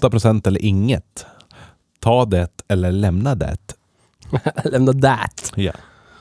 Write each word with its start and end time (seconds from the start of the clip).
Åtta 0.00 0.10
procent 0.10 0.46
eller 0.46 0.64
inget. 0.64 1.26
Ta 1.98 2.24
det 2.24 2.62
eller 2.68 2.92
lämna 2.92 3.34
det. 3.34 3.74
Lämna 4.64 4.92
that. 4.92 5.52
Ja. 5.56 5.72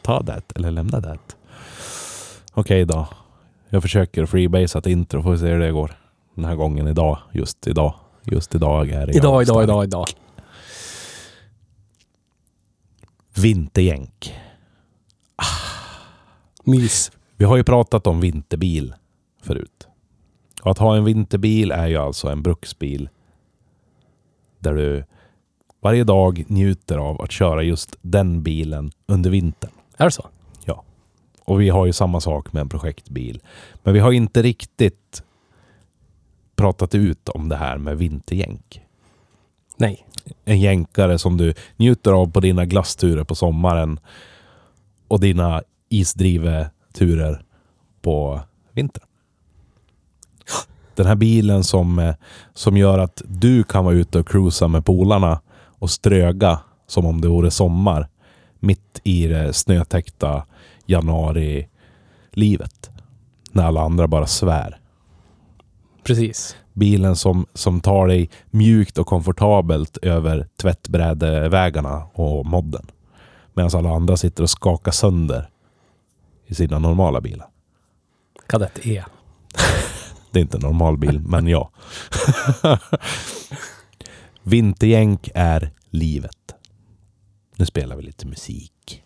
Ta 0.01 0.21
det 0.21 0.41
eller 0.55 0.71
lämna 0.71 0.99
det. 0.99 1.17
Okej 2.53 2.85
då. 2.85 3.07
Jag 3.69 3.81
försöker 3.81 4.25
freebasea 4.25 4.79
ett 4.79 4.85
intro. 4.85 5.23
Får 5.23 5.31
vi 5.31 5.37
se 5.37 5.45
hur 5.45 5.59
det 5.59 5.71
går. 5.71 5.95
Den 6.35 6.45
här 6.45 6.55
gången 6.55 6.87
idag. 6.87 7.17
Just 7.31 7.67
idag. 7.67 7.93
Just 8.23 8.55
idag 8.55 8.89
är 8.89 9.07
det 9.07 9.13
Idag, 9.13 9.41
idag, 9.41 9.63
idag, 9.63 9.83
idag. 9.83 10.05
Vinterjänk. 13.35 14.33
Mys. 16.63 17.11
Vi 17.37 17.45
har 17.45 17.57
ju 17.57 17.63
pratat 17.63 18.07
om 18.07 18.19
vinterbil 18.21 18.93
förut. 19.43 19.87
Och 20.61 20.71
att 20.71 20.77
ha 20.77 20.95
en 20.95 21.03
vinterbil 21.03 21.71
är 21.71 21.87
ju 21.87 21.97
alltså 21.97 22.29
en 22.29 22.43
bruksbil 22.43 23.09
där 24.59 24.73
du 24.73 25.03
varje 25.81 26.03
dag 26.03 26.43
njuter 26.47 26.97
av 26.97 27.21
att 27.21 27.31
köra 27.31 27.63
just 27.63 27.97
den 28.01 28.43
bilen 28.43 28.91
under 29.05 29.29
vintern. 29.29 29.71
Är 29.97 30.05
det 30.05 30.11
så? 30.11 30.29
Och 31.49 31.61
vi 31.61 31.69
har 31.69 31.85
ju 31.85 31.93
samma 31.93 32.21
sak 32.21 32.53
med 32.53 32.61
en 32.61 32.69
projektbil. 32.69 33.41
Men 33.83 33.93
vi 33.93 33.99
har 33.99 34.11
inte 34.11 34.41
riktigt 34.41 35.23
pratat 36.55 36.95
ut 36.95 37.29
om 37.29 37.49
det 37.49 37.55
här 37.55 37.77
med 37.77 37.97
vinterjänk. 37.97 38.81
Nej. 39.77 40.05
En 40.45 40.59
jänkare 40.59 41.19
som 41.19 41.37
du 41.37 41.53
njuter 41.77 42.11
av 42.11 42.31
på 42.31 42.39
dina 42.39 42.65
glassturer 42.65 43.23
på 43.23 43.35
sommaren 43.35 43.99
och 45.07 45.19
dina 45.19 45.63
isdriveturer 45.89 47.43
på 48.01 48.41
vintern. 48.71 49.08
Den 50.99 51.07
här 51.07 51.15
bilen 51.15 51.63
som, 51.63 51.99
eh, 51.99 52.15
som 52.53 52.77
gör 52.77 52.99
att 52.99 53.21
du 53.25 53.63
kan 53.63 53.85
vara 53.85 53.95
ute 53.95 54.19
och 54.19 54.27
cruisa 54.27 54.67
med 54.67 54.85
polarna 54.85 55.41
och 55.79 55.89
ströga 55.89 56.59
som 56.87 57.05
om 57.05 57.21
det 57.21 57.27
vore 57.27 57.51
sommar 57.51 58.07
mitt 58.59 59.01
i 59.03 59.27
det 59.27 59.53
snötäckta 59.53 60.45
januari-livet. 60.85 62.89
När 63.51 63.63
alla 63.63 63.81
andra 63.81 64.07
bara 64.07 64.27
svär. 64.27 64.79
Precis. 66.03 66.55
Bilen 66.73 67.15
som, 67.15 67.45
som 67.53 67.81
tar 67.81 68.07
dig 68.07 68.29
mjukt 68.49 68.97
och 68.97 69.07
komfortabelt 69.07 69.97
över 69.97 70.47
tvättbrädevägarna 70.61 72.03
och 72.13 72.45
modden. 72.45 72.85
Medan 73.53 73.71
alla 73.73 73.95
andra 73.95 74.17
sitter 74.17 74.43
och 74.43 74.49
skakar 74.49 74.91
sönder 74.91 75.49
i 76.47 76.55
sina 76.55 76.79
normala 76.79 77.21
bilar. 77.21 77.47
Kadett 78.47 78.85
E. 78.85 79.03
Det 80.31 80.39
är 80.39 80.41
inte 80.41 80.57
en 80.57 80.61
normal 80.61 80.97
bil, 80.97 81.19
men 81.25 81.47
ja. 81.47 81.71
Vinterjänk 84.43 85.29
är 85.35 85.71
livet. 85.89 86.31
Nu 87.55 87.65
spelar 87.65 87.95
vi 87.95 88.03
lite 88.03 88.27
musik. 88.27 89.03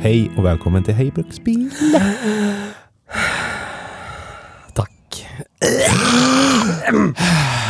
Hej 0.00 0.30
och 0.36 0.44
välkommen 0.44 0.82
till 0.84 0.94
Hej 0.94 1.10
Bruksbil. 1.10 1.70
Tack. 4.74 5.26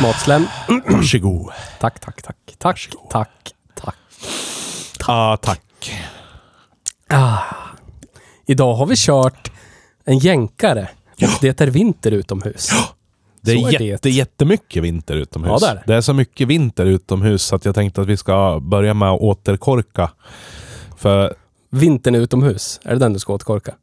Matslem. 0.01 0.47
Varsågod. 0.87 1.51
Tack, 1.79 1.99
tack, 1.99 2.21
tack. 2.21 2.37
Tack, 2.57 2.89
tack, 3.09 3.53
tack. 3.75 3.95
Ah, 5.07 5.37
tack. 5.37 5.91
Ah. 7.09 7.62
Idag 8.45 8.73
har 8.75 8.85
vi 8.85 8.95
kört 8.97 9.51
en 10.05 10.17
jänkare. 10.17 10.89
Och 11.11 11.37
det 11.41 11.61
är 11.61 11.67
vinter 11.67 12.11
utomhus. 12.11 12.69
Det 13.41 13.51
är, 13.51 13.57
Så 13.57 13.67
är 13.67 13.81
jätte, 13.81 14.09
det. 14.09 14.13
jättemycket 14.13 14.83
vinter 14.83 15.15
utomhus. 15.15 15.61
Ja, 15.61 15.67
det 15.73 15.79
är 15.79 15.83
det. 15.87 15.95
är 15.95 16.01
så 16.01 16.13
mycket 16.13 16.47
vinter 16.47 16.85
utomhus 16.85 17.53
att 17.53 17.65
jag 17.65 17.75
tänkte 17.75 18.01
att 18.01 18.07
vi 18.07 18.17
ska 18.17 18.59
börja 18.59 18.93
med 18.93 19.09
att 19.09 19.19
återkorka. 19.21 20.11
För 20.97 21.33
Vintern 21.69 22.15
utomhus. 22.15 22.79
Är 22.83 22.93
det 22.93 22.99
den 22.99 23.13
du 23.13 23.19
ska 23.19 23.33
återkorka? 23.33 23.73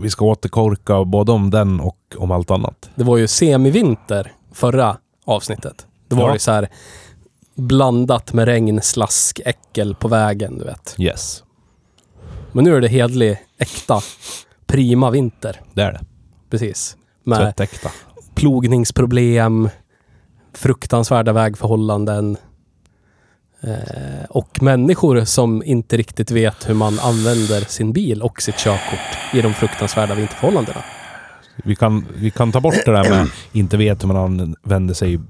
vi 0.00 0.10
ska 0.10 0.24
återkorka 0.24 1.04
både 1.04 1.32
om 1.32 1.50
den 1.50 1.80
och 1.80 1.98
om 2.16 2.30
allt 2.30 2.50
annat. 2.50 2.90
Det 2.94 3.04
var 3.04 3.16
ju 3.16 3.26
semivinter 3.28 4.32
förra 4.52 4.96
avsnittet. 5.24 5.86
Det 6.08 6.14
var 6.16 6.28
Ja. 6.28 6.32
ju 6.32 6.38
så 6.38 6.50
här 6.52 6.68
blandat 7.54 8.32
med 8.32 8.44
regn, 8.44 8.80
slask, 8.82 9.40
äckel 9.44 9.94
på 9.94 10.08
vägen, 10.08 10.58
du 10.58 10.64
vet. 10.64 10.94
Yes, 10.98 11.42
Men 12.54 12.64
nu 12.64 12.76
är 12.76 12.80
det 12.80 12.88
hedlig, 12.88 13.36
äkta, 13.58 14.00
prima 14.66 15.10
vinter. 15.10 15.60
det 15.72 15.82
är 15.82 15.92
det. 15.92 16.00
Precis. 16.50 16.96
Med 17.24 17.38
Tvättäkta. 17.38 17.90
plogningsproblem, 18.34 19.68
fruktansvärda 20.52 21.32
vägförhållanden 21.32 22.36
eh, 23.60 24.24
och 24.30 24.62
människor 24.62 25.24
som 25.24 25.62
inte 25.62 25.96
riktigt 25.96 26.30
vet 26.30 26.68
hur 26.68 26.74
man 26.74 26.98
använder 26.98 27.60
sin 27.60 27.92
bil 27.92 28.22
och 28.22 28.42
sitt 28.42 28.56
körkort 28.58 29.34
i 29.34 29.42
de 29.42 29.54
fruktansvärda 29.54 30.14
vinterförhållandena. 30.14 30.84
Vi 31.64 31.76
kan, 31.76 32.06
vi 32.16 32.30
kan 32.30 32.52
ta 32.52 32.60
bort 32.60 32.84
det 32.84 32.92
där 32.92 33.10
med 33.10 33.28
inte 33.52 33.76
vet 33.76 34.02
hur 34.02 34.08
man 34.08 34.16
använder 34.64 34.94
sig 34.94 35.20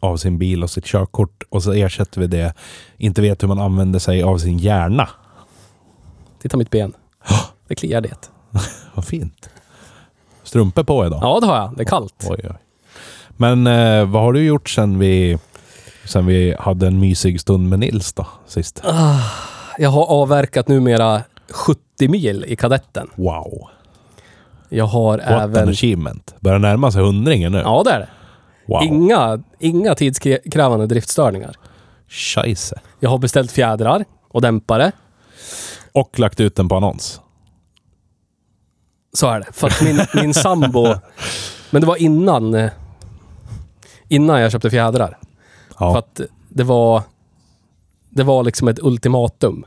av 0.00 0.16
sin 0.16 0.38
bil 0.38 0.62
och 0.62 0.70
sitt 0.70 0.84
körkort 0.84 1.42
och 1.48 1.62
så 1.62 1.72
ersätter 1.72 2.20
vi 2.20 2.26
det 2.26 2.54
inte 2.98 3.22
vet 3.22 3.42
hur 3.42 3.48
man 3.48 3.58
använder 3.58 3.98
sig 3.98 4.22
av 4.22 4.38
sin 4.38 4.58
hjärna. 4.58 5.08
Titta 6.44 6.56
mitt 6.56 6.70
ben. 6.70 6.92
Det 7.68 7.74
kliar 7.74 8.00
det. 8.00 8.30
Vad 8.94 9.04
fint. 9.04 9.50
Strumpor 10.42 10.84
på 10.84 11.06
idag. 11.06 11.18
Ja, 11.22 11.40
det 11.40 11.46
har 11.46 11.56
jag. 11.56 11.76
Det 11.76 11.82
är 11.82 11.86
kallt. 11.86 12.26
Oj, 12.30 12.40
oj. 12.44 12.56
Men 13.28 13.66
eh, 13.66 14.04
vad 14.04 14.22
har 14.22 14.32
du 14.32 14.44
gjort 14.44 14.68
sen 14.70 14.98
vi, 14.98 15.38
sen 16.04 16.26
vi 16.26 16.54
hade 16.58 16.86
en 16.86 17.00
mysig 17.00 17.40
stund 17.40 17.68
med 17.68 17.78
Nils 17.78 18.12
då, 18.12 18.26
sist? 18.46 18.82
Jag 19.78 19.90
har 19.90 20.06
avverkat 20.06 20.68
numera 20.68 21.22
70 21.50 22.08
mil 22.08 22.44
i 22.48 22.56
kadetten. 22.56 23.10
Wow. 23.14 23.68
Jag 24.68 24.86
har 24.86 25.18
What 25.18 25.28
an 25.28 25.40
även... 25.40 25.68
achievement. 25.68 26.34
Börjar 26.40 26.58
närma 26.58 26.90
sig 26.90 27.02
hundringen 27.02 27.52
nu. 27.52 27.58
Ja, 27.58 27.82
det 27.84 27.90
är 27.90 27.98
det. 27.98 28.08
Wow. 28.66 28.82
Inga, 28.82 29.42
inga 29.58 29.94
tidskrävande 29.94 30.86
driftstörningar. 30.86 31.56
Scheisse. 32.08 32.80
Jag 33.00 33.10
har 33.10 33.18
beställt 33.18 33.52
fjädrar 33.52 34.04
och 34.28 34.42
dämpare. 34.42 34.92
Och 35.94 36.18
lagt 36.18 36.40
ut 36.40 36.56
den 36.56 36.68
på 36.68 36.76
annons. 36.76 37.20
Så 39.12 39.28
är 39.28 39.40
det. 39.40 39.46
För 39.52 39.66
att 39.66 39.82
min, 39.82 40.00
min 40.14 40.34
sambo... 40.34 40.86
Men 41.70 41.80
det 41.80 41.86
var 41.86 41.96
innan... 41.96 42.54
eh, 42.54 42.70
Innan 44.08 44.40
jag 44.40 44.52
köpte 44.52 44.70
fjädrar. 44.70 45.18
För 45.78 45.84
Ja. 45.84 45.98
att 45.98 46.20
det 46.48 46.64
var... 46.64 47.02
Det 48.10 48.22
var 48.22 48.42
liksom 48.44 48.68
ett 48.68 48.78
ultimatum. 48.82 49.64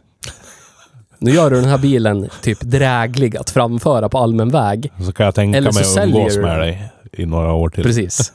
Nu 1.20 1.32
gör 1.32 1.50
du 1.50 1.56
den 1.62 1.70
här 1.70 1.78
bilen 1.78 2.30
typ 2.42 2.62
dräglig 2.62 3.38
att 3.38 3.50
framföra 3.50 4.10
på 4.10 4.18
allmän 4.18 4.50
väg. 4.50 4.92
Så 5.06 5.12
kan 5.14 5.26
jag 5.26 5.36
tänka 5.36 5.58
Eller 5.58 5.74
mig 5.74 5.84
att 5.84 5.98
umgås 6.08 6.36
du 6.36 6.42
med 6.42 6.60
dig 6.60 6.92
i 7.14 7.26
några 7.26 7.54
år 7.54 7.70
till. 7.70 7.84
Precis. 7.84 8.32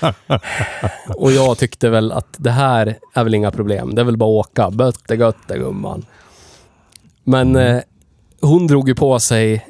Och 1.16 1.32
jag 1.32 1.58
tyckte 1.58 1.88
väl 1.88 2.12
att 2.12 2.26
det 2.36 2.50
här 2.50 2.98
är 3.14 3.24
väl 3.24 3.34
inga 3.34 3.50
problem. 3.50 3.94
Det 3.94 4.00
är 4.00 4.04
väl 4.04 4.16
bara 4.16 4.40
att 4.40 4.46
åka. 4.48 4.70
Bötte 4.70 5.14
götte 5.14 5.58
gumman. 5.58 6.04
Men 7.24 7.56
eh, 7.56 7.82
hon 8.40 8.66
drog 8.66 8.88
ju 8.88 8.94
på 8.94 9.20
sig 9.20 9.66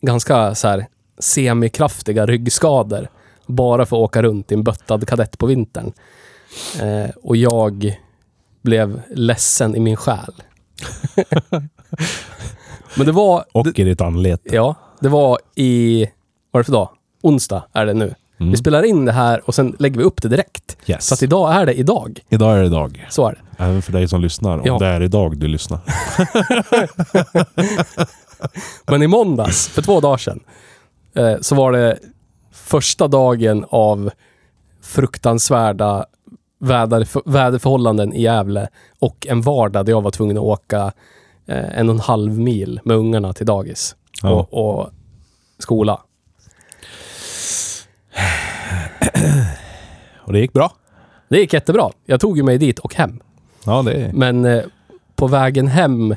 ganska 0.00 0.54
så 0.54 0.68
här 0.68 0.86
semikraftiga 1.18 2.26
ryggskador. 2.26 3.08
Bara 3.46 3.86
för 3.86 3.96
att 3.96 4.02
åka 4.02 4.22
runt 4.22 4.52
i 4.52 4.54
en 4.54 4.64
böttad 4.64 5.08
kadett 5.08 5.38
på 5.38 5.46
vintern. 5.46 5.92
Eh, 6.82 7.10
och 7.22 7.36
jag 7.36 7.98
blev 8.62 9.02
ledsen 9.10 9.76
i 9.76 9.80
min 9.80 9.96
själ. 9.96 10.34
Men 12.96 13.06
det 13.06 13.12
var... 13.12 13.44
Och 13.52 13.78
i 13.78 13.84
ditt 13.84 14.00
anlete. 14.00 14.54
Ja, 14.54 14.74
det 15.00 15.08
var 15.08 15.38
i... 15.54 16.00
Vad 16.00 16.10
var 16.50 16.60
det 16.60 16.64
för 16.64 16.72
dag? 16.72 16.88
onsdag 17.22 17.64
är 17.72 17.86
det 17.86 17.94
nu. 17.94 18.14
Mm. 18.40 18.50
Vi 18.50 18.56
spelar 18.56 18.82
in 18.82 19.04
det 19.04 19.12
här 19.12 19.40
och 19.48 19.54
sen 19.54 19.76
lägger 19.78 19.98
vi 19.98 20.04
upp 20.04 20.22
det 20.22 20.28
direkt. 20.28 20.76
Yes. 20.86 21.06
Så 21.06 21.14
att 21.14 21.22
idag 21.22 21.54
är 21.54 21.66
det 21.66 21.74
idag. 21.74 22.20
Idag 22.28 22.54
är 22.56 22.60
det 22.60 22.66
idag. 22.66 23.06
Så 23.10 23.26
är 23.28 23.32
det. 23.32 23.64
Även 23.64 23.82
för 23.82 23.92
dig 23.92 24.08
som 24.08 24.20
lyssnar. 24.20 24.58
Om 24.58 24.62
Ja. 24.66 24.78
det 24.78 24.86
är 24.86 25.02
idag 25.02 25.38
du 25.38 25.48
lyssnar. 25.48 25.80
Men 28.90 29.02
i 29.02 29.06
måndags, 29.06 29.68
för 29.68 29.82
två 29.82 30.00
dagar 30.00 30.16
sedan, 30.16 30.40
eh, 31.14 31.34
så 31.40 31.54
var 31.54 31.72
det 31.72 31.98
första 32.52 33.08
dagen 33.08 33.64
av 33.68 34.10
fruktansvärda 34.82 36.04
väder, 36.60 37.30
väderförhållanden 37.30 38.12
i 38.12 38.22
Gävle 38.22 38.68
och 38.98 39.26
en 39.30 39.40
vardag 39.40 39.86
där 39.86 39.92
jag 39.92 40.02
var 40.02 40.10
tvungen 40.10 40.36
att 40.36 40.42
åka 40.42 40.92
eh, 41.46 41.78
en 41.78 41.88
och 41.88 41.94
en 41.94 42.00
halv 42.00 42.38
mil 42.38 42.80
med 42.84 42.96
ungarna 42.96 43.32
till 43.32 43.46
dagis 43.46 43.96
Ja. 44.22 44.30
och, 44.50 44.78
och 44.78 44.90
skola. 45.58 46.00
Och 50.18 50.32
det 50.32 50.40
gick 50.40 50.52
bra. 50.52 50.72
Det 51.28 51.38
gick 51.38 51.52
jättebra. 51.52 51.90
Jag 52.06 52.20
tog 52.20 52.36
ju 52.36 52.42
mig 52.42 52.58
dit 52.58 52.78
och 52.78 52.94
hem. 52.94 53.20
Ja, 53.64 53.82
det 53.82 53.92
är... 53.92 54.12
Men 54.12 54.44
eh, 54.44 54.64
på 55.16 55.26
vägen 55.26 55.68
hem, 55.68 56.14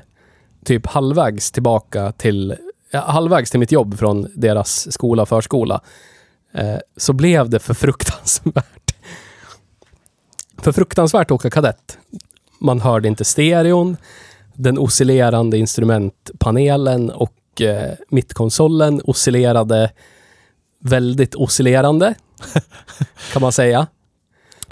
typ 0.65 0.87
halvvägs 0.87 1.51
tillbaka 1.51 2.11
till, 2.11 2.55
ja, 2.91 2.99
halvvägs 2.99 3.51
till 3.51 3.59
mitt 3.59 3.71
jobb 3.71 3.99
från 3.99 4.27
deras 4.35 4.93
skola, 4.93 5.25
förskola, 5.25 5.81
eh, 6.53 6.77
så 6.97 7.13
blev 7.13 7.49
det 7.49 7.59
för 7.59 7.73
fruktansvärt. 7.73 8.95
För 10.57 10.71
fruktansvärt 10.71 11.27
att 11.27 11.31
åka 11.31 11.49
kadett. 11.49 11.97
Man 12.59 12.81
hörde 12.81 13.07
inte 13.07 13.25
stereon, 13.25 13.97
den 14.53 14.77
oscillerande 14.77 15.57
instrumentpanelen 15.57 17.09
och 17.09 17.61
eh, 17.61 17.91
mittkonsolen 18.09 19.01
oscillerade 19.03 19.91
väldigt 20.81 21.35
oscillerande, 21.35 22.13
kan 23.33 23.41
man 23.41 23.51
säga. 23.51 23.87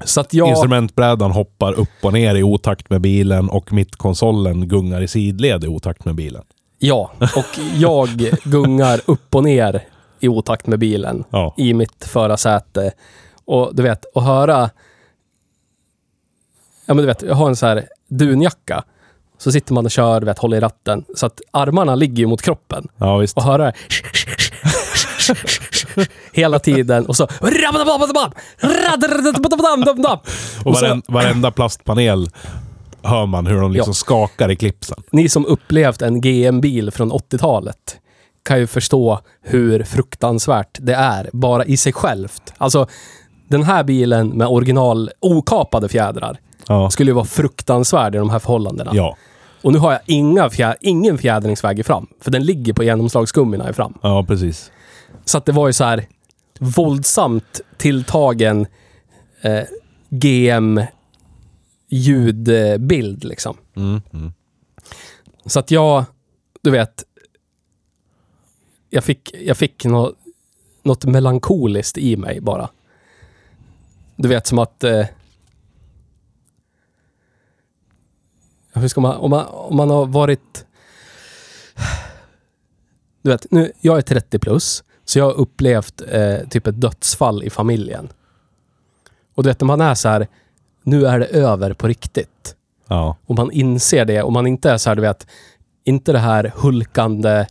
Så 0.03 0.21
att 0.21 0.33
jag... 0.33 0.49
Instrumentbrädan 0.49 1.31
hoppar 1.31 1.73
upp 1.73 1.89
och 2.01 2.13
ner 2.13 2.35
i 2.35 2.43
otakt 2.43 2.89
med 2.89 3.01
bilen 3.01 3.49
och 3.49 3.73
mittkonsolen 3.73 4.67
gungar 4.67 5.01
i 5.01 5.07
sidled 5.07 5.63
i 5.63 5.67
otakt 5.67 6.05
med 6.05 6.15
bilen. 6.15 6.43
Ja, 6.79 7.11
och 7.35 7.59
jag 7.75 8.09
gungar 8.43 9.01
upp 9.05 9.35
och 9.35 9.43
ner 9.43 9.83
i 10.19 10.27
otakt 10.27 10.67
med 10.67 10.79
bilen 10.79 11.23
Ja. 11.29 11.53
i 11.57 11.73
mitt 11.73 12.05
förarsäte. 12.05 12.91
Och 13.45 13.75
du 13.75 13.83
vet, 13.83 14.05
att 14.17 14.23
höra... 14.23 14.69
Ja, 16.85 16.93
men 16.93 16.97
du 16.97 17.05
vet, 17.05 17.21
jag 17.21 17.35
har 17.35 17.49
en 17.49 17.55
så 17.55 17.65
här 17.65 17.87
dunjacka. 18.07 18.83
Så 19.37 19.51
sitter 19.51 19.73
man 19.73 19.85
och 19.85 19.91
kör, 19.91 20.21
vet, 20.21 20.39
håller 20.39 20.57
i 20.57 20.59
ratten. 20.59 21.05
Så 21.15 21.25
att 21.25 21.41
armarna 21.51 21.95
ligger 21.95 22.17
ju 22.17 22.27
mot 22.27 22.41
kroppen. 22.41 22.87
Ja, 22.97 23.17
visst. 23.17 23.37
Och 23.37 23.43
höra 23.43 23.73
hela 26.33 26.59
tiden. 26.59 27.05
Och 27.05 27.15
så... 27.15 27.27
Och 30.65 30.73
varen, 30.73 31.01
varenda 31.07 31.51
plastpanel 31.51 32.29
hör 33.03 33.25
man 33.25 33.47
hur 33.47 33.61
de 33.61 33.71
liksom 33.71 33.89
Ja. 33.89 33.93
skakar 33.93 34.51
i 34.51 34.55
klipsen. 34.55 35.03
ni 35.11 35.29
som 35.29 35.45
upplevt 35.45 36.01
en 36.01 36.21
GM-bil 36.21 36.91
från 36.91 37.11
80-talet 37.11 37.97
kan 38.43 38.59
ju 38.59 38.67
förstå 38.67 39.19
hur 39.41 39.83
fruktansvärt 39.83 40.77
det 40.81 40.93
är, 40.93 41.29
bara 41.33 41.65
i 41.65 41.77
sig 41.77 41.93
självt. 41.93 42.53
Alltså, 42.57 42.87
den 43.47 43.63
här 43.63 43.83
bilen 43.83 44.27
med 44.29 44.47
original 44.47 45.09
okapade 45.19 45.89
fjädrar 45.89 46.39
Ja. 46.67 46.89
skulle 46.89 47.09
ju 47.11 47.15
vara 47.15 47.25
fruktansvärd 47.25 48.15
i 48.15 48.17
de 48.17 48.29
här 48.29 48.39
förhållandena. 48.39 48.91
Ja. 48.93 49.15
Och 49.61 49.73
nu 49.73 49.79
har 49.79 49.91
jag 49.91 50.01
inga 50.05 50.49
fjä 50.49 50.75
ingen 50.81 51.17
fjädringsväg 51.17 51.79
i 51.79 51.83
fram, 51.83 52.07
för 52.21 52.31
den 52.31 52.43
ligger 52.43 52.73
på 52.73 52.83
genomslagsgummina 52.83 53.69
i 53.69 53.73
fram. 53.73 53.93
Ja, 54.01 54.25
precis. 54.27 54.71
Så 55.25 55.37
att 55.37 55.45
det 55.45 55.51
var 55.51 55.67
ju 55.67 55.73
så 55.73 55.83
här 55.83 56.07
våldsamt 56.59 57.61
tilltagen 57.77 58.67
eh, 59.41 59.63
GM-ljudbild 60.09 60.83
liksom. 63.23 63.57
Mm. 63.75 64.01
Mm. 64.13 64.33
Så 65.45 65.59
att 65.59 65.71
jag, 65.71 66.05
du 66.61 66.71
vet, 66.71 67.03
jag 68.89 69.03
fick, 69.03 69.33
jag 69.33 69.57
fick 69.57 69.85
nå, 69.85 70.13
något 70.83 71.05
melankoliskt 71.05 71.97
i 71.97 72.17
mig 72.17 72.41
bara. 72.41 72.69
Du 74.15 74.29
vet 74.29 74.47
som 74.47 74.59
att... 74.59 74.83
Eh, 74.83 75.05
hur 78.73 78.87
ska 78.87 79.01
man, 79.01 79.17
om 79.17 79.29
man, 79.29 79.45
om 79.45 79.75
man 79.75 79.89
har 79.89 80.05
varit... 80.05 80.65
Du 83.21 83.29
vet, 83.29 83.51
nu, 83.51 83.71
jag 83.81 83.97
är 83.97 84.01
30 84.01 84.39
plus, 84.39 84.83
så 85.09 85.19
jag 85.19 85.25
har 85.25 85.33
upplevt 85.33 86.01
eh, 86.07 86.37
typ 86.49 86.67
ett 86.67 86.81
dödsfall 86.81 87.43
i 87.43 87.49
familjen. 87.49 88.09
Och 89.35 89.43
du 89.43 89.49
vet, 89.49 89.61
när 89.61 89.65
man 89.65 89.81
är 89.81 89.95
så 89.95 90.09
här, 90.09 90.27
nu 90.83 91.05
är 91.05 91.19
det 91.19 91.25
över 91.25 91.73
på 91.73 91.87
riktigt. 91.87 92.55
Ja. 92.87 93.17
Och 93.25 93.35
man 93.35 93.51
inser 93.51 94.05
det 94.05 94.23
och 94.23 94.33
man 94.33 94.47
inte 94.47 94.71
är 94.71 94.77
så 94.77 94.89
här, 94.89 94.95
du 94.95 95.01
vet, 95.01 95.27
inte 95.83 96.11
det 96.11 96.19
här 96.19 96.53
hulkande, 96.55 97.45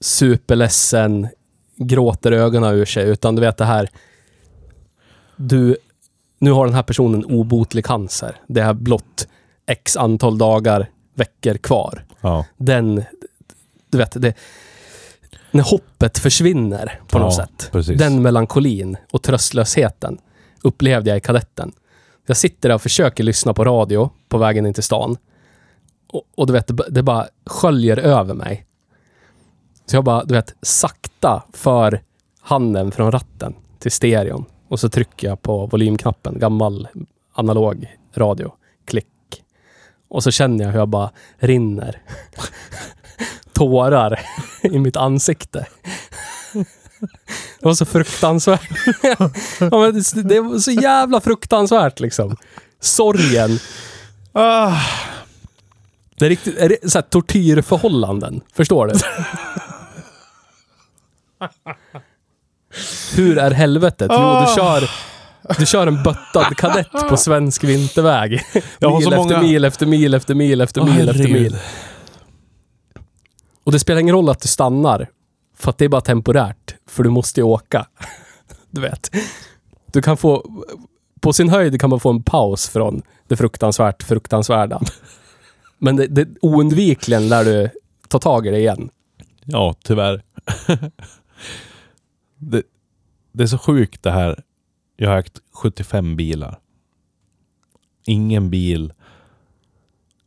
superledsen, 0.00 1.28
gråter 1.76 2.32
ögonen 2.32 2.74
ur 2.74 2.84
sig, 2.84 3.08
utan 3.08 3.34
du 3.34 3.40
vet 3.40 3.56
det 3.56 3.64
här, 3.64 3.90
du, 5.36 5.76
nu 6.38 6.50
har 6.50 6.66
den 6.66 6.74
här 6.74 6.82
personen 6.82 7.24
obotlig 7.24 7.84
cancer. 7.84 8.36
Det 8.46 8.60
är 8.60 8.74
blott 8.74 9.28
x 9.66 9.96
antal 9.96 10.38
dagar, 10.38 10.90
veckor 11.14 11.54
kvar. 11.54 12.04
Ja. 12.20 12.46
Den, 12.56 13.04
du 13.90 13.98
vet, 13.98 14.22
det, 14.22 14.34
när 15.56 15.64
hoppet 15.64 16.18
försvinner 16.18 17.00
på 17.08 17.18
något 17.18 17.34
Ja, 17.38 17.44
sätt. 17.46 17.68
precis. 17.72 17.98
Den 17.98 18.22
melankolin 18.22 18.96
och 19.12 19.22
tröstlösheten 19.22 20.18
upplevde 20.62 21.10
jag 21.10 21.16
i 21.16 21.20
kadetten. 21.20 21.72
Jag 22.26 22.36
sitter 22.36 22.68
där 22.68 22.74
och 22.74 22.82
försöker 22.82 23.24
lyssna 23.24 23.54
på 23.54 23.64
radio 23.64 24.10
på 24.28 24.38
vägen 24.38 24.66
in 24.66 24.74
till 24.74 24.82
stan. 24.82 25.16
Och, 26.12 26.22
och 26.34 26.46
du 26.46 26.52
vet, 26.52 26.66
det, 26.66 26.84
det 26.90 27.02
bara 27.02 27.26
sköljer 27.46 27.96
över 27.96 28.34
mig. 28.34 28.66
Så 29.86 29.96
jag 29.96 30.04
bara, 30.04 30.24
du 30.24 30.34
vet, 30.34 30.54
sakta 30.62 31.42
för 31.52 32.02
handen 32.40 32.90
från 32.92 33.12
ratten 33.12 33.54
till 33.78 33.90
stereon. 33.92 34.44
Och 34.68 34.80
så 34.80 34.88
trycker 34.88 35.28
jag 35.28 35.42
på 35.42 35.66
volymknappen, 35.66 36.38
gammal 36.38 36.88
analog 37.32 37.96
radio. 38.14 38.52
Klick. 38.84 39.06
Och 40.08 40.22
så 40.22 40.30
känner 40.30 40.64
jag 40.64 40.72
hur 40.72 40.78
jag 40.78 40.88
bara 40.88 41.10
rinner 41.38 42.02
tårar 43.56 44.20
i 44.62 44.78
mitt 44.78 44.96
ansikte. 44.96 45.66
Det 47.60 47.64
var 47.66 47.74
så 47.74 47.84
fruktansvärt. 47.84 48.68
det, 50.28 50.40
var 50.40 50.58
så 50.58 50.70
jävla 50.70 51.20
fruktansvärt 51.20 52.00
liksom. 52.00 52.36
Sorgen. 52.80 53.58
Ah. 54.32 54.72
Det 56.18 56.24
är 56.24 56.28
riktigt 56.28 56.58
är 56.58 56.68
det, 56.68 56.90
så 56.90 56.98
här, 56.98 57.02
tortyrförhållanden. 57.02 58.40
Förstår 58.54 58.86
du? 58.86 58.94
Hur 63.16 63.38
är 63.38 63.50
helvetet? 63.50 64.08
Jo, 64.10 64.18
Ah. 64.18 64.48
du 64.48 64.54
kör, 64.54 64.90
du 65.58 65.66
kör 65.66 65.86
en 65.86 66.02
böttad 66.02 66.56
kadett 66.56 66.90
på 67.08 67.16
svensk 67.16 67.64
vinterväg. 67.64 68.42
Jag 68.78 68.94
mil 68.98 69.06
efter 69.06 69.16
många- 69.16 69.40
mil 69.42 69.64
efter 69.64 69.86
mil 69.86 70.14
efter 70.14 70.34
mil 70.34 70.60
efter 70.60 70.82
mil 70.82 71.08
efter 71.08 71.28
mil. 71.28 71.56
Och 73.66 73.72
det 73.72 73.78
spelar 73.78 74.00
ingen 74.00 74.14
roll 74.14 74.28
att 74.28 74.40
du 74.40 74.48
stannar. 74.48 75.10
För 75.56 75.70
att 75.70 75.78
det 75.78 75.84
är 75.84 75.88
bara 75.88 76.00
temporärt. 76.00 76.74
För 76.86 77.02
du 77.02 77.10
måste 77.10 77.40
ju 77.40 77.44
åka. 77.44 77.86
Du 78.70 78.80
vet. 78.80 79.10
Du 79.92 80.02
kan 80.02 80.16
få... 80.16 80.44
På 81.20 81.32
sin 81.32 81.48
höjd 81.48 81.80
kan 81.80 81.90
man 81.90 82.00
få 82.00 82.10
en 82.10 82.22
paus 82.22 82.68
från 82.68 83.02
det 83.28 83.36
fruktansvärt 83.36 84.02
fruktansvärda. 84.02 84.80
Men 85.78 85.96
det, 85.96 86.06
det 86.06 86.28
oundvikligen 86.40 87.28
lär 87.28 87.44
du 87.44 87.70
ta 88.08 88.18
tag 88.18 88.46
i 88.46 88.50
det 88.50 88.58
igen. 88.58 88.90
Ja, 89.44 89.74
tyvärr. 89.82 90.22
det, 92.38 92.62
det 93.32 93.42
är 93.42 93.46
så 93.46 93.58
sjukt 93.58 94.02
det 94.02 94.10
här. 94.10 94.42
Jag 94.96 95.10
har 95.10 95.18
ägt 95.18 95.40
75 95.52 96.16
bilar. 96.16 96.58
Ingen 98.06 98.50
bil 98.50 98.92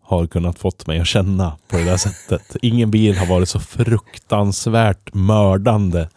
har 0.10 0.28
kunnat 0.28 0.60
fått 0.60 0.88
mig 0.88 1.00
att 1.00 1.08
känna 1.08 1.58
på 1.68 1.78
det 1.78 1.84
där 1.84 1.98
sättet. 2.08 2.56
Ingen 2.62 2.92
bil 2.92 3.18
har 3.18 3.26
varit 3.26 3.50
så 3.50 3.60
fruktansvärt 3.60 5.14
mördande 5.14 6.10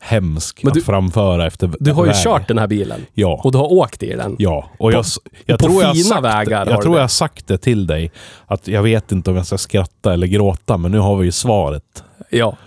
hemsk 0.00 0.60
du- 0.62 0.70
att 0.70 0.82
framföra 0.86 1.46
efter 1.46 1.70
Du 1.80 1.92
har 1.92 2.04
ju 2.04 2.10
väg. 2.12 2.22
kört 2.22 2.48
den 2.48 2.58
här 2.58 2.66
bilen. 2.66 3.06
Ja. 3.14 3.40
Och 3.44 3.52
du 3.52 3.58
har 3.58 3.72
åkt 3.72 4.02
i 4.02 4.14
den. 4.16 4.36
Ja, 4.38 4.70
och 4.78 4.92
jag, 4.92 5.04
På- 5.04 5.30
jag 5.46 5.58
på 5.58 5.66
tror 5.66 5.82
jag 5.82 5.92
fina 5.96 6.04
sagt, 6.08 6.24
vägar 6.24 6.66
Jag 6.70 6.82
tror 6.82 6.92
det. 6.92 6.98
jag 6.98 7.02
har 7.02 7.08
sagt 7.08 7.46
det 7.46 7.58
till 7.58 7.86
dig. 7.86 8.10
Att 8.46 8.68
jag 8.68 8.82
vet 8.82 9.12
inte 9.12 9.30
om 9.30 9.36
jag 9.36 9.46
ska 9.46 9.58
skratta 9.58 10.12
eller 10.12 10.26
gråta, 10.26 10.76
men 10.76 10.90
nu 10.92 10.98
har 10.98 11.16
vi 11.16 11.24
ju 11.24 11.32
svaret. 11.32 12.04
Ja. 12.30 12.56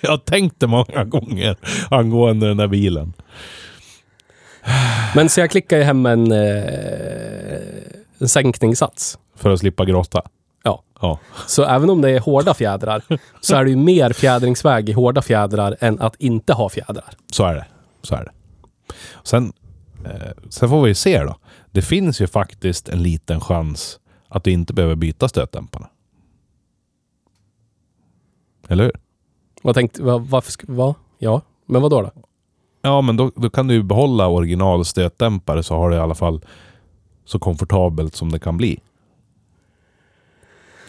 Jag 0.00 0.10
har 0.10 0.18
tänkt 0.18 0.60
det 0.60 0.66
många 0.66 1.04
gånger 1.04 1.56
angående 1.90 2.48
den 2.48 2.56
där 2.56 2.66
bilen. 2.66 3.12
Men 5.14 5.28
så 5.28 5.40
jag 5.40 5.50
klickar 5.50 5.76
ju 5.76 5.82
hem 5.82 6.06
en, 6.06 6.32
eh, 6.32 6.38
en 8.20 8.28
sänkningssats. 8.28 9.18
För 9.34 9.50
att 9.50 9.58
slippa 9.58 9.84
gråta. 9.84 10.22
Ja. 10.62 10.82
Ja. 11.00 11.18
Så 11.46 11.64
även 11.64 11.90
om 11.90 12.00
det 12.00 12.10
är 12.10 12.20
hårda 12.20 12.54
fjädrar 12.54 13.02
så 13.40 13.56
är 13.56 13.64
det 13.64 13.70
ju 13.70 13.76
mer 13.76 14.12
fjädringsväg 14.12 14.88
i 14.88 14.92
hårda 14.92 15.22
fjädrar 15.22 15.76
än 15.80 16.00
att 16.00 16.16
inte 16.16 16.52
ha 16.52 16.68
fjädrar. 16.68 17.14
Så 17.32 17.44
är 17.44 17.54
det. 17.54 17.66
Så 18.02 18.14
är 18.14 18.24
det. 18.24 18.30
Sen, 19.22 19.52
eh, 20.04 20.10
sen 20.48 20.68
får 20.68 20.82
vi 20.82 20.88
ju 20.88 20.94
se 20.94 21.22
då. 21.22 21.36
Det 21.70 21.82
finns 21.82 22.20
ju 22.20 22.26
faktiskt 22.26 22.88
en 22.88 23.02
liten 23.02 23.40
chans 23.40 24.00
att 24.28 24.44
du 24.44 24.50
inte 24.50 24.72
behöver 24.72 24.94
byta 24.94 25.28
stötdämparna. 25.28 25.88
Eller 28.68 28.84
hur? 28.84 28.92
Vad 29.62 29.74
tänkte, 29.74 30.02
vad, 30.02 30.22
varför, 30.22 30.52
vad? 30.66 30.94
Ja, 31.18 31.40
men 31.66 31.82
vad 31.82 31.90
då 31.90 32.02
då? 32.02 32.10
Ja, 32.82 33.00
men 33.00 33.16
då, 33.16 33.30
då 33.36 33.50
kan 33.50 33.66
du 33.66 33.82
behålla 33.82 34.28
original 34.28 34.84
stötdämpare 34.84 35.62
så 35.62 35.74
har 35.74 35.90
du 35.90 35.96
i 35.96 35.98
alla 35.98 36.14
fall 36.14 36.40
så 37.24 37.38
komfortabelt 37.38 38.16
som 38.16 38.32
det 38.32 38.38
kan 38.38 38.56
bli. 38.56 38.80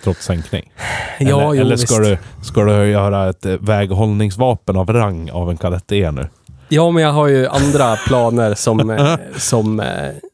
Trots 0.04 0.26
sänkning. 0.26 0.72
Ja, 1.20 1.26
eller 1.42 1.54
jo, 1.54 1.62
eller 1.62 1.76
ska, 1.76 2.00
visst. 2.00 2.10
du, 2.40 2.46
ska 2.46 2.64
du 2.64 2.90
göra 2.90 3.30
ett 3.30 3.46
eh, 3.46 3.54
väghållningsvapen 3.60 4.78
av 4.78 4.94
rang 4.94 5.30
av 5.32 5.50
en 5.50 5.58
kadett 5.58 5.92
E 5.92 6.12
nu? 6.12 6.28
Ja, 6.70 6.92
men 6.92 7.04
jag 7.04 7.12
har 7.12 7.28
ju 7.28 7.48
andra 7.48 7.96
planer 8.08 8.54
som, 8.54 8.90
eh, 8.90 9.16
som 9.38 9.80
eh, 9.80 9.88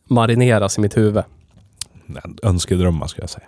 marineras 0.10 0.78
i 0.78 0.82
mitt 0.82 0.98
huvud. 0.98 1.24
Önskedrömmar 2.44 3.08
ska 3.08 3.22
jag 3.22 3.30
säga. 3.30 3.46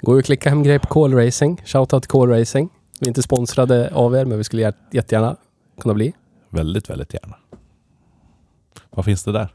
Går 0.00 0.14
ju 0.14 0.18
att 0.18 0.26
klicka 0.26 0.48
hem 0.48 0.62
grejer 0.62 0.78
på 0.78 0.86
Call 0.86 1.14
Racing. 1.14 1.62
Shoutout 1.64 2.06
Call 2.06 2.28
Racing. 2.28 2.68
Vi 3.00 3.06
är 3.06 3.08
inte 3.08 3.22
sponsrade 3.22 3.90
av 3.94 4.14
er, 4.16 4.24
men 4.24 4.38
vi 4.38 4.44
skulle 4.44 4.62
jät- 4.70 4.74
jättegärna 4.92 5.36
kunna 5.80 5.94
bli. 5.94 6.12
Väldigt, 6.50 6.90
väldigt 6.90 7.14
gärna. 7.14 7.36
Vad 8.96 9.04
finns 9.04 9.24
det 9.24 9.32
där? 9.32 9.48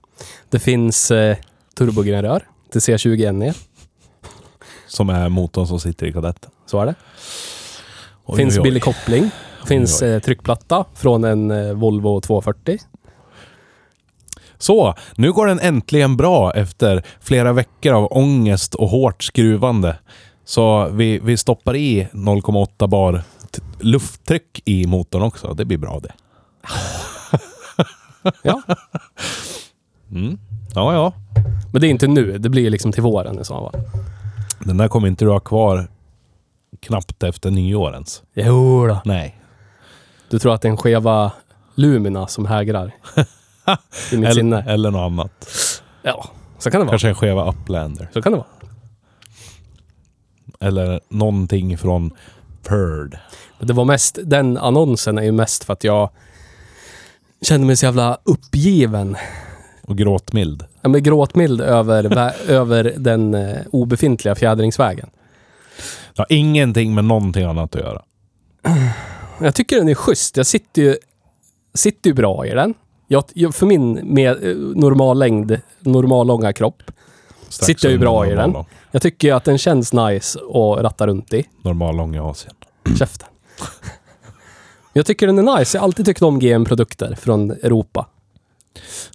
Det 0.50 0.60
finns 0.60 1.12
eh, 1.12 1.38
turbogrenrör 1.78 2.44
till 2.72 2.82
C20 2.82 3.32
NE. 3.32 3.54
Som 4.88 5.10
är 5.10 5.30
motorn 5.30 5.68
som 5.68 5.80
sitter 5.80 6.06
i 6.06 6.14
kadetten. 6.14 6.52
Så 6.66 6.82
är 6.82 6.86
det. 6.86 6.96
Oj, 8.26 8.38
finns 8.38 8.54
oj, 8.54 8.60
oj. 8.60 8.64
billig 8.64 8.84
koppling. 8.84 9.32
Finns 9.66 10.02
eh, 10.02 10.20
tryckplatta 10.20 10.86
från 10.96 11.24
en 11.24 11.52
eh, 11.52 11.74
Volvo 11.74 12.22
240. 12.22 12.78
Så, 14.58 14.96
nu 15.16 15.32
går 15.32 15.48
den 15.48 15.60
äntligen 15.60 16.18
bra 16.18 16.54
efter 16.54 17.04
flera 17.22 17.54
veckor 17.54 17.94
av 17.94 18.08
ångest 18.12 18.76
och 18.76 18.90
hårt 18.90 19.24
skruvande. 19.24 19.98
Så 20.46 20.88
vi, 20.88 21.20
vi 21.20 21.38
stoppar 21.38 21.76
i 21.76 22.08
0,8 22.12 22.88
bar 22.88 23.24
lufttryck 23.80 24.62
i 24.66 24.88
motorn 24.88 25.22
också. 25.22 25.54
Det 25.54 25.66
blir 25.66 25.78
bra 25.78 26.00
det. 26.00 26.14
Ja, 28.44 28.62
Mm. 30.12 30.38
Ja, 30.76 30.94
ja. 30.94 31.14
men 31.72 31.82
det 31.82 31.88
är 31.88 31.90
inte 31.90 32.08
nu. 32.08 32.38
Det 32.38 32.50
blir 32.50 32.70
liksom 32.70 32.92
till 32.92 33.04
våren 33.04 33.40
i 33.40 33.46
så 33.46 33.72
fall. 33.72 33.82
Den 34.60 34.78
där 34.78 34.88
kommer 34.88 35.08
inte 35.08 35.26
du 35.26 35.32
ha 35.32 35.40
kvar 35.40 35.88
knappt 36.80 37.24
efter 37.24 37.52
nyår 37.52 37.94
ens. 37.94 38.24
Jo 38.34 38.88
då. 38.88 39.02
Nej. 39.06 39.42
Du 40.30 40.40
tror 40.40 40.54
att 40.54 40.62
det 40.62 40.68
är 40.68 40.70
en 40.72 40.78
skeva 40.78 41.32
Lumina 41.76 42.28
som 42.28 42.46
hägrar 42.46 42.86
i 44.12 44.18
mitt 44.18 44.26
Eller, 44.26 44.32
sinne? 44.32 44.64
eller 44.68 44.92
något 44.92 45.12
annat. 45.12 45.46
Ja, 46.04 46.26
så 46.58 46.72
kan 46.72 46.80
det 46.80 46.86
vara. 46.86 46.92
Kanske 46.94 47.08
en 47.10 47.16
skeva 47.16 47.50
Uplander. 47.50 48.10
Så 48.14 48.22
kan 48.22 48.32
det 48.32 48.38
vara. 48.38 48.48
Eller 50.60 51.00
någonting 51.10 51.78
från 51.78 52.12
Purd. 52.64 53.18
Det 53.60 53.74
var 53.74 53.86
mest, 53.86 54.18
den 54.24 54.58
annonsen 54.58 55.18
är 55.18 55.24
ju 55.24 55.32
mest 55.32 55.64
för 55.64 55.74
att 55.74 55.84
jag 55.84 56.10
kände 57.42 57.68
mig 57.68 57.76
så 57.78 57.86
jävla 57.86 58.18
uppgiven. 58.24 59.18
Och 59.84 59.98
gråtmild. 59.98 60.66
Jag 60.82 60.92
blev 60.92 61.04
gråtmild 61.04 61.62
över, 61.62 62.18
över 62.48 62.94
den 62.98 63.34
eh, 63.34 63.58
obefintliga 63.72 64.36
fjädringsvägen. 64.36 65.10
Det 66.16 66.22
har 66.22 66.28
ingenting 66.30 66.96
med 66.96 67.06
någonting 67.06 67.44
annat 67.44 67.76
att 67.76 67.82
göra. 67.82 68.02
Jag 69.42 69.56
tycker 69.56 69.76
den 69.76 69.90
är 69.90 69.96
schysst. 69.96 70.38
Jag 70.38 70.46
sitter 70.46 70.82
ju, 70.82 70.96
sitter 71.74 72.10
ju 72.10 72.14
bra 72.14 72.46
i 72.46 72.50
den. 72.50 72.74
Jag, 73.08 73.24
jag, 73.34 73.56
för 73.56 73.66
min 73.66 73.94
med, 73.94 74.44
eh, 74.50 74.56
normallängd, 74.58 75.60
normallånga 75.80 76.54
kropp. 76.54 76.84
Strax 77.50 77.66
Sitter 77.68 77.88
jag 77.88 77.92
ju 77.94 77.98
bra 78.00 78.26
i 78.28 78.30
den. 78.30 78.50
normallång- 78.52 78.66
Jag 78.92 79.02
tycker 79.02 79.34
att 79.34 79.44
den 79.44 79.58
känns 79.58 79.94
nice 79.94 80.40
att 80.40 80.84
ratta 80.84 81.08
runt 81.08 81.34
i. 81.34 81.46
Normallång 81.64 82.16
i 82.16 82.20
Asien. 82.20 82.54
Käften. 83.00 83.28
Jag 84.98 85.06
tycker 85.06 85.28
den 85.28 85.48
är 85.48 85.58
nice. 85.60 85.78
Jag 85.78 85.82
har 85.82 85.88
alltid 85.88 86.06
tyckt 86.06 86.22
om 86.22 86.40
GM-produkter 86.40 87.16
från 87.16 87.52
Europa. 87.52 88.08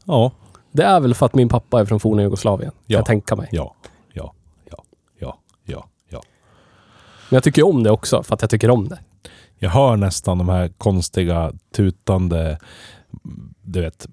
Ja, 0.04 0.32
Det 0.72 0.82
är 0.82 1.00
väl 1.00 1.14
för 1.14 1.26
att 1.26 1.34
min 1.34 1.48
pappa 1.48 1.80
är 1.80 1.84
från 1.84 2.00
forna 2.00 2.22
Jugoslavien. 2.22 2.70
Kan 2.70 2.80
Ja. 2.86 2.98
jag 2.98 3.06
tänka 3.06 3.36
mig. 3.36 3.48
ja, 3.52 3.74
ja, 4.12 4.34
ja, 4.70 4.84
ja, 5.18 5.38
ja, 5.64 5.86
ja. 6.08 6.22
Men 7.30 7.36
jag 7.36 7.42
tycker 7.42 7.66
om 7.66 7.82
det 7.82 7.90
också 7.90 8.22
för 8.22 8.34
att 8.34 8.40
jag 8.42 8.50
tycker 8.50 8.70
om 8.70 8.88
det. 8.88 8.98
Jag 9.58 9.70
hör 9.70 9.96
nästan 9.96 10.38
de 10.38 10.48
här 10.48 10.68
konstiga 10.78 11.52
tutande, 11.74 12.58
du 13.62 13.80
vet, 13.80 14.06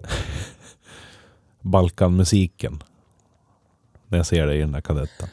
Balkanmusiken. 1.60 2.82
När 4.08 4.18
jag 4.18 4.26
ser 4.26 4.46
dig 4.46 4.56
i 4.56 4.60
den 4.60 4.72
där 4.72 4.80
kadetten. 4.80 5.28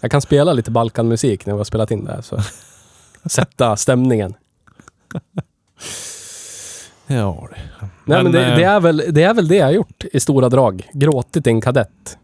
Jag 0.00 0.10
kan 0.10 0.20
spela 0.22 0.52
lite 0.52 0.70
Balkanmusik 0.70 1.46
när 1.46 1.52
vi 1.54 1.58
har 1.58 1.64
spelat 1.64 1.90
in 1.90 2.04
det 2.04 2.12
här. 2.12 2.22
Så. 2.22 2.38
Sätta 3.26 3.76
stämningen. 3.76 4.34
Ja. 7.06 7.48
Nej, 8.04 8.22
men, 8.22 8.32
det, 8.32 8.46
eh, 8.46 8.56
det, 8.56 8.64
är 8.64 8.80
väl, 8.80 9.02
det 9.10 9.22
är 9.22 9.34
väl 9.34 9.48
det 9.48 9.56
jag 9.56 9.66
har 9.66 9.72
gjort 9.72 10.04
i 10.12 10.20
stora 10.20 10.48
drag. 10.48 10.88
Gråtit 10.92 11.46
i 11.46 11.50
en 11.50 11.60
kadett. 11.60 12.18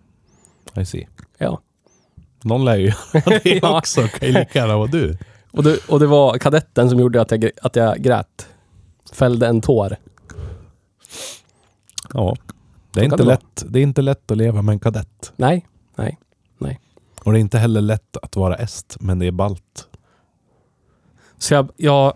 I 0.76 0.84
see. 0.84 1.08
Ja. 1.38 1.60
Någon 2.42 2.64
lär 2.64 2.76
ju 2.76 2.86
göra 2.86 3.38
det 3.44 3.58
Ja. 3.62 3.78
också. 3.78 4.08
Kan 4.08 4.28
ju 4.28 4.34
lika 4.34 4.58
gärna 4.58 4.76
vara 4.76 4.86
du. 4.86 5.18
Och 5.50 5.62
det, 5.62 5.88
och 5.88 6.00
det 6.00 6.06
var 6.06 6.38
kadetten 6.38 6.90
som 6.90 7.00
gjorde 7.00 7.20
att 7.20 7.30
jag, 7.30 7.50
att 7.62 7.76
jag 7.76 7.98
grät. 7.98 8.48
Fällde 9.12 9.46
en 9.46 9.60
tår. 9.60 9.96
Ja. 12.14 12.36
Det 12.92 13.00
är, 13.00 13.04
inte 13.04 13.16
det 13.16 13.24
lätt, 13.24 13.64
det 13.68 13.78
är 13.78 13.82
inte 13.82 14.02
lätt 14.02 14.30
att 14.30 14.36
leva 14.36 14.62
med 14.62 14.72
en 14.72 14.80
kadett. 14.80 15.32
Nej, 15.36 15.66
nej. 15.96 16.18
Och 17.24 17.32
det 17.32 17.38
är 17.38 17.40
inte 17.40 17.58
heller 17.58 17.80
lätt 17.80 18.16
att 18.22 18.36
vara 18.36 18.56
est, 18.56 18.96
men 19.00 19.18
det 19.18 19.26
är 19.26 19.30
balt. 19.30 19.88
Så 21.40 21.54
jag, 21.54 21.68
jag... 21.76 22.14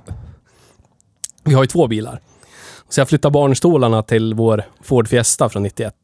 Vi 1.44 1.54
har 1.54 1.62
ju 1.62 1.66
två 1.66 1.86
bilar. 1.86 2.20
Så 2.88 3.00
jag 3.00 3.08
flyttade 3.08 3.32
barnstolarna 3.32 4.02
till 4.02 4.34
vår 4.34 4.62
Ford 4.82 5.08
Fiesta 5.08 5.48
från 5.48 5.62
91. 5.62 5.94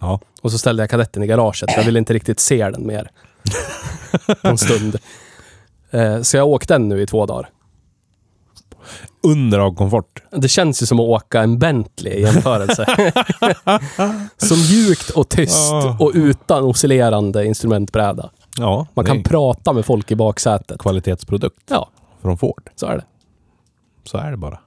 Ja. 0.00 0.20
Och 0.42 0.52
så 0.52 0.58
ställde 0.58 0.82
jag 0.82 0.90
kadetten 0.90 1.22
i 1.22 1.26
garaget. 1.26 1.70
för 1.72 1.78
Jag 1.80 1.84
ville 1.84 1.98
inte 1.98 2.14
riktigt 2.14 2.40
se 2.40 2.70
den 2.70 2.86
mer. 2.86 3.10
En 4.42 4.58
stund. 4.58 4.96
Eh, 5.90 6.20
Så 6.22 6.36
jag 6.36 6.48
åkte 6.48 6.74
den 6.74 6.88
nu 6.88 7.02
i 7.02 7.06
två 7.06 7.26
dagar. 7.26 7.50
Under 9.22 9.58
av 9.58 9.74
komfort. 9.74 10.22
Det 10.30 10.48
känns 10.48 10.82
ju 10.82 10.86
som 10.86 11.00
att 11.00 11.06
åka 11.06 11.40
en 11.42 11.58
Bentley 11.58 12.12
i 12.12 12.22
jämförelse. 12.22 12.86
så 14.36 14.56
mjukt 14.56 15.10
och 15.10 15.28
tyst 15.28 15.72
och 16.00 16.10
utan 16.14 16.64
oscillerande 16.64 17.46
instrumentbräda. 17.46 18.30
Ja, 18.58 18.86
Man 18.94 19.04
kan 19.04 19.22
prata 19.22 19.72
med 19.72 19.86
folk 19.86 20.10
i 20.10 20.14
baksätet. 20.16 20.78
kvalitetsprodukt 20.80 21.62
Ja, 21.68 21.88
från 22.26 22.38
Ford. 22.38 22.70
så 22.76 22.86
är 22.86 22.96
det. 22.96 23.04
Så 24.04 24.18
är 24.18 24.30
det 24.30 24.36
bara. 24.36 24.58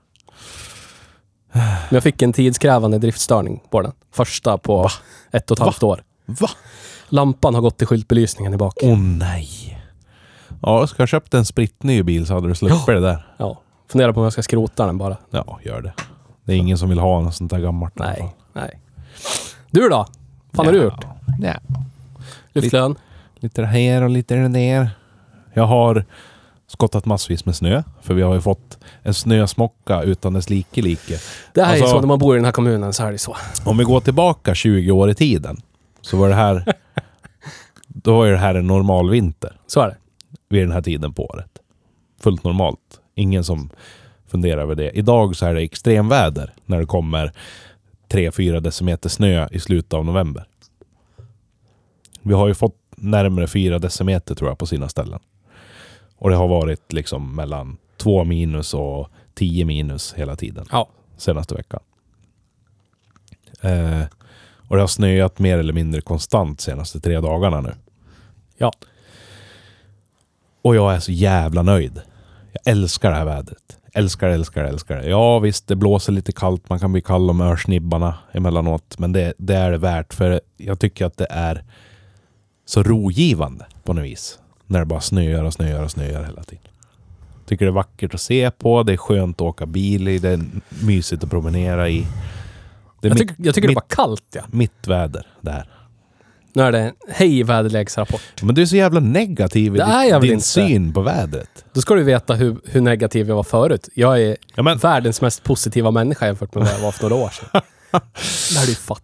Men 1.51 1.89
jag 1.89 2.03
fick 2.03 2.21
en 2.21 2.33
tidskrävande 2.33 2.97
driftstörning 2.97 3.63
på 3.69 3.81
den. 3.81 3.91
Första 4.11 4.57
på 4.57 4.89
ett 5.31 5.51
och 5.51 5.57
ett 5.57 5.63
halvt 5.63 5.83
år. 5.83 6.03
Va? 6.25 6.49
Lampan 7.09 7.55
har 7.55 7.61
gått 7.61 7.77
till 7.77 7.87
skyltbelysningen 7.87 8.53
i 8.53 8.57
bak. 8.57 8.73
Åh 8.81 8.97
nej. 8.99 9.79
Ja, 10.61 10.87
ska 10.87 11.01
jag 11.01 11.09
köpt 11.09 11.33
en 11.33 11.45
sprittny 11.45 12.03
bil 12.03 12.25
så 12.25 12.33
hade 12.33 12.47
du 12.47 12.55
sluppit 12.55 12.85
det 12.85 12.99
där. 12.99 13.27
Ja. 13.37 13.61
Funderar 13.87 14.13
på 14.13 14.19
om 14.19 14.23
jag 14.23 14.33
ska 14.33 14.43
skrota 14.43 14.85
den 14.85 14.97
bara. 14.97 15.17
Ja, 15.29 15.59
gör 15.63 15.81
det. 15.81 15.93
Det 16.43 16.53
är 16.53 16.57
ingen 16.57 16.77
som 16.77 16.89
vill 16.89 16.99
ha 16.99 17.21
något 17.21 17.35
sånt 17.35 17.51
där 17.51 17.59
gammalt. 17.59 17.93
Nej, 17.95 18.35
nej. 18.53 18.79
Du 19.71 19.89
då? 19.89 20.05
Fan 20.53 20.65
har 20.65 20.73
du 20.73 20.83
gjort? 20.83 21.05
Ja. 21.41 21.53
Lyft 22.53 22.73
lön? 22.73 22.95
Lite 23.35 23.65
här 23.65 24.01
och 24.01 24.09
lite 24.09 24.35
där. 24.35 24.89
Jag 25.53 25.65
har 25.65 26.05
skottat 26.69 27.05
massvis 27.05 27.45
med 27.45 27.55
snö. 27.55 27.83
För 28.01 28.13
vi 28.13 28.21
har 28.21 28.33
ju 28.33 28.41
fått 28.41 28.77
en 29.03 29.13
snösmocka 29.13 30.01
utan 30.03 30.33
dess 30.33 30.49
like 30.49 30.81
like. 30.81 31.19
Det 31.53 31.61
här 31.63 31.69
är 31.69 31.81
Alltså- 31.81 31.87
så 31.95 31.99
när 31.99 32.07
man 32.07 32.19
bor 32.19 32.35
i 32.35 32.37
den 32.37 32.45
här 32.45 32.51
kommunen 32.51 32.93
så 32.93 33.01
här 33.03 33.07
är 33.09 33.13
det 33.13 33.17
så. 33.17 33.35
Om 33.65 33.77
vi 33.77 33.83
går 33.83 34.01
tillbaka 34.01 34.55
20 34.55 34.91
år 34.91 35.09
i 35.09 35.15
tiden. 35.15 35.57
Så 36.01 36.17
var 36.17 36.29
det 36.29 36.35
här... 36.35 36.73
då 37.87 38.17
var 38.17 38.25
ju 38.25 38.31
det 38.31 38.37
här 38.37 38.55
en 38.55 38.67
normal 38.67 39.09
vinter. 39.09 39.57
Så 39.67 39.81
är 39.81 39.87
det. 39.87 39.97
vid 40.49 40.63
den 40.63 40.71
här 40.71 40.81
tiden 40.81 41.13
på 41.13 41.25
året. 41.25 41.49
Fullt 42.21 42.43
normalt. 42.43 42.79
Ingen 43.15 43.43
som 43.43 43.69
funderar 44.27 44.61
över 44.61 44.75
det. 44.75 44.89
Idag 44.89 45.35
så 45.35 45.45
är 45.45 45.53
det 45.55 45.61
extremväder 45.61 46.53
när 46.65 46.79
det 46.79 46.85
kommer 46.85 47.31
3-4 48.09 48.59
decimeter 48.59 49.09
snö 49.09 49.47
i 49.51 49.59
slutet 49.59 49.93
av 49.93 50.05
november. 50.05 50.45
Vi 52.21 52.33
har 52.33 52.47
ju 52.47 52.53
fått 52.53 52.75
närmare 52.97 53.47
4 53.47 53.79
decimeter 53.79 54.35
tror 54.35 54.49
jag 54.49 54.57
på 54.57 54.65
sina 54.65 54.89
ställen. 54.89 55.19
Och 56.19 56.29
det 56.29 56.35
har 56.35 56.47
varit 56.47 56.93
liksom 56.93 57.35
mellan 57.35 57.77
2 57.97 58.23
minus 58.23 58.73
och 58.73 59.09
10 59.33 59.65
minus 59.65 60.13
hela 60.13 60.35
tiden 60.35 60.65
Ja. 60.71 60.89
senaste 61.17 61.55
veckan. 61.55 61.79
Eh, 63.61 64.01
Och 64.67 64.75
det 64.75 64.81
har 64.81 64.87
snöat 64.87 65.39
mer 65.39 65.57
eller 65.57 65.73
mindre 65.73 66.01
konstant 66.01 66.61
senaste 66.61 66.99
tre 66.99 67.19
dagarna 67.19 67.61
nu. 67.61 67.73
Ja. 68.57 68.71
Och 70.61 70.75
jag 70.75 70.93
är 70.95 70.99
så 70.99 71.11
jävla 71.11 71.61
nöjd. 71.61 72.01
Jag 72.51 72.71
älskar 72.73 73.09
det 73.11 73.15
här 73.17 73.25
vädret. 73.25 73.77
Älskar, 73.93 74.29
älskar, 74.29 74.63
älskar 74.63 74.95
det. 74.97 75.09
Ja 75.09 75.39
visst, 75.39 75.67
det 75.67 75.75
blåser 75.75 76.13
lite 76.13 76.31
kallt. 76.31 76.69
Man 76.69 76.79
kan 76.79 76.91
bli 76.91 77.01
kall 77.01 77.29
om 77.29 77.41
örsnibbarna 77.41 78.17
emellanåt. 78.31 78.99
Men 78.99 79.11
det, 79.11 79.33
det 79.37 79.55
är 79.55 79.71
det 79.71 79.77
värt. 79.77 80.13
För 80.13 80.41
jag 80.57 80.79
tycker 80.79 81.05
att 81.05 81.17
det 81.17 81.27
är 81.29 81.63
så 82.65 82.83
rogivande 82.83 83.65
på 83.83 83.93
något 83.93 84.03
vis. 84.05 84.39
När 84.69 84.79
det 84.79 84.85
bara 84.85 85.01
snöar 85.01 85.43
och 85.43 85.53
snöar 85.53 85.83
och 85.83 85.91
snöar 85.91 86.23
hela 86.23 86.43
tiden. 86.43 86.63
Tycker 87.45 87.65
det 87.65 87.69
är 87.69 87.73
vackert 87.73 88.13
att 88.13 88.21
se 88.21 88.51
på. 88.51 88.83
Det 88.83 88.93
är 88.93 88.97
skönt 88.97 89.35
att 89.37 89.41
åka 89.47 89.65
bil 89.65 90.07
i. 90.07 90.19
Det 90.19 90.29
är 90.29 90.39
mysigt 90.83 91.23
att 91.23 91.29
promenera 91.29 91.89
i. 91.89 92.07
Jag, 93.01 93.17
tycker- 93.17 93.35
jag 93.39 93.55
tycker 93.55 93.67
det 93.67 93.73
var 93.75 93.83
kallt 93.89 94.23
ja. 94.35 94.41
mitt 94.51 94.87
väder 94.87 95.27
det 95.41 95.51
här. 95.51 95.69
Nu 96.53 96.63
är 96.63 96.71
det 96.71 96.93
hej 97.09 97.43
väderleksrapport. 97.43 98.21
Men 98.41 98.55
du 98.55 98.61
är 98.61 98.65
så 98.65 98.75
jävla 98.75 98.99
negativ 98.99 99.75
i 99.75 99.77
Det 99.77 99.83
är 99.83 99.99
din, 100.01 100.09
jag 100.09 100.19
väl 100.19 100.27
din 100.27 100.33
inte. 100.33 100.45
syn 100.47 100.93
på 100.93 101.01
vädret. 101.01 101.65
Då 101.73 101.81
ska 101.81 101.93
du 101.95 102.03
veta 102.03 102.33
hur, 102.33 102.57
hur 102.65 102.81
negativ 102.81 103.27
jag 103.29 103.35
var 103.35 103.43
förut. 103.43 103.89
Jag 103.95 104.21
är 104.21 104.37
Ja, 104.55 104.63
men, 104.63 104.77
världens 104.77 105.21
mest 105.21 105.43
positiva 105.43 105.91
människa 105.91 106.25
jämfört 106.25 106.55
med 106.55 106.63
vad 106.63 106.73
jag 106.73 106.79
var 106.79 106.91
för 106.91 107.09
några 107.09 107.23
år 107.23 107.29
sedan. 107.29 107.61
Det 108.53 108.59
här 108.59 108.63
är 108.65 108.69
ju 108.69 108.75
fatt. 108.75 109.03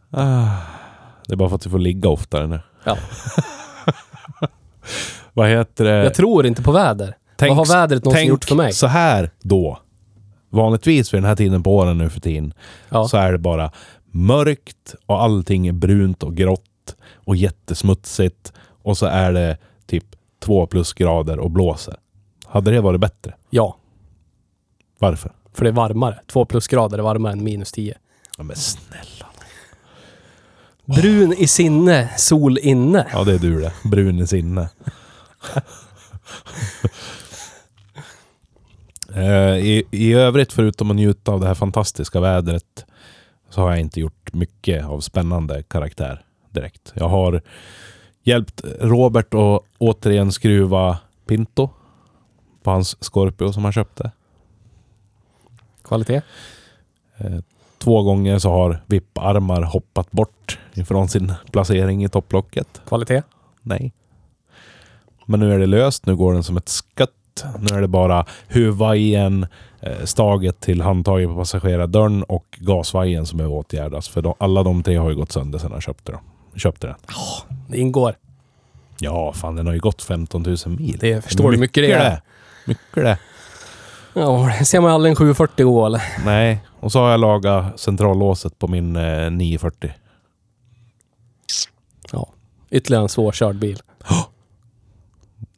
det 1.27 1.33
är 1.33 1.35
bara 1.35 1.49
för 1.49 1.55
att 1.55 1.61
du 1.61 1.69
får 1.69 1.79
ligga 1.79 2.09
oftare 2.09 2.47
nu. 2.47 2.59
Ja. 2.83 2.97
Vad 5.35 5.49
heter 5.49 5.83
det? 5.85 6.03
Jag 6.03 6.13
tror 6.13 6.45
inte 6.45 6.61
på 6.61 6.71
väder. 6.71 7.17
vad 7.39 7.55
har 7.55 7.65
vädret 7.65 8.05
någonsin 8.05 8.19
tänk 8.21 8.29
gjort 8.29 8.45
för 8.45 8.55
mig? 8.55 8.73
så 8.73 8.87
här 8.87 9.29
då. 9.41 9.79
Vanligtvis 10.49 11.13
vid 11.13 11.17
den 11.21 11.27
här 11.27 11.35
tiden 11.35 11.63
på 11.63 11.75
åren 11.75 11.97
nu 11.97 12.09
för 12.09 12.19
tiden 12.21 12.53
Ja. 12.89 13.07
så 13.07 13.17
är 13.17 13.31
det 13.31 13.37
bara 13.37 13.71
mörkt 14.11 14.95
och 15.05 15.23
allting 15.23 15.67
är 15.67 15.71
brunt 15.71 16.23
och 16.23 16.35
grått 16.35 16.95
och 17.15 17.35
jättesmutsigt. 17.35 18.53
Och 18.83 18.97
så 18.97 19.05
är 19.05 19.33
det 19.33 19.57
typ 19.85 20.05
två 20.39 20.67
plusgrader 20.67 21.39
och 21.39 21.51
blåser. 21.51 21.95
Hade 22.45 22.71
det 22.71 22.81
varit 22.81 23.01
bättre? 23.01 23.33
ja, 23.49 23.77
Varför? 24.99 25.31
för 25.53 25.63
det 25.63 25.69
är 25.69 25.73
varmare. 25.73 26.19
Två 26.27 26.45
plusgrader 26.45 26.97
är 26.97 27.01
varmare 27.03 27.33
än 27.33 27.43
minus 27.43 27.71
tio. 27.71 27.97
Ja, 28.37 28.43
men 28.43 28.55
snälla. 28.55 29.25
Brun 30.85 31.33
i 31.33 31.47
sinne, 31.47 32.09
sol 32.17 32.57
inne. 32.61 33.07
Ja, 33.13 33.23
det 33.23 33.33
är 33.33 33.39
du 33.39 33.61
det. 33.61 33.71
Brun 33.83 34.19
i 34.19 34.27
sinne. 34.27 34.69
Eh, 39.15 39.57
I, 39.57 39.83
I 39.91 40.13
övrigt, 40.13 40.53
förutom 40.53 40.89
att 40.89 40.95
njuta 40.95 41.31
av 41.31 41.39
det 41.39 41.47
här 41.47 41.53
fantastiska 41.53 42.19
vädret, 42.19 42.85
så 43.49 43.61
har 43.61 43.69
jag 43.69 43.79
inte 43.79 43.99
gjort 43.99 44.33
mycket 44.33 44.85
av 44.85 44.99
spännande 44.99 45.63
karaktär 45.63 46.25
direkt. 46.51 46.93
Jag 46.95 47.07
har 47.07 47.41
hjälpt 48.23 48.61
Robert 48.79 49.33
att 49.33 49.61
återigen 49.77 50.31
skruva 50.31 50.97
Pinto 51.25 51.69
på 52.63 52.71
hans 52.71 52.97
Scorpio 53.03 53.53
som 53.53 53.63
han 53.63 53.73
köpte. 53.73 54.11
Kvalitet. 55.83 56.21
Två 57.77 58.03
gånger 58.03 58.39
så 58.39 58.49
har 58.49 58.83
vipparmar 58.85 59.61
hoppat 59.61 60.11
bort 60.11 60.59
ifrån 60.73 61.09
sin 61.09 61.33
placering 61.51 62.03
i 62.03 62.09
topplocket. 62.09 62.81
Kvalitet. 62.87 63.23
Nej. 63.61 63.93
Men 65.25 65.39
nu 65.39 65.53
är 65.53 65.59
det 65.59 65.65
löst. 65.65 66.05
Nu 66.05 66.15
går 66.15 66.33
den 66.33 66.43
som 66.43 66.57
ett 66.57 66.69
skött. 66.69 67.11
Nu 67.59 67.77
är 67.77 67.81
det 67.81 67.87
bara 67.87 68.25
huvudvajern, 68.47 69.47
eh, 69.79 70.03
staget 70.05 70.59
till 70.59 70.81
handtaget 70.81 71.29
på 71.29 71.35
passagerardörren 71.35 72.23
och 72.23 72.45
gasvajern 72.59 73.25
som 73.25 73.37
behöver 73.37 73.55
åtgärdas. 73.55 74.09
För 74.09 74.21
de, 74.21 74.33
alla 74.37 74.63
de 74.63 74.83
tre 74.83 74.95
har 74.95 75.09
ju 75.09 75.15
gått 75.15 75.31
sönder 75.31 75.59
sedan 75.59 75.71
jag 75.73 75.83
köpte, 75.83 76.11
dem. 76.11 76.21
köpte 76.55 76.87
den. 76.87 76.95
Det 77.67 77.77
ingår. 77.77 78.15
Ja, 78.99 79.33
fan 79.33 79.55
den 79.55 79.67
har 79.67 79.73
ju 79.73 79.79
gått 79.79 80.01
15 80.01 80.43
000 80.43 80.57
mil. 80.65 80.97
Det 80.99 81.21
förstår 81.21 81.51
du 81.51 81.57
mycket 81.57 81.83
det 81.83 81.91
är. 81.91 82.21
Mycket 82.65 82.95
det. 82.95 83.17
Ja, 84.13 84.51
det 84.59 84.65
ser 84.65 84.81
man 84.81 84.91
aldrig 84.91 85.09
en 85.09 85.15
740 85.15 85.65
gå 85.65 85.85
eller? 85.85 86.01
Nej, 86.25 86.59
och 86.79 86.91
så 86.91 86.99
har 86.99 87.11
jag 87.11 87.19
lagat 87.19 87.79
centrallåset 87.79 88.59
på 88.59 88.67
min 88.67 88.95
eh, 88.95 89.31
940. 89.31 89.91
Ja. 92.11 92.29
Ytterligare 92.69 93.03
en 93.03 93.09
svårkörd 93.09 93.55
bil. 93.55 93.81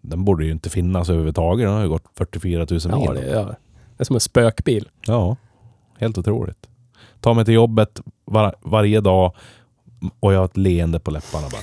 Den 0.09 0.25
borde 0.25 0.45
ju 0.45 0.51
inte 0.51 0.69
finnas 0.69 1.09
överhuvudtaget. 1.09 1.65
Den 1.67 1.73
har 1.75 1.81
ju 1.81 1.89
gått 1.89 2.03
44 2.15 2.59
000 2.59 2.67
mil. 2.69 2.81
Ja, 3.05 3.13
det 3.13 3.21
är, 3.21 3.45
det 3.45 3.55
är 3.97 4.03
som 4.03 4.15
en 4.15 4.19
spökbil. 4.19 4.89
Ja, 5.05 5.35
helt 5.99 6.17
otroligt. 6.17 6.69
Ta 7.21 7.33
mig 7.33 7.45
till 7.45 7.53
jobbet 7.53 8.01
var, 8.25 8.55
varje 8.61 9.01
dag 9.01 9.35
och 10.19 10.33
jag 10.33 10.37
har 10.39 10.45
ett 10.45 10.57
leende 10.57 10.99
på 10.99 11.11
läpparna 11.11 11.47
bara. 11.51 11.61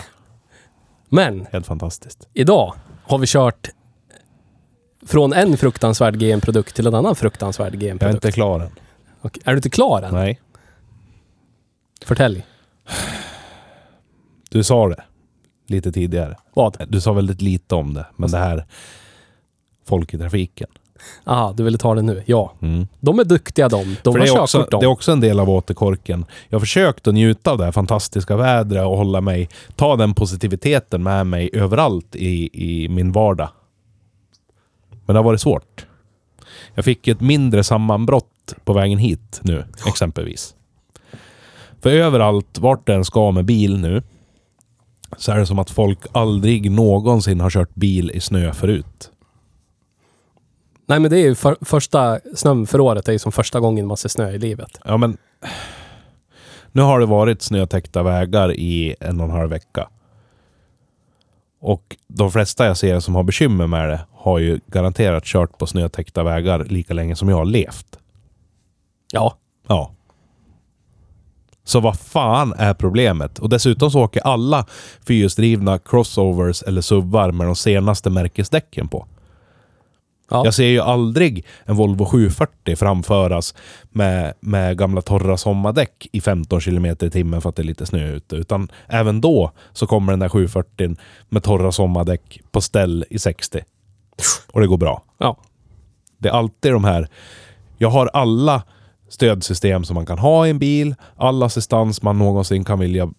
Men 1.09 1.47
Helt 1.53 1.67
fantastiskt. 1.67 2.29
idag 2.33 2.75
har 3.05 3.19
vi 3.19 3.27
kört 3.27 3.69
från 5.07 5.33
en 5.33 5.57
fruktansvärd 5.57 6.19
GM-produkt 6.19 6.77
till 6.77 6.87
en 6.87 6.95
annan 6.95 7.15
fruktansvärd 7.17 7.75
Jag 7.75 7.83
är 7.83 7.89
GM-produkt. 7.89 8.15
inte 8.15 8.33
klar 8.33 8.61
än. 8.61 8.71
Okej, 9.21 9.43
Är 9.47 9.51
du 9.53 9.57
inte 9.59 9.71
klar 9.71 10.03
än? 10.03 10.15
Nej. 10.15 10.41
Förtälj. 12.05 12.47
Du 14.51 14.65
sa 14.65 14.89
det 14.89 15.05
lite 15.67 15.93
tidigare. 15.93 16.37
Vad? 16.55 16.77
Du 16.89 17.01
sa 17.01 17.13
väldigt 17.13 17.43
lite 17.43 17.75
om 17.75 17.95
det, 17.95 18.07
men 18.17 18.31
det 18.31 18.39
här 18.39 18.67
folk 19.87 20.15
i 20.15 20.19
trafiken. 20.19 20.69
Aha, 21.25 21.53
du 21.53 21.63
ville 21.63 21.79
ta 21.79 21.95
det 21.95 22.03
nu. 22.03 22.23
Ja. 22.27 22.53
Mm. 22.63 22.87
De 23.01 23.19
är 23.19 23.25
duktiga 23.25 23.69
de. 23.69 23.97
De 24.03 24.13
För 24.13 24.21
har 24.21 24.27
det, 24.27 24.33
är 24.33 24.41
också, 24.41 24.67
det 24.71 24.77
är 24.77 24.87
också 24.87 25.13
en 25.13 25.21
del 25.21 25.41
av 25.41 25.51
återkorken. 25.51 26.25
Jag 26.49 26.57
har 26.57 26.61
försökt 26.61 27.09
att 27.09 27.15
njuta 27.15 27.51
av 27.51 27.59
det 27.59 27.65
här 27.65 27.73
fantastiska 27.73 28.37
vädret 28.37 28.87
och 28.87 28.97
hålla 28.97 29.21
mig, 29.21 29.49
ta 29.77 29.97
den 29.97 30.15
positiviteten 30.15 31.03
med 31.03 31.27
mig 31.27 31.51
överallt 31.53 32.17
i, 32.17 32.51
i 32.53 32.89
min 32.89 33.13
vardag. 33.13 33.49
Men 35.07 35.15
det 35.15 35.19
har 35.19 35.25
varit 35.25 35.41
svårt. 35.41 35.87
Jag 36.75 36.85
fick 36.85 37.09
ett 37.09 37.21
mindre 37.21 37.65
sammanbrott 37.65 38.55
på 38.65 38.73
vägen 38.73 38.99
hit 38.99 39.41
nu, 39.43 39.65
exempelvis. 39.87 40.55
För 41.81 41.91
överallt, 41.91 42.59
vart 42.59 42.87
den 42.87 43.05
ska 43.05 43.31
med 43.31 43.45
bil 43.45 43.79
nu, 43.79 44.03
så 45.19 45.33
är 45.33 45.39
det 45.39 45.47
som 45.47 45.59
att 45.59 45.71
folk 45.71 45.99
aldrig 46.13 46.71
någonsin 46.71 47.41
har 47.41 47.51
kört 47.51 47.75
bil 47.75 48.11
i 48.15 48.21
snö 48.21 48.53
förut. 48.53 49.11
Nej 50.87 51.01
men 51.01 51.11
det 51.11 51.19
är 51.19 51.23
ju 51.23 51.35
för, 51.35 51.57
första 51.61 52.21
snön 52.35 52.67
för 52.67 52.81
året 52.81 53.09
är 53.09 53.13
ju 53.13 53.19
som 53.19 53.33
första 53.33 53.61
gången 53.61 53.87
man 53.87 53.97
ser 53.97 54.09
snö 54.09 54.31
i 54.31 54.39
livet. 54.39 54.81
Ja, 54.85 54.97
men... 54.97 55.17
Nu 56.73 56.83
har 56.83 57.01
det 57.01 57.07
varit 57.07 57.43
snötäckta 57.43 58.03
vägar 58.03 58.53
i 58.53 58.95
en 59.01 59.21
och 59.21 59.27
en 59.27 59.33
halv 59.33 59.51
vecka. 59.51 59.89
Och 61.61 61.97
de 62.09 62.31
flesta 62.31 62.67
jag 62.67 62.77
ser 62.77 63.01
som 63.01 63.15
har 63.15 63.23
bekymmer 63.23 63.67
med 63.67 63.89
det 63.89 64.01
har 64.13 64.39
ju 64.39 64.61
garanterat 64.67 65.25
kört 65.25 65.59
på 65.59 65.67
snötäckta 65.67 66.23
vägar 66.23 66.65
lika 66.65 66.95
länge 66.95 67.17
som 67.17 67.29
jag 67.29 67.37
har 67.37 67.45
levt. 67.45 67.99
Ja. 69.13 69.37
Ja. 69.69 69.95
Så 71.65 71.81
vad 71.81 71.99
fan 71.99 72.55
är 72.59 72.75
problemet? 72.75 73.39
Och 73.39 73.49
dessutom 73.49 73.91
så 73.91 74.01
åker 74.01 74.21
alla 74.21 74.67
fyrhjulsdrivna 75.07 75.79
crossovers 75.79 76.63
eller 76.63 76.81
SUVar 76.81 77.33
med 77.33 77.47
de 77.47 77.57
senaste 77.57 78.11
märkesdäcken 78.11 78.89
på. 78.89 79.07
Ja. 80.31 80.45
Jag 80.45 80.55
ser 80.55 80.67
ju 80.67 80.81
aldrig 80.81 81.47
en 81.65 81.77
Volvo 81.77 82.05
740 82.05 82.77
framföras 82.77 83.55
med, 83.91 84.35
med 84.41 84.79
gamla 84.79 85.03
torra 85.03 85.37
sommardäck 85.37 86.09
i 86.13 86.21
15 86.21 86.61
km 86.61 86.87
i 86.87 86.95
timmen 86.97 87.41
för 87.41 87.49
att 87.49 87.57
det 87.57 87.63
är 87.63 87.65
lite 87.65 87.87
snö 87.87 88.09
ute. 88.09 88.37
Utan 88.37 88.69
även 88.87 89.21
då 89.21 89.53
så 89.73 89.87
kommer 89.87 90.13
den 90.13 90.21
där 90.21 90.29
740 90.29 90.97
med 91.29 91.43
torra 91.43 91.73
sommardäck 91.73 92.41
på 92.53 92.61
ställ 92.61 93.05
i 93.11 93.19
60. 93.19 93.61
Och 94.53 94.61
det 94.61 94.67
går 94.67 94.77
bra. 94.77 95.03
Ja. 95.19 95.37
Det 96.19 96.29
är 96.29 96.33
alltid 96.33 96.73
de 96.73 96.85
här... 96.85 97.09
Jag 97.79 97.91
har 97.91 98.11
alla 98.13 98.63
stödsystem 99.15 99.85
som 99.85 99.95
man 99.95 100.07
kan 100.07 100.19
ha 100.19 100.47
i 100.47 100.51
en 100.51 100.59
bil. 100.59 100.95
All 101.17 101.43
assistans 101.43 102.03
man 102.03 102.19
någonsin 102.19 102.65
kan 102.65 102.79
vilja 102.79 103.11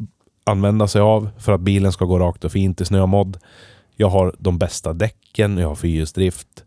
använda 0.43 0.87
sig 0.87 1.01
av 1.01 1.29
för 1.37 1.51
att 1.51 1.61
bilen 1.61 1.91
ska 1.91 2.05
gå 2.05 2.19
rakt 2.19 2.45
och 2.45 2.51
fint 2.51 2.81
i 2.81 2.85
snömodd. 2.85 3.37
Jag 3.95 4.09
har 4.09 4.35
de 4.39 4.57
bästa 4.57 4.93
däcken, 4.93 5.57
jag 5.57 5.67
har 5.67 5.75
fyrhjulsdrift. 5.75 6.63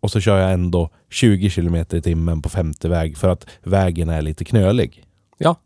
Och 0.00 0.10
så 0.10 0.20
kör 0.20 0.38
jag 0.38 0.52
ändå 0.52 0.90
20 1.10 1.50
km 1.50 1.74
i 1.74 2.02
timmen 2.02 2.42
på 2.42 2.48
50 2.48 2.88
väg 2.88 3.16
för 3.16 3.28
att 3.28 3.46
vägen 3.62 4.08
är 4.08 4.22
lite 4.22 4.44
knölig. 4.44 5.04
Ja. 5.38 5.56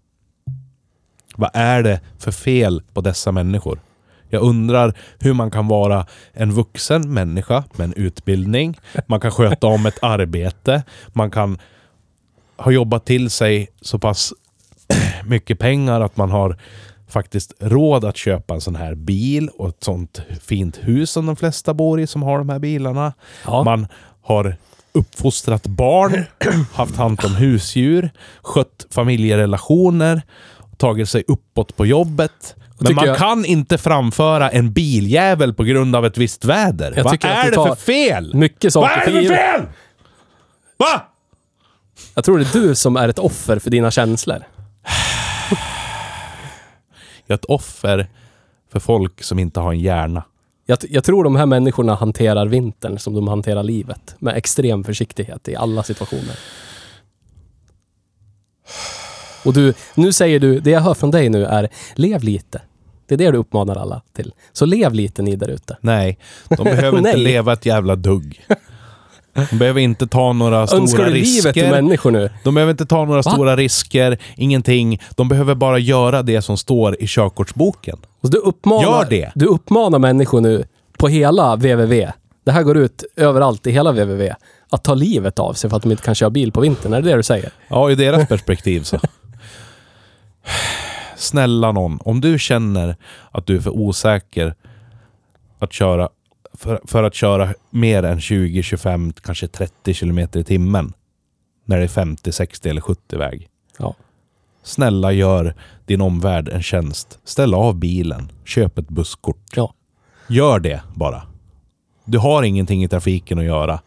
Vad 1.36 1.50
är 1.54 1.82
det 1.82 2.00
för 2.18 2.30
fel 2.30 2.82
på 2.92 3.00
dessa 3.00 3.32
människor? 3.32 3.80
Jag 4.28 4.42
undrar 4.42 4.94
hur 5.18 5.32
man 5.32 5.50
kan 5.50 5.68
vara 5.68 6.06
en 6.32 6.52
vuxen 6.52 7.14
människa 7.14 7.64
med 7.76 7.84
en 7.84 7.92
utbildning. 7.92 8.78
Man 9.06 9.20
kan 9.20 9.30
sköta 9.30 9.66
om 9.66 9.86
ett 9.86 10.02
arbete. 10.02 10.82
Man 11.08 11.30
kan 11.30 11.58
ha 12.58 12.70
jobbat 12.70 13.06
till 13.06 13.30
sig 13.30 13.68
så 13.80 13.98
pass 13.98 14.32
mycket 15.24 15.58
pengar 15.58 16.00
att 16.00 16.16
man 16.16 16.30
har 16.30 16.58
faktiskt 17.08 17.52
råd 17.60 18.04
att 18.04 18.16
köpa 18.16 18.54
en 18.54 18.60
sån 18.60 18.76
här 18.76 18.94
bil 18.94 19.48
och 19.48 19.68
ett 19.68 19.84
sånt 19.84 20.22
fint 20.42 20.78
hus 20.82 21.10
som 21.10 21.26
de 21.26 21.36
flesta 21.36 21.74
bor 21.74 22.00
i 22.00 22.06
som 22.06 22.22
har 22.22 22.38
de 22.38 22.48
här 22.48 22.58
bilarna. 22.58 23.12
Ja. 23.44 23.62
Man 23.62 23.86
har 24.22 24.56
uppfostrat 24.92 25.66
barn, 25.66 26.24
haft 26.74 26.96
hand 26.96 27.20
om 27.24 27.34
husdjur, 27.34 28.10
skött 28.42 28.86
familjerelationer, 28.90 30.22
tagit 30.76 31.08
sig 31.08 31.24
uppåt 31.28 31.76
på 31.76 31.86
jobbet. 31.86 32.54
Men 32.78 32.94
man 32.94 33.06
jag- 33.06 33.16
kan 33.16 33.44
inte 33.44 33.78
framföra 33.78 34.50
en 34.50 34.72
biljävel 34.72 35.54
på 35.54 35.64
grund 35.64 35.96
av 35.96 36.06
ett 36.06 36.18
visst 36.18 36.44
väder. 36.44 36.92
Jag 36.96 37.04
Vad 37.04 37.24
är 37.24 37.50
det 37.50 37.54
för 37.54 37.74
fel? 37.74 38.34
Mycket 38.34 38.74
Vad 38.74 38.84
saker 38.90 39.00
är 39.00 39.04
för 39.04 39.12
det 39.12 39.28
för 39.28 39.34
fel? 39.34 39.62
Va? 40.76 41.02
Jag 42.14 42.24
tror 42.24 42.38
det 42.38 42.54
är 42.54 42.60
du 42.60 42.74
som 42.74 42.96
är 42.96 43.08
ett 43.08 43.18
offer 43.18 43.58
för 43.58 43.70
dina 43.70 43.90
känslor. 43.90 44.44
Jag 47.26 47.34
är 47.34 47.38
ett 47.38 47.44
offer 47.44 48.08
för 48.72 48.80
folk 48.80 49.22
som 49.22 49.38
inte 49.38 49.60
har 49.60 49.72
en 49.72 49.80
hjärna. 49.80 50.24
Jag, 50.66 50.78
jag 50.90 51.04
tror 51.04 51.24
de 51.24 51.36
här 51.36 51.46
människorna 51.46 51.94
hanterar 51.94 52.46
vintern 52.46 52.98
som 52.98 53.14
de 53.14 53.28
hanterar 53.28 53.62
livet. 53.62 54.14
Med 54.18 54.36
extrem 54.36 54.84
försiktighet 54.84 55.48
i 55.48 55.56
alla 55.56 55.82
situationer. 55.82 56.38
Och 59.44 59.52
du, 59.52 59.74
nu 59.94 60.12
säger 60.12 60.40
du, 60.40 60.60
det 60.60 60.70
jag 60.70 60.80
hör 60.80 60.94
från 60.94 61.10
dig 61.10 61.28
nu 61.28 61.44
är, 61.44 61.68
lev 61.94 62.22
lite. 62.22 62.62
Det 63.06 63.14
är 63.14 63.18
det 63.18 63.30
du 63.30 63.38
uppmanar 63.38 63.76
alla 63.76 64.02
till. 64.12 64.34
Så 64.52 64.66
lev 64.66 64.94
lite 64.94 65.22
ni 65.22 65.36
där 65.36 65.48
ute. 65.48 65.76
Nej, 65.80 66.18
de 66.48 66.64
behöver 66.64 66.98
inte 67.06 67.16
leva 67.16 67.52
ett 67.52 67.66
jävla 67.66 67.96
dugg. 67.96 68.46
De 69.50 69.58
behöver 69.58 69.80
inte 69.80 70.06
ta 70.06 70.32
några 70.32 70.60
Önskar 70.60 70.86
stora 70.86 71.04
du 71.04 71.10
livet 71.14 71.42
till 71.54 71.62
risker. 71.62 71.70
människor 71.70 72.10
nu? 72.10 72.30
De 72.44 72.54
behöver 72.54 72.70
inte 72.70 72.86
ta 72.86 73.04
några 73.04 73.22
Va? 73.22 73.30
stora 73.30 73.56
risker, 73.56 74.18
ingenting. 74.36 75.00
De 75.16 75.28
behöver 75.28 75.54
bara 75.54 75.78
göra 75.78 76.22
det 76.22 76.42
som 76.42 76.56
står 76.56 77.02
i 77.02 77.06
körkortsboken. 77.06 77.96
Och 78.20 78.30
du 78.30 78.38
uppmanar, 78.38 78.82
Gör 78.82 79.06
det. 79.10 79.32
Du 79.34 79.46
uppmanar 79.46 79.98
människor 79.98 80.40
nu 80.40 80.64
på 80.98 81.08
hela 81.08 81.56
www. 81.56 82.12
Det 82.44 82.52
här 82.52 82.62
går 82.62 82.76
ut 82.76 83.04
överallt 83.16 83.66
i 83.66 83.70
hela 83.70 83.90
www. 83.92 84.34
Att 84.70 84.84
ta 84.84 84.94
livet 84.94 85.38
av 85.38 85.52
sig 85.52 85.70
för 85.70 85.76
att 85.76 85.82
de 85.82 85.90
inte 85.90 86.02
kan 86.02 86.14
köra 86.14 86.30
bil 86.30 86.52
på 86.52 86.60
vintern. 86.60 86.92
Är 86.92 87.02
det 87.02 87.10
det 87.10 87.16
du 87.16 87.22
säger? 87.22 87.50
Ja, 87.68 87.90
i 87.90 87.94
deras 87.94 88.28
perspektiv 88.28 88.82
så. 88.82 88.98
Snälla 91.16 91.72
någon, 91.72 91.98
om 92.04 92.20
du 92.20 92.38
känner 92.38 92.96
att 93.30 93.46
du 93.46 93.56
är 93.56 93.60
för 93.60 93.70
osäker 93.70 94.54
att 95.58 95.72
köra 95.72 96.08
för, 96.58 96.80
för 96.84 97.02
att 97.02 97.14
köra 97.14 97.54
mer 97.70 98.02
än 98.02 98.20
20, 98.20 98.62
25, 98.62 99.12
kanske 99.12 99.48
30 99.48 99.94
kilometer 99.94 100.40
i 100.40 100.44
timmen 100.44 100.92
när 101.64 101.76
det 101.76 101.82
är 101.82 101.88
50, 101.88 102.32
60 102.32 102.68
eller 102.68 102.80
70 102.80 103.16
väg. 103.16 103.48
Ja. 103.78 103.94
Snälla 104.62 105.12
gör 105.12 105.54
din 105.84 106.00
omvärld 106.00 106.48
en 106.48 106.62
tjänst. 106.62 107.18
Ställ 107.24 107.54
av 107.54 107.74
bilen. 107.74 108.32
Köp 108.44 108.78
ett 108.78 108.88
busskort. 108.88 109.52
Ja. 109.54 109.74
Gör 110.28 110.58
det 110.58 110.80
bara. 110.94 111.22
Du 112.04 112.18
har 112.18 112.42
ingenting 112.42 112.84
i 112.84 112.88
trafiken 112.88 113.38
att 113.38 113.44
göra. 113.44 113.80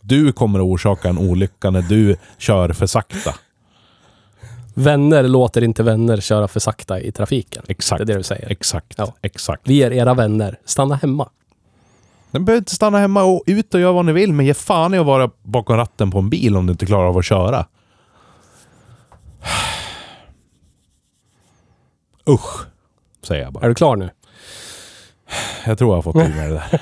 Du 0.00 0.32
kommer 0.32 0.58
att 0.58 0.64
orsaka 0.64 1.08
en 1.08 1.18
olycka 1.18 1.70
när 1.70 1.82
du 1.82 2.16
kör 2.38 2.72
för 2.72 2.86
sakta. 2.86 3.34
Vänner 4.74 5.22
låter 5.22 5.64
inte 5.64 5.82
vänner 5.82 6.20
köra 6.20 6.48
för 6.48 6.60
sakta 6.60 7.00
i 7.00 7.12
trafiken. 7.12 7.62
Exakt. 7.68 7.98
Det 7.98 8.04
är 8.04 8.06
det 8.06 8.16
du 8.16 8.22
säger. 8.22 8.50
Exakt. 8.50 8.94
Ja. 8.98 9.14
Exakt. 9.22 9.62
Vi 9.64 9.82
är 9.82 9.92
era 9.92 10.14
vänner. 10.14 10.58
Stanna 10.64 10.94
hemma. 10.94 11.28
Ni 12.30 12.40
behöver 12.40 12.58
inte 12.58 12.74
stanna 12.74 12.98
hemma 12.98 13.22
och 13.22 13.42
ut 13.46 13.74
och 13.74 13.80
göra 13.80 13.92
vad 13.92 14.04
ni 14.04 14.12
vill, 14.12 14.32
men 14.32 14.46
ge 14.46 14.54
fan 14.54 14.94
i 14.94 14.98
att 14.98 15.06
vara 15.06 15.30
bakom 15.42 15.76
ratten 15.76 16.10
på 16.10 16.18
en 16.18 16.30
bil 16.30 16.56
om 16.56 16.66
du 16.66 16.72
inte 16.72 16.86
klarar 16.86 17.08
av 17.08 17.18
att 17.18 17.24
köra. 17.24 17.66
Usch, 22.30 22.66
säger 23.26 23.42
jag 23.44 23.52
bara. 23.52 23.64
Är 23.64 23.68
du 23.68 23.74
klar 23.74 23.96
nu? 23.96 24.10
Jag 25.66 25.78
tror 25.78 25.90
jag 25.90 25.96
har 25.96 26.02
fått 26.02 26.16
ur 26.28 26.34
mig 26.34 26.48
det 26.48 26.54
där. 26.54 26.80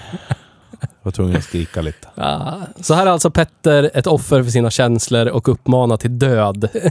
Jag 0.80 0.88
var 1.02 1.12
tvungen 1.12 1.36
att 1.36 1.44
skrika 1.44 1.82
lite. 1.82 2.08
Ja. 2.14 2.60
Så 2.80 2.94
här 2.94 3.06
är 3.06 3.10
alltså 3.10 3.30
Petter 3.30 3.90
ett 3.94 4.06
offer 4.06 4.42
för 4.42 4.50
sina 4.50 4.70
känslor 4.70 5.26
och 5.26 5.48
uppmanar 5.48 5.96
till 5.96 6.18
död. 6.18 6.68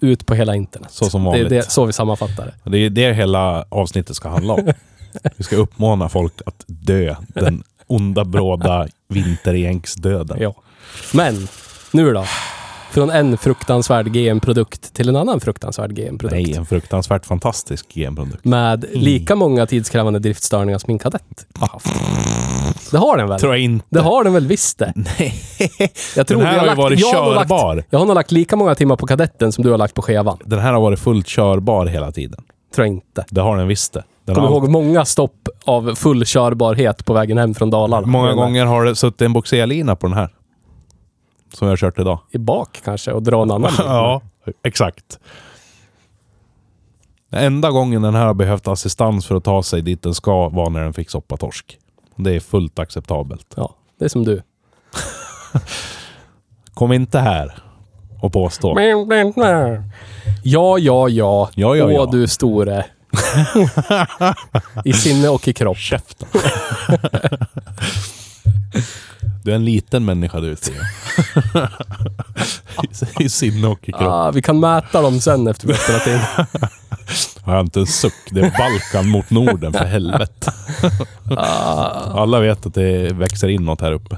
Ut 0.00 0.26
på 0.26 0.34
hela 0.34 0.54
internet. 0.54 0.90
Så 0.90 1.04
som 1.04 1.22
Det 1.24 1.28
är 1.28 1.30
vanligt. 1.30 1.48
det, 1.48 1.70
så 1.70 1.84
vi 1.84 1.92
sammanfattar 1.92 2.54
det. 2.64 2.70
Det 2.70 2.78
är 2.78 2.90
det 2.90 3.12
hela 3.12 3.64
avsnittet 3.68 4.16
ska 4.16 4.28
handla 4.28 4.54
om. 4.54 4.72
Vi 5.36 5.44
ska 5.44 5.56
uppmana 5.56 6.08
folk 6.08 6.32
att 6.46 6.64
dö 6.66 7.16
den 7.28 7.62
onda 7.86 8.24
bråda 8.24 8.88
vintergänksdöden. 9.08 10.36
Ja. 10.40 10.54
Men, 11.12 11.48
nu 11.90 12.12
då? 12.12 12.24
Från 12.90 13.10
en 13.10 13.38
fruktansvärd 13.38 14.12
GM-produkt 14.12 14.94
till 14.94 15.08
en 15.08 15.16
annan 15.16 15.40
fruktansvärd 15.40 15.94
GM-produkt. 15.94 16.32
Nej, 16.32 16.54
en 16.54 16.66
fruktansvärt 16.66 17.26
fantastisk 17.26 17.94
genprodukt. 17.94 18.44
Med 18.44 18.84
lika 18.92 19.36
många 19.36 19.66
tidskrävande 19.66 20.18
driftstörningar 20.18 20.78
som 20.78 20.86
min 20.88 20.98
kadett 20.98 21.46
har 21.54 21.68
haft. 21.68 21.86
Det 22.90 22.98
har 22.98 23.16
den 23.16 23.28
väl? 23.28 23.40
Tror 23.40 23.52
jag 23.52 23.60
inte. 23.60 23.86
Det 23.90 24.00
har 24.00 24.24
den 24.24 24.32
väl 24.32 24.46
visst 24.46 24.78
det? 24.78 24.92
Nej. 24.94 25.34
Jag 26.16 26.26
tror 26.26 26.38
Den 26.38 26.46
här 26.46 26.54
vi 26.54 26.68
har 26.68 26.68
ju 26.68 26.74
varit 26.74 27.00
jag 27.00 27.22
har 27.22 27.34
körbar. 27.34 27.76
Lagt, 27.76 27.88
jag 27.90 27.98
har 27.98 28.06
nog 28.06 28.14
lagt 28.14 28.32
lika 28.32 28.56
många 28.56 28.74
timmar 28.74 28.96
på 28.96 29.06
kadetten 29.06 29.52
som 29.52 29.64
du 29.64 29.70
har 29.70 29.78
lagt 29.78 29.94
på 29.94 30.02
skevan. 30.02 30.38
Den 30.44 30.58
här 30.58 30.72
har 30.72 30.80
varit 30.80 30.98
fullt 30.98 31.26
körbar 31.26 31.86
hela 31.86 32.12
tiden. 32.12 32.40
Tror 32.74 32.86
jag 32.86 32.94
inte. 32.94 33.24
Det 33.30 33.40
har 33.40 33.56
den 33.56 33.68
visst 33.68 33.92
det. 33.92 34.02
Den 34.24 34.34
Kommer 34.34 34.48
ihåg 34.48 34.68
många 34.68 35.04
stopp 35.04 35.48
av 35.64 35.94
full 35.94 36.24
körbarhet 36.26 37.04
på 37.04 37.12
vägen 37.12 37.38
hem 37.38 37.54
från 37.54 37.70
Dalarna. 37.70 38.06
Många 38.06 38.32
gånger 38.32 38.66
har 38.66 38.84
det 38.84 38.96
suttit 38.96 39.22
en 39.22 39.32
boxerlina 39.32 39.96
på 39.96 40.06
den 40.06 40.16
här. 40.16 40.28
Som 41.54 41.66
jag 41.66 41.72
har 41.72 41.76
kört 41.76 41.98
idag. 41.98 42.18
I 42.30 42.38
bak 42.38 42.80
kanske 42.84 43.12
och 43.12 43.22
dra 43.22 43.42
en 43.42 43.50
annan 43.50 43.72
ja, 43.78 44.22
exakt. 44.64 45.18
Enda 47.30 47.70
gången 47.70 48.02
den 48.02 48.14
här 48.14 48.26
har 48.26 48.34
behövt 48.34 48.68
assistans 48.68 49.26
för 49.26 49.34
att 49.34 49.44
ta 49.44 49.62
sig 49.62 49.82
dit 49.82 50.02
den 50.02 50.14
ska 50.14 50.48
var 50.48 50.70
när 50.70 50.82
den 50.82 50.92
fick 50.92 51.10
soppatorsk. 51.10 51.78
Det 52.16 52.34
är 52.34 52.40
fullt 52.40 52.78
acceptabelt. 52.78 53.54
Ja, 53.56 53.74
det 53.98 54.04
är 54.04 54.08
som 54.08 54.24
du. 54.24 54.42
Kom 56.74 56.92
inte 56.92 57.18
här 57.18 57.54
och 58.20 58.32
påstå. 58.32 58.80
Ja, 60.42 60.78
ja, 60.78 61.08
ja. 61.08 61.08
Ja, 61.54 61.76
ja, 61.76 61.84
Åh, 61.84 61.92
ja. 61.92 62.08
du 62.12 62.26
store. 62.26 62.84
I 64.84 64.92
sinne 64.92 65.28
och 65.28 65.48
i 65.48 65.52
kropp. 65.52 65.78
Käften. 65.78 66.28
Du 69.44 69.50
är 69.50 69.54
en 69.54 69.64
liten 69.64 70.04
människa 70.04 70.40
du, 70.40 70.56
Theo. 70.56 70.74
I- 73.20 73.28
sinne 73.28 73.66
och 73.68 73.88
i 73.88 73.92
kropp. 73.92 74.02
Ah, 74.02 74.30
vi 74.30 74.42
kan 74.42 74.60
mäta 74.60 75.02
dem 75.02 75.20
sen 75.20 75.46
efter 75.46 75.66
vi 75.66 75.72
har 75.72 75.80
spelat 75.80 76.06
in. 76.06 76.20
Har 77.44 77.54
jag 77.54 77.64
inte 77.66 77.80
en 77.80 77.86
suck. 77.86 78.14
Det 78.30 78.40
är 78.40 78.58
Balkan 78.58 79.08
mot 79.08 79.30
Norden, 79.30 79.72
för 79.72 79.84
helvete. 79.84 80.52
Alla 82.14 82.40
vet 82.40 82.66
att 82.66 82.74
det 82.74 83.12
växer 83.12 83.48
inåt 83.48 83.80
här 83.80 83.92
uppe. 83.92 84.16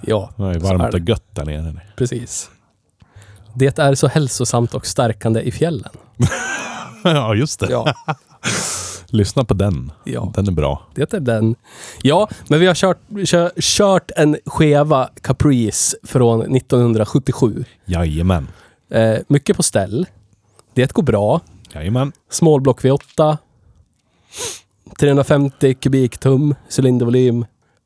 Ja, 0.00 0.30
Det 0.36 0.42
är 0.44 0.58
varmt 0.58 0.94
och 0.94 1.08
gött 1.08 1.24
där 1.34 1.44
nere. 1.44 1.80
precis. 1.96 2.50
Det 3.54 3.78
är 3.78 3.94
så 3.94 4.08
hälsosamt 4.08 4.74
och 4.74 4.86
stärkande 4.86 5.40
i 5.40 5.52
fjällen. 5.52 5.92
Ja, 7.04 7.34
just 7.34 7.60
det. 7.60 7.66
Ja, 7.70 7.94
Lyssna 9.06 9.44
på 9.44 9.54
den. 9.54 9.92
ja. 10.04 10.32
Den 10.34 10.48
är 10.48 10.52
bra. 10.52 10.82
det 10.94 11.12
är 11.14 11.20
den. 11.20 11.54
Ja, 12.02 12.28
men 12.48 12.60
vi 12.60 12.66
har 12.66 12.74
kört, 12.74 12.98
kör, 13.24 13.52
kört 13.60 14.10
en 14.16 14.36
skeva 14.46 15.08
Caprice 15.20 15.96
från 16.02 16.56
1977. 16.56 17.64
Jajamän. 17.84 18.48
Eh, 18.90 19.18
mycket 19.28 19.56
på 19.56 19.62
ställ. 19.62 20.06
Det 20.74 20.92
går 20.92 21.02
bra. 21.02 21.40
Jajamän. 21.74 22.12
Smålblock 22.30 22.82
V8. 22.84 23.36
350 24.98 25.74
kubiktum 25.74 26.54
cylindervolym. 26.76 27.44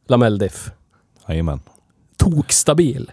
Lamelldiff. 0.08 0.70
Jajamän. 1.28 1.60
Tokstabil. 2.16 3.10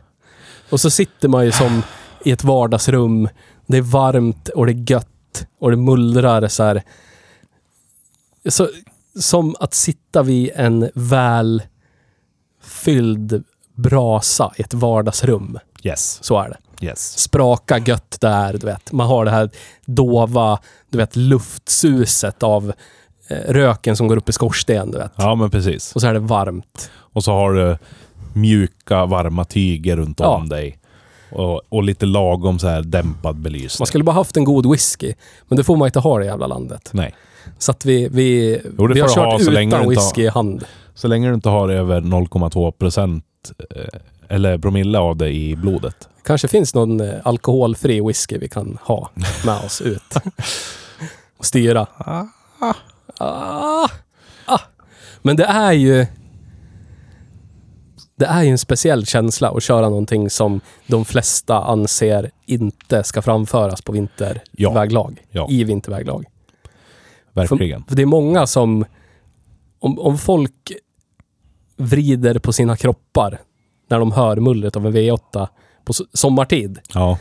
Och 0.70 0.82
så 0.82 0.90
sitter 0.90 1.28
man 1.28 1.46
ju 1.46 1.52
som 1.52 1.84
i 2.24 2.32
ett 2.32 2.44
vardagsrum. 2.44 3.30
Det 3.68 3.78
är 3.78 3.82
varmt 3.82 4.50
och 4.50 4.66
det 4.66 4.72
är 4.72 4.92
gött 4.92 5.46
och 5.60 5.72
det 5.72 5.78
mullrar 5.78 6.48
så 6.48 6.64
här. 6.64 6.84
Så, 8.50 8.70
som 9.20 9.56
att 9.60 9.74
sitta 9.74 10.24
vid 10.24 10.52
en 10.56 10.90
väl 10.96 11.64
fylld 12.64 13.44
brasa 13.76 14.54
i 14.58 14.62
ett 14.62 14.74
vardagsrum. 14.74 15.60
Yes. 15.84 16.20
Så 16.24 16.40
är 16.40 16.50
det. 16.50 16.86
Yes. 16.86 17.20
Spraka 17.20 17.78
gött 17.78 18.18
där, 18.22 18.54
du 18.54 18.66
vet. 18.66 18.92
Man 18.92 19.08
har 19.08 19.26
det 19.26 19.32
här 19.32 19.50
dova, 19.86 20.60
du 20.90 20.98
vet, 20.98 21.16
luftsuset 21.16 22.44
av 22.44 22.74
eh, 23.28 23.38
röken 23.38 23.96
som 23.96 24.08
går 24.08 24.18
upp 24.18 24.30
i 24.30 24.32
skorsten, 24.32 24.92
du 24.92 24.98
vet. 24.98 25.12
Ja, 25.16 25.36
men 25.36 25.50
precis. 25.52 25.96
Och 25.96 26.02
så 26.02 26.08
är 26.08 26.14
det 26.14 26.20
varmt. 26.20 26.92
Och 26.96 27.24
så 27.24 27.32
har 27.32 27.54
du 27.54 27.78
mjuka, 28.34 29.06
varma 29.06 29.46
tyger 29.46 29.98
runt 29.98 30.20
Ja. 30.20 30.28
om 30.36 30.50
dig. 30.50 30.80
Och, 31.34 31.62
och 31.70 31.84
lite 31.84 32.06
lagom 32.06 32.60
så 32.60 32.68
här 32.68 32.82
dämpad 32.82 33.36
belysning. 33.36 33.82
Man 33.82 33.88
skulle 33.88 34.04
bara 34.04 34.16
haft 34.16 34.38
en 34.38 34.44
god 34.44 34.72
whisky. 34.72 35.14
Men 35.48 35.58
det 35.58 35.64
får 35.64 35.78
man 35.78 35.88
inte 35.88 36.00
ha 36.00 36.20
i 36.20 36.24
det 36.24 36.26
jävla 36.26 36.48
landet. 36.48 36.90
Nej. 36.94 37.16
Så 37.58 37.72
att 37.72 37.86
vi, 37.86 38.08
vi, 38.08 38.60
Jo, 38.78 38.88
vi 38.88 39.00
har 39.00 39.08
kört 39.08 39.42
ha 39.42 39.62
utan 39.64 39.90
whisky 39.90 40.22
i 40.22 40.28
hand. 40.28 40.66
Så 40.94 41.08
länge 41.08 41.28
du 41.28 41.34
inte 41.34 41.50
har 41.50 41.70
över 41.70 42.02
0,2 42.02 42.72
procent 42.72 43.26
eh, 43.76 44.00
eller 44.28 44.58
promille 44.58 45.00
av 45.00 45.18
det 45.18 45.30
i 45.30 45.56
blodet. 45.56 46.10
kanske 46.24 46.48
finns 46.48 46.74
någon 46.74 47.00
eh, 47.00 47.14
alkoholfri 47.24 48.02
whisky 48.02 48.38
vi 48.38 48.48
kan 48.48 48.78
ha 48.82 49.10
med 49.46 49.66
oss 49.66 49.82
ut. 49.82 50.16
Och 51.38 51.46
styra. 51.46 51.88
Ah, 51.98 52.26
ah. 53.18 53.88
Men 55.22 55.36
det 55.36 55.46
är 55.46 55.72
ju... 55.72 56.06
det 58.24 58.28
är 58.28 58.44
ju 58.44 58.50
en 58.50 58.58
speciell 58.58 59.06
känsla 59.06 59.50
att 59.50 59.64
köra 59.64 59.90
någonting 59.90 60.30
som 60.30 60.62
de 60.88 61.06
flesta 61.06 61.64
anser 61.64 62.32
inte 62.46 63.04
ska 63.04 63.22
framföras 63.22 63.82
på 63.82 63.92
vinterväglag. 63.92 65.26
Ja. 65.32 65.48
I 65.50 65.64
vinterväglag. 65.64 66.26
Verkligen. 67.34 67.84
För 67.84 67.96
det 67.96 68.02
är 68.02 68.06
många 68.06 68.48
som... 68.48 68.86
Om, 69.80 70.00
om 70.00 70.18
folk 70.18 70.72
vrider 71.78 72.40
på 72.40 72.54
sina 72.54 72.78
kroppar 72.78 73.42
när 73.90 74.00
de 74.00 74.12
hör 74.12 74.36
mullret 74.36 74.76
av 74.76 74.86
en 74.88 74.94
V8 74.94 75.48
på 75.86 75.94
sommartid, 76.14 76.80
Ja. 76.94 77.20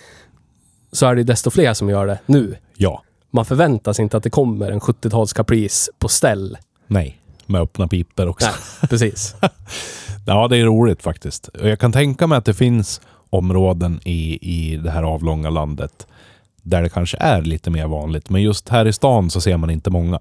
så 0.93 1.07
är 1.07 1.15
det 1.15 1.23
desto 1.23 1.51
fler 1.51 1.75
som 1.75 1.89
gör 1.89 2.07
det 2.07 2.19
nu. 2.27 2.57
Ja. 2.77 3.03
Man 3.31 3.45
förväntar 3.45 3.93
sig 3.93 4.03
inte 4.03 4.17
att 4.17 4.23
det 4.23 4.31
kommer 4.31 4.71
en 4.71 4.81
70-tals 4.81 5.33
Caprice 5.33 5.91
på 5.99 6.09
ställ. 6.09 6.59
Nej. 6.87 7.19
Med 7.47 7.61
öppna 7.61 7.89
piper 7.89 8.29
också. 8.29 8.47
Nej, 8.47 8.89
precis. 8.89 9.35
Ja, 10.27 10.49
det 10.49 10.57
är 10.57 10.65
roligt 10.65 11.03
faktiskt. 11.03 11.49
Jag 11.63 11.79
kan 11.79 11.93
tänka 11.93 12.27
mig 12.27 12.39
att 12.39 12.45
det 12.45 12.55
finns 12.55 13.01
områden 13.31 14.01
i, 14.05 14.39
i 14.43 14.77
det 14.77 14.91
här 14.91 15.03
avlånga 15.03 15.51
landet 15.51 16.07
där 16.63 16.83
det 16.83 16.89
kanske 16.89 17.17
är 17.17 17.43
lite 17.43 17.71
mer 17.71 17.87
vanligt. 17.87 18.31
Men 18.31 18.43
just 18.43 18.69
här 18.69 18.87
i 18.87 18.93
stan 18.93 19.31
så 19.31 19.41
ser 19.41 19.57
man 19.57 19.71
inte 19.71 19.91
många. 19.91 20.21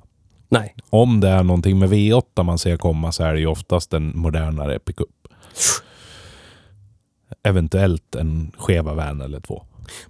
Nej. 0.49 0.75
Om 0.89 1.19
det 1.19 1.29
är 1.29 1.43
någonting 1.43 1.79
med 1.79 1.89
V8 1.89 2.43
man 2.43 2.57
ser 2.57 2.77
komma 2.77 3.11
så 3.11 3.23
är 3.23 3.33
det 3.33 3.39
ju 3.39 3.47
oftast 3.47 3.93
en 3.93 4.11
modernare 4.15 4.79
pickup. 4.79 5.09
Eventuellt 7.43 8.15
en 8.15 8.51
skeva 8.57 8.93
van 8.93 9.21
eller 9.21 9.39
två. 9.39 9.63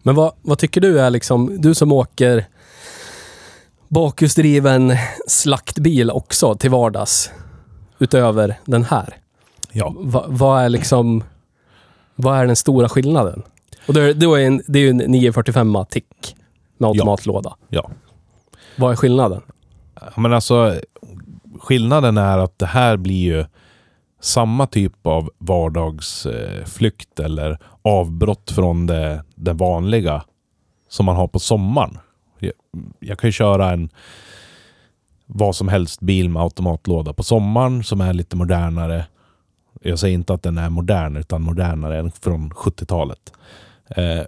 Men 0.03 0.15
vad, 0.15 0.33
vad 0.41 0.59
tycker 0.59 0.81
du 0.81 0.99
är 0.99 1.09
liksom, 1.09 1.61
du 1.61 1.75
som 1.75 1.91
åker 1.91 2.45
bakhjulsdriven 3.87 4.93
slaktbil 5.27 6.11
också 6.11 6.55
till 6.55 6.69
vardags, 6.69 7.31
utöver 7.99 8.59
den 8.65 8.83
här. 8.83 9.20
Ja. 9.71 9.93
Va, 9.97 10.25
vad 10.27 10.61
är 10.63 10.69
liksom, 10.69 11.23
vad 12.15 12.37
är 12.37 12.45
den 12.47 12.55
stora 12.55 12.89
skillnaden? 12.89 13.43
Och 13.87 13.95
är- 13.95 14.13
då 14.13 14.35
är 14.35 14.45
en, 14.45 14.61
det 14.67 14.79
är 14.79 14.83
ju 14.83 14.89
en 14.89 14.97
945 14.97 15.77
tick 15.89 16.35
med 16.77 16.87
automatlåda. 16.87 17.55
Ja. 17.69 17.89
Vad 18.77 18.91
är 18.91 18.95
skillnaden? 18.95 19.41
Ja, 19.95 20.01
Men 20.17 20.33
alltså, 20.33 20.79
skillnaden 21.59 22.17
är 22.17 22.37
att 22.37 22.59
det 22.59 22.65
här 22.65 22.97
blir 22.97 23.23
ju 23.23 23.45
samma 24.21 24.67
typ 24.67 25.07
av 25.07 25.29
vardagsflykt 25.37 27.19
eller 27.19 27.59
avbrott 27.81 28.51
från 28.51 28.87
det, 28.87 29.23
det 29.35 29.53
vanliga 29.53 30.23
som 30.89 31.05
man 31.05 31.15
har 31.15 31.27
på 31.27 31.39
sommaren. 31.39 31.97
Jag, 32.39 32.51
jag 32.99 33.19
kan 33.19 33.27
ju 33.27 33.31
köra 33.31 33.71
en 33.71 33.89
vad 35.25 35.55
som 35.55 35.67
helst 35.67 35.99
bil 36.01 36.29
med 36.29 36.41
automatlåda 36.41 37.13
på 37.13 37.23
sommaren 37.23 37.83
som 37.83 38.01
är 38.01 38.13
lite 38.13 38.35
modernare. 38.35 39.05
Jag 39.83 39.99
säger 39.99 40.13
inte 40.13 40.33
att 40.33 40.43
den 40.43 40.57
är 40.57 40.69
modern 40.69 41.17
utan 41.17 41.41
modernare 41.41 41.99
än 41.99 42.11
från 42.11 42.51
70-talet. 42.51 43.33
Eh, 43.89 44.23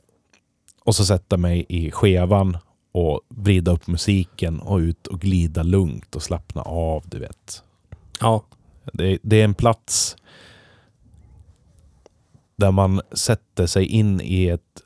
och 0.84 0.96
så 0.96 1.06
sätta 1.06 1.38
mig 1.38 1.66
i 1.70 1.92
skevan 1.92 2.58
och 2.92 3.22
vrida 3.30 3.72
upp 3.72 3.88
musiken 3.88 4.60
och 4.60 4.78
ut 4.78 5.08
och 5.08 5.22
glida 5.22 5.63
lugnt 5.63 6.16
och 6.16 6.24
slappna 6.24 6.62
av, 6.62 7.04
du 7.06 7.20
vet. 7.20 7.63
Ja. 8.20 8.44
Det, 8.94 9.20
det 9.22 9.42
är 9.42 9.44
en 9.44 9.54
plats 9.54 10.16
där 12.56 12.72
man 12.72 13.02
sätter 13.12 13.66
sig 13.66 13.86
in 13.86 14.22
i 14.22 14.48
ett 14.48 14.82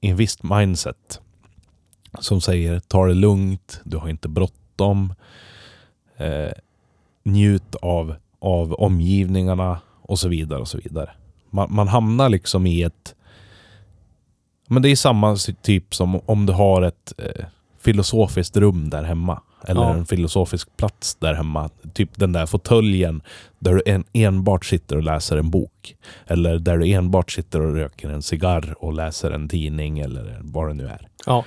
i 0.00 0.08
en 0.08 0.16
visst 0.16 0.42
mindset. 0.42 1.20
Som 2.18 2.40
säger 2.40 2.80
ta 2.80 3.06
det 3.06 3.14
lugnt, 3.14 3.80
du 3.84 3.96
har 3.96 4.08
inte 4.08 4.28
bråttom. 4.28 5.14
Eh, 6.16 6.52
njut 7.22 7.74
av, 7.74 8.16
av 8.46 8.72
omgivningarna 8.74 9.78
och 10.02 10.18
så 10.18 10.28
vidare 10.28 10.60
och 10.60 10.68
så 10.68 10.78
vidare. 10.78 11.10
Man, 11.50 11.74
man 11.74 11.88
hamnar 11.88 12.28
liksom 12.28 12.66
i 12.66 12.82
ett... 12.82 13.14
Men 14.68 14.82
det 14.82 14.88
är 14.88 14.96
samma 14.96 15.36
typ 15.62 15.94
som 15.94 16.20
om 16.26 16.46
du 16.46 16.52
har 16.52 16.82
ett 16.82 17.12
eh, 17.18 17.44
filosofiskt 17.80 18.56
rum 18.56 18.90
där 18.90 19.02
hemma. 19.02 19.40
Eller 19.66 19.80
Ja. 19.80 19.94
en 19.94 20.06
filosofisk 20.06 20.76
plats 20.76 21.14
där 21.14 21.34
hemma. 21.34 21.70
Typ 21.94 22.18
den 22.18 22.32
där 22.32 22.46
fåtöljen 22.46 23.22
där 23.58 23.74
du 23.74 23.82
en, 23.86 24.04
enbart 24.12 24.64
sitter 24.64 24.96
och 24.96 25.02
läser 25.02 25.36
en 25.36 25.50
bok. 25.50 25.96
Eller 26.26 26.58
där 26.58 26.78
du 26.78 26.86
enbart 26.92 27.30
sitter 27.32 27.60
och 27.60 27.74
röker 27.74 28.08
en 28.08 28.22
cigarr 28.22 28.74
och 28.78 28.92
läser 28.92 29.30
en 29.30 29.48
tidning 29.48 29.98
eller 29.98 30.38
vad 30.42 30.68
det 30.68 30.74
nu 30.74 30.86
är. 30.86 31.08
Ja. 31.26 31.44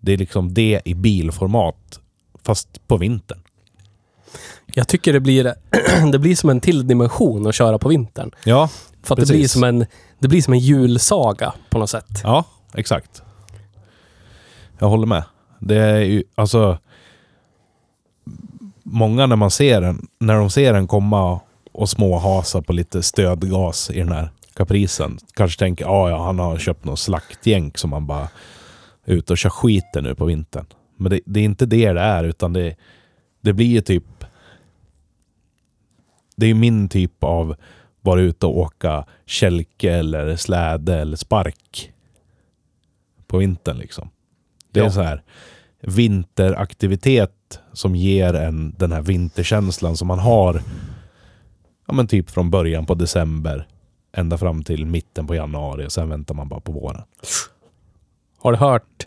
Det 0.00 0.12
är 0.12 0.16
liksom 0.16 0.54
det 0.54 0.80
i 0.84 0.94
bilformat, 0.94 2.00
fast 2.42 2.88
på 2.88 2.96
vintern. 2.96 3.38
Jag 4.74 4.88
tycker 4.88 5.12
det 5.12 5.20
blir, 5.20 5.54
det 6.12 6.18
blir 6.18 6.36
som 6.36 6.50
en 6.50 6.60
till 6.60 6.86
dimension 6.86 7.46
att 7.46 7.54
köra 7.54 7.78
på 7.78 7.88
vintern. 7.88 8.30
Ja, 8.44 8.70
För 9.02 9.14
att 9.14 9.20
det 9.20 9.22
Precis. 9.22 9.36
blir, 9.36 9.48
som 9.48 9.64
en, 9.64 9.86
det 10.18 10.28
blir 10.28 10.42
som 10.42 10.52
en 10.52 10.58
julsaga 10.58 11.54
på 11.70 11.78
något 11.78 11.90
sätt. 11.90 12.20
ja 12.22 12.44
exakt. 12.74 13.22
Jag 14.78 14.88
håller 14.88 15.06
med. 15.06 15.24
Det 15.58 15.76
är 15.76 16.00
ju, 16.00 16.24
alltså... 16.34 16.78
Många 18.86 19.26
när 19.26 19.36
man 19.36 19.50
ser 19.50 19.80
den, 19.80 20.06
när 20.20 20.34
de 20.34 20.50
ser 20.50 20.72
den 20.72 20.86
komma 20.86 21.40
och 21.72 21.88
småhasa 21.88 22.62
på 22.62 22.72
lite 22.72 23.02
stödgas 23.02 23.90
i 23.90 23.98
den 23.98 24.12
här 24.12 24.30
kaprisen. 24.54 25.18
Kanske 25.34 25.58
tänker, 25.58 25.84
ja 25.84 26.10
ja, 26.10 26.24
han 26.24 26.38
har 26.38 26.58
köpt 26.58 26.84
någon 26.84 26.96
slaktjänk 26.96 27.78
som 27.78 27.92
han 27.92 28.06
bara 28.06 28.28
är 29.04 29.14
ute 29.14 29.32
och 29.32 29.38
kör 29.38 29.50
skiten 29.50 30.04
nu 30.04 30.14
på 30.14 30.24
vintern. 30.24 30.66
Men 30.96 31.10
det, 31.10 31.20
det 31.26 31.40
är 31.40 31.44
inte 31.44 31.66
det 31.66 31.92
det 31.92 32.00
är, 32.00 32.24
utan 32.24 32.52
det, 32.52 32.76
det 33.40 33.52
blir 33.52 33.66
ju 33.66 33.80
typ... 33.80 34.04
Det 36.36 36.46
är 36.46 36.54
min 36.54 36.88
typ 36.88 37.24
av 37.24 37.56
vara 38.00 38.20
ute 38.20 38.46
och 38.46 38.58
åka 38.58 39.06
kälke 39.26 39.92
eller 39.92 40.36
släde 40.36 40.98
eller 41.00 41.16
spark. 41.16 41.92
På 43.26 43.38
vintern 43.38 43.78
liksom. 43.78 44.08
Det 44.72 44.80
är 44.80 44.84
Ja. 44.84 44.90
så 44.90 45.02
här 45.02 45.22
vinteraktivitet 45.80 47.58
som 47.72 47.96
ger 47.96 48.34
en 48.34 48.74
den 48.78 48.92
här 48.92 49.02
vinterkänslan 49.02 49.96
som 49.96 50.08
man 50.08 50.18
har 50.18 50.62
ja, 51.86 51.94
men 51.94 52.06
typ 52.06 52.30
från 52.30 52.50
början 52.50 52.86
på 52.86 52.94
december 52.94 53.68
ända 54.16 54.38
fram 54.38 54.62
till 54.62 54.86
mitten 54.86 55.26
på 55.26 55.34
januari 55.34 55.86
och 55.86 55.92
sen 55.92 56.08
väntar 56.08 56.34
man 56.34 56.48
bara 56.48 56.60
på 56.60 56.72
våren. 56.72 57.02
Har 58.38 58.52
du 58.52 58.58
hört? 58.58 59.06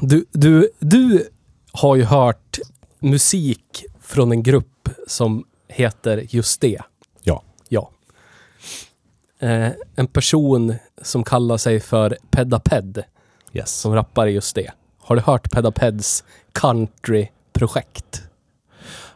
Du, 0.00 0.24
du, 0.32 0.68
du 0.78 1.28
har 1.72 1.96
ju 1.96 2.04
hört 2.04 2.58
musik 2.98 3.84
från 4.08 4.32
en 4.32 4.42
grupp 4.42 4.88
som 5.06 5.44
heter 5.68 6.26
just 6.28 6.60
det. 6.60 6.80
Ja. 7.22 7.42
Ja. 7.68 7.90
Eh, 9.38 9.68
en 9.96 10.06
person 10.06 10.74
som 11.02 11.24
kallar 11.24 11.56
sig 11.56 11.80
för 11.80 12.16
Pedaped, 12.30 13.04
Yes. 13.52 13.70
som 13.70 13.94
rappar 13.94 14.26
i 14.26 14.30
just 14.30 14.54
det. 14.54 14.70
Har 15.00 15.16
du 15.16 15.22
hört 15.22 15.50
Pedapeds 15.50 16.24
countryprojekt? 16.52 18.22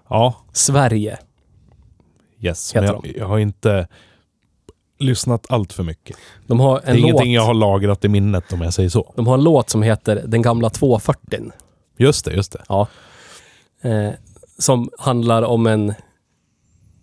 Ja, 0.09 0.35
Sverige. 0.53 1.19
yes. 2.41 2.75
Men 2.75 2.85
Heter 2.85 3.01
jag, 3.05 3.17
jag 3.17 3.27
har 3.27 3.39
inte 3.39 3.89
lyssnat 4.99 5.47
allt 5.49 5.73
för 5.73 5.83
mycket. 5.83 6.17
De 6.47 6.61
har 6.61 6.81
Det 6.81 6.87
är 6.87 6.91
en 6.91 6.97
låt, 6.97 7.05
ingenting 7.09 7.33
jag 7.35 7.43
har 7.43 7.55
lagrat 7.55 8.05
i 8.05 8.09
minnet 8.09 8.53
om 8.53 8.61
jag 8.61 8.75
säger 8.75 8.89
så. 8.89 9.13
de 9.17 9.27
har 9.27 9.35
en 9.35 9.45
låt 9.45 9.71
som 9.71 9.83
heter 9.83 10.23
Den 10.27 10.43
gamla 10.43 10.71
240. 10.71 11.53
Just 11.97 12.25
det, 12.25 12.33
just 12.33 12.53
det. 12.53 12.63
Ja. 12.69 12.89
Eh, 13.81 14.11
som 14.63 14.91
handlar 14.99 15.43
om 15.43 15.67
en, 15.67 15.95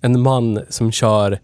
en 0.01 0.21
man 0.21 0.59
som 0.69 0.91
kör 0.91 1.39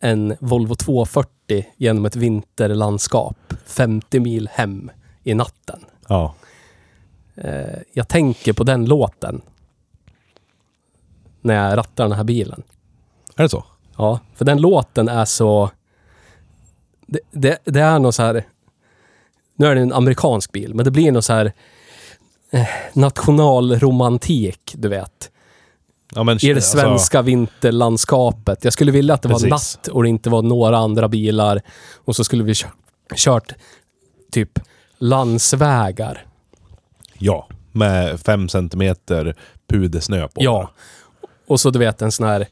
en 0.00 0.36
Volvo 0.40 0.74
240 0.74 1.66
genom 1.76 2.04
ett 2.04 2.16
vinterlandskap 2.16 3.54
50 3.66 4.20
mil 4.20 4.48
hem 4.52 4.90
i 5.22 5.34
natten. 5.34 5.84
Ja. 6.08 6.34
Eh, 7.34 7.78
jag 7.92 8.08
tänker 8.08 8.52
på 8.52 8.64
den 8.64 8.84
låten 8.84 9.40
när 11.40 11.54
jag 11.54 11.76
rattar 11.76 12.04
den 12.04 12.16
här 12.16 12.24
bilen. 12.24 12.62
Är 13.36 13.42
det 13.42 13.48
så? 13.48 13.64
Ja, 13.96 14.20
för 14.34 14.44
den 14.44 14.60
låten 14.60 15.08
är 15.08 15.24
så... 15.24 15.70
Det, 17.06 17.20
det, 17.30 17.58
det 17.64 17.80
är 17.80 17.98
något 17.98 18.14
så 18.14 18.22
här... 18.22 18.44
Nu 19.54 19.66
är 19.66 19.74
det 19.74 19.80
en 19.80 19.92
amerikansk 19.92 20.52
bil, 20.52 20.74
men 20.74 20.84
det 20.84 20.90
blir 20.90 21.12
något 21.12 21.24
så 21.24 21.32
här... 21.32 21.52
Eh, 22.52 22.66
nationalromantik, 22.92 24.74
du 24.74 24.88
vet. 24.88 25.30
Ja, 26.14 26.22
men, 26.22 26.36
I 26.44 26.48
det 26.48 26.54
alltså, 26.54 26.78
svenska 26.78 27.22
vinterlandskapet. 27.22 28.64
Jag 28.64 28.72
skulle 28.72 28.92
vilja 28.92 29.14
att 29.14 29.22
det 29.22 29.28
var 29.28 29.34
Precis. 29.34 29.50
natt 29.50 29.88
och 29.88 30.02
det 30.02 30.08
inte 30.08 30.30
var 30.30 30.42
några 30.42 30.78
andra 30.78 31.08
bilar. 31.08 31.62
Och 32.04 32.16
så 32.16 32.24
skulle 32.24 32.44
vi 32.44 32.54
kö- 32.54 32.68
kört 33.16 33.52
typ 34.32 34.58
landsvägar. 34.98 36.26
Ja, 37.18 37.48
med 37.72 38.20
fem 38.20 38.48
centimeter 38.48 39.34
pudersnö 39.68 40.28
på. 40.28 40.42
Ja. 40.42 40.70
Och 41.46 41.60
så 41.60 41.70
du 41.70 41.78
vet 41.78 42.02
en 42.02 42.12
sån 42.12 42.26
här... 42.26 42.46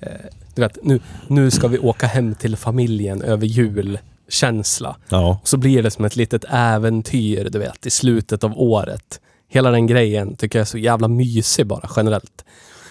Eh, 0.00 0.08
du 0.54 0.62
vet, 0.62 0.78
nu, 0.82 1.00
nu 1.26 1.50
ska 1.50 1.68
vi 1.68 1.78
åka 1.78 2.06
hem 2.06 2.34
till 2.34 2.56
familjen 2.56 3.22
över 3.22 3.46
jul. 3.46 3.98
Känsla. 4.28 4.96
Ja. 5.08 5.38
Och 5.42 5.48
så 5.48 5.56
blir 5.56 5.82
det 5.82 5.90
som 5.90 6.04
ett 6.04 6.16
litet 6.16 6.44
äventyr, 6.48 7.48
du 7.52 7.58
vet, 7.58 7.86
i 7.86 7.90
slutet 7.90 8.44
av 8.44 8.52
året. 8.60 9.20
Hela 9.48 9.70
den 9.70 9.86
grejen 9.86 10.36
tycker 10.36 10.58
jag 10.58 10.64
är 10.64 10.66
så 10.66 10.78
jävla 10.78 11.08
mysig 11.08 11.66
bara, 11.66 11.88
generellt. 11.96 12.44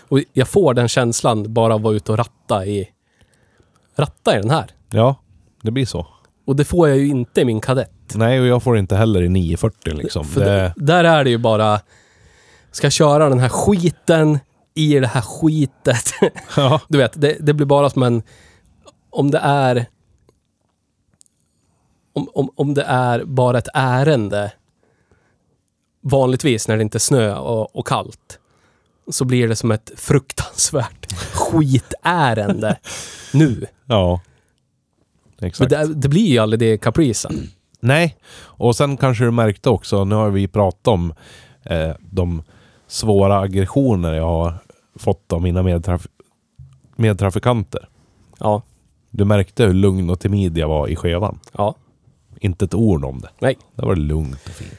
Och 0.07 0.19
jag 0.33 0.47
får 0.47 0.73
den 0.73 0.87
känslan 0.87 1.53
bara 1.53 1.73
av 1.73 1.79
att 1.79 1.83
vara 1.83 1.95
ute 1.95 2.11
och 2.11 2.17
ratta 2.17 2.65
i, 2.65 2.89
ratta 3.95 4.37
i 4.37 4.41
den 4.41 4.49
här. 4.49 4.65
Ja, 4.89 5.15
det 5.61 5.71
blir 5.71 5.85
så. 5.85 6.07
Och 6.45 6.55
det 6.55 6.65
får 6.65 6.89
jag 6.89 6.97
ju 6.97 7.07
inte 7.07 7.41
i 7.41 7.45
min 7.45 7.61
kadett. 7.61 7.91
Nej, 8.15 8.39
och 8.41 8.47
jag 8.47 8.63
får 8.63 8.77
inte 8.77 8.95
heller 8.95 9.21
i 9.23 9.29
940 9.29 9.93
liksom. 9.93 10.25
För 10.25 10.45
Det, 10.45 10.73
där 10.75 11.03
är 11.03 11.23
det 11.23 11.29
ju 11.29 11.37
bara, 11.37 11.79
ska 12.71 12.85
jag 12.85 12.93
köra 12.93 13.29
den 13.29 13.39
här 13.39 13.49
skiten 13.49 14.39
i 14.73 14.99
det 14.99 15.07
här 15.07 15.21
skitet. 15.21 16.13
ja, 16.55 16.81
Du 16.87 16.97
vet, 16.97 17.21
det, 17.21 17.37
det 17.39 17.53
blir 17.53 17.65
bara 17.65 17.89
som 17.89 18.03
en... 18.03 18.23
Om 19.09 19.31
det 19.31 19.39
är... 19.43 19.85
Om, 22.13 22.29
om, 22.33 22.49
om 22.55 22.73
det 22.73 22.83
är 22.83 23.23
bara 23.23 23.57
ett 23.57 23.67
ärende, 23.73 24.51
vanligtvis 26.09 26.67
när 26.67 26.77
det 26.77 26.81
inte 26.83 26.97
är 26.97 26.99
snö 26.99 27.35
och, 27.35 27.75
och 27.75 27.87
kallt, 27.87 28.39
så 29.11 29.25
blir 29.25 29.47
det 29.47 29.55
som 29.55 29.71
ett 29.71 29.91
fruktansvärt 29.97 31.11
skitärende 31.33 32.77
nu. 33.33 33.65
ja. 33.85 34.21
Exakt. 35.41 35.69
det, 35.69 35.93
det 35.93 36.09
blir 36.09 36.27
ju 36.27 36.37
aldrig 36.39 36.59
det 36.59 36.73
i 36.73 36.77
Capricen. 36.77 37.49
Nej, 37.79 38.17
och 38.37 38.75
sen 38.75 38.97
kanske 38.97 39.23
du 39.23 39.31
märkte 39.31 39.69
också, 39.69 40.05
nu 40.05 40.15
har 40.15 40.29
vi 40.29 40.47
pratat 40.47 40.87
om 40.87 41.13
eh, 41.63 41.91
de 41.99 42.43
svåra 42.87 43.39
aggressioner 43.39 44.13
jag 44.13 44.27
har 44.27 44.53
fått 44.95 45.33
av 45.33 45.41
mina 45.41 45.63
medtraf- 45.63 46.07
medtrafikanter. 46.95 47.89
Ja, 48.39 48.61
Du 49.09 49.25
märkte 49.25 49.63
hur 49.65 49.73
lugn 49.73 50.09
och 50.09 50.19
timid 50.19 50.57
jag 50.57 50.67
var 50.67 50.87
i 50.87 50.95
skevan. 50.95 51.39
ja. 51.57 51.75
Inte 52.39 52.65
ett 52.65 52.73
ord 52.73 53.05
om 53.05 53.19
det. 53.21 53.29
Nej. 53.39 53.57
Det 53.75 53.85
var 53.85 53.95
lugnt 53.95 54.39
och 54.45 54.51
fint. 54.51 54.71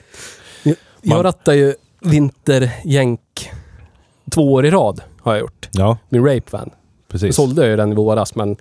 Jag, 1.09 1.19
jag 1.19 1.25
rattar 1.25 1.53
ju 1.53 1.75
vinterjänk 2.01 3.51
två 4.31 4.53
år 4.53 4.67
i 4.67 4.71
rad, 4.71 5.01
har 5.21 5.33
jag 5.33 5.41
gjort. 5.41 5.69
Ja, 5.73 5.99
Min 6.09 6.25
Rape 6.25 6.51
Van. 6.51 6.71
Jag 6.71 7.09
precis. 7.09 7.37
sålde 7.37 7.67
ju 7.69 7.77
den 7.77 7.93
i 7.93 7.95
våras, 7.95 8.35
men 8.35 8.57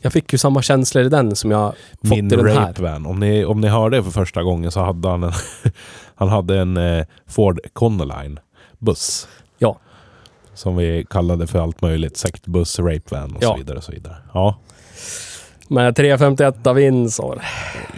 jag 0.00 0.12
fick 0.12 0.32
ju 0.32 0.38
samma 0.38 0.62
känslor 0.62 1.04
i 1.04 1.08
den 1.08 1.36
som 1.36 1.50
jag 1.50 1.74
fått 2.00 2.10
Min 2.10 2.26
i 2.32 2.36
den 2.36 2.46
här. 2.46 2.54
rape 2.66 2.82
van. 2.82 3.06
Om 3.06 3.20
ni, 3.20 3.44
om 3.44 3.60
ni 3.60 3.68
hörde 3.68 3.96
det 3.96 4.02
för 4.02 4.10
första 4.10 4.42
gången 4.42 4.70
så 4.70 4.80
hade 4.80 5.08
han 5.08 5.22
en, 5.22 5.32
han 6.14 6.28
hade 6.28 6.58
en 6.58 6.76
eh, 6.76 7.06
Ford 7.26 7.60
Econoline 7.64 8.40
buss. 8.78 9.28
Ja. 9.58 9.78
Som 10.54 10.76
vi 10.76 11.06
kallade 11.10 11.46
för 11.46 11.58
allt 11.58 11.82
möjligt. 11.82 12.16
Sektbuss, 12.16 12.78
rape 12.78 13.00
van 13.10 13.36
och 13.36 13.42
Ja. 13.42 13.48
så 13.52 13.56
vidare. 13.56 13.78
Och 13.78 13.84
så 13.84 13.92
vidare. 13.92 14.16
Ja. 14.34 14.58
Med 15.68 15.96
351 15.96 16.66
av 16.66 16.74
Windsor. 16.74 17.42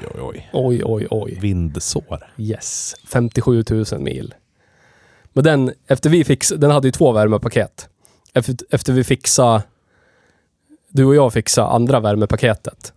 Oj, 0.04 0.10
oj, 0.14 0.20
oj. 0.22 0.50
Oj, 0.52 0.82
oj, 0.84 1.06
oj. 1.10 1.38
Vindsår. 1.40 2.26
Yes. 2.36 2.94
57 3.04 3.64
000 3.70 3.84
mil. 3.98 4.34
Men 5.32 5.44
den, 5.44 5.72
efter 5.86 6.10
vi 6.10 6.24
fix, 6.24 6.48
den 6.48 6.70
hade 6.70 6.88
ju 6.88 6.92
två 6.92 7.12
värmepaket. 7.12 7.88
Efter, 8.34 8.56
efter 8.70 8.92
vi 8.92 9.04
fixade, 9.04 9.62
du 10.88 11.04
och 11.04 11.14
jag 11.14 11.32
fixade 11.32 11.68
andra 11.68 12.00
värmepaketet. 12.00 12.92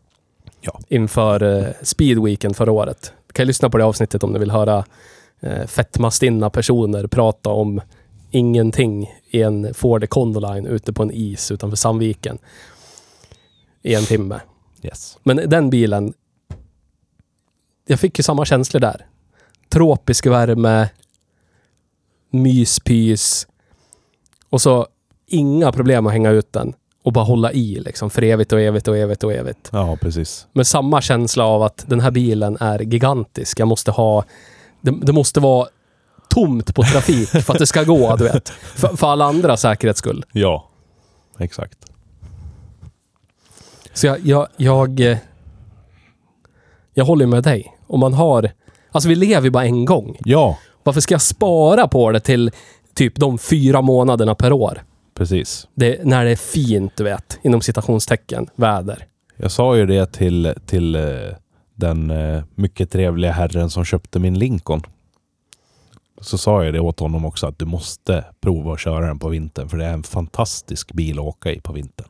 Ja. 0.61 0.79
Inför 0.87 1.43
eh, 1.43 1.67
Speedweeken 1.81 2.53
förra 2.53 2.71
året. 2.71 3.13
Du 3.27 3.33
kan 3.33 3.47
lyssna 3.47 3.69
på 3.69 3.77
det 3.77 3.85
avsnittet 3.85 4.23
om 4.23 4.33
du 4.33 4.39
vill 4.39 4.51
höra 4.51 4.85
eh, 5.39 5.65
fetmastinna 5.67 6.49
personer 6.49 7.07
prata 7.07 7.49
om 7.49 7.81
ingenting 8.31 9.13
i 9.29 9.41
en 9.41 9.73
Ford 9.73 10.03
Econoline 10.03 10.67
ute 10.67 10.93
på 10.93 11.03
en 11.03 11.11
is 11.11 11.51
utanför 11.51 11.77
Sandviken. 11.77 12.37
I 13.81 13.95
en 13.95 14.05
timme. 14.05 14.39
Yes. 14.83 15.17
Men 15.23 15.49
den 15.49 15.69
bilen, 15.69 16.13
jag 17.85 17.99
fick 17.99 18.19
ju 18.19 18.23
samma 18.23 18.45
känslor 18.45 18.79
där. 18.79 19.05
Tropisk 19.69 20.25
värme, 20.25 20.89
myspys 22.29 23.47
och 24.49 24.61
så 24.61 24.87
inga 25.27 25.71
problem 25.71 26.07
att 26.07 26.13
hänga 26.13 26.29
ut 26.29 26.53
den 26.53 26.73
och 27.03 27.13
bara 27.13 27.25
hålla 27.25 27.51
i 27.51 27.79
liksom 27.79 28.09
för 28.09 28.21
evigt 28.21 28.53
och 28.53 28.61
evigt 28.61 28.87
och 28.87 28.97
evigt 28.97 29.23
och 29.23 29.33
evigt. 29.33 29.69
Ja, 29.71 29.97
precis. 30.01 30.47
Men 30.53 30.65
samma 30.65 31.01
känsla 31.01 31.45
av 31.45 31.63
att 31.63 31.83
den 31.87 31.99
här 31.99 32.11
bilen 32.11 32.57
är 32.59 32.79
gigantisk. 32.79 33.59
Jag 33.59 33.67
måste 33.67 33.91
ha... 33.91 34.23
Det, 34.81 34.91
det 35.01 35.13
måste 35.13 35.39
vara 35.39 35.67
tomt 36.29 36.75
på 36.75 36.83
trafik 36.83 37.29
för 37.29 37.53
att 37.53 37.59
det 37.59 37.65
ska 37.65 37.83
gå, 37.83 38.15
du 38.15 38.23
vet. 38.23 38.49
För, 38.75 38.87
för 38.87 39.07
alla 39.07 39.25
andra 39.25 39.57
säkerhets 39.57 39.99
skull. 39.99 40.25
Ja. 40.31 40.69
Exakt. 41.39 41.92
Så 43.93 44.07
jag, 44.07 44.19
jag, 44.23 44.47
jag, 44.57 44.99
eh, 44.99 45.17
jag 46.93 47.05
håller 47.05 47.25
med 47.25 47.43
dig. 47.43 47.77
Om 47.87 47.99
man 47.99 48.13
har... 48.13 48.51
Alltså 48.91 49.09
vi 49.09 49.15
lever 49.15 49.43
ju 49.43 49.51
bara 49.51 49.65
en 49.65 49.85
gång. 49.85 50.17
Ja, 50.25 50.57
Varför 50.83 51.01
ska 51.01 51.13
jag 51.13 51.21
spara 51.21 51.87
på 51.87 52.11
det 52.11 52.19
till 52.19 52.51
typ 52.93 53.15
de 53.15 53.37
fyra 53.37 53.81
månaderna 53.81 54.35
per 54.35 54.53
år? 54.53 54.83
precis. 55.15 55.67
Det, 55.75 56.05
när 56.05 56.25
det 56.25 56.31
är 56.31 56.35
fint, 56.35 56.97
du 56.97 57.03
vet. 57.03 57.39
Inom 57.43 57.61
citationstecken, 57.61 58.47
väder. 58.55 59.05
Jag 59.37 59.51
sa 59.51 59.77
ju 59.77 59.85
det 59.85 60.13
till, 60.13 60.53
till 60.65 60.95
eh, 60.95 61.01
den 61.75 62.11
eh, 62.11 62.43
mycket 62.55 62.91
trevliga 62.91 63.31
herren 63.31 63.69
som 63.69 63.85
köpte 63.85 64.19
min 64.19 64.39
Lincoln. 64.39 64.81
Så 66.21 66.37
sa 66.37 66.63
jag 66.63 66.73
det 66.73 66.79
åt 66.79 66.99
honom 66.99 67.25
också 67.25 67.47
att 67.47 67.59
du 67.59 67.65
måste 67.65 68.25
prova 68.41 68.73
att 68.73 68.79
köra 68.79 69.07
den 69.07 69.19
på 69.19 69.29
vintern 69.29 69.69
för 69.69 69.77
det 69.77 69.85
är 69.85 69.93
en 69.93 70.03
fantastisk 70.03 70.93
bil 70.93 71.19
att 71.19 71.25
åka 71.25 71.51
i 71.51 71.59
på 71.61 71.73
vintern. 71.73 72.07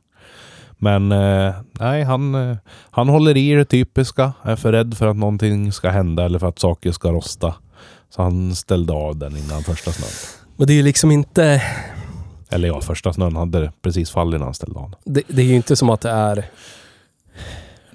Men 0.84 1.12
eh, 1.12 1.54
nej, 1.72 2.04
han, 2.04 2.36
eh, 2.36 2.58
han 2.92 3.10
håller 3.10 3.38
i 3.38 3.54
det 3.54 3.66
typiska. 3.66 4.34
Är 4.42 4.56
för 4.56 4.72
rädd 4.72 4.98
för 4.98 5.08
att 5.08 5.18
någonting 5.18 5.72
ska 5.72 5.90
hända 5.90 6.26
eller 6.26 6.40
för 6.40 6.48
att 6.48 6.60
saker 6.60 6.92
ska 6.92 7.12
rosta. 7.12 7.56
Så 8.10 8.22
han 8.22 8.56
ställde 8.56 8.94
av 8.94 9.18
den 9.18 9.38
innan 9.38 9.64
första 9.64 9.92
snön. 9.92 10.10
Men 10.58 10.68
det 10.68 10.74
är 10.74 10.76
ju 10.76 10.84
liksom 10.84 11.12
inte... 11.12 11.62
Eller 12.50 12.68
ja, 12.68 12.82
första 12.82 13.14
snön 13.14 13.36
hade 13.36 13.72
precis 13.82 14.12
fallit 14.12 14.40
när 14.40 14.46
han 14.46 14.54
ställde 14.54 14.80
av. 14.80 14.96
Det, 15.04 15.22
det 15.28 15.42
är 15.42 15.46
ju 15.46 15.56
inte 15.56 15.76
som 15.76 15.90
att 15.90 16.02
det 16.02 16.10
är, 16.10 16.46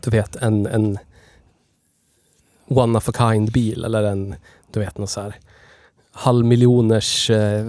du 0.01 0.11
vet, 0.11 0.37
en, 0.37 0.67
en 0.67 0.99
one 2.69 2.99
of 2.99 3.09
a 3.09 3.13
kind 3.19 3.53
bil 3.53 3.85
eller 3.85 4.03
en, 4.03 4.35
du 4.73 4.81
vet, 4.81 4.99
någon 4.99 5.09
så 5.09 5.21
här 5.21 5.35
halvmiljoners, 6.19 7.31
eh, 7.31 7.65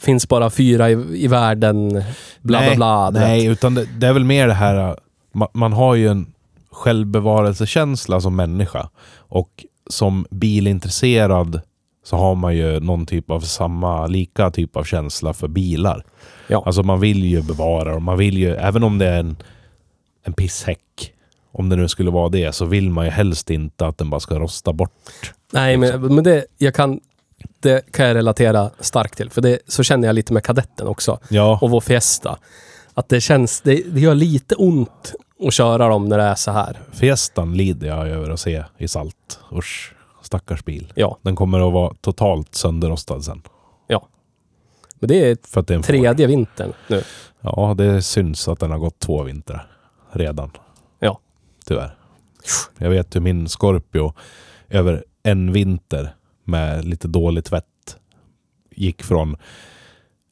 finns 0.00 0.28
bara 0.28 0.50
fyra 0.50 0.90
i, 0.90 1.24
i 1.24 1.26
världen, 1.26 1.92
bla 1.92 2.02
bla 2.42 2.60
nej, 2.60 2.76
bla. 2.76 3.10
du 3.10 3.18
Nej, 3.18 3.46
utan 3.46 3.74
det, 3.74 3.88
det 3.98 4.06
är 4.06 4.12
väl 4.12 4.24
mer 4.24 4.46
det 4.48 4.54
här... 4.54 4.88
äh, 4.88 4.94
Man, 5.36 5.48
man 5.54 5.72
har 5.72 5.94
ju 5.94 6.08
en 6.08 6.26
självbevarelsekänsla 6.70 8.20
som 8.20 8.36
människa. 8.36 8.88
Och 9.16 9.64
som 9.90 10.26
bilintresserad 10.30 11.60
så 12.04 12.16
har 12.16 12.34
man 12.34 12.56
ju 12.56 12.80
någon 12.80 13.06
typ 13.06 13.30
av 13.30 13.40
samma, 13.40 14.06
lika 14.06 14.50
typ 14.50 14.76
av 14.76 14.84
känsla 14.84 15.32
för 15.32 15.48
bilar. 15.48 16.04
Ja. 16.48 16.62
Alltså 16.66 16.82
man 16.82 17.00
vill 17.00 17.24
ju 17.24 17.42
bevara 17.42 17.92
dem. 17.92 18.04
Man 18.04 18.18
vill 18.18 18.38
ju, 18.38 18.54
även 18.54 18.82
om 18.82 18.98
det 18.98 19.06
är 19.06 19.20
en, 19.20 19.36
en 20.24 20.32
pisshäck, 20.32 21.12
om 21.52 21.68
det 21.68 21.76
nu 21.76 21.88
skulle 21.88 22.10
vara 22.10 22.28
det, 22.28 22.54
så 22.54 22.64
vill 22.64 22.90
man 22.90 23.04
ju 23.04 23.10
helst 23.10 23.50
inte 23.50 23.86
att 23.86 23.98
den 23.98 24.10
bara 24.10 24.20
ska 24.20 24.38
rosta 24.38 24.72
bort. 24.72 25.32
Nej, 25.52 25.76
men, 25.76 26.14
men 26.14 26.24
det, 26.24 26.44
jag 26.58 26.74
kan, 26.74 27.00
det 27.60 27.92
kan 27.92 28.06
jag 28.06 28.14
relatera 28.14 28.70
starkt 28.80 29.16
till. 29.16 29.30
För 29.30 29.40
det, 29.42 29.58
så 29.66 29.82
känner 29.82 30.08
jag 30.08 30.14
lite 30.14 30.32
med 30.32 30.44
kadetten 30.44 30.86
också. 30.86 31.18
Ja, 31.28 31.58
Och 31.62 31.70
vår 31.70 31.80
Fiesta. 31.80 32.38
Att 32.94 33.08
det 33.08 33.20
känns, 33.20 33.60
det, 33.60 33.82
det 33.94 34.00
gör 34.00 34.14
lite 34.14 34.54
ont 34.54 35.14
att 35.46 35.52
köra 35.54 35.88
dem 35.88 36.08
när 36.08 36.18
det 36.18 36.24
är 36.24 36.34
så 36.34 36.50
här. 36.50 36.80
Fiestan 36.92 37.56
lider 37.56 37.86
jag 37.88 38.08
över 38.08 38.30
att 38.30 38.40
se 38.40 38.64
i 38.78 38.88
salt. 38.88 39.38
Usch, 39.52 39.94
stackars 40.22 40.64
bil. 40.64 40.92
Ja, 40.96 41.18
Den 41.22 41.36
kommer 41.36 41.66
att 41.66 41.72
vara 41.72 41.94
totalt 42.00 42.54
sönderrostad 42.54 43.20
sen. 43.24 43.42
ja. 43.86 44.08
Men 44.98 45.08
det 45.08 45.30
är 45.30 45.36
För 45.48 45.60
att 45.60 45.66
det 45.66 45.74
är 45.74 45.76
en 45.76 45.82
Ford. 45.82 45.86
tredje 45.86 46.26
vintern 46.26 46.72
nu. 46.88 47.02
Ja, 47.40 47.74
det 47.78 48.02
syns 48.02 48.48
att 48.48 48.60
den 48.60 48.70
har 48.70 48.78
gått 48.78 48.98
två 48.98 49.22
vintrar 49.22 49.70
redan. 50.12 50.50
Ja. 51.00 51.18
Tyvärr. 51.66 51.96
Jag 52.78 52.90
vet 52.90 53.16
hur 53.16 53.20
min 53.20 53.48
Scorpio 53.48 54.14
över 54.68 55.04
en 55.22 55.52
vinter 55.52 56.14
med 56.44 56.84
lite 56.84 57.08
dålig 57.08 57.44
tvätt 57.44 57.96
gick 58.70 59.02
från 59.02 59.36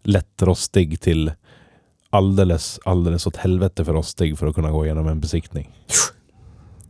lättrostig 0.02 1.00
till 1.00 1.32
alldeles, 2.10 2.80
alldeles 2.84 3.26
åt 3.26 3.36
helvete 3.36 3.84
för 3.84 3.92
rostig 3.92 4.38
för 4.38 4.46
att 4.46 4.54
kunna 4.54 4.70
gå 4.70 4.84
igenom 4.84 5.08
en 5.08 5.20
besiktning. 5.20 5.78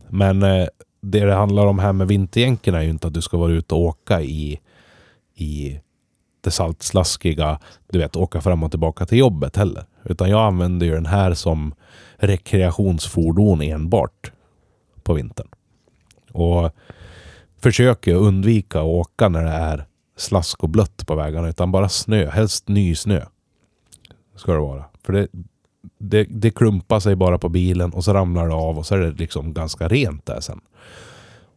Men 0.09 0.43
eh, 0.43 0.67
det 1.01 1.25
det 1.25 1.33
handlar 1.33 1.65
om 1.65 1.79
här 1.79 1.93
med 1.93 2.07
vinterjänken 2.07 2.75
är 2.75 2.81
ju 2.81 2.89
inte 2.89 3.07
att 3.07 3.13
du 3.13 3.21
ska 3.21 3.37
vara 3.37 3.51
ute 3.51 3.75
och 3.75 3.81
åka 3.81 4.21
i, 4.21 4.59
i 5.35 5.79
det 6.41 6.51
saltslaskiga, 6.51 7.59
du 7.91 7.99
vet, 7.99 8.15
åka 8.15 8.41
fram 8.41 8.63
och 8.63 8.71
tillbaka 8.71 9.05
till 9.05 9.17
jobbet 9.17 9.55
heller. 9.55 9.85
Utan 10.03 10.29
jag 10.29 10.41
använder 10.41 10.85
ju 10.85 10.93
den 10.93 11.05
här 11.05 11.33
som 11.33 11.73
rekreationsfordon 12.15 13.61
enbart 13.61 14.31
på 15.03 15.13
vintern. 15.13 15.47
Och 16.31 16.75
försöker 17.63 18.15
undvika 18.15 18.79
att 18.79 18.85
åka 18.85 19.29
när 19.29 19.43
det 19.43 19.49
är 19.49 19.85
slask 20.17 20.63
och 20.63 20.69
blött 20.69 21.07
på 21.07 21.15
vägarna, 21.15 21.49
utan 21.49 21.71
bara 21.71 21.89
snö, 21.89 22.29
helst 22.29 22.67
ny 22.67 22.95
snö. 22.95 23.25
Ska 24.35 24.53
det 24.53 24.59
vara. 24.59 24.85
För 25.03 25.13
det, 25.13 25.27
det, 25.97 26.23
det 26.23 26.51
klumpar 26.51 26.99
sig 26.99 27.15
bara 27.15 27.37
på 27.37 27.49
bilen 27.49 27.93
och 27.93 28.03
så 28.03 28.13
ramlar 28.13 28.47
det 28.47 28.53
av 28.53 28.77
och 28.77 28.85
så 28.85 28.95
är 28.95 28.99
det 28.99 29.11
liksom 29.11 29.53
ganska 29.53 29.87
rent 29.87 30.25
där 30.25 30.39
sen. 30.39 30.61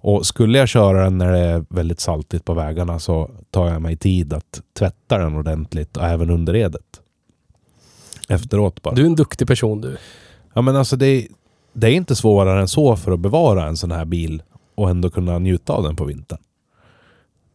Och 0.01 0.27
skulle 0.27 0.59
jag 0.59 0.69
köra 0.69 1.05
den 1.05 1.19
när 1.19 1.33
det 1.33 1.39
är 1.39 1.65
väldigt 1.69 2.01
saltigt 2.01 2.45
på 2.45 2.55
vägarna 2.55 2.99
så 2.99 3.31
tar 3.51 3.69
jag 3.69 3.83
mig 3.83 3.97
tid 3.97 4.33
att 4.33 4.63
tvätta 4.79 5.19
den 5.19 5.37
ordentligt 5.37 5.97
och 5.97 6.05
även 6.05 6.31
underredet. 6.31 7.01
Efteråt 8.29 8.83
bara. 8.83 8.95
Du 8.95 9.03
är 9.03 9.07
en 9.07 9.15
duktig 9.15 9.49
person 9.49 9.81
du. 9.81 9.97
Ja 10.55 10.63
men 10.63 10.77
alltså 10.77 10.97
det, 10.97 11.29
det 11.73 11.87
är 11.87 11.93
inte 11.93 12.17
svårare 12.17 12.61
än 12.61 12.69
så 12.69 12.97
för 12.97 13.13
att 13.13 13.21
bevara 13.21 13.67
en 13.67 13.77
sån 13.77 13.91
här 13.91 14.05
bil 14.05 14.43
och 14.77 14.91
ändå 14.91 15.11
kunna 15.11 15.39
njuta 15.39 15.73
av 15.73 15.83
den 15.83 15.97
på 15.97 16.05
vintern. 16.05 16.39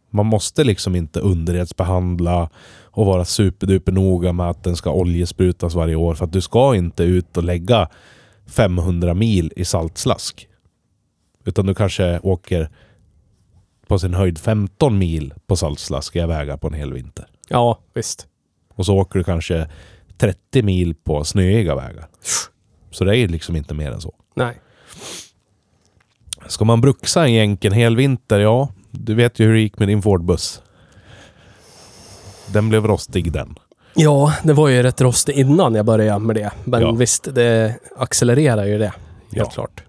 Man 0.09 0.26
måste 0.26 0.63
liksom 0.63 0.95
inte 0.95 1.19
underredsbehandla 1.19 2.49
och 2.84 3.05
vara 3.05 3.26
superduper 3.26 3.91
noga 3.91 4.34
med 4.34 4.49
att 4.49 4.63
den 4.63 4.76
ska 4.76 4.91
oljesprutas 4.91 5.76
varje 5.76 5.95
år. 5.95 6.15
För 6.15 6.26
att 6.26 6.34
du 6.34 6.41
ska 6.41 6.76
inte 6.76 7.03
ut 7.03 7.38
och 7.38 7.43
lägga 7.43 7.89
500 8.45 9.13
mil 9.13 9.53
i 9.55 9.65
saltslask. 9.65 10.47
Utan 11.45 11.65
du 11.65 11.76
kanske 11.76 12.19
åker 12.19 12.69
på 13.88 13.99
sin 13.99 14.13
höjd 14.13 14.38
15 14.38 14.97
mil 14.97 15.34
på 15.47 15.55
saltslaskiga 15.55 16.28
vägar 16.28 16.57
på 16.57 16.67
en 16.67 16.74
hel 16.74 16.93
vinter. 16.93 17.26
Ja, 17.49 17.80
visst. 17.93 18.28
Och 18.74 18.86
så 18.86 18.97
åker 18.97 19.19
du 19.19 19.24
kanske 19.24 19.69
30 20.17 20.63
mil 20.63 20.95
på 20.95 21.24
snöiga 21.24 21.76
vägar. 21.76 22.07
Så 22.91 23.03
det 23.03 23.17
är 23.17 23.28
liksom 23.28 23.55
inte 23.55 23.74
mer 23.74 23.91
än 23.91 24.01
så. 24.01 24.15
Nej. 24.36 24.61
Ska 26.52 26.66
man 26.66 26.82
bruxa 26.82 27.24
en 27.24 27.34
jänk 27.34 27.66
en 27.66 27.72
hel 27.72 27.95
vinter? 27.95 28.39
Ja, 28.39 28.70
du 28.91 29.16
vet 29.16 29.39
ju 29.39 29.45
hur 29.45 29.54
det 29.54 29.60
gick 29.60 29.80
med 29.80 29.88
din 29.88 30.02
Ford-buss. 30.02 30.62
Den 32.47 32.70
blev 32.70 32.88
rostig 32.88 33.32
den. 33.32 33.56
Ja, 33.95 34.34
det 34.43 34.54
var 34.54 34.68
ju 34.70 34.84
rätt 34.84 35.02
rostig 35.02 35.34
innan 35.36 35.76
jag 35.76 35.86
började 35.86 36.20
med 36.20 36.36
det. 36.36 36.52
Men 36.64 36.82
Ja. 36.82 36.91
visst, 36.91 37.36
det 37.36 37.76
accelererar 37.97 38.66
ju 38.66 38.78
det. 38.78 38.86
Helt 38.88 38.97
Ja. 39.32 39.45
klart. 39.45 39.84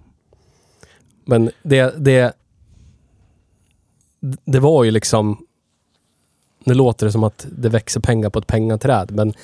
Men 1.24 1.50
det, 1.62 1.94
det... 1.98 2.32
Det 4.44 4.60
var 4.60 4.84
ju 4.84 4.90
liksom... 4.90 5.46
Nu 6.64 6.74
låter 6.74 7.06
det 7.06 7.12
som 7.12 7.24
att 7.24 7.46
det 7.58 7.68
växer 7.68 8.00
pengar 8.00 8.30
på 8.30 8.38
ett 8.38 8.46
pengaträd, 8.46 9.10
men 9.10 9.34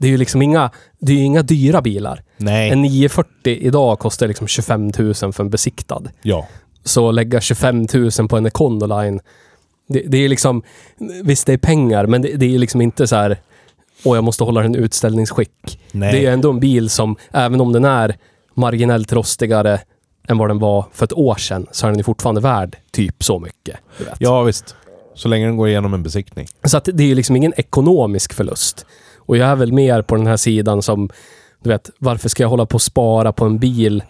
det 0.00 0.06
är 0.06 0.10
ju 0.10 0.16
liksom 0.16 0.42
inga, 0.42 0.70
det 0.98 1.12
är 1.12 1.16
inga 1.16 1.42
dyra 1.42 1.82
bilar. 1.82 2.22
Nej. 2.36 2.70
En 2.70 2.82
940 2.82 3.28
idag 3.44 3.98
kostar 3.98 4.28
liksom 4.28 4.46
25 4.46 4.90
000 4.98 5.14
för 5.14 5.40
en 5.40 5.50
besiktad. 5.50 6.02
Ja. 6.22 6.48
Så 6.84 7.10
lägga 7.10 7.40
25 7.40 7.86
000 7.94 8.28
på 8.28 8.36
en 8.36 8.46
Econoline, 8.46 9.20
det, 9.88 10.02
det 10.06 10.24
är 10.24 10.28
liksom... 10.28 10.62
Visst, 11.24 11.46
det 11.46 11.52
är 11.52 11.58
pengar, 11.58 12.06
men 12.06 12.22
det, 12.22 12.36
det 12.36 12.54
är 12.54 12.58
liksom 12.58 12.80
inte 12.80 13.06
så 13.06 13.16
här... 13.16 13.36
Åh, 14.04 14.16
jag 14.16 14.24
måste 14.24 14.44
hålla 14.44 14.60
den 14.60 14.76
i 14.76 14.78
utställningsskick. 14.78 15.80
Nej. 15.92 16.12
Det 16.12 16.26
är 16.26 16.32
ändå 16.32 16.50
en 16.50 16.60
bil 16.60 16.90
som, 16.90 17.16
även 17.32 17.60
om 17.60 17.72
den 17.72 17.84
är 17.84 18.16
marginellt 18.54 19.12
rostigare 19.12 19.80
än 20.28 20.38
vad 20.38 20.50
den 20.50 20.58
var 20.58 20.84
för 20.92 21.04
ett 21.04 21.12
år 21.12 21.34
sedan, 21.34 21.66
så 21.72 21.86
är 21.86 21.90
den 21.90 21.98
ju 21.98 22.04
fortfarande 22.04 22.40
värd 22.40 22.76
typ 22.90 23.24
så 23.24 23.38
mycket. 23.38 23.76
Ja, 24.18 24.42
visst. 24.42 24.74
Så 25.14 25.28
länge 25.28 25.46
den 25.46 25.56
går 25.56 25.68
igenom 25.68 25.94
en 25.94 26.02
besiktning. 26.02 26.46
Så 26.64 26.76
att 26.76 26.88
det 26.92 27.02
är 27.02 27.06
ju 27.08 27.14
liksom 27.14 27.36
ingen 27.36 27.52
ekonomisk 27.56 28.32
förlust. 28.32 28.86
Och 29.30 29.36
jag 29.36 29.48
är 29.48 29.56
väl 29.56 29.72
mer 29.72 30.02
på 30.02 30.16
den 30.16 30.26
här 30.26 30.36
sidan 30.36 30.82
som, 30.82 31.10
du 31.62 31.70
vet, 31.70 31.90
varför 31.98 32.28
ska 32.28 32.42
jag 32.42 32.48
hålla 32.48 32.66
på 32.66 32.74
och 32.74 32.82
spara 32.82 33.32
på 33.32 33.44
en 33.44 33.58
bil 33.58 34.02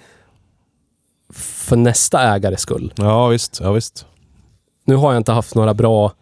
för 1.33 1.77
nästa 1.77 2.35
ägares 2.35 2.61
skull? 2.61 2.93
Ja, 2.97 3.29
visst. 3.29 3.61
Ja, 3.63 3.73
visst. 3.73 4.07
Nu 4.85 4.95
har 4.95 5.13
jag 5.13 5.21
inte 5.21 5.33
haft 5.33 5.55
några 5.55 5.75
bra 5.75 6.13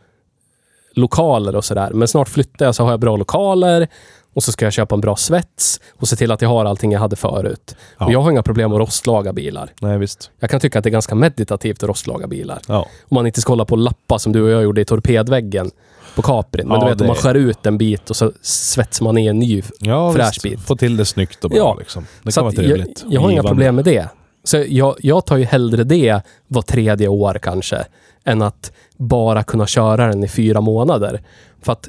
lokaler 0.92 1.56
och 1.56 1.64
sådär, 1.64 1.90
men 1.94 2.08
snart 2.08 2.28
flyttar 2.28 2.66
jag 2.66 2.74
så 2.74 2.84
har 2.84 2.90
jag 2.90 3.00
bra 3.00 3.16
lokaler 3.16 3.88
och 4.34 4.42
så 4.42 4.52
ska 4.52 4.66
jag 4.66 4.72
köpa 4.72 4.94
en 4.94 5.00
bra 5.00 5.16
svets 5.16 5.80
och 5.96 6.08
se 6.08 6.16
till 6.16 6.30
att 6.30 6.42
jag 6.42 6.48
har 6.48 6.64
allting 6.64 6.92
jag 6.92 7.00
hade 7.00 7.16
förut. 7.16 7.76
Ja. 7.98 8.06
Och 8.06 8.12
jag 8.12 8.20
har 8.20 8.30
inga 8.30 8.42
problem 8.42 8.72
att 8.72 8.78
rostlaga 8.78 9.32
bilar. 9.32 9.72
Nej, 9.80 9.98
visst. 9.98 10.30
Jag 10.38 10.50
kan 10.50 10.60
tycka 10.60 10.78
att 10.78 10.82
det 10.82 10.88
är 10.88 10.92
ganska 10.92 11.14
meditativt 11.14 11.82
att 11.82 11.88
rostlaga 11.88 12.26
bilar. 12.26 12.58
Ja. 12.66 12.86
Om 13.02 13.14
man 13.14 13.26
inte 13.26 13.40
ska 13.40 13.52
hålla 13.52 13.64
på 13.64 13.74
och 13.74 13.78
lappa 13.78 14.18
som 14.18 14.32
du 14.32 14.42
och 14.42 14.50
jag 14.50 14.62
gjorde 14.62 14.80
i 14.80 14.84
torpedväggen 14.84 15.70
på 16.18 16.22
Caprin. 16.22 16.68
Men 16.68 16.80
Ja, 16.80 16.84
du 16.86 16.90
vet, 16.92 17.00
om 17.00 17.06
man 17.06 17.16
skär 17.16 17.34
ut 17.34 17.66
en 17.66 17.78
bit 17.78 18.10
och 18.10 18.16
så 18.16 18.32
svetsar 18.42 19.04
man 19.04 19.18
i 19.18 19.26
en 19.26 19.38
ny. 19.38 19.62
Ja, 19.80 20.12
Fräsch 20.12 20.26
visst. 20.34 20.42
bit. 20.42 20.60
Få 20.60 20.76
till 20.76 20.96
det 20.96 21.04
snyggt 21.04 21.44
och 21.44 21.50
bra 21.50 21.58
Ja. 21.58 21.76
liksom. 21.78 22.06
Det 22.22 22.32
Så 22.32 22.40
kan 22.40 22.44
vara 22.44 22.50
att 22.50 22.56
jag, 22.58 22.64
trevligt. 22.66 23.04
jag 23.08 23.20
har 23.20 23.30
inga 23.30 23.42
problem 23.42 23.74
med 23.76 23.84
det. 23.84 24.08
Så 24.44 24.64
jag, 24.68 24.96
jag 24.98 25.26
tar 25.26 25.36
ju 25.36 25.44
hellre 25.44 25.84
det 25.84 26.20
var 26.46 26.62
tredje 26.62 27.08
år 27.08 27.38
kanske, 27.42 27.84
än 28.24 28.42
att 28.42 28.72
bara 28.96 29.42
kunna 29.42 29.66
köra 29.66 30.06
den 30.06 30.24
i 30.24 30.28
fyra 30.28 30.60
månader. 30.60 31.22
För 31.62 31.72
att 31.72 31.88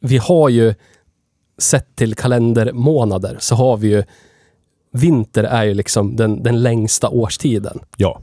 vi 0.00 0.16
har 0.16 0.48
ju, 0.48 0.74
sett 1.58 1.96
till 1.96 2.14
kalendermånader, 2.14 3.36
så 3.40 3.54
har 3.54 3.76
vi 3.76 3.88
ju 3.88 4.04
Vinter 4.92 5.44
är 5.44 5.64
ju 5.64 5.74
liksom 5.74 6.16
den, 6.16 6.42
den 6.42 6.62
längsta 6.62 7.08
årstiden. 7.08 7.78
Ja. 7.96 8.20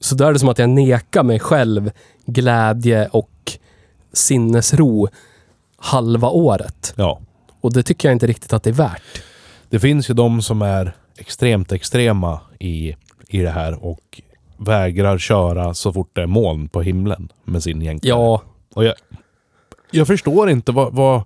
Så 0.00 0.14
då 0.14 0.24
är 0.24 0.32
det 0.32 0.38
som 0.38 0.48
att 0.48 0.58
jag 0.58 0.68
nekar 0.70 1.22
mig 1.22 1.38
själv 1.38 1.90
glädje 2.26 3.06
och 3.12 3.52
sinnesro 4.12 5.08
halva 5.76 6.28
året. 6.28 6.94
Ja. 6.96 7.20
Och 7.60 7.72
det 7.72 7.82
tycker 7.82 8.08
jag 8.08 8.14
inte 8.14 8.26
riktigt 8.26 8.52
att 8.52 8.62
det 8.62 8.70
är 8.70 8.74
värt. 8.74 9.22
Det 9.68 9.80
finns 9.80 10.10
ju 10.10 10.14
de 10.14 10.42
som 10.42 10.62
är 10.62 10.96
extremt 11.16 11.72
extrema 11.72 12.40
i, 12.58 12.96
i 13.28 13.38
det 13.38 13.50
här 13.50 13.84
och 13.84 14.22
vägrar 14.56 15.18
köra 15.18 15.74
så 15.74 15.92
fort 15.92 16.10
det 16.12 16.22
är 16.22 16.26
moln 16.26 16.68
på 16.68 16.82
himlen 16.82 17.32
med 17.44 17.62
sin 17.62 17.82
jänkare. 17.82 18.08
Ja, 18.08 18.42
Och 18.74 18.84
jag, 18.84 18.94
jag 19.90 20.06
förstår 20.06 20.50
inte 20.50 20.72
vad, 20.72 20.94
vad... 20.94 21.22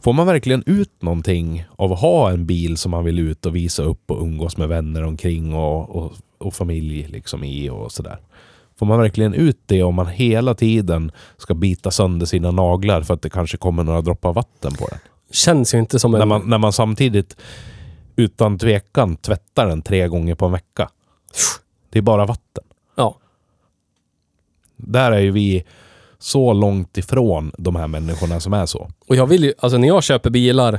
Får 0.00 0.12
man 0.12 0.26
verkligen 0.26 0.62
ut 0.66 1.02
någonting 1.02 1.64
av 1.76 1.92
att 1.92 2.00
ha 2.00 2.30
en 2.30 2.46
bil 2.46 2.76
som 2.76 2.90
man 2.90 3.04
vill 3.04 3.18
ut 3.18 3.46
och 3.46 3.56
visa 3.56 3.82
upp 3.82 4.10
och 4.10 4.22
umgås 4.22 4.56
med 4.56 4.68
vänner 4.68 5.04
omkring 5.04 5.54
och, 5.54 5.96
och, 5.96 6.12
och 6.38 6.54
familj 6.54 7.06
liksom 7.08 7.44
i 7.44 7.70
och 7.70 7.92
sådär? 7.92 8.18
Får 8.78 8.86
man 8.86 8.98
verkligen 8.98 9.34
ut 9.34 9.58
det 9.66 9.82
om 9.82 9.94
man 9.94 10.06
hela 10.06 10.54
tiden 10.54 11.12
ska 11.36 11.54
bita 11.54 11.90
sönder 11.90 12.26
sina 12.26 12.50
naglar 12.50 13.02
för 13.02 13.14
att 13.14 13.22
det 13.22 13.30
kanske 13.30 13.56
kommer 13.56 13.84
några 13.84 14.00
droppar 14.00 14.32
vatten 14.32 14.74
på 14.74 14.86
den? 14.86 14.98
känns 15.34 15.74
ju 15.74 15.78
inte 15.78 15.98
som 15.98 16.14
en... 16.14 16.18
När, 16.18 16.26
man, 16.26 16.42
när 16.50 16.58
man 16.58 16.72
samtidigt 16.72 17.36
utan 18.16 18.58
tvekan 18.58 19.16
tvättar 19.16 19.66
den 19.66 19.82
tre 19.82 20.08
gånger 20.08 20.34
på 20.34 20.46
en 20.46 20.52
vecka. 20.52 20.90
Det 21.90 21.98
är 21.98 22.02
bara 22.02 22.26
vatten. 22.26 22.64
Ja. 22.94 23.18
Där 24.76 25.12
är 25.12 25.20
ju 25.20 25.30
vi 25.30 25.64
så 26.18 26.52
långt 26.52 26.98
ifrån 26.98 27.52
de 27.58 27.76
här 27.76 27.88
människorna 27.88 28.40
som 28.40 28.52
är 28.52 28.66
så. 28.66 28.90
Och 29.08 29.16
jag 29.16 29.26
vill 29.26 29.44
ju, 29.44 29.52
alltså 29.58 29.78
när 29.78 29.88
jag 29.88 30.02
köper 30.02 30.30
bilar 30.30 30.78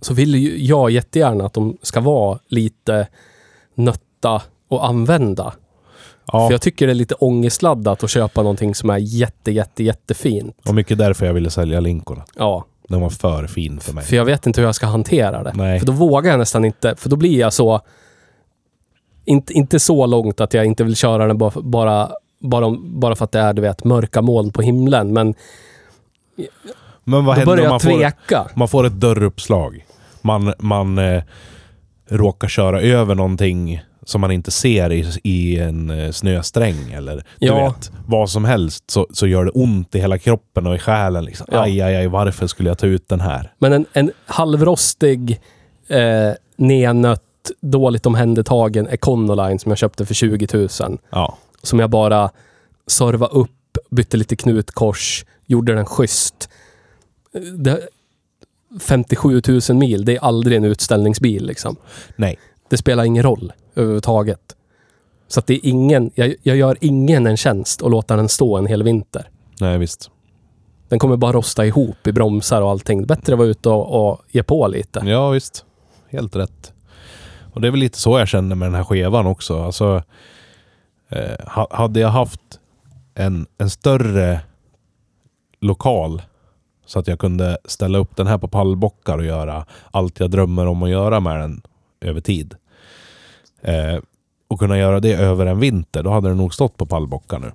så 0.00 0.14
vill 0.14 0.34
ju 0.34 0.64
jag 0.64 0.90
jättegärna 0.90 1.46
att 1.46 1.52
de 1.52 1.78
ska 1.82 2.00
vara 2.00 2.38
lite 2.48 3.08
nötta 3.74 4.42
och 4.68 4.86
använda. 4.86 5.54
Ja, 6.32 6.46
För 6.46 6.54
jag 6.54 6.60
tycker 6.62 6.86
det 6.86 6.92
är 6.92 6.94
lite 6.94 7.14
ångestladdat 7.14 8.04
att 8.04 8.10
köpa 8.10 8.42
någonting 8.42 8.74
som 8.74 8.90
är 8.90 8.98
jätte, 8.98 9.50
jätte, 9.52 9.84
jättefint. 9.84 10.56
och 10.68 10.74
mycket 10.74 10.98
därför 10.98 11.26
jag 11.26 11.32
ville 11.34 11.50
sälja 11.50 11.80
Lincoln. 11.80 12.22
Ja, 12.36 12.64
Den 12.88 13.00
var 13.00 13.10
för 13.10 13.46
fin 13.46 13.80
för 13.80 13.92
mig. 13.94 14.04
för 14.04 14.16
jag 14.16 14.24
vet 14.24 14.46
inte 14.46 14.60
hur 14.60 14.68
jag 14.68 14.74
ska 14.74 14.86
hantera 14.86 15.42
det. 15.42 15.52
Nej. 15.54 15.78
För 15.78 15.86
då 15.86 15.92
vågar 15.92 16.30
jag 16.30 16.38
nästan 16.38 16.64
inte, 16.64 16.96
för 16.96 17.08
då 17.10 17.16
blir 17.16 17.38
jag 17.40 17.52
så... 17.52 17.80
Inte, 19.24 19.52
inte 19.52 19.78
så 19.80 20.06
långt 20.06 20.40
att 20.40 20.54
jag 20.54 20.64
inte 20.64 20.84
vill 20.84 20.96
köra 20.96 21.26
den 21.26 21.38
bara, 21.38 21.52
bara, 21.60 22.76
bara, 22.80 23.16
för 23.16 23.24
att 23.24 23.32
det 23.32 23.40
är, 23.40 23.52
du 23.52 23.62
vet, 23.62 23.84
mörka 23.84 24.22
moln 24.22 24.52
på 24.52 24.62
himlen. 24.62 25.12
Men 25.12 25.34
Men 27.04 27.24
vad 27.24 27.36
då 27.36 27.40
händer 27.40 27.62
om 27.64 27.68
man 27.70 27.80
får, 27.80 27.90
tveka. 27.90 28.46
man 28.54 28.68
får 28.68 28.86
ett 28.86 29.00
dörruppslag? 29.00 29.86
Man, 30.22 30.54
man 30.58 30.98
eh, 30.98 31.22
råkar 32.08 32.48
köra 32.48 32.80
över 32.80 33.14
någonting 33.14 33.82
som 34.10 34.20
man 34.20 34.30
inte 34.30 34.50
ser 34.50 34.92
i, 34.92 35.06
i 35.22 35.58
en 35.58 35.90
eh, 35.90 36.10
snösträng 36.10 36.92
eller 36.92 37.24
Ja. 37.38 37.64
vet, 37.68 37.90
vad 38.06 38.30
som 38.30 38.44
helst 38.44 38.90
så, 38.90 39.06
så 39.12 39.26
gör 39.26 39.44
det 39.44 39.50
ont 39.50 39.94
i 39.94 39.98
hela 40.00 40.18
kroppen 40.18 40.66
och 40.66 40.74
i 40.74 40.78
själen. 40.78 41.24
Liksom. 41.24 41.46
Ja. 41.50 41.62
Aj, 41.62 41.80
aj, 41.82 41.96
aj, 41.96 42.06
varför 42.06 42.46
skulle 42.46 42.68
jag 42.70 42.78
ta 42.78 42.86
ut 42.86 43.08
den 43.08 43.20
här? 43.20 43.52
Men 43.58 43.72
en, 43.72 43.86
en 43.92 44.10
halvrostig, 44.26 45.40
eh, 45.88 46.32
nenött, 46.56 47.22
dåligt 47.60 48.06
omhändertagen 48.06 48.88
Econoline 48.88 49.58
som 49.58 49.70
jag 49.70 49.78
köpte 49.78 50.06
för 50.06 50.14
20 50.14 50.46
000. 50.52 50.98
Ja, 51.10 51.36
Som 51.62 51.78
jag 51.78 51.90
bara 51.90 52.30
serva 52.86 53.26
upp, 53.26 53.50
bytte 53.90 54.16
lite 54.16 54.36
knutkors, 54.36 55.24
gjorde 55.46 55.74
den 55.74 55.86
schysst. 55.86 56.48
Det, 57.58 57.80
57 58.80 59.42
000 59.48 59.78
mil, 59.78 60.04
det 60.04 60.16
är 60.16 60.20
aldrig 60.24 60.56
en 60.56 60.64
utställningsbil 60.64 61.46
liksom. 61.46 61.76
nej. 62.16 62.38
Det 62.68 62.76
spelar 62.76 63.04
ingen 63.04 63.22
roll 63.22 63.52
överhuvudtaget. 63.74 64.56
Så 65.28 65.40
att 65.40 65.46
det 65.46 65.54
är 65.54 65.60
ingen, 65.62 66.10
jag, 66.14 66.34
jag 66.42 66.56
gör 66.56 66.76
ingen 66.80 67.26
en 67.26 67.36
tjänst 67.36 67.80
och 67.82 67.90
låta 67.90 68.16
den 68.16 68.28
stå 68.28 68.56
en 68.56 68.66
hel 68.66 68.82
vinter. 68.82 69.28
Nej, 69.60 69.78
visst. 69.78 70.10
Den 70.88 70.98
kommer 70.98 71.16
bara 71.16 71.32
rosta 71.32 71.66
ihop 71.66 72.06
i 72.06 72.12
bromsar 72.12 72.62
och 72.62 72.70
allting. 72.70 73.06
Bättre 73.06 73.32
att 73.32 73.38
vara 73.38 73.48
ute 73.48 73.68
och, 73.68 74.10
och 74.10 74.20
ge 74.28 74.42
på 74.42 74.68
lite. 74.68 75.02
Ja, 75.04 75.30
visst. 75.30 75.64
Helt 76.08 76.36
rätt. 76.36 76.72
Och 77.52 77.60
det 77.60 77.66
är 77.66 77.70
väl 77.70 77.80
lite 77.80 77.98
så 77.98 78.18
jag 78.18 78.28
känner 78.28 78.56
med 78.56 78.66
den 78.68 78.74
här 78.74 78.84
skevan 78.84 79.26
också. 79.26 79.62
Alltså, 79.62 80.02
eh, 81.08 81.46
ha- 81.46 81.68
hade 81.70 82.00
jag 82.00 82.08
haft 82.08 82.40
en, 83.14 83.46
en 83.58 83.70
större 83.70 84.40
lokal 85.60 86.22
så 86.86 86.98
att 86.98 87.06
jag 87.08 87.18
kunde 87.18 87.58
ställa 87.64 87.98
upp 87.98 88.16
den 88.16 88.26
här 88.26 88.38
på 88.38 88.48
pallbockar 88.48 89.18
och 89.18 89.24
göra 89.24 89.66
allt 89.90 90.20
jag 90.20 90.30
drömmer 90.30 90.66
om 90.66 90.82
att 90.82 90.90
göra 90.90 91.20
med 91.20 91.40
den 91.40 91.62
över 92.00 92.20
tid. 92.20 92.54
Eh, 93.62 93.98
och 94.48 94.58
kunna 94.58 94.78
göra 94.78 95.00
det 95.00 95.12
över 95.14 95.46
en 95.46 95.60
vinter, 95.60 96.02
då 96.02 96.10
hade 96.10 96.28
den 96.28 96.36
nog 96.36 96.54
stått 96.54 96.76
på 96.76 96.86
pallbockar 96.86 97.38
nu. 97.38 97.52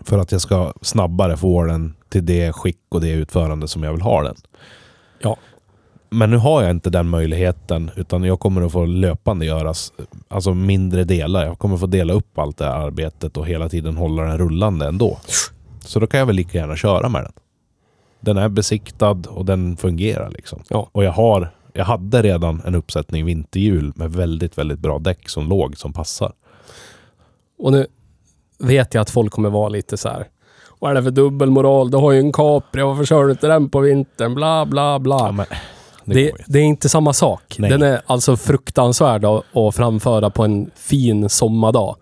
För 0.00 0.18
att 0.18 0.32
jag 0.32 0.40
ska 0.40 0.72
snabbare 0.82 1.36
få 1.36 1.64
den 1.64 1.94
till 2.08 2.26
det 2.26 2.52
skick 2.52 2.80
och 2.88 3.00
det 3.00 3.10
utförande 3.10 3.68
som 3.68 3.82
jag 3.82 3.92
vill 3.92 4.00
ha 4.00 4.22
den. 4.22 4.36
Ja. 5.18 5.36
Men 6.10 6.30
nu 6.30 6.36
har 6.36 6.62
jag 6.62 6.70
inte 6.70 6.90
den 6.90 7.08
möjligheten 7.08 7.90
utan 7.96 8.24
jag 8.24 8.40
kommer 8.40 8.62
att 8.62 8.72
få 8.72 8.84
löpande 8.84 9.46
göras 9.46 9.92
alltså 10.28 10.54
mindre 10.54 11.04
delar. 11.04 11.46
Jag 11.46 11.58
kommer 11.58 11.76
få 11.76 11.86
dela 11.86 12.12
upp 12.12 12.38
allt 12.38 12.56
det 12.56 12.64
här 12.64 12.72
arbetet 12.72 13.36
och 13.36 13.46
hela 13.46 13.68
tiden 13.68 13.96
hålla 13.96 14.22
den 14.22 14.38
rullande 14.38 14.86
ändå. 14.86 15.18
Så 15.80 16.00
då 16.00 16.06
kan 16.06 16.20
jag 16.20 16.26
väl 16.26 16.36
lika 16.36 16.58
gärna 16.58 16.76
köra 16.76 17.08
med 17.08 17.24
den. 17.24 17.32
Den 18.20 18.36
är 18.36 18.48
besiktad 18.48 19.22
och 19.28 19.44
den 19.44 19.76
fungerar 19.76 20.30
liksom. 20.30 20.62
Ja. 20.68 20.88
Och 20.92 21.04
jag 21.04 21.12
har, 21.12 21.50
jag 21.76 21.84
hade 21.84 22.22
redan 22.22 22.62
en 22.64 22.74
uppsättning 22.74 23.24
vinterhjul 23.24 23.92
med 23.94 24.12
väldigt, 24.12 24.58
väldigt 24.58 24.78
bra 24.78 24.98
däck 24.98 25.28
som 25.28 25.48
låg 25.48 25.78
som 25.78 25.92
passar. 25.92 26.32
Och 27.58 27.72
nu 27.72 27.86
vet 28.58 28.94
jag 28.94 29.02
att 29.02 29.10
folk 29.10 29.32
kommer 29.32 29.50
vara 29.50 29.68
lite 29.68 29.96
så 29.96 30.08
här. 30.08 30.26
Vad 30.78 30.90
är 30.90 30.94
det 30.94 31.02
för 31.02 31.10
dubbelmoral? 31.10 31.90
Du 31.90 31.96
har 31.96 32.12
ju 32.12 32.18
en 32.18 32.32
Capri, 32.32 32.82
varför 32.82 33.04
kör 33.04 33.24
du 33.24 33.30
inte 33.30 33.46
den 33.46 33.70
på 33.70 33.80
vintern? 33.80 34.34
Bla, 34.34 34.66
bla, 34.66 34.98
bla. 34.98 35.16
Ja, 35.16 35.32
men, 35.32 35.46
det, 36.04 36.14
det, 36.14 36.32
det 36.46 36.58
är 36.58 36.62
inte 36.62 36.88
samma 36.88 37.12
sak. 37.12 37.56
Nej. 37.58 37.70
Den 37.70 37.82
är 37.82 38.00
alltså 38.06 38.36
fruktansvärd 38.36 39.24
att, 39.24 39.56
att 39.56 39.76
framföra 39.76 40.30
på 40.30 40.44
en 40.44 40.70
fin 40.74 41.28
sommardag. 41.28 41.96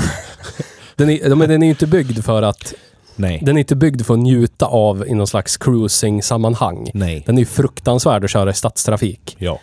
den, 0.96 1.10
är, 1.10 1.34
men 1.34 1.48
den 1.48 1.62
är 1.62 1.68
inte 1.68 1.86
byggd 1.86 2.24
för 2.24 2.42
att... 2.42 2.74
Nej. 3.20 3.40
Den 3.42 3.56
är 3.56 3.58
inte 3.58 3.76
byggd 3.76 4.02
för 4.02 4.14
att 4.14 4.20
njuta 4.20 4.66
av 4.66 5.08
i 5.08 5.14
någon 5.14 5.26
slags 5.26 5.56
cruising-sammanhang. 5.56 6.90
Nej. 6.94 7.22
Den 7.26 7.34
är 7.34 7.40
ju 7.40 7.46
fruktansvärd 7.46 8.24
att 8.24 8.30
köra 8.30 8.50
i 8.50 8.54
stadstrafik. 8.54 9.36
Ja. 9.38 9.60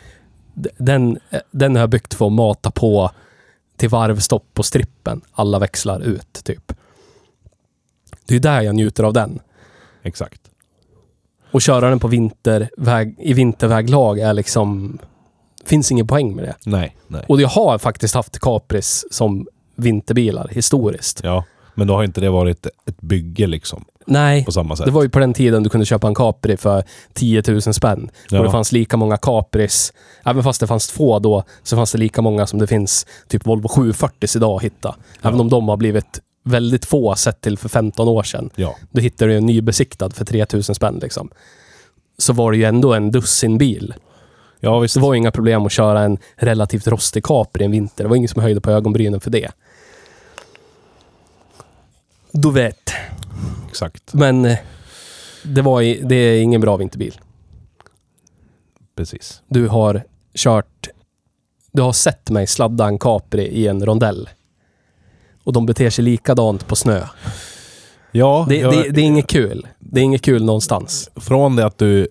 Den, 0.78 1.20
den 1.52 1.76
har 1.76 1.80
jag 1.82 1.90
byggt 1.90 2.14
för 2.14 2.28
att 2.28 2.34
mata 2.34 2.72
på 2.72 3.12
till 3.78 3.90
varvstopp 3.90 4.54
på 4.54 4.64
strippen. 4.64 5.22
Alla 5.32 5.60
växlar 5.60 6.00
ut, 6.00 6.34
typ. 6.44 6.74
Det 8.26 8.36
är 8.36 8.40
där 8.40 8.62
jag 8.62 8.76
njuter 8.76 9.04
av 9.04 9.14
den. 9.14 9.40
Exakt. 10.04 10.42
Och 11.52 11.62
köra 11.62 11.90
den 11.90 12.00
på 12.00 12.08
vinterväg, 12.08 13.16
i 13.20 13.34
vinterväglag 13.34 14.20
är 14.20 14.34
liksom... 14.34 15.00
Finns 15.66 15.92
ingen 15.92 16.08
poäng 16.08 16.36
med 16.36 16.46
det. 16.46 16.56
Nej. 16.66 16.96
Nej. 17.08 17.26
Och 17.28 17.42
jag 17.42 17.48
har 17.48 17.78
faktiskt 17.78 18.16
haft 18.16 18.40
Capris 18.40 19.06
som 19.12 19.48
vinterbilar 19.76 20.48
historiskt. 20.52 21.22
Ja. 21.24 21.44
Men 21.78 21.88
då 21.88 21.94
har 21.94 22.04
inte 22.04 22.22
det 22.22 22.30
varit 22.30 22.66
ett 22.66 23.02
bygge 23.02 23.48
liksom. 23.48 23.86
Nej, 24.06 24.46
På 24.46 24.52
samma 24.52 24.76
sätt. 24.76 24.86
det 24.86 24.92
var 24.92 25.04
ju 25.04 25.10
på 25.10 25.20
den 25.20 25.34
tiden 25.34 25.64
du 25.64 25.70
kunde 25.70 25.86
köpa 25.86 26.08
en 26.08 26.16
Capri 26.16 26.58
för 26.58 26.84
10 27.14 27.44
000 27.48 27.62
spänn. 27.62 28.10
Ja. 28.30 28.38
Och 28.40 28.46
det 28.46 28.52
fanns 28.52 28.72
lika 28.72 28.98
många 28.98 29.18
Capris, 29.18 29.94
även 30.26 30.44
fast 30.44 30.60
det 30.60 30.68
fanns 30.68 30.88
två 30.88 31.20
då, 31.20 31.44
så 31.64 31.76
fanns 31.76 31.92
det 31.92 31.98
lika 31.98 32.22
många 32.22 32.48
som 32.48 32.60
det 32.60 32.68
finns 32.68 33.06
typ 33.28 33.46
Volvo 33.48 33.68
740 33.68 34.30
idag 34.36 34.56
att 34.56 34.64
hitta. 34.64 34.96
Även 35.22 35.36
Ja. 35.38 35.42
om 35.42 35.50
de 35.50 35.68
har 35.70 35.78
blivit 35.78 36.22
väldigt 36.44 36.86
få 36.86 37.16
sett 37.16 37.42
till 37.42 37.58
för 37.58 37.70
15 37.70 38.08
år 38.08 38.24
sedan. 38.24 38.50
Ja. 38.56 38.76
Då 38.92 39.02
hittade 39.02 39.32
du 39.32 39.38
en 39.38 39.46
nybesiktad 39.46 40.10
för 40.10 40.26
3 40.26 40.46
000 40.54 40.64
spänn 40.64 41.00
liksom. 41.02 41.30
Så 42.18 42.34
var 42.34 42.52
det 42.52 42.58
ju 42.58 42.64
ändå 42.64 42.94
en 42.94 43.12
dussinbil. 43.12 43.94
Ja, 44.60 44.80
visst. 44.80 44.96
Det 44.96 45.02
var 45.02 45.14
ju 45.14 45.18
inga 45.18 45.32
problem 45.32 45.66
att 45.66 45.72
köra 45.72 46.02
en 46.02 46.18
relativt 46.36 46.88
rostig 46.88 47.24
Capri 47.24 47.66
en 47.66 47.72
vinter. 47.72 48.04
Det 48.04 48.10
var 48.10 48.16
ingen 48.16 48.30
som 48.30 48.42
höjde 48.42 48.62
på 48.62 48.72
ögonbrynen 48.72 49.20
för 49.20 49.30
det. 49.32 49.52
Du 52.32 52.52
vet. 52.52 52.92
Exakt. 53.70 54.14
Men 54.14 54.46
eh, 54.46 54.58
det, 55.44 55.62
var 55.62 55.82
i, 55.82 56.02
det 56.04 56.16
är 56.16 56.42
ingen 56.42 56.62
bra 56.62 56.78
vinterbil. 56.78 57.20
Precis. 58.96 59.42
Du 59.48 59.68
har 59.68 60.04
kört... 60.36 60.88
Du 61.72 61.82
har 61.82 61.94
sett 61.94 62.30
mig 62.30 62.48
sladda 62.48 62.88
en 62.88 63.00
Capri 63.00 63.44
i 63.44 63.68
en 63.68 63.86
rondell. 63.86 64.30
Och 65.44 65.54
de 65.54 65.66
beter 65.66 65.90
sig 65.90 66.04
likadant 66.04 66.68
på 66.68 66.76
snö. 66.76 67.04
Ja, 68.12 68.46
Det, 68.50 68.58
jag, 68.58 68.74
det, 68.74 68.90
det 68.90 69.02
är 69.02 69.06
inget 69.06 69.28
kul. 69.28 69.68
Det 69.80 70.00
är 70.00 70.04
inget 70.04 70.22
kul 70.22 70.46
någonstans. 70.46 71.10
från 71.16 71.56
det 71.56 71.66
att 71.66 71.78
du 71.78 72.08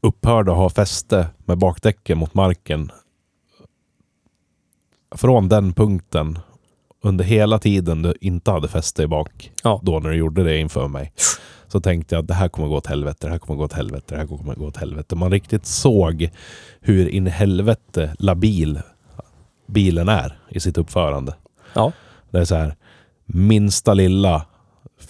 upphörde 0.00 0.50
att 0.52 0.56
ha 0.56 0.70
fäste 0.70 1.26
med 1.38 1.58
bakdäcken 1.58 2.18
mot 2.18 2.34
marken. 2.34 2.92
Från 5.14 5.48
den 5.48 5.72
punkten 5.72 6.38
under 7.06 7.24
hela 7.24 7.58
tiden 7.58 8.02
du 8.02 8.14
inte 8.20 8.50
hade 8.50 8.68
fäste 8.68 9.02
i 9.02 9.06
bak, 9.06 9.52
Ja. 9.62 9.80
då 9.84 10.00
när 10.00 10.10
du 10.10 10.16
gjorde 10.16 10.44
det 10.44 10.58
inför 10.58 10.88
mig, 10.88 11.12
så 11.68 11.80
tänkte 11.80 12.14
jag 12.14 12.22
att 12.22 12.28
det 12.28 12.34
här 12.34 12.48
kommer 12.48 12.68
gå 12.68 12.76
åt 12.76 12.86
helvete, 12.86 13.26
det 13.26 13.30
här 13.30 13.38
kommer 13.38 13.58
gå 13.58 13.64
åt 13.64 13.72
helvete, 13.72 14.04
det 14.08 14.16
här 14.16 14.26
kommer 14.26 14.54
gå 14.54 14.66
åt 14.66 14.76
helvete. 14.76 15.16
Man 15.16 15.30
riktigt 15.30 15.66
såg 15.66 16.30
hur 16.80 17.08
in 17.08 17.26
i 17.26 17.30
helvete 17.30 18.14
labil 18.18 18.80
bilen 19.66 20.08
är 20.08 20.38
i 20.48 20.60
sitt 20.60 20.78
uppförande. 20.78 21.34
Ja. 21.74 21.92
Det 22.30 22.38
är 22.38 22.44
så 22.44 22.54
här 22.54 22.76
minsta 23.26 23.94
lilla 23.94 24.46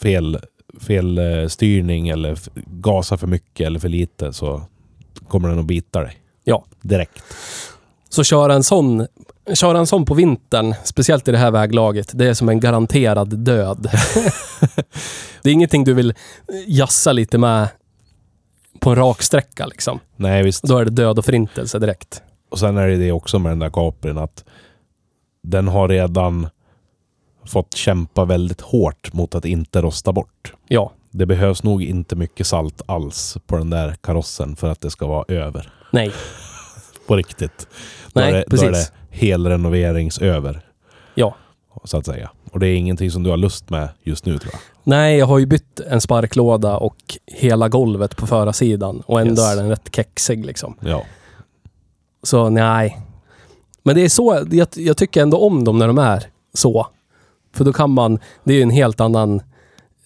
fel, 0.01 0.39
fel 0.81 1.21
styrning 1.51 2.09
eller 2.09 2.39
gasa 2.67 3.17
för 3.17 3.27
mycket 3.27 3.67
eller 3.67 3.81
för 3.81 3.89
lite 3.89 4.33
så 4.33 4.63
kommer 5.29 5.49
den 5.49 5.59
att 5.59 5.67
bita 5.67 6.01
dig. 6.01 6.17
Ja. 6.45 6.65
Direkt. 6.83 7.23
Så 8.09 8.25
köra 8.25 8.55
en 8.55 8.63
sån, 8.63 9.07
köra 9.55 9.79
en 9.79 9.87
sån 9.87 10.05
på 10.05 10.15
vintern, 10.15 10.75
speciellt 10.85 11.29
i 11.29 11.33
det 11.33 11.39
här 11.39 11.51
väglaget, 11.51 12.11
det 12.15 12.27
är 12.27 12.35
som 12.35 12.49
en 12.49 12.61
garanterad 12.61 13.39
död. 13.39 13.83
det 15.43 15.51
är 15.51 15.53
ingenting 15.53 15.85
du 15.85 15.95
vill 15.95 16.15
jassa 16.67 17.13
lite 17.13 17.39
med 17.39 17.69
på 18.81 18.91
en 18.91 18.97
rak 18.97 19.23
sträcka 19.23 19.67
liksom. 19.67 20.01
Nej 20.17 20.43
visst. 20.43 20.63
Då 20.63 20.79
är 20.79 20.85
det 20.85 20.91
död 20.91 21.19
och 21.19 21.25
förintelse 21.25 21.79
direkt. 21.79 22.23
Och 22.51 22.59
sen 22.59 22.77
är 22.77 22.89
det 22.89 22.97
det 22.97 23.13
också 23.13 23.39
med 23.39 23.53
den 23.53 23.59
där 23.59 23.71
Caprin 23.71 24.19
att 24.19 24.45
den 25.43 25.69
har 25.69 25.89
redan 25.89 26.49
fått 27.45 27.77
kämpa 27.77 28.25
väldigt 28.25 28.61
hårt 28.61 29.13
mot 29.13 29.35
att 29.35 29.45
inte 29.45 29.83
rosta 29.83 30.13
bort. 30.13 30.53
Ja. 30.69 30.93
Det 31.11 31.27
behövs 31.27 31.63
nog 31.63 31.83
inte 31.83 32.17
mycket 32.17 32.47
salt 32.47 32.83
alls 32.87 33.37
på 33.47 33.57
den 33.57 33.71
där 33.71 33.97
karossen 34.01 34.57
för 34.57 34.71
att 34.71 34.81
det 34.81 34.91
ska 34.91 35.07
vara 35.07 35.25
över. 35.29 35.73
Nej. 35.91 36.13
På 37.07 37.17
riktigt. 37.17 37.69
Då 38.13 38.21
Nej, 38.21 38.29
är 38.31 38.33
det, 38.33 38.45
då 38.49 38.57
är 38.57 38.61
precis. 38.71 38.93
det 39.11 39.17
helrenoveringsöver. 39.17 40.61
Ja. 41.15 41.37
Så 41.85 41.97
att 41.99 42.07
säga. 42.07 42.31
Och 42.53 42.61
det 42.61 42.69
är 42.69 42.75
ingenting 42.77 43.11
som 43.11 43.23
du 43.23 43.31
har 43.31 43.37
lust 43.37 43.71
med 43.71 43.89
just 44.03 44.27
nu 44.27 44.39
tror 44.39 44.53
jag. 44.53 44.61
Nej, 44.85 45.19
jag 45.19 45.27
har 45.27 45.39
ju 45.39 45.47
bytt 45.47 45.81
en 45.81 46.01
sparklåda 46.01 46.77
och 46.77 46.97
hela 47.27 47.69
golvet 47.69 48.17
på 48.17 48.27
förarsidan. 48.27 49.03
Och 49.07 49.21
ändå 49.21 49.43
Yes. 49.43 49.53
är 49.53 49.57
den 49.57 49.69
rätt 49.69 49.95
kexig 49.97 50.47
liksom. 50.47 50.75
Ja. 50.81 51.03
Så 52.23 52.51
nej. 52.51 52.99
Men 53.83 53.95
det 53.95 54.01
är 54.05 54.09
så, 54.09 54.47
jag, 54.51 54.69
jag 54.75 54.97
tycker 54.97 55.23
ändå 55.23 55.39
om 55.39 55.65
dem 55.65 55.79
när 55.79 55.87
de 55.87 55.99
är 55.99 56.25
så. 56.55 56.87
För 57.55 57.65
då 57.65 57.73
kan 57.73 57.91
man, 57.91 58.19
det 58.45 58.53
är 58.53 58.57
ju 58.57 58.63
en 58.63 58.71
helt 58.71 59.01
annan, 59.01 59.41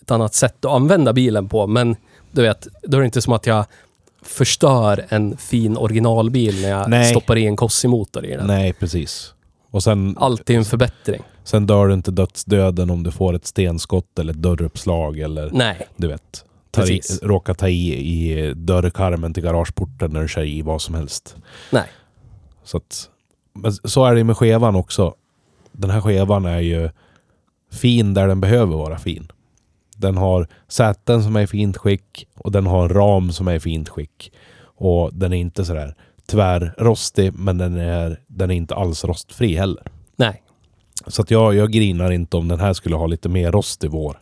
ett 0.03 0.11
annat 0.11 0.35
sätt 0.35 0.65
att 0.65 0.73
använda 0.73 1.13
bilen 1.13 1.49
på. 1.49 1.67
Men 1.67 1.97
du 2.31 2.43
vet, 2.43 2.67
då 2.83 2.97
är 2.97 3.01
det 3.01 3.07
inte 3.07 3.23
som 3.23 3.33
att 3.33 3.47
jag 3.47 3.65
förstör 4.23 5.07
en 5.09 5.37
fin 5.37 5.77
originalbil 5.77 6.63
när 6.63 6.69
jag 6.69 6.91
Nej. 6.91 7.11
stoppar 7.11 7.37
i 7.39 7.47
en 7.47 7.57
Cossi-motor 7.57 8.25
i 8.27 8.37
den. 8.37 8.47
Nej, 8.47 8.73
precis. 8.73 9.35
Och 9.71 9.83
sen, 9.83 10.17
Alltid 10.19 10.57
en 10.57 10.65
förbättring. 10.65 11.23
sen 11.45 11.67
dör 11.67 11.87
du 11.89 11.95
inte 11.95 12.11
dödsdöden 12.11 12.91
om 12.91 13.03
du 13.03 13.11
får 13.11 13.35
ett 13.35 13.47
stenskott 13.47 14.19
eller 14.19 14.33
ett 14.33 14.43
dörruppslag 14.43 15.19
eller 15.19 15.51
Nej, 15.53 15.89
du 15.97 16.09
vet. 16.09 16.45
Tar 16.71 16.83
i, 16.83 16.87
Precis. 16.99 17.23
råkar 17.23 17.55
ta 17.55 17.69
i 17.69 17.95
i 17.95 18.55
dörrkarmen 18.55 19.35
till 19.35 19.43
garageporten 19.43 20.11
när 20.13 20.23
du 20.23 20.29
kör 20.29 20.45
i 20.45 20.63
vad 20.63 20.83
som 20.83 20.95
helst. 20.95 21.37
nej. 21.71 21.87
Så, 22.65 22.77
att, 22.77 23.09
men 23.55 23.73
så 23.73 24.05
är 24.05 24.15
det 24.15 24.25
med 24.25 24.37
skevan 24.37 24.77
också. 24.77 25.15
Den 25.73 25.91
här 25.91 26.01
skevan 26.01 26.45
är 26.45 26.61
ju 26.61 26.91
fin 27.73 28.15
där 28.15 28.29
den 28.29 28.41
behöver 28.41 28.77
vara 28.77 28.99
fin. 28.99 29.29
Den 30.01 30.17
har 30.17 30.47
säten 30.69 31.23
som 31.23 31.37
är 31.37 31.41
i 31.41 31.47
fint 31.47 31.77
skick 31.77 32.27
och 32.37 32.53
den 32.53 32.67
har 32.67 32.83
en 32.83 32.89
ram 32.89 33.33
som 33.33 33.49
är 33.49 33.55
i 33.55 33.61
fint 33.61 33.89
skick. 33.89 34.33
Och 34.63 35.15
den 35.15 35.33
är 35.33 35.37
inte 35.37 35.65
sådär 35.65 35.95
tvärrostig 36.27 37.33
men 37.35 37.59
den 37.59 37.77
är, 37.77 38.21
den 38.27 38.51
är 38.51 38.55
inte 38.55 38.75
alls 38.75 39.05
rostfri 39.05 39.55
heller. 39.55 39.85
Nej. 40.17 40.43
Så 41.07 41.23
att 41.23 41.31
jag, 41.31 41.55
jag 41.55 41.73
grinar 41.73 42.11
inte 42.11 42.37
om 42.37 42.49
den 42.49 42.61
här 42.61 42.73
skulle 42.73 42.97
ha 42.97 43.07
lite 43.07 43.29
mer 43.29 43.53
rost 43.53 43.85
i 43.85 43.89
vår. 43.89 44.19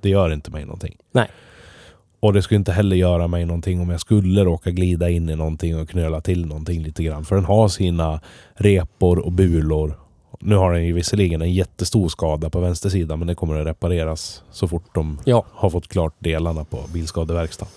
Det 0.00 0.08
gör 0.08 0.32
inte 0.32 0.50
mig 0.50 0.64
någonting. 0.64 0.96
Nej. 1.12 1.30
Och 2.20 2.32
det 2.32 2.42
skulle 2.42 2.58
inte 2.58 2.72
heller 2.72 2.96
göra 2.96 3.28
mig 3.28 3.44
någonting 3.46 3.80
om 3.80 3.90
jag 3.90 4.00
skulle 4.00 4.44
råka 4.44 4.70
glida 4.70 5.10
in 5.10 5.28
i 5.28 5.36
någonting 5.36 5.80
och 5.80 5.88
knöla 5.88 6.20
till 6.20 6.46
någonting 6.46 6.82
lite 6.82 7.04
grann. 7.04 7.24
För 7.24 7.36
den 7.36 7.44
har 7.44 7.68
sina 7.68 8.20
repor 8.54 9.18
och 9.18 9.32
bulor. 9.32 10.03
Nu 10.46 10.56
har 10.56 10.72
den 10.72 10.84
ju 10.84 10.92
visserligen 10.92 11.42
en 11.42 11.52
jättestor 11.52 12.08
skada 12.08 12.50
på 12.50 12.60
vänster 12.60 12.88
sida 12.88 13.16
men 13.16 13.26
det 13.26 13.34
kommer 13.34 13.60
att 13.60 13.66
repareras 13.66 14.42
så 14.50 14.68
fort 14.68 14.94
de 14.94 15.18
Ja. 15.24 15.44
har 15.50 15.70
fått 15.70 15.88
klart 15.88 16.14
delarna 16.18 16.64
på 16.64 16.80
bilskadeverkstan. 16.92 17.68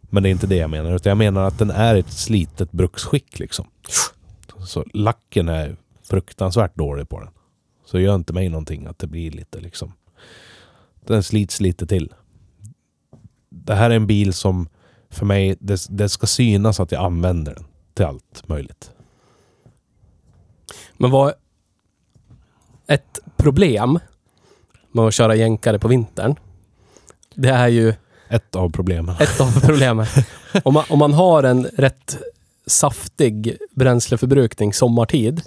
Men 0.00 0.22
det 0.22 0.28
är 0.28 0.30
inte 0.30 0.46
det 0.46 0.56
jag 0.56 0.70
menar. 0.70 0.94
Utan 0.94 1.10
jag 1.10 1.18
menar 1.18 1.42
att 1.44 1.58
den 1.58 1.70
är 1.70 1.94
ett 1.94 2.12
slitet 2.12 2.72
bruksskick 2.72 3.38
liksom. 3.38 3.66
Så 4.66 4.84
lacken 4.94 5.48
är 5.48 5.76
fruktansvärt 6.02 6.76
dålig 6.76 7.08
på 7.08 7.20
den. 7.20 7.28
Så 7.84 7.98
gör 8.00 8.14
inte 8.14 8.32
mig 8.32 8.48
någonting 8.48 8.86
att 8.86 8.98
det 8.98 9.06
blir 9.06 9.30
lite 9.30 9.60
liksom... 9.60 9.92
Den 11.06 11.22
slits 11.22 11.60
lite 11.60 11.86
till. 11.86 12.14
Det 13.48 13.74
här 13.74 13.90
är 13.90 13.96
en 13.96 14.06
bil 14.06 14.32
som 14.32 14.68
för 15.10 15.26
mig, 15.26 15.56
det, 15.60 15.86
det 15.90 16.08
ska 16.08 16.26
synas 16.26 16.80
att 16.80 16.92
jag 16.92 17.04
använder 17.04 17.54
den 17.54 17.64
till 17.94 18.04
allt 18.04 18.48
möjligt. 18.48 18.90
Men 20.96 21.10
vad... 21.10 21.34
Ett 22.88 23.18
problem 23.36 23.98
med 24.92 25.04
att 25.04 25.14
köra 25.14 25.34
jänkare 25.34 25.78
på 25.78 25.88
vintern, 25.88 26.34
det 27.34 27.48
är 27.48 27.68
ju 27.68 27.94
Ett 28.28 28.56
av 28.56 28.70
problemen. 28.72 29.16
ett 29.20 29.40
av 29.40 29.60
problemen. 29.66 30.06
Om 30.62 30.74
man, 30.74 30.84
om 30.88 30.98
man 30.98 31.12
har 31.12 31.42
en 31.42 31.64
rätt 31.64 32.18
saftig 32.66 33.56
bränsleförbrukning 33.74 34.72
sommartid, 34.72 35.42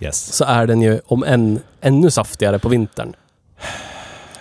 Yes. 0.00 0.32
så 0.32 0.44
är 0.44 0.66
den 0.66 0.82
ju 0.82 1.00
om 1.06 1.24
än 1.24 1.60
ännu 1.80 2.10
saftigare 2.10 2.58
på 2.58 2.68
vintern. 2.68 3.14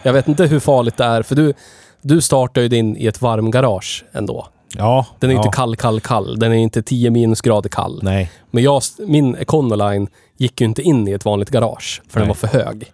Jag 0.04 0.14
vet 0.14 0.28
inte 0.28 0.46
hur 0.46 0.60
farligt 0.60 0.98
det 0.98 1.04
är, 1.04 1.22
för 1.24 1.36
du, 1.36 1.54
du 2.02 2.22
startar 2.22 2.62
ju 2.62 2.68
din 2.68 2.98
i 2.98 3.08
ett 3.08 3.22
varmgarage 3.22 4.06
ändå. 4.12 4.48
Ja. 4.78 5.06
Den 5.20 5.30
är 5.30 5.34
ja. 5.34 5.40
inte 5.46 5.56
kall, 5.56 5.76
kall, 5.76 6.00
kall. 6.02 6.40
Den 6.40 6.52
är 6.52 6.56
inte 6.56 6.84
10 6.84 7.10
minusgrader 7.10 7.70
kall. 7.70 8.00
Nej. 8.04 8.32
Men 8.52 8.64
jag, 8.64 8.82
min 9.00 9.36
Econoline 9.36 10.08
gick 10.38 10.62
ju 10.62 10.68
inte 10.68 10.82
in 10.82 11.08
i 11.08 11.12
ett 11.12 11.26
vanligt 11.26 11.50
garage, 11.50 12.02
för 12.08 12.20
den 12.20 12.28
Nej. 12.28 12.38
var 12.42 12.48
för 12.48 12.60
hög. 12.60 12.92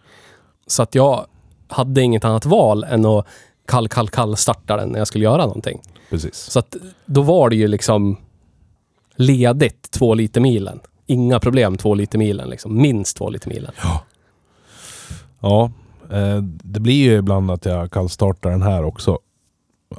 Så 0.68 0.84
att 0.84 0.96
jag 0.96 1.26
hade 1.68 2.02
inget 2.02 2.26
annat 2.26 2.46
val 2.46 2.84
än 2.84 3.06
att 3.06 3.26
kall, 3.68 3.88
kall, 3.88 4.10
kall 4.10 4.38
starta 4.38 4.78
den 4.78 4.90
när 4.90 5.00
jag 5.00 5.08
skulle 5.08 5.24
göra 5.24 5.46
någonting. 5.46 5.82
Precis. 6.10 6.36
Så 6.36 6.60
att 6.60 6.76
då 7.06 7.22
var 7.22 7.50
det 7.50 7.56
ju 7.56 7.68
liksom 7.68 8.18
ledigt 9.16 9.92
två 9.92 10.14
liter 10.14 10.42
milen. 10.42 10.80
Inga 11.08 11.40
problem 11.40 11.78
två 11.78 11.94
liter 11.94 12.18
milen 12.18 12.50
liksom. 12.50 12.82
Minst 12.82 13.18
två 13.18 13.30
liter 13.30 13.50
milen. 13.50 13.72
Ja. 15.42 15.72
Eh, 16.12 16.42
det 16.44 16.80
blir 16.80 17.04
ju 17.04 17.18
ibland 17.18 17.52
att 17.52 17.66
jag 17.66 17.92
kallstartar 17.92 18.50
den 18.50 18.62
här 18.62 18.84
också. 18.84 19.20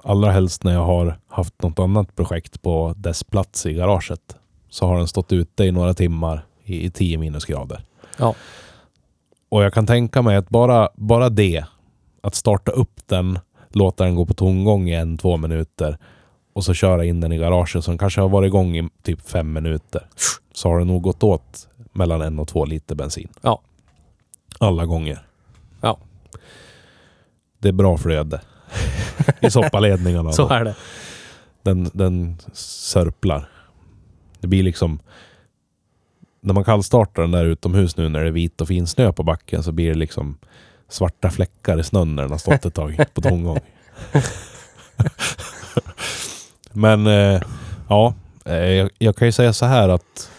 Allra 0.03 0.31
helst 0.31 0.65
när 0.65 0.73
jag 0.73 0.85
har 0.85 1.19
haft 1.29 1.63
något 1.63 1.79
annat 1.79 2.17
projekt 2.17 2.63
på 2.63 2.95
dess 2.97 3.25
plats 3.25 3.67
i 3.67 3.75
garaget. 3.75 4.37
Så 4.71 4.87
har 4.87 4.97
den 4.97 5.09
stått 5.09 5.33
ute 5.33 5.65
i 5.65 5.73
några 5.73 5.95
timmar 5.95 6.47
i, 6.65 6.85
i 6.87 6.91
10 6.91 7.19
minusgrader. 7.19 7.85
Ja. 8.19 8.35
Och 9.49 9.65
jag 9.65 9.75
kan 9.75 9.87
tänka 9.87 10.23
mig 10.23 10.37
att 10.37 10.49
bara, 10.49 10.89
bara 10.95 11.29
det, 11.29 11.65
att 12.21 12.35
starta 12.35 12.73
upp 12.73 13.01
den, 13.07 13.39
låta 13.69 14.05
den 14.05 14.15
gå 14.15 14.27
på 14.27 14.35
tomgång 14.35 14.89
i 14.89 14.95
en, 14.95 15.19
två 15.19 15.37
minuter 15.37 15.99
och 16.53 16.65
så 16.65 16.75
köra 16.75 17.05
in 17.05 17.21
den 17.21 17.33
i 17.33 17.39
garaget 17.39 17.85
som 17.85 17.99
kanske 17.99 18.21
har 18.21 18.29
varit 18.29 18.47
igång 18.47 18.77
i 18.77 18.89
typ 19.03 19.29
fem 19.29 19.53
minuter. 19.53 20.07
Så 20.53 20.69
har 20.69 20.79
det 20.79 20.85
nog 20.85 21.03
gått 21.03 21.23
åt 21.23 21.69
mellan 21.93 22.23
en 22.23 22.39
och 22.39 22.49
två 22.49 22.65
liter 22.65 22.95
bensin. 22.95 23.29
Ja. 23.41 23.61
Alla 24.59 24.87
gånger. 24.87 25.27
Ja. 25.81 25.99
Det 27.59 27.69
är 27.69 27.73
bra 27.73 27.99
flöde 27.99 28.41
i 29.41 29.51
soppaledningarna. 29.51 30.33
Så 30.33 30.49
är 30.49 30.65
det. 30.65 30.75
den, 31.63 31.91
den 31.93 32.37
sörplar. 32.53 33.49
Det 34.41 34.47
blir 34.47 34.63
liksom... 34.63 34.99
När 36.45 36.55
man 36.55 36.65
kallstartar 36.65 37.23
den 37.23 37.31
där 37.31 37.45
utomhus 37.45 37.97
nu 37.97 38.09
när 38.09 38.21
det 38.21 38.27
är 38.27 38.31
vit 38.31 38.61
och 38.61 38.69
fin 38.69 38.87
snö 38.87 39.13
på 39.13 39.23
backen 39.23 39.63
så 39.63 39.73
blir 39.73 39.89
det 39.89 39.99
liksom 39.99 40.39
svarta 40.89 41.31
fläckar 41.31 41.81
i 41.81 41.85
snön 41.85 42.17
när 42.17 42.23
den 42.23 42.31
har 42.31 42.39
stått 42.39 42.65
ett 42.65 42.75
tag 42.75 43.05
på 43.15 43.21
tomgång. 43.21 43.59
Men 46.73 47.07
eh, 47.07 47.43
ja, 47.89 48.15
eh, 48.45 48.57
jag, 48.57 48.91
jag 48.99 49.17
kan 49.17 49.29
ju 49.29 49.33
säga 49.33 49.53
så 49.53 49.67
här 49.67 49.89
att 49.89 50.31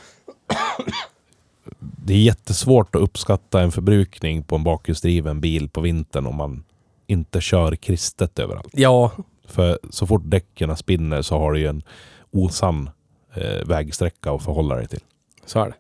det 1.80 2.14
är 2.14 2.18
jättesvårt 2.18 2.96
att 2.96 3.02
uppskatta 3.02 3.62
en 3.62 3.72
förbrukning 3.72 4.44
på 4.44 4.56
en 4.56 4.64
bakhjulsdriven 4.64 5.42
bil 5.42 5.70
på 5.70 5.82
vintern 5.82 6.26
om 6.26 6.36
man 6.36 6.64
inte 7.08 7.42
kör 7.42 7.76
kristet 7.76 8.40
överallt. 8.40 8.70
Ja, 8.72 9.12
För 9.48 9.80
så 9.90 10.08
fort 10.08 10.22
däcken 10.26 10.78
spinner 10.78 11.22
så 11.22 11.38
har 11.38 11.54
du 11.54 11.60
ju 11.60 11.68
en 11.68 11.84
osann 12.32 12.90
eh, 13.34 13.66
vägsträcka 13.66 14.32
att 14.32 14.44
förhålla 14.44 14.76
dig 14.76 14.88
till. 14.88 15.04
så 15.46 15.60
är 15.60 15.66
det. 15.66 15.74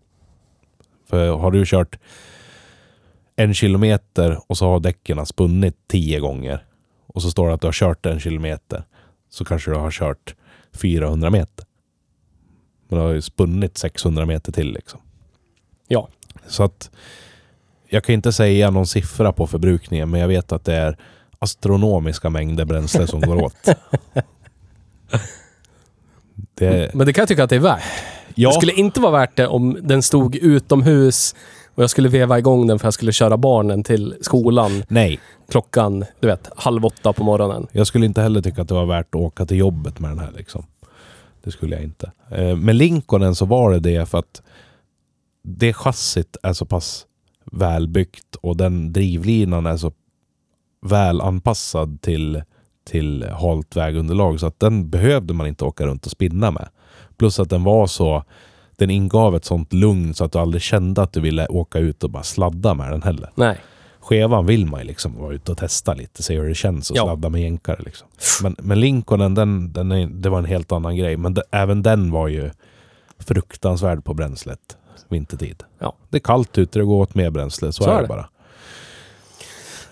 För 1.13 1.29
har 1.37 1.51
du 1.51 1.65
kört 1.65 1.99
en 3.35 3.53
kilometer 3.53 4.39
och 4.47 4.57
så 4.57 4.65
har 4.65 4.79
däcken 4.79 5.25
spunnit 5.25 5.75
tio 5.87 6.19
gånger 6.19 6.65
och 7.07 7.21
så 7.21 7.31
står 7.31 7.47
det 7.47 7.53
att 7.53 7.61
du 7.61 7.67
har 7.67 7.71
kört 7.71 8.05
en 8.05 8.19
kilometer 8.19 8.83
så 9.29 9.45
kanske 9.45 9.71
du 9.71 9.77
har 9.77 9.91
kört 9.91 10.35
400 10.81 11.29
meter. 11.29 11.65
Men 12.87 12.99
du 12.99 13.05
har 13.05 13.11
ju 13.11 13.21
spunnit 13.21 13.77
600 13.77 14.25
meter 14.25 14.51
till 14.51 14.73
liksom. 14.73 14.99
Ja. 15.87 16.09
Så 16.47 16.63
att 16.63 16.91
jag 17.89 18.03
kan 18.03 18.13
inte 18.13 18.33
säga 18.33 18.71
någon 18.71 18.87
siffra 18.87 19.33
på 19.33 19.47
förbrukningen 19.47 20.09
men 20.09 20.19
jag 20.19 20.27
vet 20.27 20.51
att 20.51 20.65
det 20.65 20.75
är 20.75 20.97
astronomiska 21.39 22.29
mängder 22.29 22.65
bränsle 22.65 23.07
som 23.07 23.21
går 23.21 23.43
åt. 23.43 23.55
Det, 26.55 26.93
Men 26.93 27.07
det 27.07 27.13
kan 27.13 27.21
jag 27.21 27.27
tycka 27.27 27.43
att 27.43 27.49
det 27.49 27.55
är 27.55 27.59
värt. 27.59 27.83
Ja, 28.35 28.49
Det 28.49 28.55
skulle 28.55 28.73
inte 28.73 28.99
vara 29.01 29.11
värt 29.11 29.37
det 29.37 29.47
om 29.47 29.77
den 29.81 30.03
stod 30.03 30.35
utomhus 30.35 31.35
och 31.75 31.83
jag 31.83 31.89
skulle 31.89 32.09
veva 32.09 32.39
igång 32.39 32.67
den 32.67 32.79
för 32.79 32.87
jag 32.87 32.93
skulle 32.93 33.11
köra 33.11 33.37
barnen 33.37 33.83
till 33.83 34.15
skolan 34.21 34.83
nej. 34.87 35.19
klockan, 35.49 36.05
du 36.19 36.27
vet, 36.27 36.49
halv 36.55 36.85
åtta 36.85 37.13
på 37.13 37.23
morgonen. 37.23 37.67
Jag 37.71 37.87
skulle 37.87 38.05
inte 38.05 38.21
heller 38.21 38.41
tycka 38.41 38.61
att 38.61 38.67
det 38.67 38.73
var 38.73 38.85
värt 38.85 39.15
att 39.15 39.21
åka 39.21 39.45
till 39.45 39.57
jobbet 39.57 39.99
med 39.99 40.11
den 40.11 40.19
här. 40.19 40.31
Liksom. 40.37 40.65
Det 41.43 41.51
skulle 41.51 41.75
jag 41.75 41.83
inte. 41.83 42.11
Eh, 42.31 42.55
Med 42.55 42.75
Lincolnen 42.75 43.35
så 43.35 43.45
var 43.45 43.71
det 43.71 43.79
det 43.79 44.09
för 44.09 44.17
att 44.17 44.41
det 45.43 45.73
chassit 45.73 46.37
är 46.43 46.53
så 46.53 46.65
pass 46.65 47.05
välbyggt 47.51 48.35
och 48.35 48.57
den 48.57 48.93
drivlinan 48.93 49.65
är 49.65 49.77
så 49.77 49.91
väl 50.85 51.21
anpassad 51.21 52.01
till, 52.01 52.43
till 52.85 53.25
halt 53.31 53.75
vägunderlag 53.75 54.39
så 54.39 54.47
att 54.47 54.59
den 54.59 54.89
behövde 54.89 55.33
man 55.33 55.47
inte 55.47 55.65
åka 55.65 55.85
runt 55.85 56.05
och 56.05 56.11
spinna 56.11 56.51
med. 56.51 56.69
Plus 57.17 57.39
att 57.39 57.49
den 57.49 57.63
var 57.63 57.87
så 57.87 58.23
den 58.75 58.89
ingav 58.89 59.35
ett 59.35 59.45
sånt 59.45 59.73
lugn 59.73 60.13
så 60.13 60.23
att 60.25 60.31
du 60.31 60.39
aldrig 60.39 60.61
kände 60.61 61.01
att 61.01 61.13
du 61.13 61.19
ville 61.21 61.47
åka 61.47 61.79
ut 61.79 62.03
och 62.03 62.09
bara 62.09 62.23
sladda 62.23 62.73
med 62.73 62.91
den 62.91 63.03
heller. 63.03 63.29
Nej. 63.35 63.57
Skevan 63.99 64.45
vill 64.45 64.65
man 64.65 64.79
ju 64.79 64.85
liksom 64.87 65.19
vara 65.21 65.33
ute 65.33 65.51
och 65.51 65.57
testa 65.57 65.93
lite, 65.93 66.23
se 66.23 66.35
hur 66.39 66.49
det 66.49 66.55
känns 66.55 66.91
och 66.91 66.97
Ja. 66.97 67.03
sladda 67.03 67.29
med 67.29 67.41
jänkare. 67.41 67.79
Liksom. 67.85 68.07
Men, 68.43 68.55
men 68.59 68.79
Lincolnen, 68.79 69.35
den, 69.35 69.73
den 69.73 69.91
är, 69.91 70.07
det 70.07 70.29
var 70.29 70.39
en 70.39 70.45
helt 70.45 70.71
annan 70.71 70.95
grej. 70.97 71.17
Men 71.17 71.33
det, 71.33 71.43
även 71.51 71.83
den 71.83 72.11
var 72.11 72.27
ju 72.27 72.51
fruktansvärd 73.19 74.03
på 74.03 74.13
bränslet 74.13 74.59
vintertid. 75.09 75.63
Ja. 75.79 75.95
Det 76.09 76.17
är 76.17 76.21
kallt 76.21 76.57
ute, 76.57 76.79
det 76.79 76.85
går 76.85 77.01
åt 77.01 77.15
mer 77.15 77.29
bränsle. 77.29 77.71
Så, 77.71 77.83
Så 77.83 77.89
är 77.89 77.95
det 77.95 78.01
det. 78.01 78.07
bara. 78.07 78.29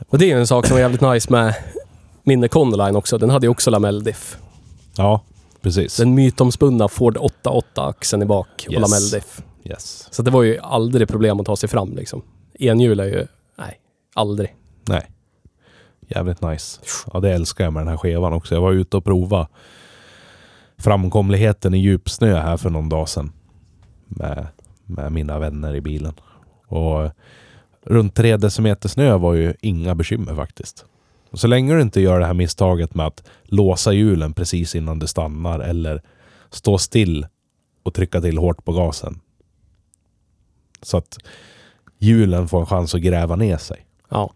Och 0.09 0.17
det 0.17 0.25
är 0.25 0.29
ju 0.29 0.39
en 0.39 0.47
sak 0.47 0.65
som 0.67 0.77
är 0.77 0.81
jävligt 0.81 1.01
nice 1.01 1.31
med 1.31 1.53
min 2.23 2.43
Econoline 2.43 2.95
också. 2.95 3.17
Den 3.17 3.29
hade 3.29 3.45
ju 3.45 3.49
också 3.51 3.69
lamelldiff. 3.71 4.37
Ja, 4.97 5.21
precis. 5.61 5.97
Den 5.97 6.15
mytomspunna 6.15 6.87
Ford 6.87 7.17
88-axeln 7.17 8.23
i 8.23 8.25
bak 8.25 8.47
och 8.67 8.73
Yes. 8.73 8.81
lamelldiff. 8.81 9.41
Yes. 9.63 10.07
Så 10.11 10.21
det 10.21 10.31
var 10.31 10.43
ju 10.43 10.57
aldrig 10.59 11.07
problem 11.07 11.39
att 11.39 11.45
ta 11.45 11.55
sig 11.55 11.69
fram 11.69 11.95
liksom. 11.95 12.21
Enhjul 12.53 12.99
är 12.99 13.05
ju, 13.05 13.27
nej, 13.57 13.79
aldrig. 14.15 14.55
Nej. 14.87 15.11
Jävligt 16.07 16.41
nice. 16.41 16.81
Ja, 17.13 17.19
det 17.19 17.31
älskar 17.33 17.63
jag 17.63 17.73
med 17.73 17.81
den 17.81 17.87
här 17.87 17.97
skevan 17.97 18.33
också. 18.33 18.55
Jag 18.55 18.61
var 18.61 18.71
ute 18.71 18.97
och 18.97 19.03
prova 19.05 19.47
framkomligheten 20.77 21.73
i 21.73 21.77
djupsnö 21.77 22.39
här 22.39 22.57
för 22.57 22.69
någon 22.69 22.89
dag 22.89 23.09
sedan. 23.09 23.31
Med, 24.07 24.47
med 24.85 25.11
mina 25.11 25.39
vänner 25.39 25.75
i 25.75 25.81
bilen. 25.81 26.13
Och 26.67 27.09
runt 27.85 28.15
3 28.15 28.37
decimeter 28.37 28.89
snö 28.89 29.17
var 29.17 29.33
ju 29.33 29.53
inga 29.61 29.95
bekymmer 29.95 30.35
faktiskt. 30.35 30.85
Så 31.33 31.47
länge 31.47 31.73
du 31.73 31.81
inte 31.81 32.01
gör 32.01 32.19
det 32.19 32.25
här 32.25 32.33
misstaget 32.33 32.95
med 32.95 33.07
att 33.07 33.23
låsa 33.43 33.93
hjulen 33.93 34.33
precis 34.33 34.75
innan 34.75 34.99
du 34.99 35.07
stannar 35.07 35.59
eller 35.59 36.01
stå 36.49 36.77
still 36.77 37.27
och 37.83 37.93
trycka 37.93 38.21
till 38.21 38.37
hårt 38.37 38.65
på 38.65 38.71
gasen. 38.71 39.19
Så 40.81 40.97
att 40.97 41.17
hjulen 41.99 42.47
får 42.47 42.59
en 42.59 42.65
chans 42.65 42.95
att 42.95 43.01
gräva 43.01 43.35
ner 43.35 43.57
sig. 43.57 43.85
Ja. 44.09 44.33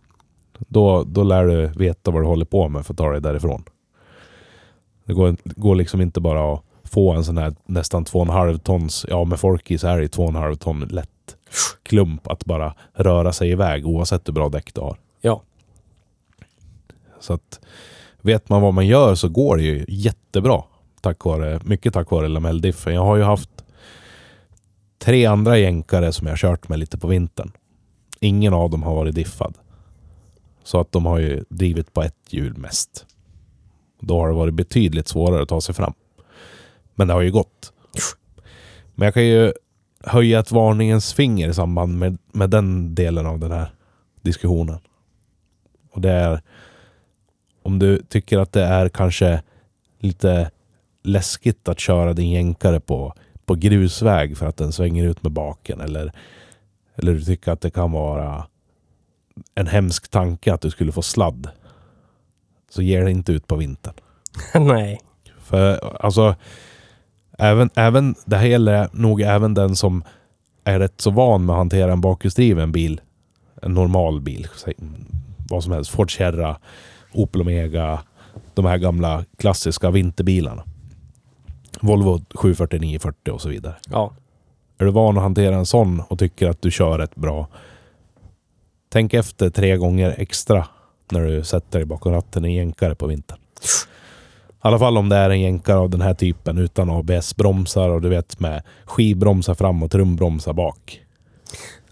Då, 0.57 1.03
då 1.03 1.23
lär 1.23 1.45
du 1.45 1.67
veta 1.67 2.11
vad 2.11 2.21
du 2.21 2.25
håller 2.25 2.45
på 2.45 2.69
med 2.69 2.85
för 2.85 2.93
att 2.93 2.97
ta 2.97 3.11
dig 3.11 3.21
därifrån. 3.21 3.63
Det 5.05 5.13
går, 5.13 5.37
går 5.43 5.75
liksom 5.75 6.01
inte 6.01 6.21
bara 6.21 6.53
att 6.53 6.63
få 6.83 7.11
en 7.11 7.23
sån 7.23 7.37
här 7.37 7.55
nästan 7.65 8.05
2,5 8.05 8.57
tons, 8.57 9.05
ja 9.09 9.23
med 9.23 9.39
folk 9.39 9.71
i 9.71 9.77
så 9.77 9.87
här 9.87 10.01
i 10.01 10.07
2,5 10.07 10.55
ton 10.55 10.79
lätt 10.79 11.09
klump 11.83 12.27
att 12.27 12.45
bara 12.45 12.73
röra 12.93 13.33
sig 13.33 13.51
iväg 13.51 13.87
oavsett 13.87 14.27
hur 14.27 14.33
bra 14.33 14.49
däck 14.49 14.73
du 14.73 14.81
har. 14.81 14.97
Ja. 15.21 15.41
Så 17.25 17.33
att 17.33 17.59
vet 18.21 18.49
man 18.49 18.61
vad 18.61 18.73
man 18.73 18.87
gör 18.87 19.15
så 19.15 19.29
går 19.29 19.57
det 19.57 19.63
ju 19.63 19.85
jättebra. 19.87 20.63
Tack 21.01 21.25
vare, 21.25 21.59
mycket 21.63 21.93
tack 21.93 22.11
vare 22.11 22.27
lamelldiffen. 22.27 22.93
Jag 22.93 23.05
har 23.05 23.15
ju 23.15 23.23
haft 23.23 23.49
tre 24.99 25.25
andra 25.25 25.57
jänkare 25.57 26.11
som 26.11 26.27
jag 26.27 26.37
kört 26.37 26.69
med 26.69 26.79
lite 26.79 26.97
på 26.97 27.07
vintern. 27.07 27.51
Ingen 28.19 28.53
av 28.53 28.69
dem 28.69 28.83
har 28.83 28.95
varit 28.95 29.15
diffad. 29.15 29.53
Så 30.63 30.79
att 30.79 30.91
de 30.91 31.05
har 31.05 31.19
ju 31.19 31.43
drivit 31.49 31.93
på 31.93 32.01
ett 32.01 32.15
hjul 32.29 32.57
mest. 32.57 33.05
Då 33.99 34.19
har 34.19 34.27
det 34.27 34.33
varit 34.33 34.53
betydligt 34.53 35.07
svårare 35.07 35.41
att 35.43 35.49
ta 35.49 35.61
sig 35.61 35.75
fram. 35.75 35.93
Men 36.95 37.07
det 37.07 37.13
har 37.13 37.21
ju 37.21 37.31
gått. 37.31 37.73
Men 38.95 39.05
jag 39.05 39.13
kan 39.13 39.25
ju 39.25 39.53
höja 40.03 40.39
ett 40.39 40.51
varningens 40.51 41.13
finger 41.13 41.49
i 41.49 41.53
samband 41.53 41.99
med, 41.99 42.17
med 42.31 42.49
den 42.49 42.95
delen 42.95 43.25
av 43.25 43.39
den 43.39 43.51
här 43.51 43.71
diskussionen. 44.21 44.79
Och 45.91 46.01
det 46.01 46.11
är 46.11 46.41
om 47.65 47.79
du 47.79 47.97
tycker 47.97 48.39
att 48.39 48.51
det 48.51 48.63
är 48.63 48.89
kanske 48.89 49.41
lite 49.99 50.51
läskigt 51.03 51.67
att 51.67 51.79
köra 51.79 52.13
din 52.13 52.29
jänkare 52.29 52.79
på, 52.79 53.13
på 53.45 53.55
grusväg 53.55 54.37
för 54.37 54.45
att 54.45 54.57
den 54.57 54.71
svänger 54.71 55.05
ut 55.05 55.23
med 55.23 55.31
baken 55.31 55.81
eller 55.81 56.11
eller 56.95 57.13
du 57.13 57.21
tycker 57.21 57.51
att 57.51 57.61
det 57.61 57.69
kan 57.69 57.91
vara 57.91 58.45
en 59.55 59.67
hemsk 59.67 60.07
tanke 60.07 60.53
att 60.53 60.61
du 60.61 60.69
skulle 60.69 60.91
få 60.91 61.01
sladd, 61.01 61.49
så 62.69 62.81
ger 62.81 63.05
det 63.05 63.11
inte 63.11 63.31
ut 63.31 63.47
på 63.47 63.55
vintern. 63.55 63.93
Nej. 64.53 65.01
För 65.39 65.95
alltså, 66.05 66.35
även, 67.37 67.69
även, 67.75 68.15
det 68.25 68.37
här 68.37 68.45
gäller 68.45 68.89
nog 68.91 69.21
även 69.21 69.53
den 69.53 69.75
som 69.75 70.03
är 70.63 70.79
rätt 70.79 71.01
så 71.01 71.11
van 71.11 71.45
med 71.45 71.53
att 71.53 71.57
hantera 71.57 71.91
en 71.91 72.01
bakhjulsdriven 72.01 72.71
bil. 72.71 73.01
En 73.61 73.73
normal 73.73 74.21
bil. 74.21 74.47
Vad 75.49 75.63
som 75.63 75.73
helst. 75.73 75.91
Ford 75.91 76.17
Sierra, 76.17 76.57
Opel 77.15 77.41
Omega. 77.41 77.99
De 78.53 78.65
här 78.65 78.77
gamla 78.77 79.25
klassiska 79.37 79.91
vinterbilarna. 79.91 80.63
Volvo 81.81 82.21
74940 82.35 83.33
och 83.33 83.41
så 83.41 83.49
vidare. 83.49 83.75
Ja. 83.89 84.11
Är 84.77 84.85
du 84.85 84.91
van 84.91 85.17
att 85.17 85.23
hantera 85.23 85.55
en 85.55 85.65
sån 85.65 85.99
och 86.07 86.19
tycker 86.19 86.49
att 86.49 86.61
du 86.61 86.71
kör 86.71 86.97
rätt 86.97 87.15
bra. 87.15 87.47
Tänk 88.89 89.13
efter 89.13 89.49
tre 89.49 89.77
gånger 89.77 90.15
extra 90.17 90.67
när 91.11 91.25
du 91.25 91.43
sätter 91.43 91.79
dig 91.79 91.85
bakom 91.85 92.13
ratten 92.13 92.45
i 92.45 92.47
en 92.47 92.53
jänkare 92.53 92.95
på 92.95 93.07
vintern. 93.07 93.37
I 94.47 94.67
alla 94.67 94.79
fall 94.79 94.97
om 94.97 95.09
det 95.09 95.15
är 95.15 95.29
en 95.29 95.41
jänkare 95.41 95.77
av 95.77 95.89
den 95.89 96.01
här 96.01 96.13
typen 96.13 96.57
utan 96.57 96.89
ABS-bromsar 96.89 97.89
och 97.89 98.01
du 98.01 98.09
vet 98.09 98.39
med 98.39 98.63
skivbromsar 98.85 99.53
fram 99.53 99.83
och 99.83 99.91
trumbromsar 99.91 100.53
bak. 100.53 101.01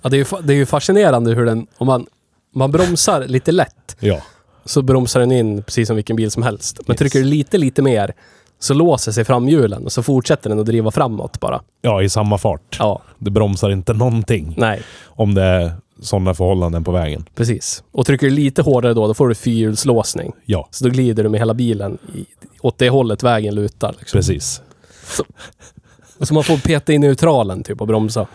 ja 0.01 0.09
det, 0.09 0.15
är 0.15 0.17
ju, 0.17 0.41
det 0.43 0.53
är 0.53 0.57
ju 0.57 0.65
fascinerande 0.65 1.33
hur 1.33 1.45
den... 1.45 1.67
Om 1.77 1.87
man, 1.87 2.05
man 2.53 2.71
bromsar 2.71 3.27
lite 3.27 3.51
lätt 3.51 3.97
Ja. 3.99 4.21
Så 4.65 4.81
bromsar 4.81 5.19
den 5.19 5.31
in 5.31 5.63
precis 5.63 5.87
som 5.87 5.95
vilken 5.95 6.15
bil 6.15 6.31
som 6.31 6.43
helst. 6.43 6.79
Men 6.87 6.95
trycker 6.97 7.19
du 7.19 7.25
lite, 7.25 7.57
lite 7.57 7.81
mer 7.81 8.13
så 8.59 8.73
låser 8.73 9.11
sig 9.11 9.25
framhjulen 9.25 9.85
och 9.85 9.91
så 9.91 10.03
fortsätter 10.03 10.49
den 10.49 10.59
att 10.59 10.65
driva 10.65 10.91
framåt 10.91 11.39
bara. 11.39 11.61
Ja, 11.81 12.01
i 12.01 12.09
samma 12.09 12.37
fart. 12.37 12.77
Ja, 12.79 13.01
Det 13.19 13.31
bromsar 13.31 13.69
inte 13.69 13.93
någonting 13.93 14.53
nej, 14.57 14.81
om 15.05 15.33
det 15.33 15.43
är 15.43 15.71
sådana 16.01 16.33
förhållanden 16.33 16.83
på 16.83 16.91
vägen. 16.91 17.25
precis. 17.35 17.83
Och 17.91 18.05
trycker 18.05 18.27
du 18.27 18.33
lite 18.33 18.61
hårdare 18.61 18.93
då, 18.93 19.07
då 19.07 19.13
får 19.13 19.27
du 19.27 19.35
fyrhjulslåsning. 19.35 20.31
Ja, 20.45 20.67
Så 20.71 20.83
då 20.83 20.89
glider 20.89 21.23
du 21.23 21.29
med 21.29 21.39
hela 21.39 21.53
bilen 21.53 21.97
i, 22.15 22.25
åt 22.61 22.77
det 22.77 22.89
hållet 22.89 23.23
vägen 23.23 23.55
lutar. 23.55 23.95
Liksom. 23.99 24.17
precis. 24.17 24.61
Så 26.21 26.33
man 26.33 26.43
får 26.43 26.57
peta 26.57 26.93
i 26.93 26.97
neutralen 26.97 27.63
typ 27.63 27.81
och 27.81 27.87
bromsa. 27.87 28.27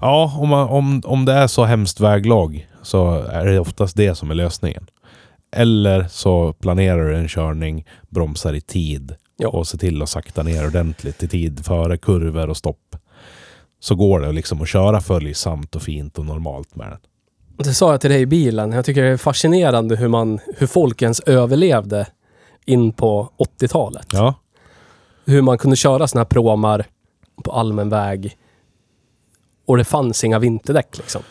Ja, 0.00 0.34
om, 0.38 0.48
man, 0.48 0.68
om, 0.68 1.02
om 1.04 1.24
det 1.24 1.32
är 1.32 1.46
så 1.46 1.64
hemskt 1.64 2.00
väglag 2.00 2.68
så 2.82 3.14
är 3.14 3.46
det 3.46 3.60
oftast 3.60 3.96
det 3.96 4.14
som 4.14 4.30
är 4.30 4.34
lösningen. 4.34 4.86
Eller 5.52 6.06
så 6.08 6.52
planerar 6.52 7.08
du 7.08 7.16
en 7.16 7.28
körning, 7.28 7.86
bromsar 8.08 8.54
i 8.54 8.60
tid 8.60 9.14
Ja. 9.36 9.48
och 9.48 9.66
ser 9.66 9.78
till 9.78 10.02
att 10.02 10.08
sakta 10.08 10.42
ner 10.42 10.66
ordentligt 10.66 11.22
i 11.22 11.28
tid 11.28 11.64
före 11.66 11.98
kurvor 11.98 12.48
och 12.50 12.56
stopp. 12.56 12.96
Så 13.80 13.94
går 13.94 14.20
det 14.20 14.32
liksom 14.32 14.62
att 14.62 14.68
köra 14.68 15.00
följsamt 15.00 15.76
och 15.76 15.82
fint 15.82 16.18
och 16.18 16.26
normalt 16.26 16.76
med 16.76 16.88
den. 16.90 16.98
Det 17.64 17.74
sa 17.74 17.90
jag 17.90 18.00
till 18.00 18.10
dig 18.10 18.20
i 18.20 18.26
bilen. 18.26 18.72
Jag 18.72 18.84
tycker 18.84 19.02
det 19.02 19.08
är 19.08 19.16
fascinerande 19.16 19.96
hur, 19.96 20.08
man, 20.08 20.38
hur 20.56 20.66
folk 20.66 21.02
ens 21.02 21.20
överlevde 21.20 22.06
in 22.64 22.92
på 22.92 23.30
80-talet. 23.60 24.06
Ja, 24.12 24.34
Hur 25.24 25.42
man 25.42 25.58
kunde 25.58 25.76
köra 25.76 26.06
såna 26.08 26.20
här 26.20 26.24
pråmar 26.26 26.84
på 27.44 27.52
allmän 27.52 27.88
väg 27.88 28.36
och 29.66 29.76
det 29.76 29.84
fanns 29.84 30.24
inga 30.24 30.38
vinterdäck 30.38 30.98
liksom. 30.98 31.22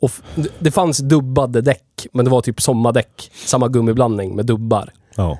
Och 0.00 0.10
det 0.58 0.70
fanns 0.70 0.98
dubbade 0.98 1.60
däck, 1.60 2.06
men 2.12 2.24
det 2.24 2.30
var 2.30 2.40
typ 2.40 2.60
sommardäck. 2.60 3.30
Samma 3.46 3.68
gummiblandning 3.68 4.36
med 4.36 4.46
dubbar. 4.46 4.92
ja. 5.16 5.38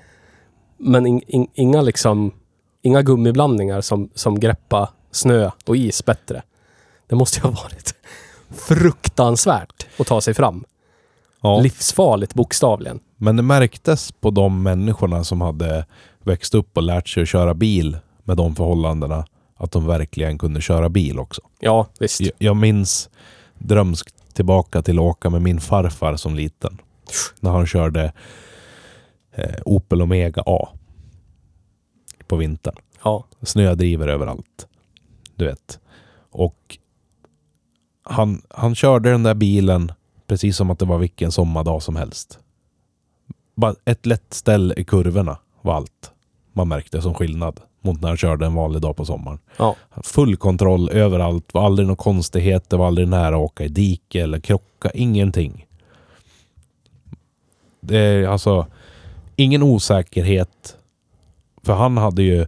Men 0.78 1.06
in, 1.06 1.22
in, 1.26 1.46
inga 1.54 1.82
liksom... 1.82 2.32
Inga 2.82 3.02
gummiblandningar 3.02 3.80
som, 3.80 4.10
som 4.14 4.40
greppa 4.40 4.88
snö 5.10 5.50
och 5.66 5.76
is 5.76 6.04
bättre. 6.04 6.42
Det 7.06 7.14
måste 7.14 7.38
ju 7.38 7.42
ha 7.42 7.50
varit 7.62 7.94
fruktansvärt 8.50 9.86
att 9.98 10.06
ta 10.06 10.20
sig 10.20 10.34
fram. 10.34 10.64
ja. 11.40 11.60
Livsfarligt 11.60 12.34
bokstavligen. 12.34 13.00
Men 13.16 13.36
det 13.36 13.42
märktes 13.42 14.12
på 14.12 14.30
de 14.30 14.62
människorna 14.62 15.24
som 15.24 15.40
hade 15.40 15.86
växt 16.24 16.54
upp 16.54 16.76
och 16.76 16.82
lärt 16.82 17.08
sig 17.08 17.22
att 17.22 17.28
köra 17.28 17.54
bil 17.54 17.98
med 18.24 18.36
de 18.36 18.56
förhållandena 18.56 19.26
att 19.56 19.72
de 19.72 19.86
verkligen 19.86 20.38
kunde 20.38 20.60
köra 20.60 20.88
bil 20.88 21.18
också. 21.18 21.42
Ja, 21.60 21.86
visst. 22.00 22.20
Jag, 22.20 22.32
jag 22.38 22.56
minns 22.56 23.10
drömskt 23.58 24.15
tillbaka 24.36 24.82
till 24.82 24.98
att 24.98 25.02
åka 25.02 25.30
med 25.30 25.42
min 25.42 25.60
farfar 25.60 26.16
som 26.16 26.34
liten. 26.34 26.78
När 27.40 27.50
han 27.50 27.66
körde 27.66 28.12
eh, 29.32 29.54
Opel 29.64 30.02
Omega 30.02 30.42
A. 30.46 30.68
På 32.26 32.36
vintern. 32.36 32.76
Ja. 33.04 33.26
Snödriver 33.42 34.08
överallt. 34.08 34.66
Du 35.34 35.44
vet. 35.44 35.80
Och 36.30 36.78
han, 38.02 38.42
han 38.50 38.74
körde 38.74 39.10
den 39.10 39.22
där 39.22 39.34
bilen 39.34 39.92
precis 40.26 40.56
som 40.56 40.70
att 40.70 40.78
det 40.78 40.84
var 40.84 40.98
vilken 40.98 41.32
sommardag 41.32 41.82
som 41.82 41.96
helst. 41.96 42.38
Bara 43.54 43.74
ett 43.84 44.06
lätt 44.06 44.34
ställ 44.34 44.74
i 44.76 44.84
kurvorna 44.84 45.38
var 45.62 45.74
allt 45.74 46.12
man 46.52 46.68
märkte 46.68 47.02
som 47.02 47.14
skillnad 47.14 47.60
mot 47.86 48.00
när 48.00 48.08
han 48.08 48.16
körde 48.16 48.46
en 48.46 48.54
vanlig 48.54 48.82
dag 48.82 48.96
på 48.96 49.04
sommaren. 49.04 49.38
Ja. 49.56 49.76
Full 50.02 50.36
kontroll 50.36 50.90
överallt, 50.90 51.54
var 51.54 51.64
aldrig 51.66 51.88
någon 51.88 51.96
konstighet, 51.96 52.70
det 52.70 52.76
var 52.76 52.86
aldrig 52.86 53.08
nära 53.08 53.36
att 53.36 53.42
åka 53.42 53.64
i 53.64 53.68
dike 53.68 54.22
eller 54.22 54.40
krocka, 54.40 54.90
ingenting. 54.94 55.66
Det 57.80 57.98
är 57.98 58.26
alltså 58.28 58.66
ingen 59.36 59.62
osäkerhet. 59.62 60.76
För 61.62 61.72
han 61.74 61.96
hade 61.96 62.22
ju 62.22 62.46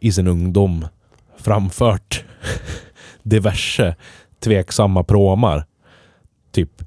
i 0.00 0.12
sin 0.12 0.26
ungdom 0.26 0.86
framfört 1.36 2.24
diverse 3.22 3.96
tveksamma 4.40 5.04
pråmar. 5.04 5.64
Typ 6.52 6.82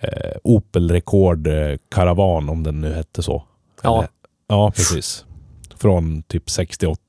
eh, 0.00 0.32
Opel 0.44 0.90
Rekord 0.90 1.46
eh, 1.46 1.76
Caravan 1.90 2.48
om 2.48 2.62
den 2.62 2.80
nu 2.80 2.94
hette 2.94 3.22
så. 3.22 3.44
Ja. 3.82 3.98
Eller- 3.98 4.08
ja, 4.48 4.70
precis. 4.76 5.24
Från 5.76 6.22
typ 6.22 6.50
68. 6.50 7.00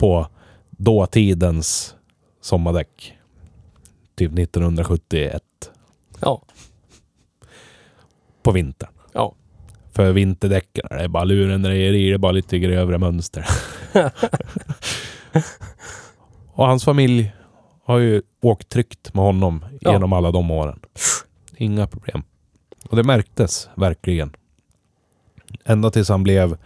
På 0.00 0.26
dåtidens 0.70 1.94
sommardäck. 2.40 3.18
Typ 4.14 4.38
1971. 4.38 5.42
Ja. 6.20 6.42
På 8.42 8.52
vintern. 8.52 8.90
Ja. 9.12 9.34
För 9.92 10.12
vinterdäcken, 10.12 10.86
det 10.90 10.96
är 11.04 11.08
bara 11.08 11.24
lurendrejeri, 11.24 12.08
det 12.08 12.14
är 12.14 12.18
bara 12.18 12.32
lite 12.32 12.58
grövre 12.58 12.98
mönster. 12.98 13.46
och 16.52 16.66
hans 16.66 16.84
familj 16.84 17.32
har 17.84 17.98
ju 17.98 18.22
åkt 18.40 18.68
tryggt 18.68 19.14
med 19.14 19.24
honom 19.24 19.64
Ja. 19.80 19.92
genom 19.92 20.12
alla 20.12 20.30
de 20.30 20.50
åren. 20.50 20.80
Inga 21.56 21.86
problem. 21.86 22.22
Och 22.88 22.96
det 22.96 23.02
märktes 23.02 23.68
verkligen. 23.74 24.32
Ända 25.64 25.90
tills 25.90 26.08
han 26.08 26.22
blev 26.22 26.56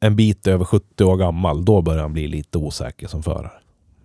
en 0.00 0.16
bit 0.16 0.46
över 0.46 0.64
70 0.64 1.04
år 1.04 1.16
gammal. 1.16 1.64
Då 1.64 1.82
började 1.82 2.02
han 2.02 2.12
bli 2.12 2.26
lite 2.26 2.58
osäker 2.58 3.06
som 3.08 3.22
förare. 3.22 3.52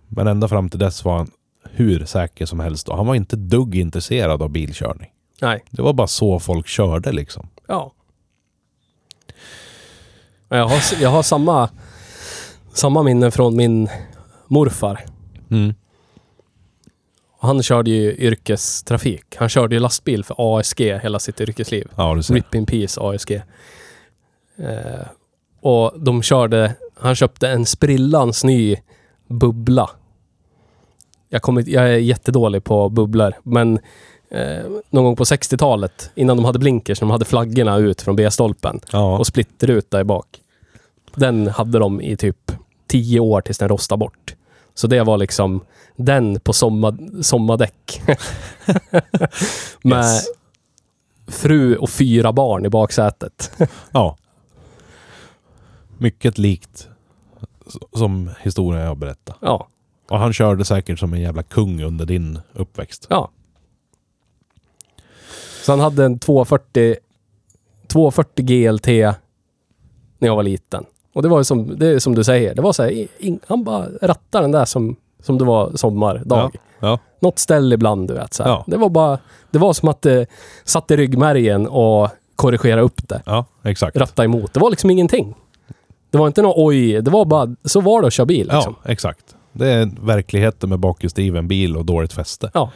Men 0.08 0.26
ända 0.26 0.48
fram 0.48 0.70
till 0.70 0.78
dess 0.78 1.04
var 1.04 1.16
han 1.16 1.30
hur 1.70 2.04
säker 2.04 2.46
som 2.46 2.60
helst. 2.60 2.88
Och 2.88 2.96
han 2.96 3.06
var 3.06 3.14
inte 3.14 3.36
dugg 3.36 3.74
intresserad 3.74 4.42
av 4.42 4.50
bilkörning. 4.50 5.10
Nej. 5.40 5.64
Det 5.70 5.82
var 5.82 5.92
bara 5.92 6.06
så 6.06 6.40
folk 6.40 6.66
körde 6.66 7.12
liksom. 7.12 7.48
Ja. 7.66 7.92
Jag 10.48 10.68
har, 10.68 11.02
jag 11.02 11.10
har 11.10 11.22
samma, 11.22 11.70
samma 12.72 13.02
minnen 13.02 13.32
från 13.32 13.56
min 13.56 13.88
morfar. 14.46 15.04
Mm. 15.50 15.74
Han 17.38 17.62
körde 17.62 17.90
ju 17.90 18.14
yrkestrafik. 18.14 19.36
Han 19.36 19.48
körde 19.48 19.74
ju 19.74 19.80
lastbil 19.80 20.24
för 20.24 20.36
ASG 20.38 20.80
hela 20.80 21.18
sitt 21.18 21.40
yrkesliv. 21.40 21.88
Ja, 21.96 22.14
du 22.14 22.22
ser. 22.22 22.34
Rip 22.34 22.54
in 22.54 22.66
peace 22.66 23.00
ASG. 23.00 23.32
Eh, 24.56 25.06
och 25.64 25.92
de 26.00 26.22
körde... 26.22 26.74
Han 26.96 27.14
köpte 27.14 27.48
en 27.48 27.66
sprillans 27.66 28.44
ny 28.44 28.76
bubbla. 29.28 29.90
Jag, 31.28 31.42
kommer, 31.42 31.64
jag 31.68 31.84
är 31.88 31.96
jättedålig 31.96 32.64
på 32.64 32.88
bubblor, 32.88 33.32
men 33.42 33.78
eh, 34.30 34.64
någon 34.90 35.04
gång 35.04 35.16
på 35.16 35.24
60-talet, 35.24 36.10
innan 36.14 36.36
de 36.36 36.44
hade 36.44 36.58
blinkers, 36.58 37.00
de 37.00 37.10
hade 37.10 37.24
flaggorna 37.24 37.76
ut 37.76 38.02
från 38.02 38.16
B-stolpen 38.16 38.80
Ja. 38.92 39.18
och 39.18 39.26
splitterruta 39.26 40.00
i 40.00 40.04
bak. 40.04 40.26
Den 41.14 41.46
hade 41.48 41.78
de 41.78 42.00
i 42.00 42.16
typ 42.16 42.52
10 42.88 43.20
år 43.20 43.40
tills 43.40 43.58
den 43.58 43.68
rostade 43.68 43.98
bort. 43.98 44.34
Så 44.74 44.86
det 44.86 45.02
var 45.02 45.16
liksom 45.18 45.60
den 45.96 46.40
på 46.40 46.52
sommar, 46.52 47.22
sommardäck. 47.22 48.02
Med 49.82 50.04
Yes. 50.04 50.24
fru 51.28 51.76
och 51.76 51.90
fyra 51.90 52.32
barn 52.32 52.66
i 52.66 52.68
baksätet. 52.68 53.50
ja. 53.92 54.16
Mycket 55.98 56.38
likt 56.38 56.88
som 57.96 58.30
historien 58.42 58.84
jag 58.84 58.96
berättade. 58.96 59.38
Ja, 59.40 59.68
Och 60.10 60.18
han 60.18 60.32
körde 60.32 60.64
säkert 60.64 60.98
som 60.98 61.12
en 61.14 61.20
jävla 61.20 61.42
kung 61.42 61.82
under 61.82 62.06
din 62.06 62.38
uppväxt. 62.52 63.06
ja. 63.10 63.30
Så 65.64 65.72
han 65.72 65.80
hade 65.80 66.04
en 66.04 66.18
240, 66.18 66.96
240 67.86 68.44
GLT 68.44 68.86
när 70.18 70.28
jag 70.28 70.36
var 70.36 70.42
liten. 70.42 70.84
Och 71.12 71.22
det 71.22 71.28
var 71.28 71.38
ju 71.38 71.44
som, 71.44 71.78
det 71.78 72.00
som 72.00 72.14
du 72.14 72.24
säger, 72.24 72.54
det 72.54 72.62
var 72.62 72.72
så 72.72 72.82
här, 72.82 73.06
in, 73.18 73.40
han 73.46 73.64
bara 73.64 73.86
rattade 74.02 74.44
den 74.44 74.52
där 74.52 74.64
som, 74.64 74.96
som 75.22 75.38
det 75.38 75.44
var 75.44 75.76
sommardag. 75.76 76.50
Ja. 76.54 76.60
Ja. 76.80 76.98
Något 77.20 77.38
ställe 77.38 77.74
ibland, 77.74 78.08
du 78.08 78.14
vet. 78.14 78.34
Så. 78.34 78.42
Ja. 78.42 78.64
Det 78.66 78.76
var 78.76 78.88
bara... 78.88 79.18
Det 79.50 79.58
var 79.58 79.72
som 79.72 79.88
att 79.88 80.02
det 80.02 80.26
satt 80.64 80.90
i 80.90 80.96
ryggmärgen 80.96 81.66
och 81.66 82.08
korrigera 82.36 82.80
upp 82.80 83.08
det. 83.08 83.22
ja, 83.26 83.44
exakt. 83.62 83.96
Ratta 83.96 84.24
emot. 84.24 84.52
Det 84.54 84.60
var 84.60 84.70
liksom 84.70 84.90
ingenting. 84.90 85.34
Det 86.14 86.18
var 86.18 86.26
inte 86.26 86.42
något 86.42 86.54
oj. 86.56 87.02
Det 87.02 87.10
var 87.10 87.24
bara... 87.24 87.56
Så 87.64 87.80
var 87.80 88.00
det 88.00 88.06
att 88.06 88.12
köra 88.12 88.26
bil 88.26 88.50
liksom. 88.52 88.74
Ja, 88.84 88.90
exakt. 88.90 89.36
Det 89.52 89.68
är 89.68 89.90
verkligheten 90.06 90.68
med 90.68 90.78
bakhjulsdriven 90.78 91.48
bil 91.48 91.76
och 91.76 91.84
dåligt 91.84 92.12
fäste. 92.12 92.50
Ja, 92.54 92.70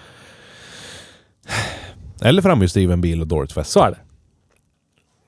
Eller 2.23 2.43
framhjulsdriven 2.43 3.01
bil 3.01 3.21
och 3.21 3.27
dåligt 3.27 3.53
fäste. 3.53 3.73
så 3.73 3.81
är 3.81 3.91
det. 3.91 3.99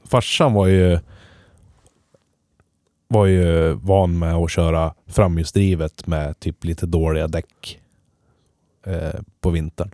Farsan 0.09 0.53
var 0.53 0.67
ju 0.67 0.99
var 3.09 3.27
ju 3.27 3.73
van 3.73 4.19
med 4.19 4.35
att 4.35 4.51
köra 4.51 4.95
framhjulsdrivet 5.07 6.07
med 6.07 6.41
typ 6.41 6.65
lite 6.65 6.87
dåliga 6.87 7.29
däck 7.29 7.81
eh, 8.87 9.21
på 9.41 9.51
vintern. 9.51 9.91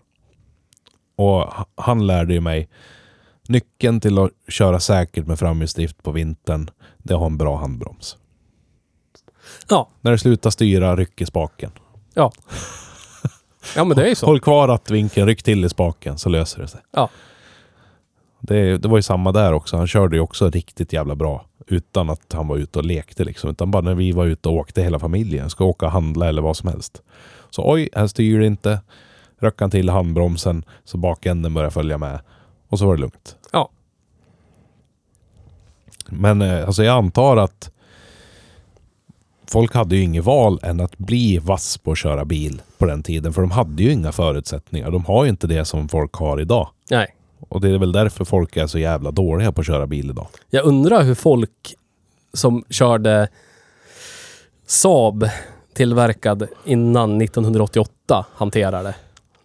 Och 1.17 1.27
ha- 1.41 1.67
han 1.75 2.07
lärde 2.07 2.35
ju 2.35 2.41
mig 2.41 2.69
nyckeln 3.49 4.01
till 4.01 4.19
att 4.19 4.31
köra 4.49 4.81
säkert 4.81 5.27
med 5.27 5.39
framhjulsdrift 5.39 6.03
på 6.03 6.11
vintern, 6.13 6.71
det 6.99 7.13
är 7.13 7.15
att 7.15 7.21
ha 7.21 7.27
en 7.27 7.39
bra 7.39 7.57
handbroms. 7.57 8.17
Ja, 9.69 9.89
När 10.01 10.11
det 10.11 10.19
slutar 10.19 10.51
styra, 10.51 10.97
ryck 10.97 11.21
i 11.21 11.27
spaken. 11.27 11.71
ja. 12.15 12.33
Ja, 13.77 13.85
men 13.85 13.97
det 13.97 14.05
är 14.05 14.09
ju 14.09 14.15
så. 14.15 14.27
Håll 14.27 14.41
kvar 14.41 14.69
rattvinkeln, 14.69 15.27
ryck 15.27 15.43
till 15.43 15.65
i 15.65 15.69
spaken 15.69 16.19
så 16.19 16.29
löser 16.29 16.63
det 16.63 16.69
sig. 16.69 16.81
Ja. 16.91 17.09
Det, 18.41 18.79
det 18.79 18.89
var 18.89 18.99
ju 18.99 19.03
samma 19.03 19.33
där 19.33 19.53
också. 19.53 19.77
Han 19.77 19.87
körde 19.87 20.17
ju 20.17 20.23
också 20.23 20.51
riktigt 20.51 20.93
jävla 20.93 21.15
bra. 21.15 21.47
Utan 21.67 22.11
att 22.11 22.33
han 22.33 22.49
var 22.49 22.57
ute 22.57 22.79
och 22.79 22.85
lekte 22.85 23.25
liksom. 23.25 23.51
Utan 23.51 23.71
bara 23.71 23.83
när 23.83 23.95
vi 23.95 24.13
var 24.13 24.25
ute 24.27 24.49
och 24.49 24.55
åkte 24.55 24.83
hela 24.83 24.99
familjen. 24.99 25.51
Ska 25.51 25.65
åka 25.65 25.87
och 25.87 25.93
handla 25.93 26.29
eller 26.29 26.43
vad 26.43 26.57
som 26.57 26.69
helst. 26.69 27.03
Så 27.51 27.73
oj, 27.73 27.89
här 27.95 28.07
styr 28.07 28.39
det 28.41 28.47
inte. 28.47 28.81
Röck 29.41 29.61
han 29.61 29.71
till 29.71 29.89
handbromsen 29.89 30.65
så 30.85 30.99
bakänden 30.99 31.55
började 31.55 31.71
följa 31.75 31.99
med. 31.99 32.21
Och 32.69 32.79
så 32.79 32.87
var 32.87 32.95
det 32.97 33.01
lugnt. 33.01 33.36
Men 36.11 36.43
eh, 36.43 36.67
alltså 36.67 36.85
jag 36.85 36.97
antar 36.97 37.37
att 37.37 37.71
folk 39.47 39.75
hade 39.75 39.97
ju 39.97 40.03
inget 40.03 40.25
val 40.25 40.61
än 40.63 40.81
att 40.81 40.99
bli 40.99 41.39
vass 41.39 41.79
på 41.79 41.93
att 41.93 41.99
köra 41.99 42.25
bil 42.25 42.63
på 42.79 42.87
den 42.87 43.03
tiden. 43.03 43.33
För 43.33 43.41
de 43.41 43.51
hade 43.51 43.83
ju 43.83 43.93
inga 43.93 44.13
förutsättningar. 44.13 44.91
De 44.91 45.05
har 45.05 45.25
ju 45.25 45.31
inte 45.31 45.47
det 45.47 45.65
som 45.65 45.89
folk 45.89 46.15
har 46.15 46.41
idag. 46.41 46.69
Nej. 46.91 47.15
Och 47.49 47.61
det 47.61 47.71
är 47.71 47.79
väl 47.79 47.93
därför 47.93 48.25
folk 48.25 48.57
är 48.57 48.67
så 48.67 48.79
jävla 48.79 49.11
dåliga 49.11 49.53
på 49.53 49.61
att 49.61 49.67
köra 49.67 49.87
bil 49.87 50.11
idag. 50.11 50.27
Jag 50.51 50.65
undrar 50.65 51.03
hur 51.03 51.15
folk 51.15 51.75
som 52.33 52.65
körde 52.71 53.29
Saab 54.67 55.29
tillverkad 55.75 56.49
innan 56.65 57.23
1988 57.23 58.27
hanterar 58.35 58.83
det. 58.83 58.95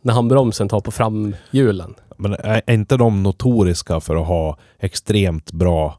När 0.01 0.13
handbromsen 0.13 0.69
tar 0.69 0.79
på 0.79 0.91
framhjulen. 0.91 1.95
Men 2.17 2.33
är 2.33 2.71
inte 2.71 2.97
de 2.97 3.23
notoriska 3.23 3.99
för 3.99 4.15
att 4.15 4.27
ha 4.27 4.57
extremt 4.79 5.51
bra 5.51 5.97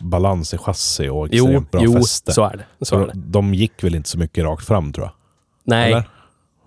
balans 0.00 0.54
i 0.54 0.58
chassi 0.58 1.08
och 1.08 1.28
Jo, 1.30 1.44
extremt 1.44 1.70
bra 1.70 1.80
jo 1.84 1.92
fäste? 1.92 2.32
så 2.32 2.44
är 2.44 2.64
det. 2.78 2.84
Så 2.84 3.02
är 3.02 3.06
det. 3.06 3.12
de 3.14 3.54
gick 3.54 3.84
väl 3.84 3.94
inte 3.94 4.08
så 4.08 4.18
mycket 4.18 4.44
rakt 4.44 4.66
fram 4.66 4.92
tror 4.92 5.06
jag? 5.06 5.12
Nej, 5.64 5.92
Eller? 5.92 6.08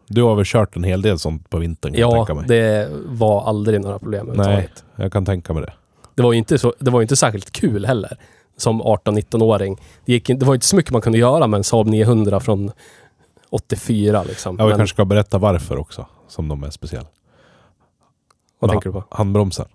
Du 0.08 0.24
har 0.24 0.36
väl 0.36 0.46
kört 0.46 0.76
en 0.76 0.84
hel 0.84 1.02
del 1.02 1.20
sånt 1.20 1.50
på 1.50 1.58
vintern 1.58 1.92
kan 1.94 2.02
jag 2.02 2.12
ja, 2.12 2.26
tänka 2.26 2.34
mig? 2.34 2.48
det 2.48 2.90
var 3.06 3.48
aldrig 3.48 3.82
några 3.82 4.00
problem 4.00 4.32
Nej, 4.36 4.70
jag 4.96 5.12
kan 5.12 5.26
tänka 5.26 5.54
mig 5.54 5.64
det. 5.64 5.74
Det 6.16 6.24
var 6.24 6.34
ju 6.34 6.38
inte, 6.38 6.58
så, 6.58 6.74
det 6.80 6.92
var 6.92 7.02
inte 7.02 7.16
särskilt 7.16 7.52
kul 7.52 7.86
heller. 7.86 8.18
Som 8.58 8.82
18-19-åring. 8.84 9.82
Det, 10.06 10.14
gick, 10.14 10.28
det 10.28 10.46
var 10.46 10.54
inte 10.54 10.66
så 10.66 10.76
mycket 10.76 10.92
man 10.92 11.02
kunde 11.02 11.18
göra 11.18 11.48
med 11.48 11.58
en 11.58 11.64
Saab 11.64 11.88
900 11.88 12.40
från 12.40 12.72
84 13.50 14.24
liksom. 14.24 14.56
Ja, 14.60 14.66
vi 14.66 14.70
Men 14.70 14.78
kanske 14.78 14.94
ska 14.96 15.06
berätta 15.06 15.38
varför 15.38 15.78
också, 15.78 16.06
som 16.28 16.48
de 16.48 16.64
är 16.64 16.70
speciella. 16.70 17.08
vad 18.60 18.70
Men 18.70 18.74
tänker 18.76 18.90
du 18.90 18.94
på? 18.94 19.04
Handbromsen. 19.10 19.66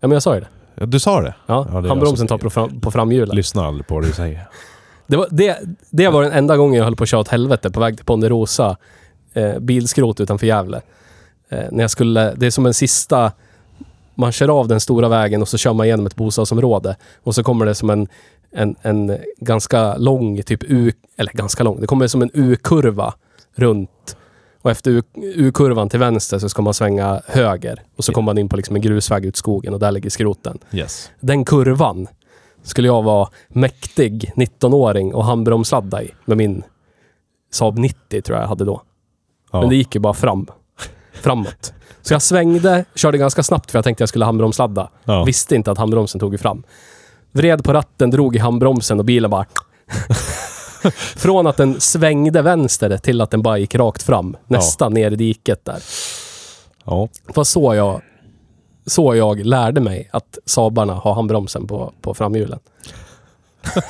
Ja, 0.00 0.08
men 0.08 0.12
jag 0.12 0.22
sa 0.22 0.34
ju 0.34 0.40
det. 0.40 0.48
Du 0.76 1.00
sa 1.00 1.20
det? 1.20 1.34
Ja, 1.46 1.66
Ja, 1.72 1.80
det 1.80 1.88
handbromsen 1.88 2.16
som 2.16 2.38
tar 2.38 2.38
på, 2.38 2.50
fram, 2.50 2.80
på 2.80 2.90
framhjulen. 2.90 3.36
Lyssna 3.36 3.66
aldrig 3.66 3.86
på 3.86 3.94
vad 3.94 4.04
du 4.04 4.12
säger. 4.12 4.48
Det 5.08 5.16
var, 5.16 5.28
det, 5.30 5.58
det 5.90 6.08
var 6.08 6.22
den 6.22 6.32
enda 6.32 6.56
gången 6.56 6.74
jag 6.78 6.84
höll 6.84 6.96
på 6.96 7.02
att 7.02 7.08
köra 7.08 7.20
åt 7.20 7.28
helvete 7.28 7.70
på 7.70 7.80
väg 7.80 7.96
till 7.96 8.04
Ponderosa. 8.06 8.76
Eh, 9.34 9.58
bilskrot 9.58 10.20
utanför 10.20 10.46
Gävle. 10.46 10.80
Eh, 11.48 11.64
när 11.70 11.84
jag 11.84 11.90
skulle, 11.90 12.34
det 12.34 12.46
är 12.46 12.50
som 12.50 12.66
en 12.66 12.74
sista... 12.74 13.32
Man 14.14 14.32
kör 14.32 14.48
av 14.60 14.68
den 14.68 14.80
stora 14.80 15.08
vägen 15.08 15.42
och 15.42 15.48
så 15.48 15.58
kör 15.58 15.72
man 15.72 15.86
igenom 15.86 16.06
ett 16.06 16.16
bostadsområde. 16.16 16.96
Och 17.22 17.34
så 17.34 17.42
kommer 17.42 17.66
det 17.66 17.74
som 17.74 17.90
en, 17.90 18.08
en, 18.52 18.76
en 18.82 19.18
ganska 19.36 19.96
lång, 19.96 20.42
typ 20.42 20.62
U... 20.62 20.92
Eller 21.16 21.32
ganska 21.32 21.62
lång. 21.62 21.80
Det 21.80 21.86
kommer 21.86 22.06
som 22.06 22.22
en 22.22 22.30
U-kurva 22.34 23.14
runt. 23.54 24.16
Och 24.66 24.72
efter 24.72 25.02
U-kurvan 25.14 25.88
till 25.88 25.98
vänster 26.00 26.38
så 26.38 26.48
ska 26.48 26.62
man 26.62 26.74
svänga 26.74 27.20
höger. 27.26 27.82
Och 27.96 28.04
så 28.04 28.10
Ja. 28.12 28.14
kommer 28.14 28.26
man 28.26 28.38
in 28.38 28.48
på 28.48 28.56
liksom 28.56 28.76
en 28.76 28.82
grusväg 28.82 29.24
ut 29.24 29.36
skogen 29.36 29.74
och 29.74 29.80
där 29.80 29.90
ligger 29.92 30.10
skroten 30.10 30.58
Yes. 30.72 31.10
den 31.20 31.44
kurvan 31.44 32.06
skulle 32.62 32.88
jag 32.88 33.02
vara 33.02 33.28
mäktig 33.48 34.32
19-åring 34.36 35.14
och 35.14 35.24
handbromsladda 35.24 36.02
i 36.02 36.10
med 36.24 36.36
min 36.36 36.62
Saab 37.52 37.78
90 37.78 38.22
tror 38.22 38.36
jag 38.38 38.42
jag 38.44 38.48
hade 38.48 38.64
då. 38.64 38.82
Ja. 39.52 39.60
Men 39.60 39.68
det 39.68 39.76
gick 39.76 39.94
ju 39.94 40.00
bara 40.00 40.14
fram. 40.14 40.46
Framåt. 41.12 41.72
Så 42.02 42.14
jag 42.14 42.22
svängde, 42.22 42.84
körde 42.94 43.18
ganska 43.18 43.42
snabbt 43.42 43.70
för 43.70 43.78
jag 43.78 43.84
tänkte 43.84 44.02
jag 44.02 44.08
skulle 44.08 44.24
handbromsladda. 44.24 44.90
ja. 45.04 45.24
Visste 45.24 45.54
inte 45.56 45.70
att 45.70 45.78
handbromsen 45.78 46.20
tog 46.20 46.32
ju 46.32 46.38
fram. 46.38 46.62
Vred 47.32 47.64
på 47.64 47.72
ratten, 47.72 48.10
drog 48.10 48.36
i 48.36 48.38
handbromsen 48.38 48.98
och 48.98 49.04
bilen 49.04 49.30
bara... 49.30 49.46
Från 51.16 51.46
att 51.46 51.56
den 51.56 51.80
svängde 51.80 52.42
vänster 52.42 52.96
till 52.96 53.20
att 53.20 53.30
den 53.30 53.42
bara 53.42 53.58
gick 53.58 53.74
rakt 53.74 54.02
fram. 54.02 54.36
Nästan 54.46 54.92
ner 54.94 55.10
i 55.10 55.16
diket 55.16 55.64
där. 55.64 55.82
ja. 56.84 57.08
Det 57.26 57.36
var 57.36 57.44
så 57.44 57.74
jag, 57.74 58.02
så 58.86 59.14
jag 59.16 59.46
lärde 59.46 59.80
mig 59.80 60.08
att 60.12 60.38
Saabarna 60.46 60.94
har 60.94 61.14
handbromsen 61.14 61.66
på, 61.66 61.92
på 62.00 62.14
framhjulen. 62.14 62.58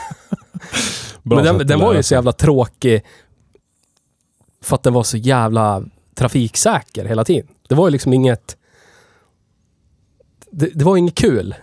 Men 1.22 1.44
den, 1.44 1.66
den 1.66 1.80
var 1.80 1.94
ju 1.94 2.02
så 2.02 2.14
jävla 2.14 2.32
tråkig 2.32 3.04
för 4.62 4.74
att 4.74 4.82
den 4.82 4.92
var 4.92 5.02
så 5.02 5.16
jävla 5.16 5.84
trafiksäker 6.14 7.04
hela 7.04 7.24
tiden. 7.24 7.46
Det 7.68 7.74
var 7.74 7.86
ju 7.86 7.90
liksom 7.90 8.12
inget... 8.12 8.56
Det, 10.50 10.66
det 10.74 10.84
var 10.84 10.96
inget 10.96 11.14
kul. 11.14 11.54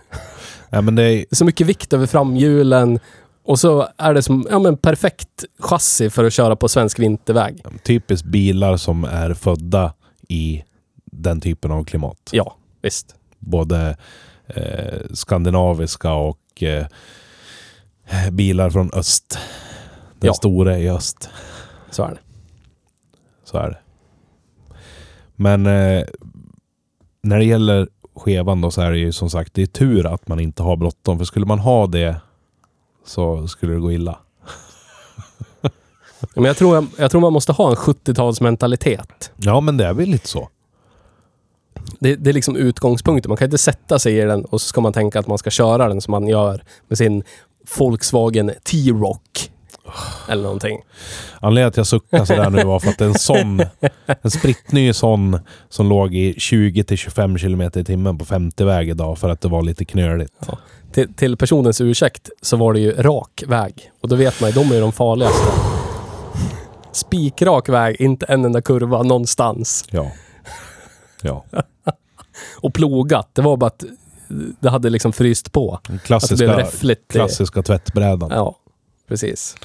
Ja, 0.70 0.80
men 0.80 0.94
det 0.94 1.02
är, 1.02 1.26
Så 1.30 1.44
mycket 1.44 1.66
vikt 1.66 1.92
över 1.92 2.06
framhjulen 2.06 3.00
och 3.44 3.58
så 3.58 3.88
är 3.96 4.14
det 4.14 4.22
som 4.22 4.46
ja, 4.50 4.58
men 4.58 4.76
perfekt 4.76 5.44
chassi 5.58 6.10
för 6.10 6.24
att 6.24 6.32
köra 6.32 6.56
på 6.56 6.68
svensk 6.68 6.98
vinterväg. 6.98 7.64
typiskt 7.84 8.26
bilar 8.26 8.76
som 8.76 9.04
är 9.04 9.34
födda 9.34 9.92
i 10.28 10.64
den 11.04 11.40
typen 11.40 11.70
av 11.70 11.84
klimat. 11.84 12.30
Ja, 12.32 12.56
visst. 12.82 13.14
Både 13.38 13.96
eh, 14.46 15.00
skandinaviska 15.12 16.12
och 16.12 16.62
eh, 16.62 16.86
bilar 18.32 18.70
från 18.70 18.90
öst. 18.92 19.38
Den 20.18 20.26
Ja. 20.28 20.34
stora 20.34 20.78
i 20.78 20.90
öst. 20.90 21.28
Så 21.90 22.02
är 22.04 22.10
det. 22.10 22.18
Så 23.44 23.58
är 23.58 23.68
det. 23.70 23.78
Men 25.36 25.66
eh, 25.66 26.04
när 27.22 27.38
det 27.38 27.44
gäller 27.44 27.88
skevan 28.16 28.60
då 28.60 28.70
så 28.70 28.80
är 28.80 28.90
det 28.90 28.98
ju 28.98 29.12
som 29.12 29.30
sagt, 29.30 29.54
det 29.54 29.62
är 29.62 29.66
tur 29.66 30.06
att 30.06 30.28
man 30.28 30.40
inte 30.40 30.62
har 30.62 30.76
bråttom. 30.76 31.18
För 31.18 31.24
skulle 31.24 31.46
man 31.46 31.58
ha 31.58 31.86
det 31.86 32.16
så 33.04 33.48
skulle 33.48 33.72
det 33.72 33.80
gå 33.80 33.92
illa. 33.92 34.18
Men 36.34 36.44
jag 36.44 36.56
tror, 36.56 36.86
jag 36.98 37.10
tror 37.10 37.20
man 37.20 37.32
måste 37.32 37.52
ha 37.52 37.70
en 37.70 37.76
70-talsmentalitet. 37.76 39.30
Ja, 39.36 39.60
men 39.60 39.76
det 39.76 39.86
är 39.86 39.92
väl 39.92 40.08
lite 40.08 40.28
så. 40.28 40.48
Det, 41.98 42.16
det 42.16 42.30
är 42.30 42.34
liksom 42.34 42.56
utgångspunkten. 42.56 43.28
Man 43.28 43.36
kan 43.36 43.44
inte 43.44 43.58
sätta 43.58 43.98
sig 43.98 44.18
i 44.18 44.20
den 44.20 44.44
och 44.44 44.60
så 44.60 44.68
ska 44.68 44.80
man 44.80 44.92
tänka 44.92 45.18
att 45.18 45.26
man 45.26 45.38
ska 45.38 45.50
köra 45.50 45.88
den 45.88 46.00
som 46.00 46.10
man 46.12 46.26
gör 46.26 46.62
med 46.88 46.98
sin 46.98 47.22
Volkswagen 47.78 48.52
T-Rock. 48.64 49.50
Eller 50.28 50.42
någonting. 50.42 50.80
Anledningen 51.40 51.72
till 51.72 51.80
att 51.80 51.92
jag 51.92 52.00
suckade 52.00 52.26
sådär 52.26 52.50
nu 52.50 52.64
var 52.64 52.80
för 52.80 52.90
att 52.90 53.00
en 53.00 53.14
sån, 53.14 53.62
en 54.22 54.30
spritny 54.30 54.92
sån 54.92 55.38
som 55.68 55.88
låg 55.88 56.14
i 56.14 56.32
20-25 56.32 57.38
km 57.38 57.70
i 57.74 57.84
timmen 57.84 58.18
på 58.18 58.24
50-väg 58.24 58.88
idag 58.88 59.18
för 59.18 59.28
att 59.28 59.40
det 59.40 59.48
var 59.48 59.62
lite 59.62 59.84
knöligt. 59.84 60.32
Till, 60.92 61.14
till 61.14 61.36
personens 61.36 61.80
ursäkt 61.80 62.30
så 62.42 62.56
var 62.56 62.72
det 62.72 62.80
ju 62.80 62.92
rak 62.92 63.44
väg. 63.46 63.90
Och 64.02 64.08
då 64.08 64.16
vet 64.16 64.40
man 64.40 64.50
ju, 64.50 64.54
de 64.54 64.70
är 64.70 64.74
ju 64.74 64.80
de 64.80 64.92
farligaste. 64.92 65.46
Spikrak 66.92 67.68
väg, 67.68 68.00
inte 68.00 68.26
en 68.26 68.44
enda 68.44 68.62
kurva 68.62 69.02
någonstans. 69.02 69.84
Ja. 69.90 70.10
Ja. 71.22 71.44
Och 72.60 72.74
plogat, 72.74 73.28
det 73.32 73.42
var 73.42 73.56
bara 73.56 73.66
att 73.66 73.84
det 74.60 74.70
hade 74.70 74.90
liksom 74.90 75.12
fryst 75.12 75.52
på. 75.52 75.70
Den 75.70 75.76
Att 75.76 75.82
det 75.86 75.90
blev 75.90 75.98
klassiska, 75.98 76.56
räffligt. 76.56 77.08
klassiska 77.12 77.62
tvättbrädan. 77.62 78.30
Ja, 78.30 78.56
precis. 79.08 79.56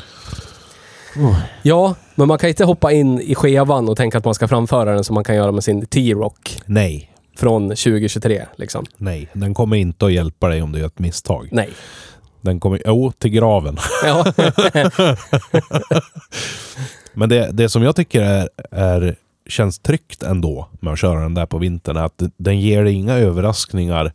Ja, 1.61 1.95
men 2.15 2.27
man 2.27 2.37
kan 2.37 2.49
inte 2.49 2.65
hoppa 2.65 2.91
in 2.91 3.21
i 3.21 3.35
skevan 3.35 3.89
och 3.89 3.97
tänka 3.97 4.17
att 4.17 4.25
man 4.25 4.33
ska 4.33 4.47
framföra 4.47 4.93
den 4.93 5.03
som 5.03 5.13
man 5.13 5.23
kan 5.23 5.35
göra 5.35 5.51
med 5.51 5.63
sin 5.63 5.85
T-Rock 5.85 6.61
Nej. 6.65 7.11
från 7.37 7.69
2023. 7.69 8.45
Liksom. 8.55 8.85
Nej. 8.97 9.29
Den 9.33 9.53
kommer 9.53 9.75
inte 9.75 10.05
att 10.05 10.13
hjälpa 10.13 10.49
dig 10.49 10.61
om 10.61 10.71
du 10.71 10.79
gör 10.79 10.87
ett 10.87 10.99
misstag. 10.99 11.49
Nej. 11.51 11.69
Den 12.41 12.59
kommer... 12.59 12.81
Jo, 12.85 13.11
till 13.17 13.31
graven. 13.31 13.77
Ja, 14.03 14.33
Men 17.13 17.29
det, 17.29 17.49
det 17.51 17.69
som 17.69 17.83
jag 17.83 17.95
tycker 17.95 18.21
är, 18.21 18.49
är, 18.71 19.15
känns 19.47 19.79
tryggt 19.79 20.23
ändå 20.23 20.69
med 20.79 20.93
att 20.93 20.99
köra 20.99 21.21
den 21.21 21.33
där 21.33 21.45
på 21.45 21.57
vintern 21.57 21.97
är 21.97 22.03
att 22.03 22.23
den 22.37 22.59
ger 22.59 22.83
dig 22.83 22.93
inga 22.93 23.13
överraskningar. 23.13 24.13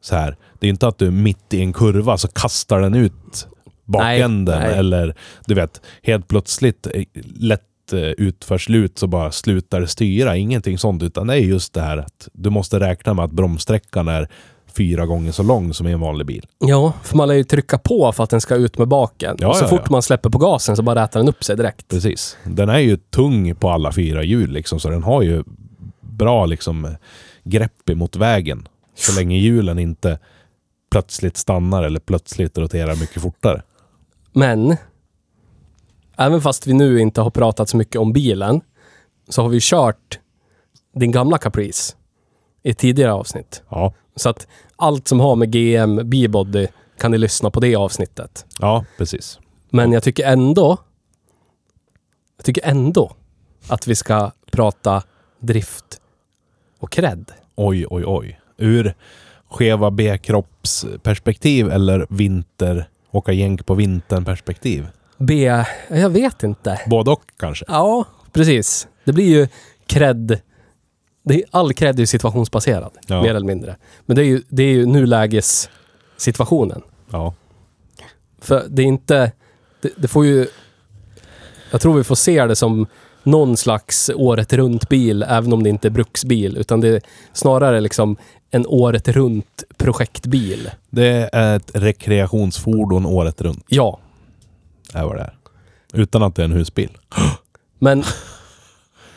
Så 0.00 0.16
här. 0.16 0.36
Det 0.58 0.66
är 0.66 0.70
inte 0.70 0.88
att 0.88 0.98
du 0.98 1.10
mitt 1.10 1.54
i 1.54 1.60
en 1.60 1.72
kurva 1.72 2.18
så 2.18 2.28
kastar 2.28 2.80
den 2.80 2.94
ut 2.94 3.46
bakänden. 3.90 4.58
Nej, 4.58 4.68
nej. 4.68 4.78
Eller 4.78 5.14
du 5.46 5.54
vet, 5.54 5.80
helt 6.02 6.28
plötsligt 6.28 6.86
eh, 6.94 7.02
lätt 7.34 7.92
eh, 7.92 7.98
utförslut 7.98 8.98
så 8.98 9.06
bara 9.06 9.32
slutar 9.32 9.86
styra. 9.86 10.36
Ingenting 10.36 10.78
sånt. 10.78 11.02
Utan 11.02 11.26
det 11.26 11.34
är 11.34 11.38
just 11.38 11.74
det 11.74 11.80
här 11.80 11.96
att 11.96 12.28
du 12.32 12.50
måste 12.50 12.80
räkna 12.80 13.14
med 13.14 13.24
att 13.24 13.32
bromssträckan 13.32 14.08
är 14.08 14.28
fyra 14.76 15.06
gånger 15.06 15.32
så 15.32 15.42
lång 15.42 15.74
som 15.74 15.86
i 15.86 15.92
en 15.92 16.00
vanlig 16.00 16.26
bil. 16.26 16.46
Ja, 16.58 16.92
för 17.02 17.16
man 17.16 17.28
lär 17.28 17.34
ju 17.34 17.44
trycka 17.44 17.78
på 17.78 18.12
för 18.12 18.24
att 18.24 18.30
den 18.30 18.40
ska 18.40 18.54
ut 18.54 18.78
med 18.78 18.88
baken. 18.88 19.36
Ja, 19.38 19.54
så 19.54 19.64
ja, 19.64 19.68
fort 19.68 19.80
ja. 19.84 19.90
man 19.90 20.02
släpper 20.02 20.30
på 20.30 20.38
gasen 20.38 20.76
så 20.76 20.82
bara 20.82 21.02
rätar 21.02 21.20
den 21.20 21.28
upp 21.28 21.44
sig 21.44 21.56
direkt. 21.56 21.88
Precis. 21.88 22.36
Den 22.44 22.68
är 22.68 22.78
ju 22.78 22.96
tung 22.96 23.54
på 23.54 23.70
alla 23.70 23.92
fyra 23.92 24.22
hjul 24.22 24.50
liksom, 24.50 24.80
så 24.80 24.90
den 24.90 25.02
har 25.02 25.22
ju 25.22 25.44
bra 26.00 26.46
liksom 26.46 26.96
grepp 27.44 27.90
emot 27.90 28.16
vägen. 28.16 28.68
Så 28.94 29.20
länge 29.20 29.38
hjulen 29.38 29.78
inte 29.78 30.18
plötsligt 30.90 31.36
stannar 31.36 31.82
eller 31.82 32.00
plötsligt 32.00 32.58
roterar 32.58 32.96
mycket 32.96 33.22
fortare. 33.22 33.62
Men, 34.32 34.76
även 36.16 36.40
fast 36.40 36.66
vi 36.66 36.72
nu 36.72 37.00
inte 37.00 37.20
har 37.20 37.30
pratat 37.30 37.68
så 37.68 37.76
mycket 37.76 37.96
om 37.96 38.12
bilen, 38.12 38.60
så 39.28 39.42
har 39.42 39.48
vi 39.48 39.58
kört 39.62 40.18
din 40.94 41.10
gamla 41.12 41.38
Caprice 41.38 41.96
i 42.62 42.70
ett 42.70 42.78
tidigare 42.78 43.12
avsnitt. 43.12 43.62
Ja, 43.68 43.92
Så 44.16 44.28
att 44.28 44.46
allt 44.76 45.08
som 45.08 45.20
har 45.20 45.36
med 45.36 45.52
GM 45.52 46.10
B-body 46.10 46.66
kan 46.98 47.10
ni 47.10 47.18
lyssna 47.18 47.50
på 47.50 47.60
det 47.60 47.76
avsnittet. 47.76 48.46
ja 48.60 48.84
precis. 48.98 49.38
Men 49.70 49.92
jag 49.92 50.02
tycker 50.02 50.24
ändå, 50.26 50.78
jag 52.36 52.44
tycker 52.44 52.66
ändå 52.66 53.12
att 53.68 53.86
vi 53.86 53.94
ska 53.94 54.30
prata 54.52 55.02
drift 55.38 56.00
och 56.78 56.92
cred. 56.92 57.32
Oj, 57.54 57.86
oj, 57.90 58.04
oj. 58.06 58.40
Ur 58.56 58.94
skeva 59.48 59.90
B-kroppsperspektiv 59.90 61.70
eller 61.70 62.06
vinter, 62.10 62.88
åka 63.10 63.32
jänk 63.32 63.66
på 63.66 63.74
vintern-perspektiv. 63.74 64.86
B, 65.18 65.62
jag 65.88 66.10
vet 66.10 66.42
inte. 66.42 66.80
Både 66.86 67.10
och 67.10 67.22
kanske. 67.36 67.64
Ja, 67.68 68.04
precis. 68.32 68.88
Det 69.04 69.12
blir 69.12 69.28
ju 69.28 69.48
cred. 69.86 70.40
Det 71.24 71.34
är, 71.34 71.42
all 71.50 71.72
cred 71.74 71.94
är 71.96 72.00
ju 72.00 72.06
situationsbaserad, 72.06 72.92
Ja. 73.06 73.22
mer 73.22 73.34
eller 73.34 73.46
mindre. 73.46 73.76
Men 74.06 74.16
det 74.16 74.22
är 74.22 74.26
ju, 74.26 74.42
det 74.48 74.62
är 74.62 74.72
ju 74.72 74.86
nulägessituationen. 74.86 76.82
Ja. 77.10 77.34
För 78.42 78.64
det 78.68 78.82
är 78.82 78.86
inte... 78.86 79.32
Det, 79.80 79.90
det 79.96 80.08
får 80.08 80.26
ju... 80.26 80.46
Jag 81.70 81.80
tror 81.80 81.94
vi 81.94 82.04
får 82.04 82.14
se 82.14 82.46
det 82.46 82.56
som 82.56 82.86
någon 83.22 83.56
slags 83.56 84.10
året 84.14 84.52
runt-bil, 84.52 85.22
även 85.28 85.52
om 85.52 85.62
det 85.62 85.68
inte 85.70 85.88
är 85.88 85.90
bruksbil. 85.90 86.56
Utan 86.56 86.80
det 86.80 86.88
är 86.88 87.00
snarare 87.32 87.80
liksom 87.80 88.16
en 88.50 88.66
året 88.66 89.08
runt-projektbil. 89.08 90.70
Det 90.90 91.30
är 91.32 91.56
ett 91.56 91.70
rekreationsfordon 91.74 93.06
året 93.06 93.40
runt. 93.40 93.64
Ja, 93.68 93.98
Är 94.94 95.04
vad 95.04 95.16
det 95.16 95.22
är. 95.22 95.34
Utan 95.92 96.22
att 96.22 96.34
det 96.34 96.42
är 96.42 96.44
en 96.44 96.52
husbil. 96.52 96.90
men 97.78 98.04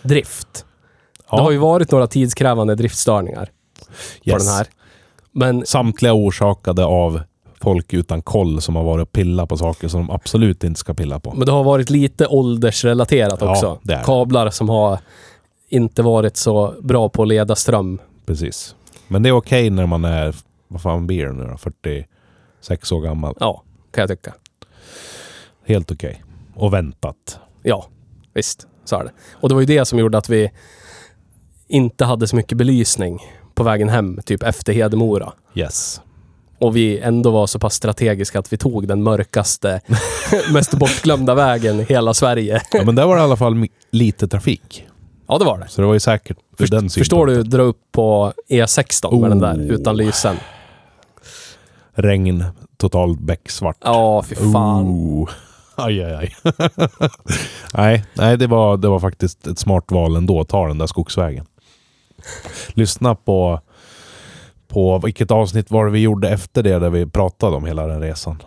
drift. 0.02 0.66
Ja. 1.32 1.38
Det 1.38 1.44
har 1.44 1.52
ju 1.52 1.58
varit 1.58 1.92
några 1.92 2.08
tidskrävande 2.08 2.76
driftstörningar 2.76 3.50
på 4.24 4.30
Yes. 4.30 4.46
den 4.48 4.54
här. 4.56 4.68
Men 5.32 5.66
Samtliga 5.66 6.14
orsakade 6.14 6.86
av 6.86 7.22
folk 7.62 7.94
utan 7.94 8.22
koll 8.22 8.62
som 8.62 8.76
har 8.76 8.84
varit 8.84 9.02
och 9.08 9.12
pillat 9.12 9.50
på 9.50 9.58
saker 9.58 9.88
som 9.88 10.00
de 10.08 10.10
absolut 10.10 10.64
inte 10.64 10.80
ska 10.80 10.94
pilla 10.94 11.20
på. 11.20 11.34
Men 11.34 11.46
det 11.46 11.52
har 11.52 11.64
varit 11.64 11.90
lite 11.90 12.28
åldersrelaterat 12.28 13.42
Ja, 13.42 13.52
också. 13.52 13.80
det 13.84 13.96
det. 13.96 14.02
Kablar 14.06 14.50
som 14.50 14.70
har 14.70 15.00
inte 15.70 16.02
varit 16.02 16.38
så 16.38 16.74
bra 16.82 17.10
på 17.10 17.22
att 17.22 17.28
leda 17.28 17.56
ström. 17.56 18.00
Precis. 18.26 18.76
Men 19.14 19.24
det 19.24 19.30
är 19.30 19.34
okej 19.34 19.70
när 19.70 19.86
man 19.86 20.06
är, 20.06 20.36
vad 20.68 20.82
fan 20.82 21.08
blir 21.08 21.26
det 21.26 21.34
nu 21.34 21.44
då? 21.44 21.58
46 21.58 22.92
år 22.92 23.02
gammal. 23.02 23.36
Ja, 23.40 23.64
kan 23.92 24.02
jag 24.02 24.10
tycka. 24.10 24.34
Helt 25.66 25.92
okej. 25.92 26.24
Och 26.56 26.74
väntat. 26.74 27.40
Ja, 27.64 27.88
visst. 28.34 28.68
Så 28.86 28.96
är 29.00 29.04
det. 29.04 29.12
Och 29.34 29.50
det 29.50 29.56
var 29.56 29.62
ju 29.62 29.66
det 29.68 29.86
som 29.86 30.00
gjorde 30.00 30.18
att 30.18 30.30
vi 30.30 30.52
inte 31.68 32.06
hade 32.06 32.28
så 32.28 32.36
mycket 32.36 32.58
belysning 32.58 33.20
på 33.56 33.64
vägen 33.64 33.90
hem, 33.90 34.20
typ 34.26 34.44
efter 34.44 34.74
Hedemora. 34.74 35.34
Yes. 35.56 36.02
Och 36.60 36.76
vi 36.76 37.00
ändå 37.00 37.32
var 37.32 37.48
så 37.48 37.60
pass 37.60 37.74
strategiska 37.74 38.40
att 38.40 38.54
vi 38.54 38.58
tog 38.58 38.88
den 38.88 39.04
mörkaste, 39.04 39.82
mest 40.54 40.74
bortglömda 40.74 41.36
vägen 41.36 41.80
i 41.80 41.84
hela 41.84 42.14
Sverige. 42.14 42.62
Ja, 42.72 42.84
men 42.86 42.96
där 42.96 43.06
var 43.06 43.16
det 43.16 43.22
i 43.22 43.24
alla 43.24 43.38
fall 43.38 43.54
mi- 43.56 43.72
lite 43.92 44.28
trafik. 44.28 44.88
Ja, 45.28 45.38
det 45.38 45.46
var 45.46 45.58
det. 45.58 45.68
Så 45.68 45.82
det 45.82 45.88
var 45.88 45.94
ju 45.94 46.00
säkert 46.00 46.38
ur 46.58 46.68
den 46.68 46.90
förstår 46.90 47.26
du, 47.28 47.44
dra 47.44 47.62
upp 47.62 47.82
på 47.92 48.34
E16 48.50 49.22
med 49.22 49.32
den 49.32 49.40
där 49.40 49.56
Oh. 49.56 49.62
utan 49.62 49.98
lysen. 49.98 50.36
Regn, 51.94 52.44
totalt 52.78 53.20
becksvart. 53.20 53.78
Ja, 53.84 54.24
fy 54.24 54.36
fan. 54.36 54.84
Oh. 54.84 55.30
Aj, 55.76 56.04
aj, 56.04 56.14
aj. 56.14 56.36
nej, 57.74 58.06
nej 58.14 58.38
det, 58.38 58.48
var, 58.48 58.78
det 58.78 58.88
var 58.88 59.00
faktiskt 59.00 59.48
ett 59.48 59.60
smart 59.60 59.92
val 59.92 60.16
ändå 60.16 60.42
att 60.42 60.50
ta 60.50 60.68
den 60.68 60.78
där 60.78 60.88
skogsvägen. 60.88 61.46
Lyssna 62.74 63.16
på, 63.16 63.60
på 64.68 65.00
vilket 65.00 65.32
avsnitt 65.32 65.72
var 65.72 65.86
det 65.86 65.92
vi 65.92 66.00
gjorde 66.00 66.30
efter 66.30 66.64
det 66.64 66.80
där 66.80 66.90
vi 66.90 67.06
pratade 67.06 67.56
om 67.56 67.66
hela 67.66 67.88
den 67.88 68.02
resan. 68.02 68.42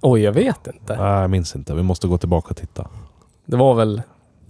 Oj, 0.00 0.20
jag 0.20 0.32
vet 0.32 0.66
inte. 0.66 0.96
Nej, 0.96 1.20
jag 1.20 1.30
minns 1.30 1.56
inte. 1.56 1.74
Vi 1.74 1.82
måste 1.82 2.06
gå 2.08 2.18
tillbaka 2.18 2.50
och 2.50 2.56
titta. 2.56 2.88
Det 3.46 3.56
var 3.56 3.74
väl... 3.74 4.02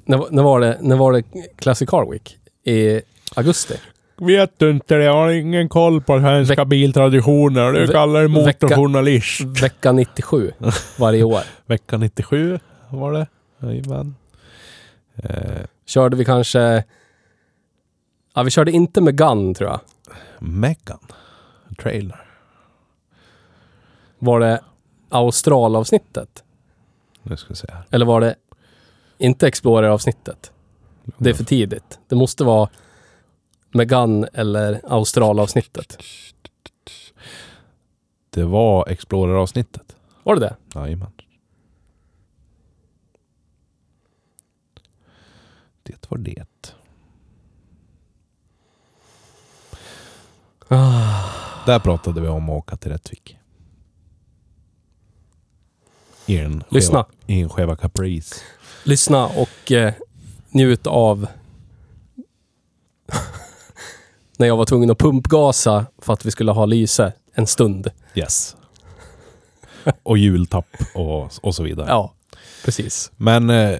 När, 0.04 0.24
när, 0.30 0.42
var 0.42 0.60
det, 0.60 0.78
när 0.80 0.96
var 0.96 1.12
det 1.12 1.22
Classic 1.56 1.88
Car 1.88 2.10
Week? 2.10 2.38
I 2.64 3.00
augusti? 3.36 3.74
Vet 4.16 4.58
du 4.58 4.70
inte 4.70 4.94
det? 4.96 5.04
Jag 5.04 5.12
har 5.12 5.28
ingen 5.30 5.68
koll 5.68 6.00
på 6.00 6.18
svenska 6.20 6.54
Veck- 6.64 6.68
biltraditioner. 6.68 7.72
Du 7.72 7.86
Ve- 7.86 7.92
kallar 7.92 8.22
vecka- 8.44 8.66
motorjournalist. 8.66 9.40
Vecka 9.62 9.92
97 9.92 10.52
varje 10.98 11.22
år. 11.24 11.40
Vecka 11.66 11.96
97 11.98 12.58
var 12.90 13.12
det. 13.12 13.26
Jajamän. 13.62 14.14
Eh, 15.16 15.64
Körde 15.86 16.16
vi 16.16 16.24
kanske... 16.24 16.84
Ja, 18.34 18.42
vi 18.42 18.50
körde 18.50 18.70
inte 18.72 19.00
med 19.00 19.16
Gun 19.18 19.54
tror 19.54 19.70
jag. 19.70 19.80
Megan. 20.38 20.98
Trailer. 21.82 22.20
Var 24.18 24.40
det 24.40 24.60
Austral-avsnittet? 25.08 26.44
Nu 27.22 27.36
ska 27.36 27.48
vi 27.48 27.54
se 27.56 27.66
här. 27.72 27.82
Eller 27.90 28.06
var 28.06 28.20
det 28.20 28.34
inte 29.18 29.48
Explorer-avsnittet? 29.48 30.52
Det 31.18 31.30
är 31.30 31.34
för 31.34 31.44
tidigt. 31.44 31.98
Det 32.08 32.16
måste 32.16 32.44
vara 32.44 32.70
Megan 33.70 34.26
eller 34.32 34.80
Austral-avsnittet. 34.84 35.98
Det 38.30 38.44
var 38.44 38.88
Explorer-avsnittet. 38.88 39.96
Var 40.22 40.34
det 40.34 40.40
det? 40.40 40.56
Jajamän. 40.74 41.12
Det 45.82 46.10
var 46.10 46.18
det. 46.18 46.46
Ah. 50.68 51.24
Där 51.66 51.78
pratade 51.78 52.20
vi 52.20 52.28
om 52.28 52.48
att 52.48 52.56
åka 52.56 52.76
till 52.76 52.90
Rättvik. 52.90 53.38
I 56.26 56.38
en 56.38 56.52
skeva, 56.52 56.66
Lyssna. 56.70 57.06
I 57.26 57.40
en 57.40 57.48
skeva 57.48 57.76
Caprice. 57.76 58.34
Lyssna 58.86 59.26
och 59.26 59.72
eh, 59.72 59.94
njut 60.50 60.86
av 60.86 61.26
när 64.36 64.46
jag 64.46 64.56
var 64.56 64.64
tvungen 64.64 64.90
att 64.90 64.98
pumpgasa 64.98 65.86
för 65.98 66.12
att 66.12 66.26
vi 66.26 66.30
skulle 66.30 66.52
ha 66.52 66.66
lyse 66.66 67.12
en 67.34 67.46
stund. 67.46 67.90
Yes. 68.14 68.56
och 70.02 70.18
hjultapp 70.18 70.76
och, 70.94 71.30
och 71.42 71.54
så 71.54 71.62
vidare. 71.62 71.86
Ja, 71.88 72.12
precis. 72.64 73.12
Men 73.16 73.50
eh, 73.50 73.78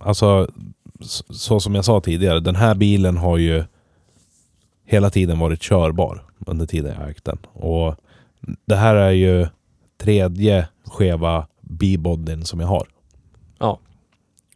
alltså, 0.00 0.48
så, 1.00 1.34
så 1.34 1.60
som 1.60 1.74
jag 1.74 1.84
sa 1.84 2.00
tidigare, 2.00 2.40
den 2.40 2.56
här 2.56 2.74
bilen 2.74 3.16
har 3.16 3.38
ju 3.38 3.64
hela 4.84 5.10
tiden 5.10 5.38
varit 5.38 5.62
körbar 5.62 6.24
under 6.46 6.66
tiden 6.66 6.96
jag 7.00 7.10
ägt 7.10 7.24
den. 7.24 7.38
Och 7.52 7.96
det 8.64 8.76
här 8.76 8.94
är 8.94 9.10
ju 9.10 9.46
tredje 9.98 10.68
skeva 10.84 11.46
B-bodyn 11.60 12.44
som 12.44 12.60
jag 12.60 12.68
har. 12.68 12.86
Ja. 13.62 13.78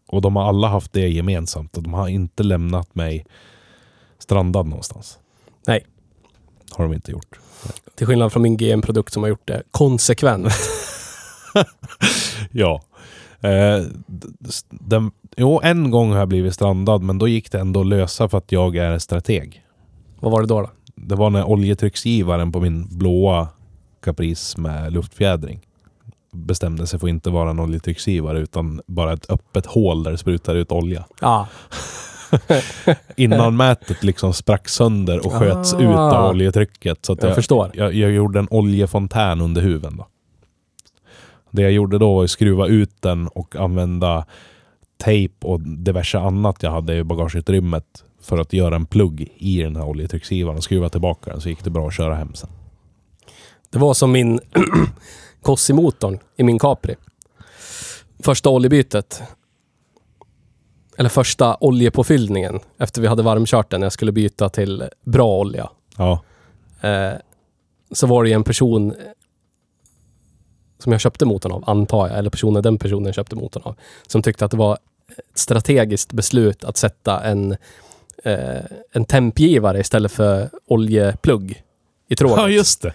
Och 0.07 0.21
de 0.23 0.37
har 0.37 0.49
alla 0.49 0.69
haft 0.69 0.93
det 0.93 1.09
gemensamt 1.09 1.77
och 1.77 1.83
de 1.83 1.95
har 1.95 2.09
inte 2.09 2.43
lämnat 2.43 2.95
mig 2.95 3.27
strandad 4.19 4.67
någonstans. 4.67 5.19
Nej. 5.67 5.87
Har 6.71 6.85
de 6.85 6.95
inte 6.95 7.11
gjort. 7.11 7.41
Till 7.95 8.07
skillnad 8.07 8.33
från 8.33 8.43
min 8.43 8.57
GM-produkt 8.57 9.13
som 9.13 9.23
har 9.23 9.31
gjort 9.31 9.47
det 9.49 9.63
konsekvent. 9.71 10.53
Ja. 12.51 12.83
Eh, 13.41 13.85
den, 14.71 15.11
jo, 15.37 15.61
en 15.63 15.91
gång 15.91 16.11
har 16.11 16.19
jag 16.19 16.29
blivit 16.29 16.55
strandad, 16.55 17.03
men 17.03 17.19
då 17.19 17.29
gick 17.29 17.53
det 17.53 17.59
ändå 17.59 17.81
att 17.81 17.87
lösa 17.87 18.29
för 18.29 18.39
att 18.39 18.53
jag 18.53 18.77
är 18.77 18.99
strateg. 18.99 19.65
Vad 20.21 20.33
var 20.33 20.41
det 20.41 20.47
då? 20.47 20.61
då? 20.61 20.71
Det 20.95 21.15
var 21.15 21.31
när 21.31 21.45
oljetrycksgivaren 21.45 22.53
på 22.53 22.61
min 22.61 22.99
blåa 22.99 23.49
Caprice 24.03 24.61
med 24.61 24.93
luftfjädring 24.93 25.61
bestämde 26.37 26.87
sig 26.87 26.99
för 27.01 27.07
att 27.07 27.11
inte 27.11 27.31
vara 27.31 27.51
en 27.51 27.61
oljetrycksgivare 27.61 28.39
utan 28.41 28.81
bara 28.87 29.13
ett 29.13 29.31
öppet 29.31 29.67
hål 29.67 30.03
där 30.03 30.11
det 30.11 30.19
sprutar 30.19 30.55
ut 30.55 30.73
olja. 30.73 31.05
Ja. 31.21 31.49
Innanmätet 33.17 34.03
liksom 34.05 34.33
sprack 34.33 34.69
sönder 34.69 35.27
och 35.27 35.33
sköts 35.33 35.75
Ah. 35.75 35.81
ut 35.81 35.97
av 35.97 36.31
oljetrycket. 36.31 37.05
Så 37.05 37.17
Jag 37.21 37.29
jag, 37.29 37.35
förstår. 37.35 37.71
jag, 37.75 37.95
jag 37.95 38.11
gjorde 38.11 38.39
en 38.39 38.49
oljefontän 38.51 39.41
under 39.41 39.63
huven. 39.63 39.97
Då. 39.97 40.07
Det 41.51 41.63
jag 41.63 41.73
gjorde 41.73 41.99
då 41.99 42.15
var 42.15 42.25
att 42.25 42.31
skruva 42.31 42.67
ut 42.67 43.03
den 43.03 43.29
och 43.29 43.57
använda 43.57 44.27
tejp 45.05 45.47
och 45.47 45.61
diverse 45.61 46.19
annat 46.19 46.63
jag 46.63 46.71
hade 46.71 46.97
i 46.97 47.05
bagageutrymmet 47.05 47.85
för 48.23 48.39
att 48.39 48.53
göra 48.53 48.77
en 48.77 48.87
plugg 48.87 49.29
i 49.37 49.63
den 49.63 49.77
här 49.77 49.85
oljetrycksgivaren 49.85 50.57
och 50.57 50.65
skruva 50.65 50.89
tillbaka 50.89 51.31
den 51.31 51.41
så 51.41 51.49
gick 51.49 51.65
det 51.65 51.71
bra 51.71 51.87
att 51.89 51.95
köra 51.95 52.15
hem 52.15 52.35
sen. 52.35 52.51
Det 53.77 53.81
var 53.81 53.95
som 53.95 54.13
min 54.13 54.41
Cossi-motorn 55.43 56.19
i 56.37 56.43
min 56.43 56.59
Capri. 56.59 56.97
Första 58.19 58.51
oljebytet. 58.51 59.23
Eller 60.99 61.09
första 61.09 61.57
oljepåfyllningen 61.61 62.61
efter 62.79 63.01
vi 63.01 63.07
hade 63.07 63.23
varmkört 63.23 63.71
den 63.71 63.81
när 63.81 63.85
jag 63.85 63.93
skulle 63.93 64.13
byta 64.13 64.49
till 64.49 64.85
bra 65.05 65.39
olja. 65.39 65.71
Ja, 65.97 66.23
Eh, 66.81 67.13
så 67.91 68.07
var 68.07 68.25
det 68.25 68.33
en 68.33 68.45
person 68.45 68.95
som 70.79 70.93
jag 70.93 71.01
köpte 71.01 71.25
motorn 71.25 71.53
av, 71.53 71.65
antar 71.67 72.09
jag, 72.09 72.19
eller 72.19 72.31
personen 72.31 72.63
den 72.63 72.79
personen 72.79 73.13
köpte 73.13 73.37
motorn 73.37 73.63
av, 73.67 73.75
som 74.07 74.23
tyckte 74.23 74.45
att 74.45 74.51
det 74.51 74.57
var 74.57 74.75
ett 74.75 75.39
strategiskt 75.39 76.13
beslut 76.13 76.65
att 76.65 76.77
sätta 76.77 77.25
en, 77.25 77.57
eh, 78.25 78.65
en 78.93 79.05
tempgivare 79.05 79.81
istället 79.81 80.13
för 80.13 80.51
oljeplugg 80.67 81.63
i 82.09 82.17
tråget. 82.17 82.37
ja 82.39 82.49
just 82.49 82.83
det. 82.83 82.93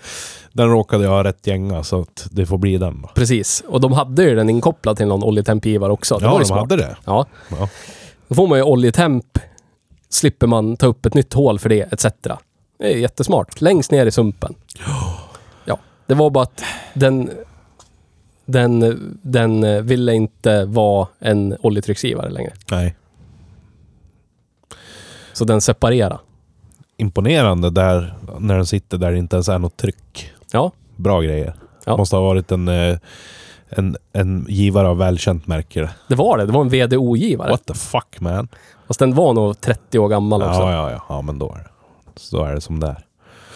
Den 0.53 0.69
råkade 0.69 1.03
jag 1.03 1.11
ha 1.11 1.23
rätt 1.23 1.47
gänga 1.47 1.83
så 1.83 2.01
att 2.01 2.27
det 2.31 2.45
får 2.45 2.57
bli 2.57 2.77
den 2.77 3.01
då. 3.01 3.07
Precis. 3.07 3.63
Och 3.67 3.81
de 3.81 3.91
hade 3.93 4.23
ju 4.23 4.35
den 4.35 4.49
inkopplad 4.49 4.97
till 4.97 5.07
någon 5.07 5.23
oljetempgivare 5.23 5.91
också. 5.91 6.17
Det 6.17 6.25
var 6.25 6.31
Ja, 6.31 6.35
ju 6.37 6.39
de 6.39 6.45
smart. 6.45 6.59
hade 6.59 6.75
det. 6.75 6.95
Ja. 7.05 7.25
Ja. 7.49 7.69
Då 8.27 8.35
får 8.35 8.47
man 8.47 8.57
ju 8.57 8.63
oljetemp, 8.63 9.39
slipper 10.09 10.47
man 10.47 10.77
ta 10.77 10.87
upp 10.87 11.05
ett 11.05 11.13
nytt 11.13 11.33
hål 11.33 11.59
för 11.59 11.69
det, 11.69 11.93
etc. 11.93 12.05
Det 12.79 12.93
är 12.93 12.97
jättesmart. 12.97 13.61
Längst 13.61 13.91
ner 13.91 14.05
i 14.05 14.11
sumpen. 14.11 14.55
Ja. 15.65 15.79
Det 16.07 16.13
var 16.13 16.29
bara 16.29 16.43
att 16.43 16.63
den, 16.93 17.29
den, 18.45 18.99
den 19.21 19.85
ville 19.85 20.13
inte 20.13 20.65
vara 20.65 21.07
en 21.19 21.57
oljetrycksgivare 21.61 22.29
längre. 22.29 22.53
Nej. 22.71 22.95
Så 25.33 25.45
den 25.45 25.61
separerade. 25.61 26.17
Imponerande 27.01 27.69
där 27.69 28.13
när 28.39 28.55
den 28.55 28.65
sitter 28.65 28.97
där 28.97 29.11
det 29.11 29.17
inte 29.17 29.35
ens 29.35 29.49
är 29.49 29.59
något 29.59 29.77
tryck. 29.77 30.31
Ja. 30.51 30.71
Bra 30.95 31.21
grejer. 31.21 31.53
Ja. 31.85 31.97
Måste 31.97 32.15
ha 32.15 32.23
varit 32.23 32.51
en, 32.51 32.67
eh, 32.67 32.97
en, 33.69 33.97
en 34.13 34.45
givare 34.49 34.87
av 34.87 34.97
välkänt 34.97 35.47
märke. 35.47 35.89
Det 36.07 36.15
var 36.15 36.37
det. 36.37 36.45
Det 36.45 36.51
var 36.51 36.61
en 36.61 36.69
VDO-givare. 36.69 37.49
What 37.51 37.65
the 37.65 37.73
fuck 37.73 38.19
man? 38.19 38.47
Fast 38.87 38.99
den 38.99 39.15
var 39.15 39.33
nog 39.33 39.61
30 39.61 39.99
år 39.99 40.07
gammal 40.07 40.41
också. 40.43 40.59
Ja, 40.61 40.71
ja, 40.71 40.91
ja. 40.91 41.05
Ja, 41.09 41.21
men 41.21 41.39
då 41.39 41.51
är 41.51 41.57
det. 41.57 41.69
Så 42.15 42.43
är 42.43 42.55
det 42.55 42.61
som 42.61 42.79
det 42.79 42.87
är. 42.87 43.05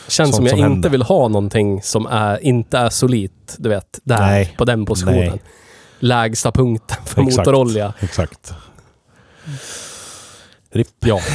Känns 0.07 0.15
Sånt 0.15 0.35
som 0.35 0.45
jag 0.45 0.49
som 0.51 0.59
inte 0.59 0.69
händer. 0.73 0.89
vill 0.89 1.01
ha 1.01 1.27
någonting 1.27 1.81
som 1.81 2.05
är, 2.05 2.43
inte 2.43 2.77
är 2.77 2.89
solitt, 2.89 3.55
du 3.57 3.69
vet, 3.69 3.99
där 4.03 4.19
Nej. 4.19 4.55
på 4.57 4.65
den 4.65 4.85
positionen. 4.85 5.29
Nej. 5.29 5.41
Lägsta 5.99 6.51
punkten 6.51 6.97
för 7.05 7.21
Exakt. 7.21 7.37
motorolja. 7.37 7.93
Exakt. 7.99 8.53
RIP. 10.71 10.87
Ja. 10.99 11.19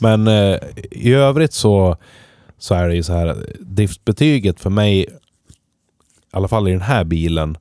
Men 0.00 0.28
eh, 0.28 0.58
i 0.90 1.12
övrigt 1.12 1.52
så, 1.52 1.96
så 2.58 2.74
är 2.74 2.88
det 2.88 2.94
ju 2.94 3.02
så 3.02 3.12
här. 3.12 3.36
Driftbetyget 3.60 4.60
för 4.60 4.70
mig, 4.70 5.00
i 5.00 5.06
alla 6.30 6.48
fall 6.48 6.68
i 6.68 6.72
den 6.72 6.80
här 6.80 7.04
bilen, 7.04 7.58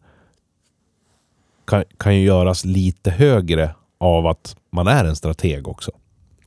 kan, 1.66 1.84
kan 1.98 2.16
ju 2.16 2.26
göras 2.26 2.66
lite 2.66 3.12
högre 3.12 3.76
av 3.98 4.28
att 4.28 4.56
man 4.72 4.88
är 4.88 5.06
en 5.06 5.16
strateg 5.16 5.68
också. 5.68 5.92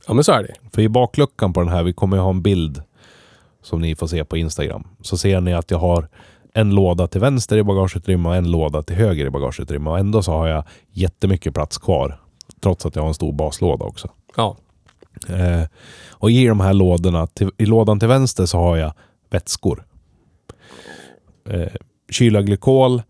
ja, 0.07 0.13
men 0.13 0.23
så 0.23 0.31
är 0.31 0.43
det. 0.43 0.53
För 0.73 0.81
i 0.81 0.89
bakluckan 0.89 1.53
på 1.53 1.59
den 1.59 1.69
här, 1.69 1.83
vi 1.83 1.93
kommer 1.93 2.17
ju 2.17 2.23
ha 2.23 2.29
en 2.29 2.41
bild 2.41 2.81
som 3.61 3.81
ni 3.81 3.95
får 3.95 4.07
se 4.07 4.25
på 4.25 4.37
Instagram. 4.37 4.87
Så 5.01 5.17
ser 5.17 5.41
ni 5.41 5.53
att 5.53 5.71
jag 5.71 5.77
har 5.77 6.07
en 6.53 6.75
låda 6.75 7.07
till 7.07 7.21
vänster 7.21 7.57
i 7.57 7.63
bagageutrymme 7.63 8.29
och 8.29 8.35
en 8.35 8.51
låda 8.51 8.83
till 8.83 8.95
höger 8.95 9.25
i 9.25 9.29
bagageutrymme. 9.29 9.89
Och 9.89 9.99
ändå 9.99 10.23
så 10.23 10.31
har 10.31 10.47
jag 10.47 10.63
jättemycket 10.91 11.53
plats 11.53 11.77
kvar. 11.77 12.19
Trots 12.61 12.85
att 12.85 12.95
jag 12.95 13.03
har 13.03 13.07
en 13.07 13.13
stor 13.13 13.33
baslåda 13.33 13.85
också. 13.85 14.09
Ja. 14.35 14.57
Eh, 15.29 15.63
och 16.09 16.31
i 16.31 16.47
de 16.47 16.59
här 16.59 16.73
lådorna, 16.73 17.27
till, 17.27 17.51
i 17.57 17.65
lådan 17.65 17.99
till 17.99 18.07
vänster 18.07 18.45
så 18.45 18.57
har 18.57 18.77
jag 18.77 18.93
vätskor. 19.29 19.85
Eh, 21.49 21.71
kyla 22.09 22.41
glykol, 22.41 23.01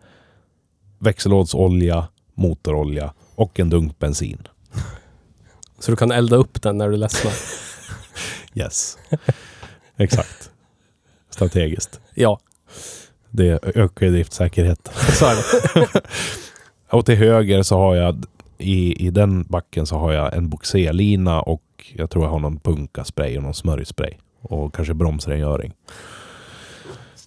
växellådsolja, 1.00 2.08
motorolja 2.34 3.14
och 3.36 3.60
en 3.60 3.70
dunk 3.70 4.00
bensin. 4.00 4.48
Så 5.80 5.92
du 5.92 5.98
kan 5.98 6.12
elda 6.12 6.36
upp 6.36 6.62
den 6.62 6.78
när 6.78 6.90
du 6.90 6.98
ledsnar. 6.98 7.34
Yes. 8.56 8.98
Exakt. 9.98 10.52
Strategiskt. 11.30 12.00
Ja, 12.14 12.40
Det 13.30 13.60
ökar 13.64 14.08
driftsäkerheten. 14.08 14.94
så 15.14 15.26
är 15.26 15.36
det. 15.36 16.02
Och 16.90 17.06
till 17.06 17.16
höger 17.16 17.64
så 17.64 17.78
har 17.78 17.96
jag 17.96 18.26
i, 18.58 19.08
i 19.08 19.10
den 19.10 19.44
backen 19.44 19.86
så 19.86 19.98
har 19.98 20.12
jag 20.12 20.34
en 20.34 20.50
boxerlina 20.50 21.42
och 21.42 21.64
jag 21.96 22.10
tror 22.10 22.24
jag 22.26 22.32
har 22.32 22.40
någon 22.40 22.60
punkaspray 22.60 23.38
och 23.38 23.44
någon 23.44 23.54
smörjspray. 23.54 24.14
Och 24.42 24.76
kanske 24.76 24.94
bromsrengöring. 24.94 25.74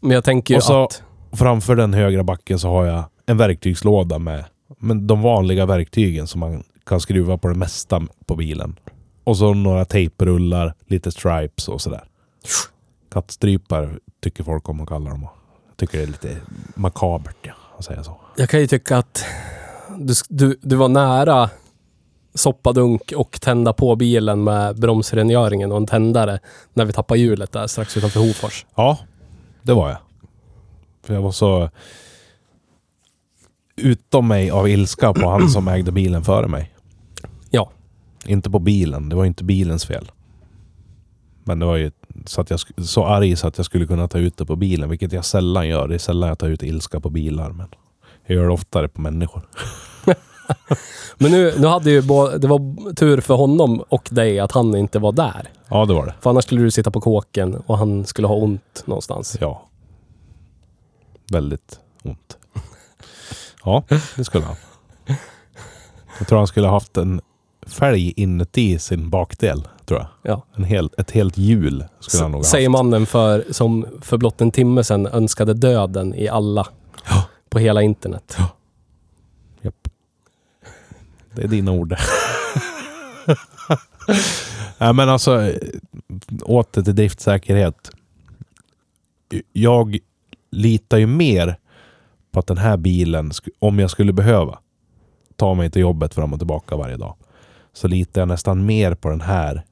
Men 0.01 0.11
jag 0.11 0.25
tänker 0.25 0.55
ju 0.55 0.59
Och 0.59 0.65
så- 0.65 0.85
att... 0.85 1.03
Framför 1.33 1.77
den 1.77 1.95
högra 1.95 2.23
backen 2.25 2.59
så 2.59 2.69
har 2.69 2.85
jag 2.85 3.05
en 3.27 3.37
verktygslåda 3.37 4.19
med 4.19 4.45
men 4.79 5.07
de 5.07 5.23
vanliga 5.23 5.67
verktygen 5.67 6.27
som 6.27 6.41
man 6.41 6.63
kan 6.87 7.01
skruva 7.01 7.39
på 7.39 7.49
det 7.49 7.55
mesta 7.55 8.03
på 8.27 8.37
bilen. 8.37 8.77
Och 9.25 9.37
så 9.37 9.55
några 9.55 9.85
tejprullar, 9.85 10.75
lite 10.87 11.13
stripes 11.13 11.69
och 11.69 11.81
sådär. 11.81 12.05
Kattstrypar 13.13 13.99
tycker 14.23 14.45
folk 14.45 14.69
om 14.69 14.81
att 14.81 14.89
kalla 14.89 15.11
dem. 15.11 15.23
Jag 15.69 15.77
tycker 15.77 15.99
det 15.99 16.05
är 16.05 16.07
lite 16.07 16.37
makabert, 16.75 17.37
ja, 17.43 17.53
att 17.79 17.85
säga 17.85 18.05
så. 18.05 18.21
Jag 18.37 18.49
kan 18.51 18.61
ju 18.61 18.67
tycka 18.67 18.99
att 18.99 19.25
du, 19.99 20.15
du, 20.29 20.59
du 20.63 20.77
var 20.77 20.89
nära 20.89 21.51
soppadunk 22.37 23.13
och 23.17 23.41
tända 23.41 23.73
på 23.73 23.97
bilen 23.97 24.45
med 24.45 24.81
bromsrengöringen 24.81 25.73
och 25.73 25.79
en 25.79 25.87
tändare 25.87 26.39
när 26.75 26.85
vi 26.85 26.93
tappade 26.93 27.21
hjulet 27.21 27.53
där 27.53 27.67
strax 27.67 27.97
utanför 27.97 28.21
Hofors. 28.21 28.67
Ja, 28.75 28.99
det 29.63 29.75
var 29.75 29.89
jag. 29.89 29.99
För 31.03 31.15
jag 31.15 31.23
var 31.23 31.33
så 31.33 31.71
utom 33.77 34.29
mig 34.29 34.51
av 34.51 34.69
ilska 34.69 35.13
på 35.13 35.29
han 35.29 35.49
som 35.49 35.69
ägde 35.69 35.93
bilen 35.93 36.25
före 36.25 36.49
mig. 36.49 36.75
Ja. 37.51 37.71
Inte 38.27 38.51
på 38.51 38.59
bilen. 38.59 39.09
Det 39.09 39.17
var 39.17 39.25
inte 39.25 39.45
bilens 39.45 39.87
fel. 39.87 40.11
Men 41.45 41.59
det 41.59 41.67
var 41.67 41.77
ju 41.77 41.91
så, 42.27 42.41
att 42.41 42.51
jag, 42.51 42.61
så 42.77 43.07
arg 43.07 43.37
så 43.37 43.49
att 43.49 43.57
jag 43.57 43.67
skulle 43.67 43.87
kunna 43.87 44.09
ta 44.09 44.19
ut 44.19 44.37
det 44.37 44.47
på 44.47 44.57
bilen. 44.57 44.91
Vilket 44.91 45.13
jag 45.13 45.25
sällan 45.25 45.69
gör. 45.69 45.89
Det 45.89 45.95
är 45.95 45.99
sällan 45.99 46.29
jag 46.29 46.39
tar 46.39 46.49
ut 46.49 46.63
ilska 46.63 47.01
på 47.01 47.11
bilar. 47.11 47.51
Men 47.51 47.69
jag 48.27 48.37
gör 48.37 48.45
det 48.45 48.53
oftare 48.53 48.89
på 48.89 49.01
människor. 49.01 49.43
Men 51.19 51.31
nu, 51.31 51.55
nu 51.59 51.67
hade 51.67 51.91
ju 51.91 52.03
bo- 52.03 52.39
det 52.39 52.47
var 52.49 52.95
tur 52.95 53.21
för 53.21 53.35
honom 53.35 53.83
och 53.89 54.09
dig 54.11 54.41
att 54.41 54.53
han 54.53 54.77
inte 54.77 54.99
var 54.99 55.13
där. 55.13 55.49
Ja, 55.69 55.85
det 55.85 55.95
var 55.95 56.07
det. 56.07 56.15
För 56.21 56.31
annars 56.31 56.45
skulle 56.45 56.63
du 56.63 56.71
sitta 56.71 56.91
på 56.91 57.01
kåken 57.01 57.55
och 57.67 57.79
han 57.79 58.05
skulle 58.07 58.29
ha 58.29 58.35
ont 58.35 58.83
någonstans. 58.85 59.37
Ja. 59.41 59.63
Väldigt 61.33 61.81
ont. 62.05 62.37
Ja, 63.65 63.83
det 64.17 64.25
skulle 64.25 64.45
han. 64.45 64.57
Jag 66.19 66.29
tror 66.29 66.39
han 66.39 66.47
skulle 66.47 66.67
ha 66.67 66.75
haft 66.75 66.97
en 66.97 67.21
fälg 67.67 68.13
inuti 68.17 68.79
sin 68.79 69.11
bakdel. 69.11 69.69
Tror 69.85 70.01
jag. 70.01 70.09
Ja. 70.33 70.43
En 70.57 70.65
hel, 70.65 70.91
ett 70.99 71.11
helt 71.11 71.39
hjul 71.39 71.85
skulle 72.01 72.23
han 72.23 72.31
nog 72.33 72.41
ha 72.41 72.45
Säger 72.45 72.69
haft. 72.69 72.73
mannen 72.85 73.07
för, 73.07 73.45
som 73.51 73.87
för 74.03 74.17
blott 74.17 74.41
en 74.41 74.51
timme 74.51 74.85
sedan 74.85 75.07
önskade 75.07 75.55
döden 75.55 76.15
i 76.15 76.29
alla. 76.29 76.67
Ja. 77.09 77.23
På 77.51 77.59
hela 77.59 77.83
internet. 77.83 78.37
Japp. 78.39 78.56
Det 81.37 81.43
är 81.43 81.49
dina 81.49 81.73
ord. 81.73 81.95
Nej 84.79 84.93
men 84.93 85.09
alltså, 85.09 85.53
åter 86.43 86.83
till 86.83 86.95
driftsäkerhet. 86.95 87.91
Jag 89.53 89.99
litar 90.51 90.99
ju 90.99 91.07
mer 91.07 91.57
på 92.31 92.41
att 92.41 92.47
den 92.47 92.59
här 92.59 92.77
bilen, 92.77 93.31
om 93.59 93.79
jag 93.79 93.91
skulle 93.91 94.13
behöva 94.13 94.59
ta 95.37 95.55
mig 95.55 95.71
till 95.71 95.83
jobbet 95.83 96.15
fram 96.15 96.33
och 96.33 96.39
tillbaka 96.39 96.77
varje 96.77 96.97
dag, 96.97 97.17
så 97.73 97.89
litar 97.89 98.21
jag 98.21 98.29
nästan 98.29 98.67
mer 98.67 98.95
på 98.95 99.09
den 99.09 99.21
här 99.21 99.65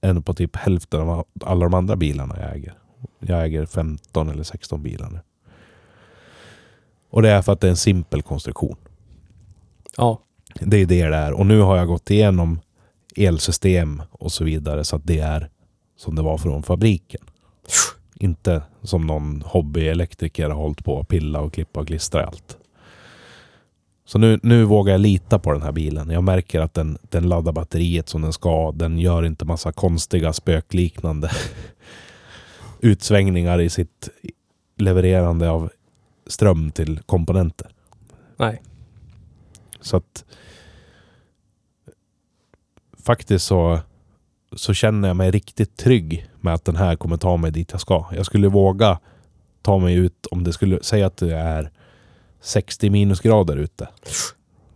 än 0.00 0.22
på 0.22 0.34
typ 0.34 0.56
hälften 0.56 1.00
av 1.00 1.26
alla 1.44 1.64
de 1.64 1.74
andra 1.74 1.96
bilarna 1.96 2.36
jag 2.40 2.56
äger. 2.56 2.74
Jag 3.18 3.44
äger 3.44 3.66
15 3.66 4.28
eller 4.28 4.42
16 4.42 4.82
bilar 4.82 5.10
nu. 5.10 5.20
Och 7.10 7.22
det 7.22 7.30
är 7.30 7.42
för 7.42 7.52
att 7.52 7.60
det 7.60 7.66
är 7.66 7.70
en 7.70 7.76
simpel 7.76 8.22
konstruktion. 8.22 8.76
Ja. 9.96 10.22
Det 10.60 10.76
är 10.76 10.86
det 10.86 11.08
det 11.08 11.16
är. 11.16 11.32
Och 11.32 11.46
nu 11.46 11.60
har 11.60 11.76
jag 11.76 11.86
gått 11.86 12.10
igenom 12.10 12.60
elsystem 13.16 14.02
och 14.10 14.32
så 14.32 14.44
vidare 14.44 14.84
så 14.84 14.96
att 14.96 15.06
det 15.06 15.18
är 15.18 15.48
som 15.96 16.14
det 16.14 16.22
var 16.22 16.38
från 16.38 16.62
fabriken. 16.62 17.20
Inte 18.14 18.62
som 18.82 19.06
någon 19.06 19.42
hobbyelektriker 19.46 20.48
har 20.48 20.56
hållit 20.56 20.84
på 20.84 21.00
att 21.00 21.08
pilla 21.08 21.40
och 21.40 21.52
klippa 21.52 21.80
och 21.80 21.86
klistra 21.86 22.26
allt. 22.26 22.56
Så 24.04 24.18
nu, 24.18 24.40
nu 24.42 24.64
vågar 24.64 24.92
jag 24.92 25.00
lita 25.00 25.38
på 25.38 25.52
den 25.52 25.62
här 25.62 25.72
bilen. 25.72 26.10
Jag 26.10 26.24
märker 26.24 26.60
att 26.60 26.74
den, 26.74 26.98
den 27.02 27.28
laddar 27.28 27.52
batteriet 27.52 28.08
som 28.08 28.22
den 28.22 28.32
ska. 28.32 28.72
Den 28.72 28.98
gör 28.98 29.24
inte 29.24 29.44
massa 29.44 29.72
konstiga 29.72 30.32
spökliknande 30.32 31.30
utsvängningar 32.80 33.60
i 33.60 33.70
sitt 33.70 34.08
levererande 34.76 35.50
av 35.50 35.70
ström 36.26 36.70
till 36.70 37.00
komponenter. 37.06 37.70
Nej. 38.36 38.62
Så 39.80 39.96
att 39.96 40.24
faktiskt 43.06 43.46
så, 43.46 43.80
så 44.56 44.74
känner 44.74 45.08
jag 45.08 45.16
mig 45.16 45.30
riktigt 45.30 45.76
trygg 45.76 46.26
med 46.40 46.54
att 46.54 46.64
den 46.64 46.76
här 46.76 46.96
kommer 46.96 47.16
ta 47.16 47.36
mig 47.36 47.50
dit 47.50 47.72
jag 47.72 47.80
ska. 47.80 48.04
Jag 48.12 48.26
skulle 48.26 48.48
våga 48.48 48.98
ta 49.62 49.78
mig 49.78 49.94
ut 49.94 50.26
om 50.26 50.44
det 50.44 50.52
skulle 50.52 50.82
säga 50.82 51.06
att 51.06 51.16
det 51.16 51.34
är 51.34 51.70
60 52.40 52.90
minusgrader 52.90 53.56
ute. 53.56 53.88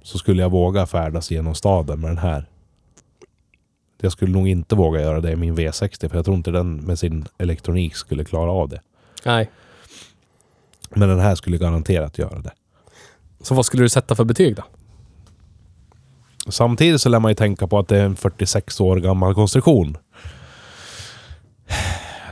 Så 0.02 0.18
skulle 0.18 0.42
jag 0.42 0.50
våga 0.50 0.86
färdas 0.86 1.30
genom 1.30 1.54
staden 1.54 2.00
med 2.00 2.10
den 2.10 2.18
här. 2.18 2.46
Jag 4.00 4.12
skulle 4.12 4.32
nog 4.32 4.48
inte 4.48 4.74
våga 4.74 5.00
göra 5.00 5.20
det 5.20 5.30
i 5.30 5.36
min 5.36 5.56
V60 5.56 6.08
för 6.08 6.16
jag 6.16 6.24
tror 6.24 6.36
inte 6.36 6.50
den 6.50 6.76
med 6.76 6.98
sin 6.98 7.26
elektronik 7.38 7.96
skulle 7.96 8.24
klara 8.24 8.50
av 8.50 8.68
det. 8.68 8.80
Nej. 9.24 9.50
Men 10.90 11.08
den 11.08 11.20
här 11.20 11.34
skulle 11.34 11.58
garanterat 11.58 12.18
göra 12.18 12.38
det. 12.38 12.52
Så 13.40 13.54
vad 13.54 13.66
skulle 13.66 13.82
du 13.82 13.88
sätta 13.88 14.14
för 14.14 14.24
betyg 14.24 14.56
då? 14.56 14.62
Samtidigt 16.50 17.00
så 17.00 17.08
lär 17.08 17.20
man 17.20 17.30
ju 17.30 17.34
tänka 17.34 17.66
på 17.66 17.78
att 17.78 17.88
det 17.88 17.98
är 17.98 18.04
en 18.04 18.16
46 18.16 18.80
år 18.80 18.96
gammal 18.96 19.34
konstruktion. 19.34 19.96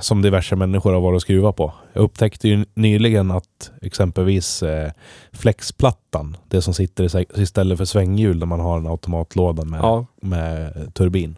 Som 0.00 0.22
diverse 0.22 0.56
människor 0.56 0.92
har 0.92 1.00
varit 1.00 1.16
och 1.16 1.22
skruvat 1.22 1.56
på. 1.56 1.72
Jag 1.92 2.02
upptäckte 2.02 2.48
ju 2.48 2.64
nyligen 2.74 3.30
att 3.30 3.70
exempelvis 3.82 4.62
eh, 4.62 4.90
flexplattan, 5.32 6.36
det 6.48 6.62
som 6.62 6.74
sitter 6.74 7.38
istället 7.40 7.78
för 7.78 7.84
svänghjul 7.84 8.38
när 8.38 8.46
man 8.46 8.60
har 8.60 8.78
en 8.78 8.86
automatlåda 8.86 9.64
med, 9.64 9.80
Ja. 9.80 10.06
med 10.20 10.72
turbin. 10.94 11.36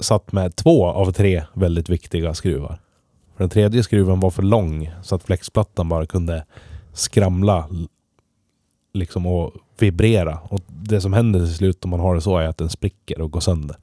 Satt 0.00 0.32
med 0.32 0.56
två 0.56 0.86
av 0.86 1.12
tre 1.12 1.44
väldigt 1.52 1.88
viktiga 1.88 2.34
skruvar. 2.34 2.78
För 3.36 3.44
den 3.44 3.50
tredje 3.50 3.82
skruven 3.82 4.20
var 4.20 4.30
för 4.30 4.42
lång 4.42 4.90
så 5.02 5.14
att 5.14 5.22
flexplattan 5.24 5.88
bara 5.88 6.06
kunde 6.06 6.44
skramla 6.92 7.68
liksom 8.94 9.26
och 9.26 9.52
vibrera. 9.78 10.38
Och 10.48 10.60
det 10.68 11.00
som 11.00 11.12
händer 11.12 11.40
till 11.40 11.54
slut 11.54 11.84
om 11.84 11.90
man 11.90 12.00
har 12.00 12.14
det 12.14 12.20
så 12.20 12.38
är 12.38 12.46
att 12.48 12.58
den 12.58 12.70
spricker 12.70 13.20
och 13.20 13.30
går 13.30 13.40
sönder. 13.40 13.76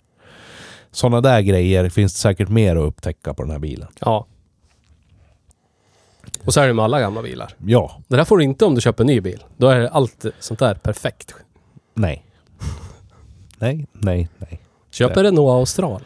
Sådana 0.92 1.22
där 1.22 1.42
grejer 1.42 1.90
finns 1.90 2.14
det 2.14 2.20
säkert 2.20 2.50
mer 2.50 2.76
att 2.76 2.84
upptäcka 2.84 3.34
på 3.34 3.42
den 3.44 3.52
här 3.52 3.60
bilen. 3.60 3.88
Ja. 4.00 4.26
Och 6.46 6.54
så 6.54 6.62
är 6.62 6.68
det 6.68 6.74
med 6.74 6.86
alla 6.86 7.00
gamla 7.00 7.22
bilar. 7.22 7.56
Ja, 7.66 8.02
Det 8.08 8.16
där 8.16 8.24
får 8.24 8.38
du 8.38 8.44
inte 8.44 8.66
om 8.66 8.76
du 8.76 8.82
köper 8.82 9.04
en 9.04 9.08
ny 9.08 9.22
bil. 9.22 9.44
Då 9.58 9.68
är 9.68 9.80
allt 9.82 10.26
sånt 10.40 10.60
där 10.60 10.74
perfekt. 10.76 11.36
nej. 11.94 12.26
Nej, 13.58 13.88
nej, 13.94 14.30
nej. 14.38 14.60
Köp 14.92 15.18
en 15.18 15.24
Renault 15.24 15.50
Austral. 15.50 16.02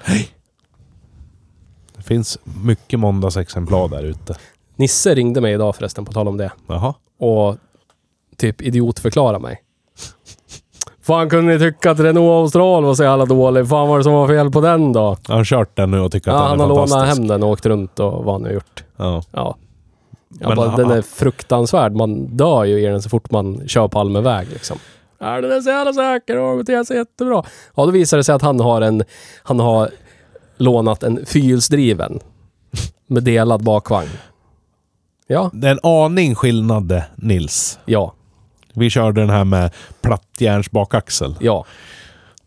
Det 1.96 2.04
finns 2.04 2.38
mycket 2.64 3.00
måndagsexemplar 3.00 3.88
där 3.88 4.04
ute. 4.04 4.36
Nisse 4.76 5.16
ringde 5.16 5.42
mig 5.42 5.54
idag 5.54 5.76
förresten, 5.76 6.06
på 6.06 6.14
tal 6.14 6.28
om 6.28 6.38
det. 6.38 6.52
Jaha. 6.68 6.94
Och 7.18 7.58
typ 8.38 8.62
idiotförklara 8.62 9.40
mig. 9.40 9.62
Fan 11.02 11.30
kunde 11.30 11.54
ni 11.54 11.60
tycka 11.60 11.92
att 11.92 12.00
Renault 12.00 12.32
Austral 12.44 12.84
var 12.84 12.94
så 12.96 13.04
jävla 13.04 13.26
dålig? 13.26 13.68
Fan 13.70 13.88
var 13.88 13.98
det 13.98 14.04
som 14.04 14.14
var 14.14 14.28
fel 14.28 14.52
på 14.52 14.62
den 14.62 14.94
då? 14.94 15.18
Jag 15.28 15.36
har 15.36 15.44
kört 15.44 15.76
den 15.78 15.92
nu 15.92 16.00
och 16.00 16.12
tycker 16.12 16.32
Ja, 16.32 16.38
att 16.38 16.50
han 16.50 16.58
den 16.58 16.60
har 16.60 16.66
är 16.66 16.70
lånat 16.76 16.90
fantastisk. 16.90 17.20
hem 17.20 17.28
den 17.28 17.44
och 17.44 17.50
åkt 17.50 17.66
runt 17.66 18.00
och 18.00 18.24
vad 18.24 18.34
han 18.36 18.42
nu 18.42 18.54
gjort. 18.54 18.84
Ja. 18.98 19.24
Ja. 19.32 19.56
Men 20.40 20.56
bara, 20.56 20.76
den 20.78 20.92
är 20.92 21.02
fruktansvärd. 21.02 21.94
Man 21.96 22.38
dör 22.38 22.64
ju 22.64 22.80
i 22.80 22.86
den 22.86 23.02
så 23.02 23.10
fort 23.10 23.32
man 23.32 23.68
kör 23.68 23.88
på 23.88 24.00
allmän 24.00 24.24
väg 24.24 24.48
liksom. 24.54 24.78
Ja, 25.20 25.42
den 25.42 25.52
är 25.52 25.62
så 25.62 25.70
jävla 25.70 25.94
säker 25.94 26.38
och 26.38 26.58
beter 26.58 26.84
sig 26.84 26.98
jättebra. 26.98 27.44
Ja, 27.76 27.86
då 27.86 27.92
visar 27.92 28.18
det 28.18 28.24
sig 28.24 28.36
att 28.36 28.42
han 28.42 28.60
har 28.60 28.82
en... 28.82 29.04
Han 29.44 29.60
har 29.60 29.90
lånat 30.58 31.04
en 31.04 31.26
fyrhjulsdriven 31.26 32.20
med 33.08 33.24
delad 33.24 33.64
bakvagn. 33.64 34.10
Ja, 35.28 35.50
Det 35.54 35.68
är 35.68 35.72
en 35.72 35.80
aning 35.84 36.36
skillnad 36.36 37.02
Nils. 37.16 37.80
ja, 37.86 38.14
Vi 38.76 38.90
körde 38.90 39.22
den 39.22 39.30
här 39.30 39.44
med 39.44 39.74
plattjärns 40.02 40.72
bakaxel. 40.72 41.36
ja. 41.42 41.66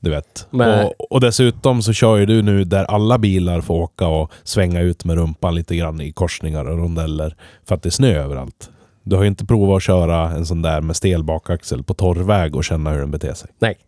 Du 0.00 0.10
vet. 0.10 0.46
Men- 0.50 0.86
Och, 0.86 1.12
och 1.12 1.20
dessutom 1.20 1.82
så 1.82 1.92
kör 1.92 2.16
ju 2.16 2.26
du 2.26 2.42
nu 2.42 2.64
där 2.64 2.84
alla 2.84 3.18
bilar 3.18 3.60
får 3.60 3.74
åka 3.74 4.06
och 4.06 4.32
svänga 4.44 4.80
ut 4.80 5.04
med 5.04 5.16
rumpan 5.16 5.54
lite 5.54 5.76
grann 5.76 6.00
i 6.00 6.12
korsningar 6.12 6.64
och 6.64 6.78
rondeller. 6.78 7.36
För 7.68 7.74
att 7.74 7.82
det 7.82 7.88
är 7.88 7.90
snö 7.90 8.14
överallt. 8.14 8.70
Du 9.02 9.16
har 9.16 9.22
ju 9.22 9.28
inte 9.28 9.46
provat 9.46 9.76
att 9.76 9.82
köra 9.82 10.30
en 10.30 10.46
sån 10.46 10.62
där 10.62 10.80
med 10.80 10.96
stel 10.96 11.24
bakaxel 11.24 11.82
på 11.82 11.94
torrväg 11.94 12.56
och 12.56 12.64
känna 12.64 12.90
hur 12.90 12.98
den 12.98 13.10
beter 13.10 13.34
sig. 13.34 13.50
Nej. 13.58 13.78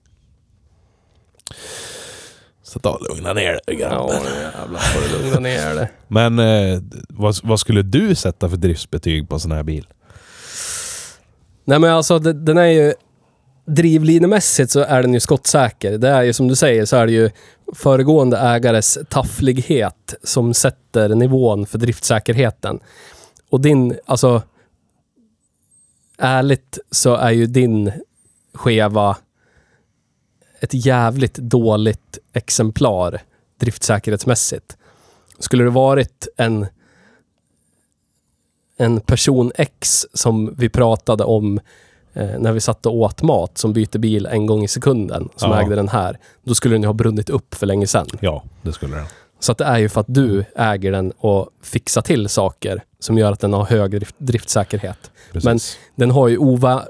Så 2.62 2.78
ta 2.78 2.90
och 2.90 3.00
lugna 3.10 3.32
ner 3.32 3.52
dig 3.52 3.60
Ja, 3.66 3.74
grabben. 3.74 4.16
jävlar 4.56 4.80
får 4.80 5.18
du 5.18 5.24
lugna 5.24 5.40
ner 5.40 5.74
dig. 5.74 5.90
Men 6.08 6.38
eh, 6.38 6.80
vad, 7.08 7.36
vad 7.42 7.60
skulle 7.60 7.82
du 7.82 8.14
sätta 8.14 8.48
för 8.48 8.56
driftsbetyg 8.56 9.28
på 9.28 9.34
en 9.34 9.40
sån 9.40 9.52
här 9.52 9.62
bil? 9.62 9.86
Nej 11.70 11.78
men 11.78 11.90
alltså 11.90 12.18
den 12.18 12.58
är 12.58 12.66
ju... 12.66 12.94
Drivlinemässigt 13.66 14.70
så 14.70 14.80
är 14.80 15.02
den 15.02 15.14
ju 15.14 15.20
skottsäker. 15.20 15.98
Det 15.98 16.08
är 16.08 16.22
ju 16.22 16.32
som 16.32 16.48
du 16.48 16.56
säger 16.56 16.84
så 16.84 16.96
är 16.96 17.06
det 17.06 17.12
ju 17.12 17.30
föregående 17.74 18.38
ägares 18.38 18.98
tafflighet 19.08 20.14
som 20.22 20.54
sätter 20.54 21.08
nivån 21.08 21.66
för 21.66 21.78
driftsäkerheten. 21.78 22.80
Och 23.50 23.60
din, 23.60 23.98
alltså... 24.06 24.42
Ärligt 26.18 26.78
så 26.90 27.14
är 27.14 27.30
ju 27.30 27.46
din 27.46 27.92
skeva 28.54 29.16
ett 30.60 30.86
jävligt 30.86 31.34
dåligt 31.34 32.18
exemplar 32.32 33.22
driftsäkerhetsmässigt. 33.60 34.76
Skulle 35.38 35.64
det 35.64 35.70
varit 35.70 36.28
en 36.36 36.66
en 38.80 39.00
person 39.00 39.52
X 39.54 40.06
som 40.14 40.54
vi 40.58 40.68
pratade 40.68 41.24
om 41.24 41.60
eh, 42.14 42.28
när 42.38 42.52
vi 42.52 42.60
satt 42.60 42.86
och 42.86 42.94
åt 42.94 43.22
mat 43.22 43.58
som 43.58 43.72
byter 43.72 43.98
bil 43.98 44.26
en 44.26 44.46
gång 44.46 44.64
i 44.64 44.68
sekunden, 44.68 45.28
som 45.36 45.50
Ja. 45.50 45.60
ägde 45.62 45.74
den 45.74 45.88
här. 45.88 46.18
Då 46.44 46.54
skulle 46.54 46.74
den 46.74 46.82
ju 46.82 46.88
ha 46.88 46.92
brunnit 46.94 47.30
upp 47.30 47.54
för 47.54 47.66
länge 47.66 47.86
sedan. 47.86 48.06
Ja, 48.20 48.42
det 48.62 48.72
skulle 48.72 48.96
den. 48.96 49.06
Så 49.40 49.52
att 49.52 49.58
det 49.58 49.64
är 49.64 49.78
ju 49.78 49.88
för 49.88 50.00
att 50.00 50.06
du 50.08 50.44
äger 50.56 50.92
den 50.92 51.10
och 51.18 51.48
fixar 51.62 52.02
till 52.02 52.28
saker 52.28 52.84
som 52.98 53.18
gör 53.18 53.32
att 53.32 53.40
den 53.40 53.52
har 53.52 53.64
hög 53.64 53.90
drift, 53.90 54.14
driftsäkerhet. 54.18 55.10
Precis. 55.32 55.44
Men 55.44 55.58
den 55.94 56.10
har 56.10 56.28
ju 56.28 56.38
ova, 56.38 56.82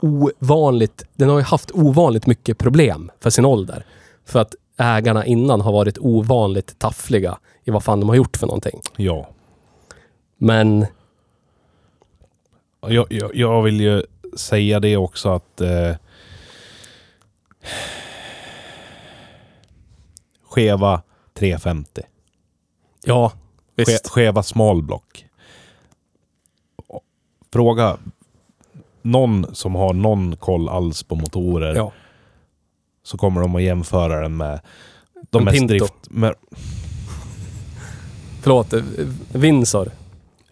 ovanligt, 0.00 1.04
den 1.16 1.28
har 1.28 1.36
ju 1.38 1.44
haft 1.44 1.70
ovanligt 1.74 2.26
mycket 2.26 2.58
problem 2.58 3.10
för 3.20 3.30
sin 3.30 3.44
ålder. 3.44 3.84
För 4.26 4.38
att 4.40 4.54
ägarna 4.78 5.26
innan 5.26 5.60
har 5.60 5.72
varit 5.72 5.98
ovanligt 5.98 6.78
taffliga 6.78 7.38
i 7.64 7.70
vad 7.70 7.82
fan 7.84 8.00
de 8.00 8.08
har 8.08 8.16
gjort 8.16 8.36
för 8.36 8.46
någonting. 8.46 8.80
Ja. 8.96 9.28
Men 10.38 10.86
Jag, 12.86 13.06
jag, 13.12 13.34
jag 13.36 13.62
vill 13.62 13.80
ju 13.80 14.02
säga 14.36 14.80
det 14.80 14.96
också 14.96 15.28
att 15.28 15.60
eh, 15.60 15.94
skeva 20.50 21.02
350. 21.34 22.02
ja, 23.04 23.32
Ske, 23.76 23.84
visst. 23.84 24.08
skeva 24.08 24.42
smalblock. 24.42 25.26
Fråga 27.52 27.96
någon 29.02 29.54
som 29.54 29.74
har 29.74 29.92
någon 29.94 30.36
koll 30.36 30.68
alls 30.68 31.02
på 31.02 31.14
motorer 31.14 31.74
Ja. 31.74 31.92
så 33.02 33.18
kommer 33.18 33.40
de 33.40 33.54
att 33.56 33.62
jämföra 33.62 34.20
den 34.20 34.36
med 34.36 34.60
de 35.30 35.38
En 35.38 35.44
mest 35.44 35.58
Pinto. 35.58 35.68
drift... 35.74 35.94
Med, 36.10 36.34
Förlåt, 38.42 38.72
Windsor. 39.32 39.90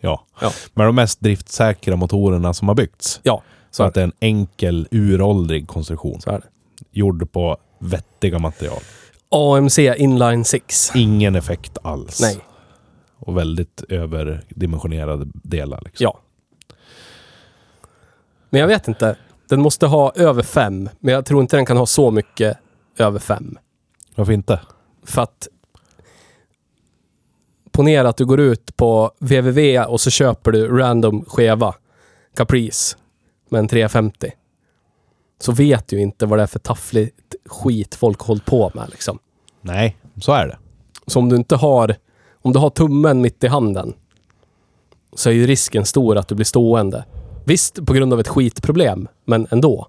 Ja, 0.00 0.24
Ja. 0.40 0.52
med 0.74 0.86
de 0.86 0.94
mest 0.94 1.20
driftsäkra 1.20 1.96
motorerna 1.96 2.54
som 2.54 2.68
har 2.68 2.74
byggts. 2.74 3.20
Ja, 3.22 3.42
Så 3.70 3.76
så, 3.76 3.82
att 3.82 3.94
det 3.94 4.00
är 4.00 4.04
en 4.04 4.12
enkel, 4.20 4.88
uråldrig 4.90 5.68
konstruktion. 5.68 6.20
så 6.20 6.30
är 6.30 6.38
det. 6.38 6.46
Gjord 6.90 7.32
på 7.32 7.56
vettiga 7.78 8.38
material. 8.38 8.80
AMC 9.28 9.78
Inline 9.78 10.44
6. 10.44 10.90
Ingen 10.94 11.36
effekt 11.36 11.78
alls. 11.82 12.20
Nej. 12.20 12.38
Och 13.18 13.36
väldigt 13.36 13.82
överdimensionerade 13.88 15.26
delar. 15.32 15.80
Liksom. 15.84 16.04
Ja. 16.04 16.18
Men 18.50 18.60
jag 18.60 18.68
vet 18.68 18.88
inte. 18.88 19.16
Den 19.48 19.60
måste 19.62 19.86
ha 19.86 20.12
över 20.14 20.42
5, 20.42 20.88
men 21.00 21.14
jag 21.14 21.26
tror 21.26 21.40
inte 21.40 21.56
den 21.56 21.66
kan 21.66 21.76
ha 21.76 21.86
så 21.86 22.10
mycket 22.10 22.58
över 22.98 23.18
5. 23.18 23.58
Varför 24.14 24.32
inte? 24.32 24.60
För 25.04 25.22
att 25.22 25.48
ponera 27.72 28.08
att 28.08 28.16
du 28.16 28.24
går 28.24 28.40
ut 28.40 28.76
på 28.76 29.10
www 29.18 29.84
och 29.84 30.00
så 30.00 30.10
köper 30.10 30.52
du 30.52 30.78
random 30.78 31.24
skeva 31.24 31.74
Caprice 32.36 32.96
med 33.48 33.58
en 33.58 33.68
350. 33.68 34.32
Så 35.40 35.52
vet 35.52 35.88
du 35.88 35.96
ju 35.96 36.02
inte 36.02 36.26
vad 36.26 36.38
det 36.38 36.42
är 36.42 36.46
för 36.46 36.58
taffligt 36.58 37.34
skit 37.46 37.94
folk 37.94 38.20
hållit 38.20 38.44
på 38.44 38.70
med 38.74 38.88
liksom. 38.90 39.18
Nej, 39.60 39.96
så 40.20 40.32
är 40.32 40.46
det. 40.46 40.58
Så 41.06 41.18
om 41.18 41.28
du 41.28 41.36
inte 41.36 41.56
har, 41.56 41.96
Om 42.42 42.52
du 42.52 42.58
har 42.58 42.70
tummen 42.70 43.20
mitt 43.20 43.44
i 43.44 43.46
handen 43.46 43.94
så 45.12 45.30
är 45.30 45.34
ju 45.34 45.46
risken 45.46 45.84
stor 45.84 46.16
att 46.16 46.28
du 46.28 46.34
blir 46.34 46.44
stående. 46.44 47.04
Visst, 47.44 47.86
på 47.86 47.92
grund 47.92 48.12
av 48.12 48.20
ett 48.20 48.28
skitproblem, 48.28 49.08
men 49.24 49.46
ändå. 49.50 49.86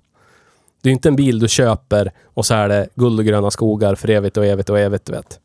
Det 0.81 0.89
är 0.89 0.91
ju 0.91 0.93
inte 0.93 1.09
en 1.09 1.15
bil 1.15 1.39
du 1.39 1.47
köper 1.47 2.11
och 2.23 2.45
så 2.45 2.53
är 2.53 2.69
det 2.69 2.89
guld 2.95 3.19
och 3.19 3.25
gröna 3.25 3.51
skogar 3.51 3.95
för 3.95 4.09
evigt 4.09 4.37
och 4.37 4.45
evigt 4.45 4.69
och 4.69 4.79
evigt, 4.79 5.05
du 5.05 5.11
vet. 5.11 5.39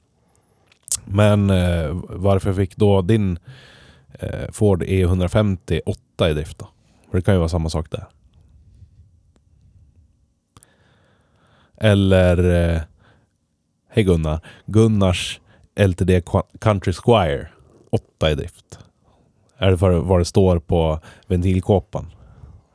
Men 1.07 1.51
eh, 1.51 1.97
varför 2.09 2.53
fick 2.53 2.77
då 2.77 3.03
din 3.03 3.39
eh, 4.19 4.51
Ford 4.53 4.83
E150 4.83 5.81
8 5.87 6.31
i 6.31 6.35
drift 6.35 6.59
då? 6.59 6.69
För 7.11 7.19
det 7.19 7.23
kan 7.23 7.35
ju 7.35 7.39
vara 7.39 7.49
samma 7.49 7.69
sak 7.71 7.91
där. 7.91 8.05
Eller... 11.81 12.71
Eh, 12.75 12.81
Hej 13.91 14.05
Gunnar. 14.05 14.41
Gunnars 14.67 15.41
LTD 15.77 16.11
Country 16.61 16.93
Squire 16.93 17.49
8 18.19 18.31
i 18.31 18.35
drift. 18.35 18.79
Är 19.59 19.71
det 19.71 19.79
för 19.79 19.91
vad 19.93 20.21
det 20.21 20.25
står 20.25 20.59
på 20.59 21.01
ventilkåpan? 21.27 22.07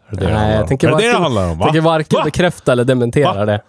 Är 0.07 0.15
det 0.15 0.17
det 0.21 0.25
det 0.25 0.33
Nej, 0.33 0.37
handlar 0.39 0.57
jag 0.59 0.67
tänker 0.67 0.87
är 0.87 0.91
det 0.91 0.97
det 0.97 1.03
det 1.03 1.07
varken- 1.09 1.23
handlar 1.23 1.51
om? 1.51 1.57
Va? 1.57 1.65
tänker 1.65 1.81
varken 1.81 2.17
Va? 2.17 2.23
bekräfta 2.25 2.71
eller 2.71 2.83
dementera 2.83 3.33
Va? 3.33 3.45
det. 3.45 3.61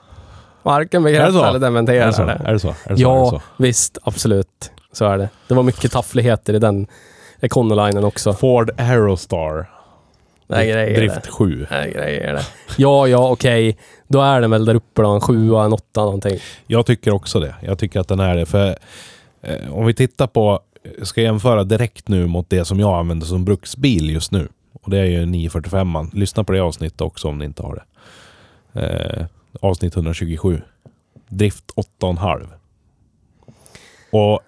Varken 0.62 1.02
Är 1.06 1.12
bekräfta 1.12 1.48
eller 1.48 1.56
Är 1.56 1.59
dementera 1.60 2.06
det 2.06 2.12
så? 2.12 2.24
det. 2.24 2.40
Är 2.44 2.52
det 2.52 2.59
så? 2.59 2.68
Är 2.68 2.72
det 2.72 2.76
så? 2.86 2.90
Är 2.90 2.94
det 2.97 3.01
Ja, 3.02 3.30
så? 3.30 3.43
visst. 3.56 3.98
Absolut. 4.02 4.70
Så 4.93 5.05
är 5.05 5.18
det. 5.18 5.28
Det 5.48 5.55
var 5.55 5.62
mycket 5.62 5.93
taffligheter 5.93 6.55
i 6.55 6.59
den 6.59 6.86
Econolinen 7.40 8.05
också. 8.05 8.32
Ford 8.32 8.70
Aerostar. 8.78 9.70
Nej, 10.47 10.70
grejer 10.72 10.97
Drift 10.97 11.22
det. 11.24 11.30
7. 11.30 11.66
Nej, 11.70 11.93
grejer 11.93 12.32
det. 12.32 12.43
Ja, 12.76 13.06
ja, 13.06 13.30
okej. 13.30 13.78
Då 14.09 14.20
är 14.22 14.40
den 14.40 14.51
väl 14.51 14.64
där 14.64 14.74
uppe 14.74 15.02
då. 15.02 15.09
En 15.09 15.20
sjua, 15.20 15.64
en 15.64 15.72
åtta 15.72 16.01
någonting. 16.05 16.39
Jag 16.66 16.86
tycker 16.86 17.10
också 17.14 17.40
det. 17.40 17.55
Jag 17.62 17.78
tycker 17.78 18.01
att 18.01 18.09
den 18.09 18.20
är 18.20 18.36
det. 18.36 18.47
För 18.47 18.76
eh, 19.43 19.72
om 19.74 19.86
vi 19.86 19.94
tittar 19.94 20.26
på, 20.26 20.60
jag 20.98 21.06
ska 21.06 21.22
jämföra 21.22 21.64
direkt 21.64 22.09
nu 22.09 22.26
mot 22.26 22.51
det 22.51 22.64
som 22.64 22.80
jag 22.80 22.98
använder 22.98 23.26
som 23.26 23.44
bruksbil 23.44 24.10
just 24.10 24.32
nu. 24.32 24.48
Och 24.82 24.90
det 24.90 24.98
är 24.98 25.05
ju 25.05 25.22
en 25.22 25.30
945 25.30 25.89
man. 25.89 26.10
Lyssna 26.14 26.44
på 26.44 26.52
det 26.52 26.60
avsnittet 26.60 27.01
också 27.01 27.28
om 27.28 27.39
ni 27.39 27.44
inte 27.44 27.62
har 27.62 27.74
det. 27.74 28.80
Eh, 28.80 29.26
avsnitt 29.61 29.97
127. 29.97 30.62
Drift 31.29 31.73
8,5. 32.01 32.49
Och 34.12 34.41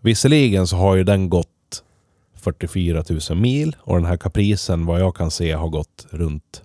visserligen 0.00 0.66
så 0.66 0.76
har 0.76 0.96
ju 0.96 1.04
den 1.04 1.28
gått 1.28 1.48
44 2.34 3.04
000 3.30 3.38
mil 3.38 3.76
och 3.80 3.96
den 3.96 4.04
här 4.04 4.16
Capricen 4.16 4.86
vad 4.86 5.00
jag 5.00 5.16
kan 5.16 5.30
se 5.30 5.52
har 5.52 5.68
gått 5.68 6.06
runt 6.10 6.62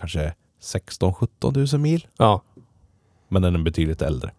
kanske 0.00 0.34
16-17 0.60 1.72
000 1.72 1.80
mil. 1.80 2.06
Ja. 2.16 2.42
Men 3.28 3.42
den 3.42 3.54
är 3.54 3.58
betydligt 3.58 4.02
äldre. 4.02 4.32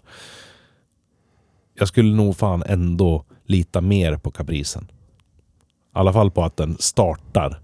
Jag 1.74 1.88
skulle 1.88 2.16
nog 2.16 2.38
fan 2.38 2.64
ändå 2.66 3.26
lita 3.46 3.82
mer 3.82 4.18
på 4.18 4.32
Capricen. 4.32 4.84
I 4.84 4.96
alla 5.92 6.14
fall 6.14 6.32
på 6.32 6.44
att 6.44 6.58
den 6.58 6.78
startar 6.80 7.62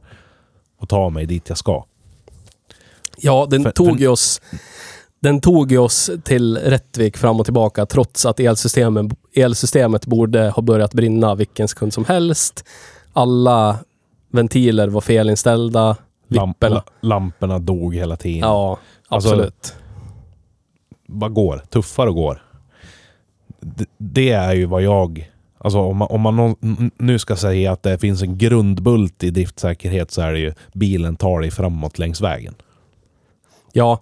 och 0.77 0.89
tar 0.89 1.09
mig 1.09 1.25
dit 1.25 1.49
jag 1.49 1.57
ska. 1.57 1.85
Ja, 3.21 3.47
den 3.49 3.63
För- 3.63 3.71
tog 3.71 3.99
ju 3.99 4.07
oss... 4.07 4.41
Den 5.21 5.41
tog 5.41 5.71
ju 5.71 5.77
oss 5.77 6.09
till 6.23 6.57
Rättvik 6.57 7.17
fram 7.17 7.39
och 7.39 7.45
tillbaka 7.45 7.85
trots 7.85 8.25
att 8.25 8.39
elsystemen, 8.39 9.11
elsystemet 9.35 10.05
borde 10.05 10.49
ha 10.49 10.61
börjat 10.63 10.93
brinna 10.93 11.35
vilken 11.35 11.67
sekund 11.67 11.93
som 11.93 12.05
helst. 12.05 12.65
Alla 13.13 13.77
ventiler 14.31 14.87
var 14.87 15.01
felinställda. 15.01 15.97
Lamp, 16.27 16.55
Vipporna. 16.63 16.75
la- 16.75 16.83
lamporna 17.01 17.59
dog 17.59 17.95
hela 17.95 18.15
tiden. 18.15 18.39
Ja, 18.49 18.77
Alltså- 19.07 19.29
absolut. 19.29 19.75
Vad 21.07 21.33
går? 21.33 21.61
Tuffar 21.69 22.07
och 22.07 22.15
går. 22.15 22.43
Det, 23.61 23.85
det 23.97 24.29
är 24.31 24.53
ju 24.53 24.65
vad 24.65 24.81
jag... 24.81 25.31
Alltså 25.57 25.79
om 25.79 25.97
man, 25.97 26.07
om 26.11 26.21
man 26.21 26.55
nu 26.97 27.19
ska 27.19 27.35
säga 27.35 27.71
att 27.71 27.83
det 27.83 27.97
finns 27.97 28.21
en 28.21 28.37
grundbult 28.37 29.23
i 29.23 29.29
driftsäkerhet 29.31 30.11
så 30.11 30.21
är 30.21 30.33
det 30.33 30.39
ju 30.39 30.53
bilen 30.73 31.15
tar 31.15 31.39
dig 31.39 31.51
framåt 31.51 31.99
längs 31.99 32.21
vägen. 32.21 32.55
Ja, 33.71 33.99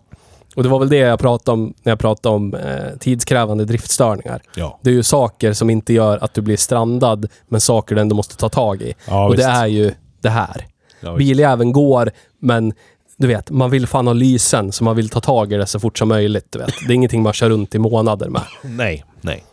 och 0.57 0.63
det 0.63 0.69
var 0.69 0.79
väl 0.79 0.89
det 0.89 0.97
jag 0.97 1.19
pratade 1.19 1.53
om 1.53 1.73
när 1.83 1.91
jag 1.91 1.99
pratade 1.99 2.35
om 2.35 2.53
eh, 2.53 2.97
tidskrävande 2.99 3.65
driftstörningar. 3.65 4.41
Ja. 4.55 4.79
Det 4.81 4.89
är 4.89 4.93
ju 4.93 5.03
saker 5.03 5.53
som 5.53 5.69
inte 5.69 5.93
gör 5.93 6.17
att 6.23 6.33
du 6.33 6.41
blir 6.41 6.57
strandad, 6.57 7.27
men 7.47 7.61
saker 7.61 7.95
du 7.95 8.01
ändå 8.01 8.15
måste 8.15 8.37
ta 8.37 8.49
tag 8.49 8.81
i. 8.81 8.93
ja 9.07 9.25
och 9.25 9.31
det 9.31 9.37
visst. 9.37 9.49
är 9.49 9.65
ju 9.65 9.93
det 10.21 10.29
här. 10.29 10.67
Ja. 10.99 11.15
Biljäveln 11.15 11.71
går, 11.71 12.11
men 12.39 12.73
du 13.17 13.27
vet, 13.27 13.49
man 13.49 13.69
vill 13.69 13.87
fan 13.87 14.07
ha 14.07 14.13
lysen, 14.13 14.71
så 14.71 14.83
man 14.83 14.95
vill 14.95 15.09
ta 15.09 15.19
tag 15.19 15.53
i 15.53 15.57
det 15.57 15.65
så 15.65 15.79
fort 15.79 15.97
som 15.97 16.07
möjligt. 16.07 16.47
Du 16.49 16.59
vet. 16.59 16.73
Det 16.87 16.93
är 16.93 16.95
ingenting 16.95 17.23
man 17.23 17.33
kör 17.33 17.49
runt 17.49 17.75
i 17.75 17.79
månader 17.79 18.29
med. 18.29 18.41
Nej, 18.63 19.05
nej. 19.21 19.43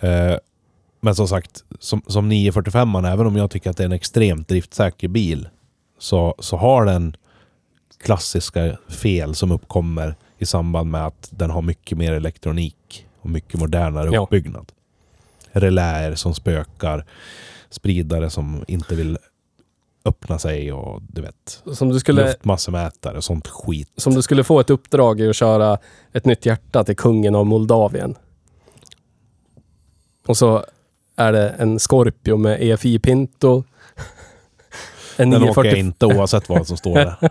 Eh, 0.00 0.36
men 1.00 1.14
som 1.14 1.28
sagt, 1.28 1.64
som, 1.80 2.02
som 2.06 2.28
945 2.28 2.94
även 2.94 3.26
om 3.26 3.36
jag 3.36 3.50
tycker 3.50 3.70
att 3.70 3.76
det 3.76 3.82
är 3.82 3.86
en 3.86 3.92
extremt 3.92 4.48
driftsäker 4.48 5.08
bil, 5.08 5.48
så, 5.98 6.34
så 6.38 6.56
har 6.56 6.84
den 6.84 7.16
klassiska 7.98 8.76
fel 8.88 9.34
som 9.34 9.52
uppkommer 9.52 10.14
i 10.38 10.46
samband 10.46 10.90
med 10.90 11.06
att 11.06 11.28
den 11.32 11.50
har 11.50 11.62
mycket 11.62 11.98
mer 11.98 12.12
elektronik 12.12 13.06
och 13.20 13.30
mycket 13.30 13.60
modernare 13.60 14.10
Ja. 14.12 14.22
uppbyggnad. 14.22 14.72
Reläer 15.52 16.14
som 16.14 16.34
spökar, 16.34 17.06
spridare 17.70 18.30
som 18.30 18.64
inte 18.68 18.94
vill 18.94 19.18
öppna 20.04 20.38
sig 20.38 20.72
och 20.72 21.02
du 21.02 21.20
vet, 21.22 21.62
Som 21.72 21.88
du 21.88 22.00
skulle, 22.00 22.24
luftmassemätare 22.24 23.16
och 23.16 23.24
sånt 23.24 23.48
skit. 23.48 23.90
som 23.96 24.14
du 24.14 24.22
skulle 24.22 24.44
få 24.44 24.60
ett 24.60 24.70
uppdrag 24.70 25.20
i 25.20 25.28
att 25.28 25.36
köra 25.36 25.78
ett 26.12 26.24
nytt 26.24 26.46
hjärta 26.46 26.84
till 26.84 26.96
kungen 26.96 27.34
av 27.34 27.46
Moldavien. 27.46 28.14
Och 30.26 30.36
så 30.36 30.64
är 31.16 31.32
det 31.32 31.48
en 31.48 31.78
Scorpio 31.78 32.36
med 32.36 32.62
EFI 32.62 32.98
Pinto. 32.98 33.64
En 35.16 35.30
Den 35.30 35.42
åker 35.42 35.64
jag 35.64 35.76
940... 35.76 35.78
inte 35.78 36.06
oavsett 36.06 36.48
vad 36.48 36.66
som 36.66 36.76
står 36.76 36.94
där. 36.94 37.16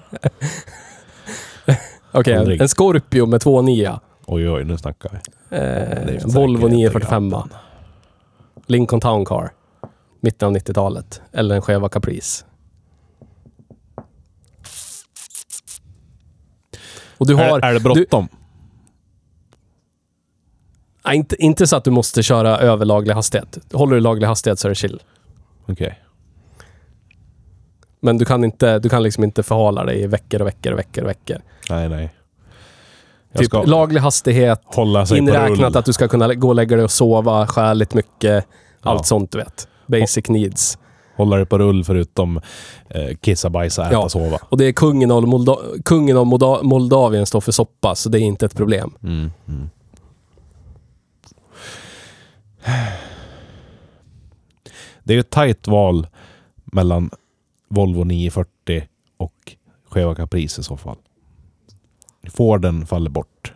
Okej, 2.11 2.35
Aldrig. 2.35 2.61
en 2.61 2.67
Scorpio 2.67 3.25
med 3.25 3.41
2.9. 3.41 3.99
Oj, 4.25 4.49
oj, 4.49 4.63
nu 4.63 4.77
snackar 4.77 5.11
vi. 5.11 5.17
Eh, 5.57 6.25
Volvo 6.25 6.63
och 6.63 6.71
945. 6.71 7.29
grabben. 7.29 7.49
Lincoln 8.67 9.01
Town 9.01 9.25
Car. 9.25 9.51
Mitten 10.21 10.47
av 10.47 10.55
90-talet. 10.55 11.21
Eller 11.31 11.55
en 11.55 11.61
Cheva 11.61 11.89
Caprice. 11.89 12.45
Och 17.17 17.27
du 17.27 17.35
har... 17.35 17.43
är, 17.43 17.65
är 17.65 17.73
det 17.73 17.79
bråttom? 17.79 18.27
Nej, 21.05 21.17
inte, 21.17 21.43
inte 21.43 21.67
så 21.67 21.75
att 21.75 21.83
du 21.83 21.91
måste 21.91 22.23
köra 22.23 22.57
över 22.57 22.85
laglig 22.85 23.13
hastighet. 23.13 23.57
Håller 23.73 23.95
du 23.95 24.01
laglig 24.01 24.27
hastighet 24.27 24.59
så 24.59 24.67
är 24.67 24.69
det 24.69 24.75
chill. 24.75 25.01
Okej. 25.65 25.99
Men 28.05 28.17
du 28.17 28.25
kan, 28.25 28.43
inte, 28.43 28.79
du 28.79 28.89
kan 28.89 29.03
liksom 29.03 29.23
inte 29.23 29.43
förhala 29.43 29.83
dig 29.85 30.01
i 30.01 30.07
veckor 30.07 30.41
och 30.41 30.47
veckor 30.47 30.71
och 30.73 30.79
veckor 30.79 31.03
och 31.03 31.09
veckor. 31.09 31.37
Nej, 31.69 31.89
nej. 31.89 32.09
Jag 33.31 33.39
Typ 33.39 33.47
ska 33.49 33.63
laglig 33.63 34.01
hastighet, 34.01 34.61
hålla 34.65 35.05
sig 35.05 35.17
inräknat 35.17 35.75
att 35.75 35.85
du 35.85 35.93
ska 35.93 36.07
kunna 36.07 36.33
gå 36.33 36.47
och 36.47 36.55
lägga 36.55 36.75
dig 36.75 36.85
och 36.85 36.91
sova 36.91 37.47
skäligt 37.47 37.93
mycket. 37.93 38.45
Allt 38.81 38.99
Ja. 38.99 39.03
sånt 39.03 39.31
du 39.31 39.37
vet. 39.37 39.67
Basic 39.87 40.29
needs. 40.29 40.77
Hålla 41.15 41.35
dig 41.35 41.45
på 41.45 41.57
rull 41.57 41.83
förutom 41.83 42.37
eh, 42.89 43.15
kissa, 43.21 43.49
bajsa, 43.49 43.85
äta, 43.85 43.93
Ja. 43.93 44.09
sova. 44.09 44.37
Och 44.49 44.57
det 44.57 44.65
är 44.65 44.71
kungen 44.71 45.11
av, 45.11 45.23
Molda- 45.27 45.83
kungen 45.85 46.17
av 46.17 46.25
Molda- 46.25 46.63
Moldavien 46.63 47.25
står 47.25 47.41
för 47.41 47.51
soppa, 47.51 47.95
så 47.95 48.09
det 48.09 48.19
är 48.19 48.21
inte 48.21 48.45
ett 48.45 48.55
problem. 48.55 48.93
Mm, 49.03 49.31
mm. 49.47 49.69
Det 55.03 55.13
är 55.13 55.19
ett 55.19 55.29
tajt 55.29 55.67
val 55.67 56.07
mellan 56.65 57.09
Volvo 57.75 58.03
940 58.03 58.87
och 59.17 59.55
Cheva 59.89 60.15
Caprice 60.15 60.61
i 60.61 60.63
så 60.63 60.77
fall. 60.77 60.97
Forden 62.29 62.85
faller 62.85 63.09
bort. 63.09 63.53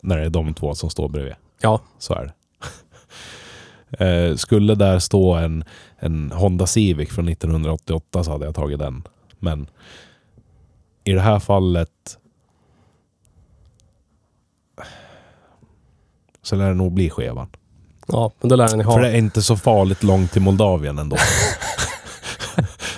När 0.00 0.16
det 0.16 0.24
är 0.24 0.30
de 0.30 0.54
två 0.54 0.74
som 0.74 0.90
står 0.90 1.08
bredvid. 1.08 1.34
Ja, 1.60 1.80
Så 1.98 2.14
är 2.14 2.24
det. 2.24 2.34
eh, 4.04 4.36
skulle 4.36 4.74
där 4.74 4.98
stå 4.98 5.34
en, 5.34 5.64
en 5.98 6.32
Honda 6.32 6.66
Civic 6.66 7.08
från 7.10 7.28
1988 7.28 8.24
så 8.24 8.30
hade 8.30 8.44
jag 8.44 8.54
tagit 8.54 8.78
den. 8.78 9.02
Men 9.38 9.66
i 11.04 11.12
det 11.12 11.20
här 11.20 11.38
fallet 11.38 12.18
så 16.42 16.56
lär 16.56 16.68
det 16.68 16.74
nog 16.74 16.92
bli 16.92 17.10
Chevan. 17.10 17.48
ja 18.06 18.32
men 18.40 18.48
då 18.48 18.56
lär 18.56 18.76
ni 18.76 18.82
ha. 18.82 18.92
För 18.92 19.00
det 19.00 19.08
är 19.08 19.16
inte 19.16 19.42
så 19.42 19.56
farligt 19.56 20.02
långt 20.02 20.32
till 20.32 20.42
Moldavien 20.42 20.98
ändå. 20.98 21.16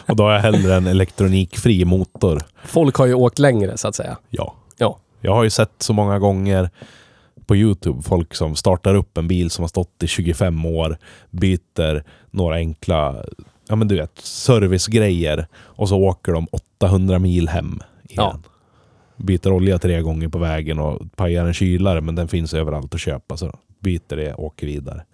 Och 0.07 0.16
då 0.16 0.24
har 0.24 0.33
jag 0.33 0.41
hellre 0.41 0.74
en 0.74 0.87
elektronikfri 0.87 1.85
motor. 1.85 2.43
Folk 2.65 2.97
har 2.97 3.07
ju 3.07 3.15
åkt 3.15 3.39
längre, 3.39 3.77
så 3.79 3.89
att 3.89 3.95
säga. 3.95 4.19
Ja. 4.31 4.55
Ja. 4.77 4.99
Jag 5.20 5.35
har 5.35 5.45
ju 5.45 5.51
sett 5.51 5.73
så 5.79 5.93
många 5.93 6.19
gånger 6.19 6.70
på 7.47 7.57
Youtube 7.57 8.03
folk 8.03 8.35
som 8.35 8.57
startar 8.57 8.95
upp 8.95 9.19
en 9.19 9.29
bil 9.29 9.51
som 9.51 9.62
har 9.62 9.69
stått 9.69 10.03
i 10.03 10.07
25 10.07 10.65
år, 10.65 10.99
byter 11.31 12.05
några 12.31 12.57
enkla, 12.57 13.24
ja 13.69 13.77
men 13.77 13.89
du 13.89 13.97
vet, 13.97 14.19
servicegrejer 14.19 15.47
och 15.55 15.89
så 15.89 15.97
åker 15.97 16.33
de 16.33 16.47
800 16.81 17.19
mil 17.19 17.49
hem 17.49 17.81
igen. 18.03 18.15
Ja. 18.16 18.39
Byter 19.16 19.53
olja 19.53 19.79
tre 19.79 20.01
gånger 20.01 20.29
på 20.29 20.39
vägen 20.39 20.79
och 20.79 21.16
pajar 21.16 21.47
en 21.47 21.55
kylare 21.55 22.01
men 22.01 22.15
den 22.15 22.29
finns 22.29 22.55
överallt 22.55 22.95
att 22.95 23.01
köpa. 23.01 23.37
Så 23.37 23.59
byter 23.81 24.16
det 24.16 24.35
och 24.35 24.45
åker 24.45 24.66
vidare. 24.66 25.05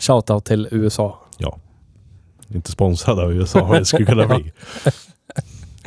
Shoutout 0.00 0.44
till 0.44 0.68
USA. 0.70 1.18
Inte 2.54 2.72
sponsrad 2.72 3.18
av 3.20 3.32
USA, 3.32 3.68
men 3.68 3.78
det 3.78 3.84
skulle 3.84 4.06
kunna 4.06 4.26
bli. 4.26 4.52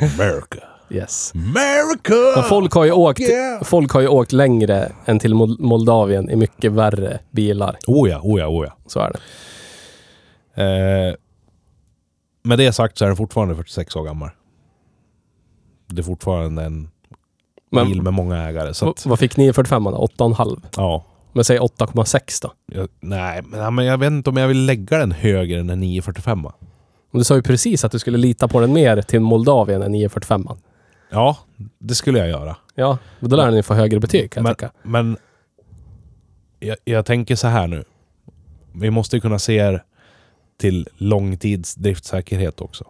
America. 0.00 0.58
Yes. 0.90 1.32
America! 1.34 2.14
Men 2.40 2.44
folk 2.44 2.72
har 2.72 2.84
ju 2.84 2.92
åkt, 2.92 3.20
Yeah! 3.20 3.62
folk 3.62 3.92
har 3.92 4.00
ju 4.00 4.08
åkt 4.08 4.32
längre 4.32 4.92
än 5.04 5.18
till 5.18 5.34
Mol- 5.34 5.60
Moldavien 5.60 6.30
i 6.30 6.36
mycket 6.36 6.72
värre 6.72 7.18
bilar. 7.30 7.76
Oh 7.86 8.10
ja, 8.10 8.20
oh 8.22 8.40
ja, 8.40 8.46
oh 8.48 8.66
ja. 8.66 8.76
Så 8.86 9.00
är 9.00 9.12
det. 9.12 9.18
Eh, 10.62 11.14
med 12.42 12.58
det 12.58 12.72
sagt 12.72 12.98
så 12.98 13.04
är 13.04 13.08
den 13.08 13.16
fortfarande 13.16 13.54
46 13.54 13.96
år 13.96 14.04
gammal. 14.04 14.30
Det 15.86 16.00
är 16.00 16.04
fortfarande 16.04 16.62
en 16.64 16.82
bil 16.82 16.90
Men 17.70 18.02
med 18.04 18.12
många 18.12 18.36
ägare. 18.48 18.74
Så 18.74 18.90
att, 18.90 19.06
vad 19.06 19.18
fick 19.18 19.36
ni 19.36 19.52
för 19.52 19.64
femman 19.64 19.92
då? 19.92 20.06
8,5? 20.06 20.62
ja, 20.76 21.04
Men 21.32 21.44
säg 21.44 21.58
8,6 21.58 22.42
då. 22.42 22.52
jag, 22.72 22.88
nej, 23.00 23.42
men, 23.46 23.74
men 23.74 23.84
jag 23.84 23.98
vet 23.98 24.10
inte 24.10 24.30
om 24.30 24.36
jag 24.36 24.48
vill 24.48 24.64
lägga 24.66 24.98
den 24.98 25.12
högre 25.12 25.60
än 25.60 25.70
en 25.70 25.80
945. 25.80 26.46
Och 26.46 26.54
Du 27.12 27.24
sa 27.24 27.36
ju 27.36 27.42
precis 27.42 27.84
att 27.84 27.92
du 27.92 27.98
skulle 27.98 28.18
lita 28.18 28.48
på 28.48 28.60
den 28.60 28.72
mer 28.72 29.02
till 29.02 29.20
Moldavien 29.20 29.82
än 29.82 29.92
945. 29.92 30.46
Ja, 31.10 31.36
det 31.78 31.94
skulle 31.94 32.18
jag 32.18 32.28
göra. 32.28 32.56
Ja, 32.74 32.98
då 33.20 33.36
lär 33.36 33.50
ni 33.50 33.62
få 33.62 33.74
högre 33.74 34.00
betyg 34.00 34.30
kan 34.30 34.40
jag 34.40 34.48
Men, 34.48 34.54
tycka. 34.54 34.70
men 34.82 35.16
jag, 36.60 36.76
jag 36.84 37.06
tänker 37.06 37.36
så 37.36 37.48
här 37.48 37.66
nu. 37.66 37.84
Vi 38.72 38.90
måste 38.90 39.16
ju 39.16 39.20
kunna 39.20 39.38
se 39.38 39.80
till 40.60 40.88
långtids 40.96 41.74
driftsäkerhet 41.74 42.60
också. 42.60 42.84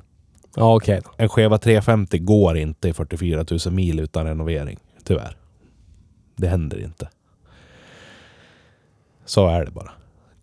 Ja, 0.56 0.76
okej 0.76 1.00
då. 1.04 1.10
En 1.16 1.28
Cheva 1.28 1.58
350 1.58 2.18
går 2.18 2.56
inte 2.58 2.88
i 2.88 2.92
44 2.92 3.44
000 3.66 3.74
mil 3.74 4.00
utan 4.00 4.24
renovering. 4.26 4.78
Tyvärr. 5.04 5.36
Det 6.36 6.48
händer 6.48 6.84
inte. 6.84 7.08
Så 9.28 9.48
är 9.48 9.64
det 9.64 9.70
bara. 9.70 9.90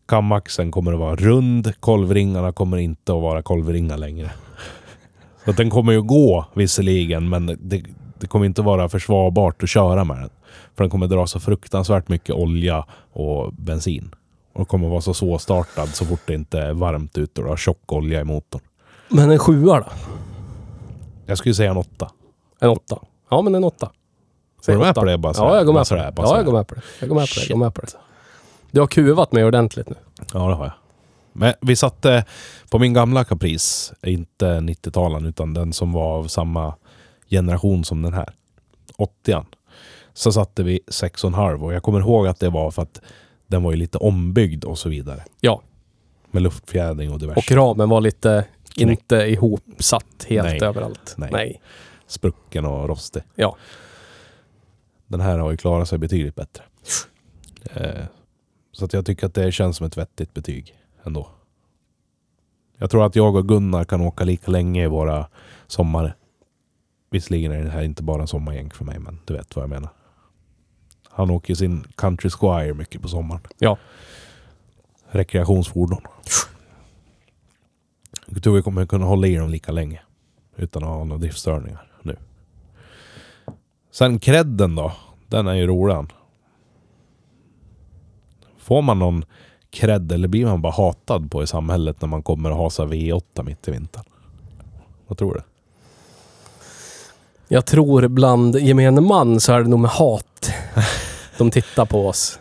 Kamaxen 0.07 0.71
kommer 0.71 0.93
att 0.93 0.99
vara 0.99 1.15
rund. 1.15 1.73
Kolvringarna 1.79 2.51
kommer 2.51 2.77
inte 2.77 3.13
att 3.13 3.21
vara 3.21 3.41
kolvringar 3.41 3.97
längre. 3.97 4.31
Så 5.45 5.51
den 5.51 5.69
kommer 5.69 5.91
ju 5.93 6.01
gå 6.01 6.45
visserligen, 6.53 7.29
men 7.29 7.45
det, 7.45 7.83
det 8.19 8.27
kommer 8.27 8.45
inte 8.45 8.61
vara 8.61 8.89
försvarbart 8.89 9.63
att 9.63 9.69
köra 9.69 10.03
med 10.03 10.17
den. 10.17 10.29
För 10.75 10.83
den 10.83 10.89
kommer 10.89 11.07
dra 11.07 11.27
så 11.27 11.39
fruktansvärt 11.39 12.07
mycket 12.07 12.35
olja 12.35 12.85
och 13.13 13.53
bensin. 13.53 14.15
Och 14.53 14.67
kommer 14.67 14.87
vara 14.87 15.01
så 15.01 15.13
svårstartad 15.13 15.87
så 15.87 16.05
fort 16.05 16.21
det 16.25 16.33
inte 16.33 16.59
är 16.59 16.73
varmt 16.73 17.17
ute 17.17 17.41
och 17.41 17.45
du 17.45 17.49
har 17.49 17.57
tjock 17.57 17.93
olja 17.93 18.21
i 18.21 18.23
motorn. 18.23 18.61
Men 19.09 19.31
en 19.31 19.39
sjua 19.39 19.79
då? 19.79 19.85
Jag 21.25 21.37
skulle 21.37 21.55
säga 21.55 21.71
en 21.71 21.77
åtta. 21.77 22.11
En 22.59 22.69
åtta? 22.69 22.99
Ja, 23.29 23.41
men 23.41 23.55
en 23.55 23.63
åtta. 23.63 23.91
Är 24.67 24.71
du 24.71 24.77
med 24.77 24.95
på 24.95 25.05
det? 25.05 25.17
Bara 25.17 25.33
så 25.33 25.43
ja, 25.43 25.55
jag 25.57 25.65
går 25.65 25.73
med 25.73 25.87
på 25.87 25.95
det. 25.95 26.01
Ja, 26.17 26.27
här. 26.27 26.35
jag 26.35 26.45
går 26.45 26.53
med 26.53 26.67
på 26.67 26.75
det. 26.75 26.81
Jag 26.99 27.09
går 27.09 27.15
med 27.15 27.29
på 27.29 27.35
det. 27.35 27.41
Jag 27.41 27.49
går 27.49 27.65
med 27.65 27.73
på 27.73 27.81
det. 27.81 27.87
Du 28.75 28.81
har 28.81 28.87
kuvat 28.87 29.31
mig 29.31 29.45
ordentligt 29.45 29.89
nu. 29.89 29.95
Ja, 30.33 30.47
det 30.47 30.55
har 30.55 30.65
jag. 30.65 30.73
Men 31.33 31.53
vi 31.61 31.75
satte 31.75 32.25
på 32.69 32.79
min 32.79 32.93
gamla 32.93 33.23
Caprice, 33.23 33.95
inte 34.03 34.45
90-talen 34.45 35.25
utan 35.25 35.53
den 35.53 35.73
som 35.73 35.91
var 35.93 36.17
av 36.17 36.27
samma 36.27 36.75
generation 37.29 37.85
som 37.85 38.01
den 38.01 38.13
här. 38.13 38.33
80an. 38.97 39.45
Så 40.13 40.31
satte 40.31 40.63
vi 40.63 40.79
6,5 40.87 41.63
och 41.63 41.73
jag 41.73 41.83
kommer 41.83 41.99
ihåg 41.99 42.27
att 42.27 42.39
det 42.39 42.49
var 42.49 42.71
för 42.71 42.81
att 42.81 43.01
den 43.47 43.63
var 43.63 43.71
ju 43.71 43.77
lite 43.77 43.97
ombyggd 43.97 44.63
och 44.63 44.77
så 44.77 44.89
vidare. 44.89 45.23
Ja. 45.39 45.61
Med 46.31 46.43
luftfjädring 46.43 47.11
och 47.11 47.19
diverse. 47.19 47.39
Och 47.39 47.51
ramen 47.51 47.89
var 47.89 48.01
lite, 48.01 48.45
inte 48.75 49.15
ihopsatt 49.15 50.25
helt 50.27 50.47
Nej. 50.47 50.63
överallt. 50.63 51.15
Nej. 51.17 51.29
Nej. 51.31 51.61
Sprucken 52.07 52.65
och 52.65 52.87
rostig. 52.89 53.23
Ja. 53.35 53.57
Den 55.07 55.21
här 55.21 55.37
har 55.37 55.51
ju 55.51 55.57
klarat 55.57 55.89
sig 55.89 55.97
betydligt 55.97 56.35
bättre. 56.35 56.63
Eh, 57.73 58.05
så 58.75 58.85
att 58.85 58.93
jag 58.93 59.05
tycker 59.05 59.25
att 59.25 59.33
det 59.33 59.51
känns 59.51 59.77
som 59.77 59.87
ett 59.87 59.97
vettigt 59.97 60.33
betyg 60.33 60.77
ändå. 61.03 61.29
Jag 62.77 62.89
tror 62.89 63.05
att 63.05 63.15
jag 63.15 63.35
och 63.35 63.47
Gunnar 63.47 63.83
kan 63.83 64.01
åka 64.01 64.23
lika 64.23 64.51
länge 64.51 64.83
i 64.83 64.87
våra 64.87 65.27
sommar. 65.67 66.15
Visserligen 67.09 67.51
är 67.51 67.63
det 67.63 67.69
här 67.69 67.83
inte 67.83 68.03
bara 68.03 68.21
en 68.21 68.27
sommargäng 68.27 68.71
för 68.71 68.85
mig, 68.85 68.99
men 68.99 69.19
du 69.25 69.33
vet 69.33 69.55
vad 69.55 69.63
jag 69.63 69.69
menar. 69.69 69.89
Han 71.09 71.29
åker 71.29 71.55
sin 71.55 71.83
Country 71.95 72.29
Squire 72.29 72.73
mycket 72.73 73.01
på 73.01 73.07
sommaren. 73.07 73.41
Ja. 73.57 73.77
Rekreationsfordon. 75.07 76.01
Jag 78.25 78.43
tror 78.43 78.55
vi 78.55 78.61
kommer 78.61 78.85
kunna 78.85 79.05
hålla 79.05 79.27
i 79.27 79.35
dem 79.35 79.49
lika 79.49 79.71
länge. 79.71 80.01
Utan 80.55 80.83
att 80.83 80.89
ha 80.89 81.03
några 81.03 81.19
driftstörningar 81.19 81.91
nu. 82.01 82.15
Sen 83.91 84.19
credden 84.19 84.75
då. 84.75 84.91
Den 85.27 85.47
är 85.47 85.53
ju 85.53 85.67
rolig. 85.67 86.07
Får 88.65 88.81
man 88.81 88.99
någon 88.99 89.25
cred 89.69 90.11
eller 90.11 90.27
blir 90.27 90.45
man 90.45 90.61
bara 90.61 90.73
hatad 90.73 91.31
på 91.31 91.43
i 91.43 91.47
samhället 91.47 92.01
när 92.01 92.07
man 92.07 92.23
kommer 92.23 92.51
och 92.51 92.57
hasar 92.57 92.87
V8 92.87 93.43
mitt 93.43 93.67
i 93.67 93.71
vintern? 93.71 94.03
Vad 95.07 95.17
tror 95.17 95.33
du? 95.33 95.41
Jag 97.47 97.65
tror 97.65 98.07
bland 98.07 98.55
gemene 98.55 99.01
man 99.01 99.39
så 99.39 99.53
är 99.53 99.59
det 99.59 99.69
nog 99.69 99.79
med 99.79 99.91
hat 99.91 100.51
de 101.37 101.51
tittar 101.51 101.85
på 101.85 102.07
oss. 102.07 102.39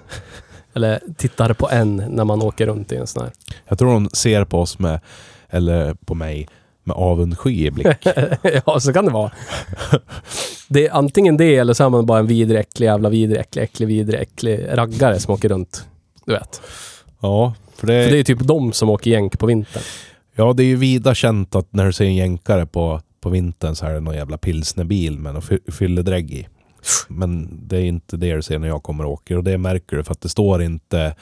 Eller 0.75 1.01
tittar 1.17 1.55
på 1.55 1.71
en 1.71 1.97
när 1.97 2.25
man 2.25 2.43
åker 2.43 2.67
runt 2.67 2.93
i 2.93 2.97
en 2.97 3.07
sån 3.07 3.23
här. 3.23 3.33
Jag 3.69 3.79
tror 3.79 3.93
de 3.93 4.09
ser 4.13 4.45
på 4.45 4.61
oss 4.61 4.79
med, 4.79 5.01
eller 5.49 5.95
på 5.95 6.15
mig, 6.15 6.49
med 6.85 6.97
avundsky 6.97 7.67
i 7.67 7.71
blick. 7.71 8.07
ja, 8.67 8.81
så 8.81 8.93
kan 8.93 9.05
det 9.05 9.13
vara. 9.13 9.31
Det 10.69 10.87
är 10.87 10.93
antingen 10.93 11.37
det 11.37 11.57
eller 11.57 11.75
så 11.75 11.85
är 11.85 11.89
man 11.89 12.07
bara 12.07 12.19
en 12.19 12.27
vidrig, 12.27 12.61
äcklig, 12.61 12.87
jävla 12.87 13.09
vidrig, 13.09 13.41
äcklig, 13.41 13.63
äcklig, 13.63 13.87
vidrig, 13.87 14.21
äcklig 14.21 14.67
raggare 14.73 15.21
som 15.21 15.35
åker 15.35 15.49
runt. 15.49 15.87
Du 16.27 16.33
vet. 16.33 16.63
Ja, 17.21 17.55
för 17.77 17.87
det, 17.87 18.05
För 18.05 18.11
det 18.11 18.19
är 18.19 18.25
typ 18.25 18.39
de 18.41 18.73
som 18.73 18.91
åker 18.91 19.11
jänk 19.11 19.39
på 19.39 19.47
vintern. 19.47 19.83
ja, 20.35 20.53
det 20.53 20.63
är 20.63 20.67
ju 20.67 20.77
vida 20.77 21.15
känt 21.15 21.55
att 21.55 21.73
när 21.73 21.87
du 21.87 21.93
ser 21.93 22.05
en 22.05 22.15
jänkare 22.15 22.67
på, 22.67 23.01
på 23.21 23.29
vintern 23.31 23.75
så 23.77 23.87
är 23.87 23.93
det 23.95 24.01
någon 24.01 24.15
jävla 24.17 24.39
pilsnerbil 24.39 25.19
med 25.19 25.33
någon 25.33 25.43
fy- 25.43 25.71
fylledrägg 25.73 26.31
i. 26.31 26.49
Men 27.09 27.59
det 27.69 27.77
är 27.77 27.85
inte 27.85 28.17
det 28.17 28.35
du 28.35 28.43
ser 28.43 28.59
när 28.59 28.69
jag 28.69 28.83
kommer 28.83 29.05
och 29.07 29.13
åker 29.13 29.37
och 29.37 29.45
det 29.45 29.59
märker 29.59 29.97
du 29.97 30.05
för 30.05 30.13
att 30.13 30.21
det 30.21 30.29
står 30.29 30.63
inte 30.63 31.15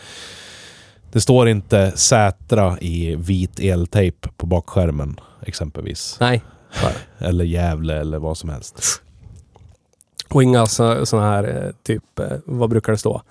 det 1.13 1.21
står 1.21 1.49
inte 1.49 1.93
Sätra 1.97 2.79
i 2.81 3.15
vit 3.17 3.61
eltejp 3.61 4.29
på 4.37 4.47
bakskärmen 4.47 5.21
exempelvis. 5.47 6.17
Nej. 6.21 6.43
Eller 7.19 7.45
Gävle 7.45 8.01
eller 8.01 8.19
vad 8.19 8.37
som 8.39 8.51
helst. 8.51 9.03
Och 10.29 10.43
inga 10.43 10.67
sådana 10.67 11.27
här 11.31 11.65
eh, 11.67 11.73
typ, 11.83 12.19
eh, 12.19 12.27
vad 12.45 12.71
brukar 12.71 12.93
det 12.93 12.99
stå? 12.99 13.23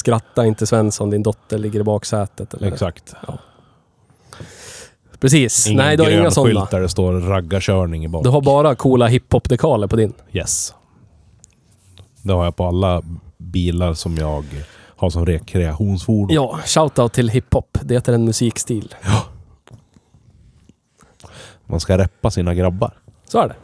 Skratta 0.00 0.46
inte 0.46 0.66
Svensson, 0.66 1.10
din 1.10 1.22
dotter 1.22 1.58
ligger 1.58 1.80
i 1.80 1.82
baksätet. 1.82 2.54
Eller? 2.54 2.68
Exakt. 2.72 3.14
Precis. 5.20 5.66
Ingen 5.66 5.76
Nej, 5.84 5.96
du 5.96 6.02
har 6.02 6.10
inga 6.10 6.30
sådana. 6.30 6.60
skylt 6.60 6.70
där 6.70 6.80
det 6.80 6.88
står 6.88 7.12
raggarkörning 7.20 8.04
i 8.04 8.08
bak. 8.08 8.24
Du 8.24 8.30
har 8.30 8.40
bara 8.40 8.74
coola 8.74 9.06
hiphop-dekaler 9.06 9.86
på 9.86 9.96
din. 9.96 10.12
Yes. 10.32 10.74
Det 12.22 12.32
har 12.32 12.44
jag 12.44 12.56
på 12.56 12.66
alla 12.66 13.02
bilar 13.38 13.94
som 13.94 14.16
jag 14.16 14.44
har 14.96 15.10
som 15.10 15.26
rekreationsfordon. 15.26 16.34
Ja, 16.34 16.58
shoutout 16.64 17.12
till 17.12 17.28
hiphop. 17.28 17.78
Det 17.82 18.08
är 18.08 18.12
en 18.12 18.24
musikstil. 18.24 18.94
Man 21.66 21.80
ska 21.80 21.98
reppa 21.98 22.30
sina 22.30 22.54
grabbar, 22.54 22.92
Så 23.28 23.38
är 23.38 23.48
det. 23.48 23.56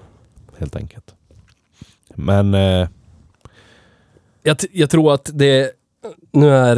helt 0.58 0.76
enkelt. 0.76 1.14
Men 2.14 2.54
eh, 2.54 2.88
Jag, 4.42 4.56
jag 4.72 4.90
tror 4.90 5.14
att 5.14 5.30
det... 5.34 5.70
Nu 6.32 6.50
är 6.50 6.76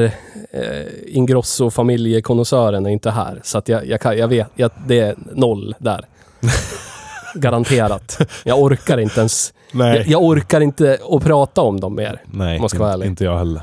eh, 0.50 1.16
Ingrosso 1.16 1.70
familjekonnässören 1.70 2.86
inte 2.86 3.10
här. 3.10 3.40
Så 3.44 3.62
jag, 3.66 3.86
jag, 3.86 4.00
kan, 4.00 4.18
jag 4.18 4.28
vet, 4.28 4.48
jag, 4.54 4.70
det 4.86 4.98
är 5.00 5.14
noll 5.34 5.74
där. 5.78 6.04
Garanterat. 7.34 8.18
Jag 8.44 8.62
orkar 8.62 8.98
inte 8.98 9.20
ens... 9.20 9.54
Jag, 9.72 10.06
jag 10.06 10.22
orkar 10.22 10.60
inte 10.60 10.98
att 11.10 11.24
prata 11.24 11.60
om 11.60 11.80
dem 11.80 11.94
mer. 11.94 12.22
nej 12.26 12.68
ska 12.68 12.78
vara 12.78 12.88
inte, 12.88 12.94
ärlig. 12.94 13.06
inte 13.06 13.24
jag 13.24 13.38
heller. 13.38 13.62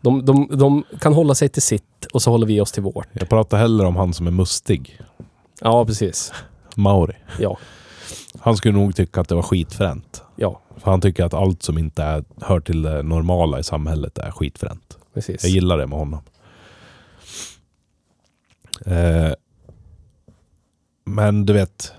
De, 0.00 0.24
de, 0.24 0.48
de 0.58 0.84
kan 1.00 1.12
hålla 1.14 1.34
sig 1.34 1.48
till 1.48 1.62
sitt 1.62 2.06
och 2.12 2.22
så 2.22 2.30
håller 2.30 2.46
vi 2.46 2.60
oss 2.60 2.72
till 2.72 2.82
vårt. 2.82 3.08
Jag 3.12 3.28
pratar 3.28 3.58
hellre 3.58 3.86
om 3.86 3.96
han 3.96 4.14
som 4.14 4.26
är 4.26 4.30
mustig. 4.30 5.00
Ja, 5.60 5.84
precis. 5.84 6.32
Mauri. 6.76 7.14
Ja, 7.38 7.58
Han 8.40 8.56
skulle 8.56 8.78
nog 8.78 8.96
tycka 8.96 9.20
att 9.20 9.28
det 9.28 9.34
var 9.34 9.42
skitfränt. 9.42 10.22
ja, 10.36 10.60
För 10.76 10.90
han 10.90 11.00
tycker 11.00 11.24
att 11.24 11.34
allt 11.34 11.62
som 11.62 11.78
inte 11.78 12.02
är, 12.02 12.24
hör 12.40 12.60
till 12.60 12.82
det 12.82 13.02
normala 13.02 13.58
i 13.58 13.62
samhället 13.62 14.18
är 14.18 14.30
skitfränt. 14.30 14.98
Precis. 15.14 15.42
Jag 15.44 15.50
gillar 15.52 15.78
det 15.78 15.86
med 15.86 15.98
honom. 15.98 16.20
Eh, 18.86 19.32
men 21.04 21.46
du 21.46 21.52
vet, 21.52 21.92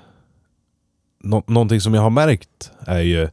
nå- 1.23 1.43
någonting 1.47 1.81
som 1.81 1.93
jag 1.93 2.01
har 2.01 2.09
märkt 2.09 2.71
är 2.79 2.99
ju 2.99 3.29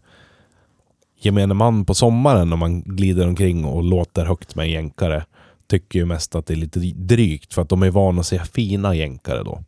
gemene 1.21 1.55
man 1.55 1.85
på 1.85 1.95
sommaren 1.95 2.51
när 2.51 2.57
man 2.57 2.83
glider 2.83 3.27
omkring 3.29 3.65
och 3.65 3.83
låter 3.83 4.25
högt 4.25 4.55
med 4.55 4.65
en 4.65 4.71
jänkare 4.71 5.25
tycker 5.67 5.99
ju 5.99 6.05
mest 6.05 6.35
att 6.35 6.47
det 6.47 6.55
är 6.55 6.57
lite 6.57 6.81
drygt 6.81 7.55
för 7.55 7.63
att 7.63 7.69
de 7.69 7.83
är 7.83 7.91
vana 7.91 8.21
att 8.21 8.27
se 8.27 8.39
fina 8.45 8.95
jänkare 8.95 9.43
då. 9.43 9.63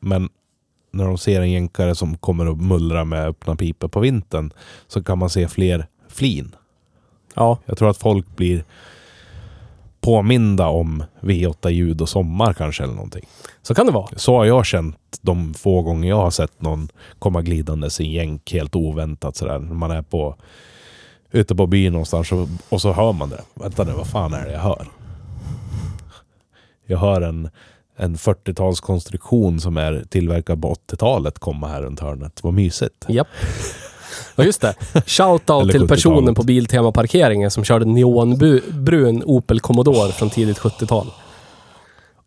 Men 0.00 0.28
när 0.90 1.04
de 1.04 1.18
ser 1.18 1.40
en 1.40 1.50
jänkare 1.50 1.94
som 1.94 2.16
kommer 2.18 2.48
och 2.48 2.58
mullrar 2.58 3.04
med 3.04 3.26
öppna 3.28 3.56
pipor 3.56 3.88
på 3.88 4.00
vintern 4.00 4.50
så 4.86 5.02
kan 5.02 5.18
man 5.18 5.30
se 5.30 5.48
fler 5.48 5.86
flin. 6.08 6.54
Ja, 7.34 7.58
Jag 7.66 7.78
tror 7.78 7.90
att 7.90 7.96
folk 7.98 8.36
blir 8.36 8.64
påminda 10.06 10.66
om 10.66 11.04
V8-ljud 11.20 12.00
och 12.00 12.08
sommar 12.08 12.52
kanske 12.52 12.82
eller 12.82 12.94
någonting. 12.94 13.28
Så 13.62 13.74
kan 13.74 13.86
det 13.86 13.92
vara. 13.92 14.08
Så 14.16 14.36
har 14.36 14.44
jag 14.44 14.66
känt 14.66 15.18
de 15.20 15.54
få 15.54 15.82
gånger 15.82 16.08
jag 16.08 16.16
har 16.16 16.30
sett 16.30 16.62
någon 16.62 16.88
komma 17.18 17.42
glidandes 17.42 18.00
i 18.00 18.04
en 18.04 18.12
jänk 18.12 18.52
helt 18.52 18.76
oväntat 18.76 19.36
sådär. 19.36 19.58
När 19.58 19.74
man 19.74 19.90
är 19.90 20.02
på 20.02 20.36
ute 21.30 21.54
på 21.54 21.66
byn 21.66 21.92
någonstans 21.92 22.32
och, 22.32 22.48
och 22.68 22.80
så 22.80 22.92
hör 22.92 23.12
man 23.12 23.30
det. 23.30 23.42
Vänta 23.54 23.84
nu, 23.84 23.92
vad 23.92 24.06
fan 24.06 24.34
är 24.34 24.46
det 24.46 24.52
jag 24.52 24.60
hör? 24.60 24.86
Jag 26.86 26.98
hör 26.98 27.20
en, 27.20 27.50
en 27.96 28.16
40-talskonstruktion 28.16 29.58
som 29.58 29.76
är 29.76 30.04
tillverkad 30.08 30.62
på 30.62 30.74
80-talet 30.74 31.38
komma 31.38 31.68
här 31.68 31.82
runt 31.82 32.00
hörnet. 32.00 32.42
Vad 32.42 32.54
mysigt. 32.54 33.06
Japp. 33.08 33.28
Ja, 34.36 34.44
just 34.44 34.60
det. 34.60 34.74
Shoutout 35.06 35.46
till 35.46 35.80
70-talet. 35.80 35.88
personen 35.88 36.34
på 36.34 36.42
Biltema-parkeringen 36.42 37.50
som 37.50 37.64
körde 37.64 37.84
neonbrun 37.84 39.22
Opel 39.26 39.60
Commodore 39.60 40.12
från 40.12 40.30
tidigt 40.30 40.58
70-tal. 40.58 41.06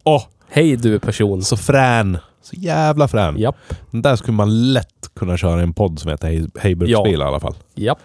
Åh, 0.04 0.24
Hej 0.52 0.76
du 0.76 1.00
person. 1.00 1.42
så 1.44 1.58
frän! 1.58 2.18
Så 2.42 2.56
jävla 2.56 3.08
frän. 3.08 3.38
Japp, 3.38 3.56
Den 3.92 4.02
där 4.02 4.16
skulle 4.16 4.34
man 4.38 4.74
lätt 4.74 5.10
kunna 5.16 5.38
köra 5.38 5.60
i 5.60 5.64
en 5.64 5.74
podd 5.74 6.00
som 6.00 6.12
heter 6.12 6.28
Hej, 6.28 6.48
Hej 6.60 6.76
Bruksbil 6.76 7.20
i 7.20 7.24
alla 7.24 7.40
fall. 7.40 7.56
japp. 7.76 8.00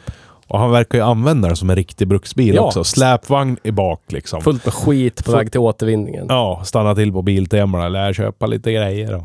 Och 0.48 0.59
han 0.59 0.70
verkar 0.70 0.98
ju 0.98 1.05
använda 1.05 1.48
den 1.48 1.56
som 1.56 1.70
en 1.70 1.76
riktig 1.76 2.09
bruksbil 2.09 2.55
Ja. 2.55 2.60
också. 2.62 2.85
Släpvagn 2.85 3.56
i 3.62 3.70
bak 3.70 4.01
liksom. 4.09 4.40
Fullt 4.43 4.64
med 4.64 4.74
skit 4.74 5.24
på 5.24 5.31
Full- 5.31 5.36
väg 5.39 5.51
till 5.52 5.60
återvinningen. 5.60 6.26
Ja, 6.28 6.62
stanna 6.64 6.94
till 6.94 7.12
på 7.12 7.22
Biltema 7.22 7.85
och 7.85 7.90
lär 7.90 8.12
köpa 8.12 8.47
lite 8.47 8.72
grejer. 8.72 9.14
Och. 9.14 9.22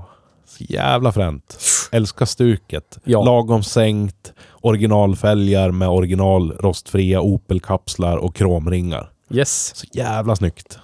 Så 0.57 0.63
jävla 0.69 1.11
fränt. 1.11 1.57
Älskar 1.91 2.25
stuket. 2.25 2.97
Ja. 3.03 3.23
Lagom 3.23 3.63
sänkt, 3.63 4.33
originalfälgar 4.61 5.71
med 5.71 5.89
original 5.89 6.51
rostfria 6.51 7.21
Opel-kapslar 7.21 8.17
och 8.17 8.35
kromringar. 8.35 9.11
Yes. 9.29 9.75
Så 9.75 9.85
jävla 9.93 10.35
snyggt. 10.35 10.79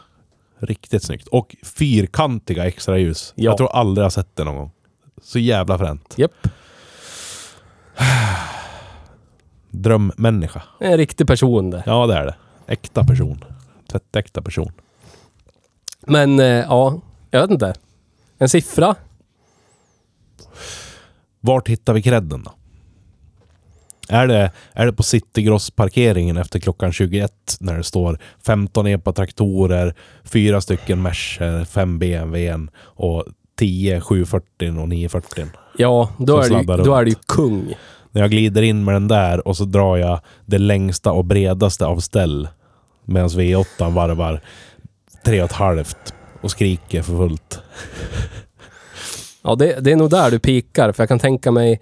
Riktigt 0.60 1.04
snyggt. 1.04 1.28
Och 1.28 1.56
fyrkantiga 1.64 2.66
extra 2.66 2.98
ljus. 2.98 3.34
Ja. 3.36 3.44
Jag 3.44 3.58
tror 3.58 3.72
aldrig 3.72 4.02
jag 4.02 4.06
har 4.06 4.10
sett 4.10 4.36
det 4.36 4.44
någon 4.44 4.56
gång. 4.56 4.72
Så 5.22 5.40
jävla 5.40 5.78
fränt. 5.78 6.14
Japp. 6.18 6.48
Drömmänniska. 9.70 10.64
En 10.80 10.98
riktig 10.98 11.28
person 11.28 11.70
det. 11.70 11.84
Ja, 11.86 12.08
det 12.08 12.16
är 12.16 12.26
det. 12.26 12.36
Äkta 12.68 13.04
person. 13.04 13.46
Tvättäkta 13.92 14.42
person. 14.42 14.72
Men 16.08 16.40
eh, 16.40 16.46
ja, 16.46 17.02
jag 17.32 17.42
vet 17.42 17.52
inte. 17.52 17.74
En 18.38 18.50
siffra? 18.50 18.96
Vart 21.40 21.68
hittar 21.68 21.94
vi 21.94 22.02
credden 22.02 22.44
då? 22.44 22.52
Är 24.10 24.28
det, 24.28 24.52
är 24.74 24.86
det 24.86 24.94
på 24.94 25.04
Citygross-parkeringen 25.04 26.38
efter 26.38 26.60
klockan 26.60 26.92
21 26.92 27.32
när 27.60 27.78
det 27.78 27.84
står 27.84 28.20
15 28.46 28.88
EPA-traktorer, 28.88 29.94
fyra 30.24 30.62
stycken 30.62 31.02
Mercer, 31.02 31.66
fem 31.66 32.00
BMW 32.00 32.68
och 32.82 33.26
10 33.60 34.02
740 34.02 34.82
och 34.82 34.90
940? 34.90 35.46
Ja, 35.78 36.10
då 36.18 36.40
är, 36.40 36.44
sladdar 36.44 36.78
då 36.78 36.96
är 36.96 37.06
ju 37.06 37.16
kung. 37.28 37.74
När 38.12 38.22
jag 38.22 38.32
glider 38.32 38.62
in 38.62 38.84
med 38.84 38.96
den 38.96 39.08
där 39.08 39.48
och 39.48 39.58
så 39.58 39.66
drar 39.66 39.98
jag 39.98 40.20
det 40.46 40.58
längsta 40.58 41.12
och 41.12 41.26
bredaste 41.26 41.86
av 41.86 42.00
ställ 42.00 42.48
medan 43.06 43.30
V8 43.30 43.94
varvar 43.94 44.42
tre 45.26 45.40
och 45.42 45.46
ett 45.46 45.52
halvt 45.52 46.14
och 46.42 46.52
skriker 46.52 47.02
för 47.02 47.18
fullt. 47.18 47.62
Ja, 49.44 49.56
det, 49.56 49.80
det 49.80 49.92
är 49.92 49.96
nog 49.96 50.10
där 50.10 50.32
du 50.32 50.40
pikar. 50.40 50.92
För 50.92 51.04
jag 51.04 51.10
kan 51.10 51.20
tänka 51.20 51.52
mig 51.52 51.82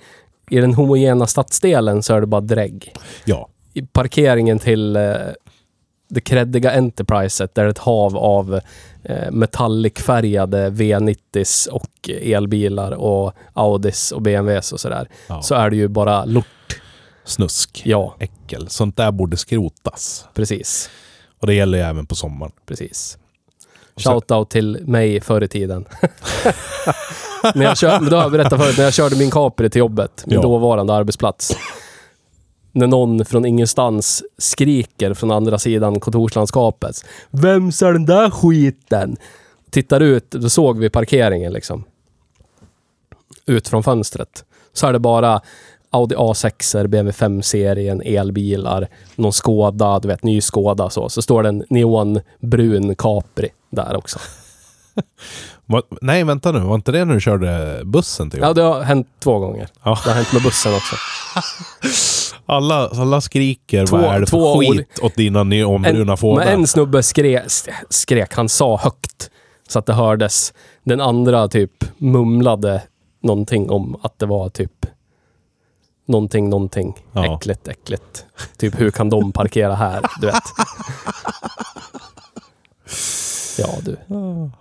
i 0.53 0.61
den 0.61 0.73
homogena 0.73 1.27
stadsdelen 1.27 2.03
så 2.03 2.13
är 2.13 2.21
det 2.21 2.27
bara 2.27 2.41
drägg. 2.41 2.93
Ja, 3.25 3.49
I 3.73 3.81
parkeringen 3.81 4.59
till 4.59 4.95
eh, 4.95 5.13
det 6.09 6.21
kreddiga 6.21 6.71
Enterpriset 6.71 7.55
där 7.55 7.63
det 7.63 7.67
är 7.67 7.71
ett 7.71 7.77
hav 7.77 8.17
av 8.17 8.59
eh, 9.03 9.31
metallicfärgade 9.31 10.69
V90s 10.69 11.67
och 11.69 12.09
elbilar 12.09 12.91
och 12.91 13.33
Audis 13.53 14.11
och 14.11 14.21
BMWs 14.21 14.71
och 14.73 14.79
sådär. 14.79 15.09
ja. 15.27 15.41
Så 15.41 15.55
är 15.55 15.69
det 15.69 15.75
ju 15.75 15.87
bara 15.87 16.25
lort. 16.25 16.81
snusk. 17.23 17.81
Ja, 17.85 18.15
Äckel. 18.19 18.69
Sånt 18.69 18.97
där 18.97 19.11
borde 19.11 19.37
skrotas. 19.37 20.25
precis. 20.33 20.89
Och 21.39 21.47
det 21.47 21.53
gäller 21.53 21.77
ju 21.77 21.83
även 21.83 22.05
på 22.05 22.15
sommaren. 22.15 22.51
Precis. 22.65 23.17
Shoutout 23.95 24.49
till 24.49 24.79
mig 24.87 25.21
förr 25.21 25.43
i 25.43 25.47
tiden. 25.47 25.85
när 27.55 27.63
jag 27.65 27.77
kör, 27.77 28.09
då 28.09 28.15
har 28.15 28.23
jag 28.23 28.31
berättat 28.31 28.61
förut, 28.61 28.77
när 28.77 28.83
jag 28.83 28.93
körde 28.93 29.15
min 29.15 29.31
Capri 29.31 29.69
till 29.69 29.79
jobbet, 29.79 30.23
min 30.25 30.35
Ja. 30.35 30.41
dåvarande 30.41 30.93
arbetsplats. 30.93 31.57
När 32.71 32.87
någon 32.87 33.25
från 33.25 33.45
ingenstans 33.45 34.23
skriker 34.37 35.13
från 35.13 35.31
andra 35.31 35.59
sidan 35.59 35.99
kontorslandskapet. 35.99 37.05
Vems 37.29 37.81
är 37.81 37.93
den 37.93 38.05
där 38.05 38.29
skiten? 38.29 39.17
Tittar 39.71 39.99
ut, 40.01 40.31
då 40.31 40.49
såg 40.49 40.79
vi 40.79 40.89
parkeringen 40.89 41.53
liksom. 41.53 41.83
Ut 43.45 43.67
från 43.67 43.83
fönstret. 43.83 44.45
Så 44.73 44.87
är 44.87 44.93
det 44.93 44.99
bara 44.99 45.41
Audi 45.89 46.15
A6, 46.15 46.87
BMW 46.87 47.11
5-serien, 47.11 48.01
elbilar, 48.01 48.87
någon 49.15 49.33
Skoda, 49.33 49.99
du 49.99 50.07
vet, 50.07 50.23
ny 50.23 50.41
Skoda 50.41 50.89
så. 50.89 51.09
Så 51.09 51.21
står 51.21 51.43
det 51.43 51.49
en 51.49 51.63
neonbrun 51.69 52.95
Capri 52.95 53.49
där 53.69 53.95
också. 53.95 54.19
Nej, 56.01 56.23
vänta 56.23 56.51
nu. 56.51 56.59
Var 56.59 56.75
inte 56.75 56.91
det 56.91 57.05
när 57.05 57.13
du 57.13 57.21
körde 57.21 57.81
bussen 57.85 58.29
till 58.29 58.39
Ja, 58.39 58.53
det 58.53 58.61
har 58.61 58.81
hänt 58.81 59.07
två 59.19 59.39
gånger. 59.39 59.67
Ja. 59.83 59.99
Det 60.03 60.09
har 60.09 60.15
hänt 60.15 60.33
med 60.33 60.41
bussen 60.43 60.73
också. 60.75 60.95
Alla, 62.45 62.87
alla 62.87 63.21
skriker 63.21 63.85
Två- 63.85 63.97
vad 63.97 64.15
är 64.15 64.19
det 64.19 64.25
för 64.27 64.59
skit 64.59 64.99
åt 65.01 65.15
dina 65.15 65.43
neonbruna 65.43 66.17
fårar. 66.17 66.45
men 66.45 66.53
en 66.59 66.67
snubbe 66.67 67.03
skrek, 67.03 67.43
skrek, 67.89 68.33
han 68.35 68.49
sa 68.49 68.77
högt 68.77 69.29
så 69.67 69.79
att 69.79 69.85
det 69.85 69.93
hördes. 69.93 70.53
Den 70.83 71.01
andra 71.01 71.47
typ 71.47 71.71
mumlade 71.97 72.81
någonting 73.23 73.69
om 73.69 73.99
att 74.01 74.19
det 74.19 74.25
var 74.25 74.49
typ 74.49 74.85
någonting, 76.07 76.49
någonting. 76.49 76.93
Ja. 77.11 77.35
Äckligt, 77.37 77.67
äckligt. 77.67 78.25
Typ 78.57 78.79
hur 78.79 78.91
kan 78.91 79.09
de 79.09 79.31
parkera 79.31 79.75
här? 79.75 80.01
Du 80.21 80.27
vet. 80.27 80.43
Ja, 83.59 83.67
du. 83.81 83.97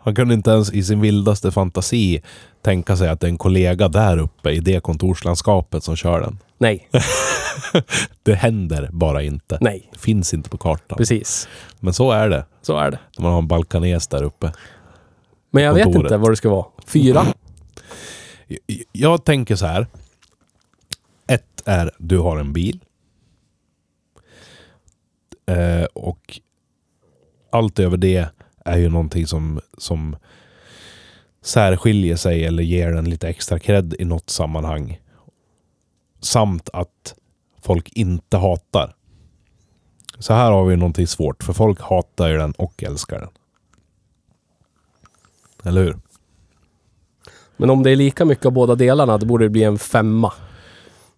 Han 0.00 0.14
kunde 0.14 0.34
inte 0.34 0.50
ens 0.50 0.72
i 0.72 0.82
sin 0.84 1.00
vildaste 1.00 1.50
fantasi 1.50 2.22
tänka 2.62 2.96
sig 2.96 3.08
att 3.08 3.20
det 3.20 3.26
är 3.26 3.28
en 3.30 3.38
kollega 3.38 3.88
där 3.88 4.18
uppe 4.18 4.50
i 4.50 4.60
det 4.60 4.80
kontorslandskapet 4.82 5.84
som 5.84 5.96
kör 5.96 6.20
den. 6.20 6.38
Nej, 6.58 6.88
Det 8.22 8.34
händer 8.34 8.88
bara 8.92 9.22
inte. 9.22 9.58
nej. 9.60 9.88
Det 9.92 9.98
finns 9.98 10.34
inte 10.34 10.50
på 10.50 10.58
kartan. 10.58 10.98
Precis. 10.98 11.48
Men 11.80 11.94
så 11.94 12.10
är 12.12 12.28
det. 12.28 12.44
Så 12.62 12.78
är 12.78 12.90
det. 12.90 12.98
När 13.18 13.22
man 13.22 13.32
har 13.32 13.38
en 13.38 13.48
balkanes 13.48 14.08
där 14.08 14.22
uppe. 14.22 14.52
Men 15.50 15.62
jag 15.62 15.74
vet 15.74 15.84
Kontoret. 15.84 16.04
inte 16.04 16.16
vad 16.16 16.30
det 16.32 16.36
ska 16.36 16.50
vara. 16.50 16.66
Fyra? 16.86 17.26
Jag- 18.46 18.58
Jag 18.92 19.24
tänker 19.24 19.56
så 19.56 19.66
här. 19.66 19.86
Ett 21.26 21.62
är 21.64 21.90
du 21.98 22.18
har 22.18 22.36
en 22.38 22.52
bil. 22.52 22.80
Eh, 25.46 25.84
och 25.84 26.40
allt 27.50 27.78
över 27.78 27.96
det 27.96 28.28
är 28.64 28.78
ju 28.78 28.88
någonting 28.88 29.26
som, 29.26 29.60
som 29.78 30.16
särskiljer 31.42 32.16
sig 32.16 32.44
eller 32.44 32.62
ger 32.62 32.92
den 32.92 33.10
lite 33.10 33.28
extra 33.28 33.58
cred 33.58 33.94
i 33.98 34.04
något 34.04 34.30
sammanhang. 34.30 35.00
Samt 36.20 36.68
att 36.72 37.14
folk 37.62 37.88
inte 37.92 38.36
hatar. 38.36 38.94
Så 40.18 40.34
här 40.34 40.50
har 40.50 40.64
vi 40.64 40.76
någonting 40.76 41.06
svårt, 41.06 41.42
för 41.42 41.52
folk 41.52 41.80
hatar 41.80 42.28
ju 42.28 42.36
den 42.36 42.52
och 42.52 42.82
älskar 42.82 43.18
den. 43.20 43.30
Eller 45.64 45.82
hur? 45.82 45.98
Men 47.56 47.70
om 47.70 47.82
det 47.82 47.90
är 47.90 47.96
lika 47.96 48.24
mycket 48.24 48.46
av 48.46 48.52
båda 48.52 48.74
delarna, 48.74 49.18
då 49.18 49.26
borde 49.26 49.44
det 49.44 49.50
bli 49.50 49.62
en 49.62 49.78
femma. 49.78 50.32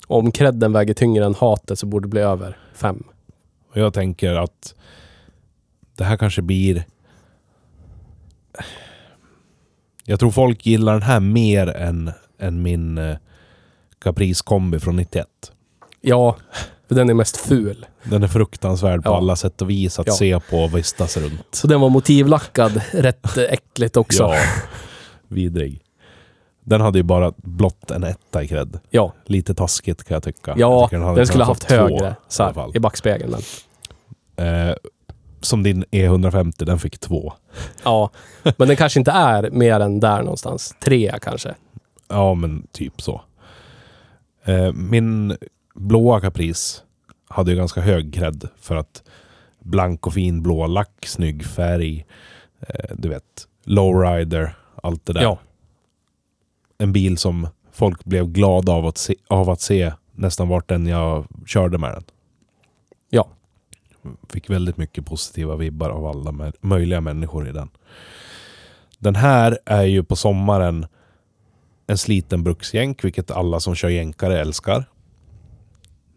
Om 0.06 0.30
credden 0.30 0.72
väger 0.72 0.94
tyngre 0.94 1.24
än 1.24 1.34
hatet 1.34 1.78
så 1.78 1.86
borde 1.86 2.04
det 2.04 2.10
bli 2.10 2.20
över 2.20 2.58
fem. 2.74 3.04
Och 3.70 3.76
jag 3.76 3.94
tänker 3.94 4.34
att 4.34 4.74
det 5.96 6.04
här 6.04 6.16
kanske 6.16 6.42
blir... 6.42 6.84
Jag 10.04 10.20
tror 10.20 10.30
folk 10.30 10.66
gillar 10.66 10.92
den 10.92 11.02
här 11.02 11.20
mer 11.20 11.66
än, 11.66 12.12
än 12.40 12.62
min 12.62 12.98
eh, 12.98 13.16
Caprice 13.98 14.42
kombi 14.44 14.80
från 14.80 14.96
91. 14.96 15.26
Ja, 16.00 16.36
för 16.88 16.94
den 16.94 17.10
är 17.10 17.14
mest 17.14 17.36
ful. 17.36 17.86
Den 18.02 18.22
är 18.22 18.28
fruktansvärd 18.28 19.02
på 19.04 19.10
Ja. 19.10 19.16
alla 19.16 19.36
sätt 19.36 19.62
och 19.62 19.70
vis 19.70 19.98
att 19.98 20.06
Ja. 20.06 20.12
se 20.12 20.40
på 20.40 20.58
och 20.58 20.76
vistas 20.76 21.16
runt. 21.16 21.46
Så 21.54 21.66
den 21.66 21.80
var 21.80 21.88
motivlackad 21.88 22.80
rätt 22.92 23.36
äckligt 23.38 23.96
också. 23.96 24.22
Ja, 24.22 24.34
vidrig. 25.28 25.80
Den 26.64 26.80
hade 26.80 26.98
ju 26.98 27.02
bara 27.02 27.32
blott 27.36 27.90
en 27.90 28.04
etta 28.04 28.42
i 28.42 28.48
cred. 28.48 28.78
Ja, 28.90 29.12
Lite 29.26 29.54
taskigt 29.54 30.04
kan 30.04 30.14
jag 30.14 30.22
tycka. 30.22 30.54
ja 30.58 30.86
tycker 30.86 30.98
den, 30.98 31.06
hade 31.08 31.26
skulle 31.26 31.44
ha 31.44 31.54
kunnat 31.54 31.70
haft 31.70 31.90
två 31.90 31.96
högre 31.96 32.16
så 32.28 32.42
i 32.42 32.44
alla 32.44 32.52
här, 32.54 32.54
fall. 32.62 32.76
i 32.76 32.80
backspegeln. 32.80 33.30
Men, 33.30 33.40
Eh, 34.36 34.74
som 35.44 35.62
din 35.62 35.84
E150, 35.84 36.64
den 36.64 36.78
fick 36.78 36.98
två. 36.98 37.32
ja, 37.84 38.10
men 38.42 38.68
den 38.68 38.76
kanske 38.76 38.98
inte 38.98 39.10
är 39.10 39.50
mer 39.50 39.80
än 39.80 40.00
där 40.00 40.22
någonstans. 40.22 40.74
Tre 40.80 41.14
kanske. 41.22 41.54
Ja, 42.08 42.34
men 42.34 42.66
typ 42.72 43.00
så. 43.02 43.22
Eh, 44.44 44.72
min 44.72 45.36
blåa 45.74 46.20
Caprice 46.20 46.82
hade 47.28 47.50
ju 47.50 47.56
ganska 47.56 47.80
hög 47.80 48.14
cred 48.14 48.48
för 48.60 48.76
att 48.76 49.02
blank 49.58 50.06
och 50.06 50.14
fin 50.14 50.42
blå 50.42 50.66
lack, 50.66 51.06
snygg 51.06 51.44
färg. 51.44 52.06
Eh, 52.60 52.94
du 52.96 53.08
vet, 53.08 53.48
lowrider, 53.64 54.56
allt 54.82 55.06
det 55.06 55.12
där. 55.12 55.22
Ja. 55.22 55.38
En 56.78 56.92
bil 56.92 57.18
som 57.18 57.48
folk 57.72 58.04
blev 58.04 58.26
glada 58.26 58.72
av 58.72 58.86
att 58.86 58.98
se, 58.98 59.14
av 59.28 59.50
att 59.50 59.60
se 59.60 59.92
nästan 60.12 60.48
vart 60.48 60.68
den 60.68 60.86
jag 60.86 61.26
körde 61.46 61.78
med 61.78 61.92
den. 61.92 62.04
Ja. 63.10 63.28
Fick 64.28 64.50
väldigt 64.50 64.76
mycket 64.76 65.06
positiva 65.06 65.56
vibbar 65.56 65.90
av 65.90 66.06
alla 66.06 66.30
mö- 66.30 66.56
möjliga 66.60 67.00
människor 67.00 67.48
i 67.48 67.52
den. 67.52 67.68
Den 68.98 69.14
här 69.14 69.58
är 69.64 69.82
ju 69.82 70.04
på 70.04 70.16
sommaren 70.16 70.86
en 71.86 71.98
sliten 71.98 72.44
bruksjänk, 72.44 73.04
vilket 73.04 73.30
alla 73.30 73.60
som 73.60 73.74
kör 73.74 73.88
jänkare 73.88 74.40
älskar. 74.40 74.84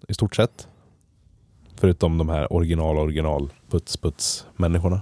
I 0.07 0.14
stort 0.14 0.35
sett. 0.35 0.68
Förutom 1.76 2.18
de 2.18 2.30
här 2.30 2.53
original, 2.53 2.97
original, 2.97 3.53
puts, 3.69 3.97
puts 3.97 4.45
människorna. 4.55 5.01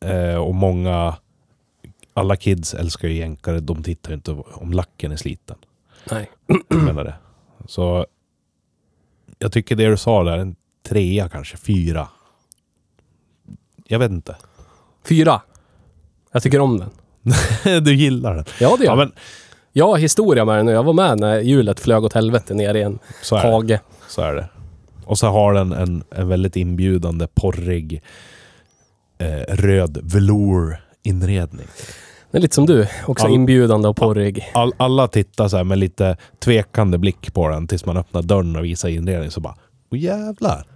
Eh, 0.00 0.36
och 0.36 0.54
många, 0.54 1.16
alla 2.14 2.36
kids 2.36 2.74
älskar 2.74 3.08
ju 3.08 3.14
jänkare. 3.14 3.60
De 3.60 3.82
tittar 3.82 4.10
ju 4.10 4.14
inte 4.14 4.32
om 4.32 4.72
lacken 4.72 5.12
är 5.12 5.16
sliten. 5.16 5.56
Nej. 6.10 6.30
Jag 6.68 6.82
menar 6.84 7.04
det. 7.04 7.14
Så 7.66 8.06
jag 9.42 9.52
tycker 9.52 9.76
det 9.76 9.88
du 9.88 9.96
sa 9.96 10.24
där, 10.24 10.38
en 10.38 10.56
trea 10.88 11.28
kanske, 11.28 11.56
fyra. 11.56 12.08
Jag 13.86 13.98
vet 13.98 14.10
inte. 14.10 14.36
Fyra. 15.08 15.40
Jag 16.32 16.42
tycker 16.42 16.60
om 16.60 16.78
den. 16.78 16.90
du 17.84 17.94
gillar 17.94 18.34
den. 18.34 18.44
Ja, 18.60 18.76
det 18.76 18.84
gör 18.84 18.90
Ja, 18.92 18.98
jag. 18.98 18.98
men 18.98 19.12
Jag 19.72 19.86
har 19.86 19.98
historia 19.98 20.44
med 20.44 20.56
den 20.56 20.66
nu. 20.66 20.72
Jag 20.72 20.82
var 20.82 20.92
med 20.92 21.18
när 21.18 21.40
hjulet 21.40 21.80
flög 21.80 22.04
åt 22.04 22.12
helvete 22.12 22.54
ner 22.54 22.74
i 22.74 22.82
en 22.82 22.98
så 23.22 23.36
hage. 23.36 23.80
Så 24.08 24.22
är 24.22 24.34
det. 24.34 24.48
Och 25.04 25.18
så 25.18 25.26
har 25.26 25.54
den 25.54 25.72
en, 25.72 26.04
en 26.10 26.28
väldigt 26.28 26.56
inbjudande, 26.56 27.26
porrig, 27.34 28.02
eh, 29.18 29.54
röd 29.56 29.98
velour-inredning. 30.02 31.66
Den 32.30 32.38
är 32.38 32.42
lite 32.42 32.54
som 32.54 32.66
du. 32.66 32.86
Också 33.06 33.26
All- 33.26 33.34
inbjudande 33.34 33.88
och 33.88 33.96
porrig. 33.96 34.50
All, 34.54 34.72
alla 34.76 35.08
tittar 35.08 35.48
så 35.48 35.64
med 35.64 35.78
lite 35.78 36.16
tvekande 36.38 36.98
blick 36.98 37.34
på 37.34 37.48
den 37.48 37.66
tills 37.66 37.86
man 37.86 37.96
öppnar 37.96 38.22
dörren 38.22 38.56
och 38.56 38.64
visar 38.64 38.88
inredningen. 38.88 39.30
Så 39.30 39.40
bara, 39.40 39.56
åh 39.90 39.98
jävlar. 39.98 40.66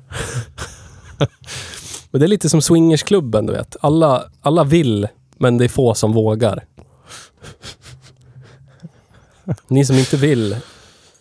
Men 2.11 2.21
det 2.21 2.27
är 2.27 2.29
lite 2.29 2.49
som 2.49 2.63
swingersklubben, 2.63 3.47
du 3.47 3.53
vet. 3.53 3.77
Alla, 3.81 4.25
alla 4.41 4.65
vill, 4.65 5.09
men 5.39 5.59
det 5.59 5.65
är 5.65 5.69
få 5.69 5.95
som 5.95 6.13
vågar. 6.13 6.65
Ni 9.69 9.85
som 9.85 9.97
inte 9.97 10.17
vill 10.17 10.57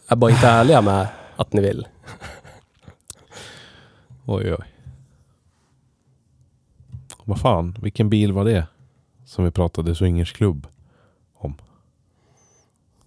är 0.08 0.16
bara 0.16 0.32
inte 0.32 0.48
ärliga 0.48 0.82
med 0.82 1.08
att 1.36 1.54
ni 1.54 1.62
vill. 1.62 1.88
Oj, 4.26 4.54
oj. 4.54 4.66
Vad 7.26 7.40
fan, 7.40 7.78
vilken 7.82 8.10
bil 8.10 8.34
var 8.34 8.46
det? 8.46 8.68
Som 9.34 9.46
vi 9.46 9.52
pratade 9.52 9.96
swingersklubb 9.96 10.68
om. 11.36 11.56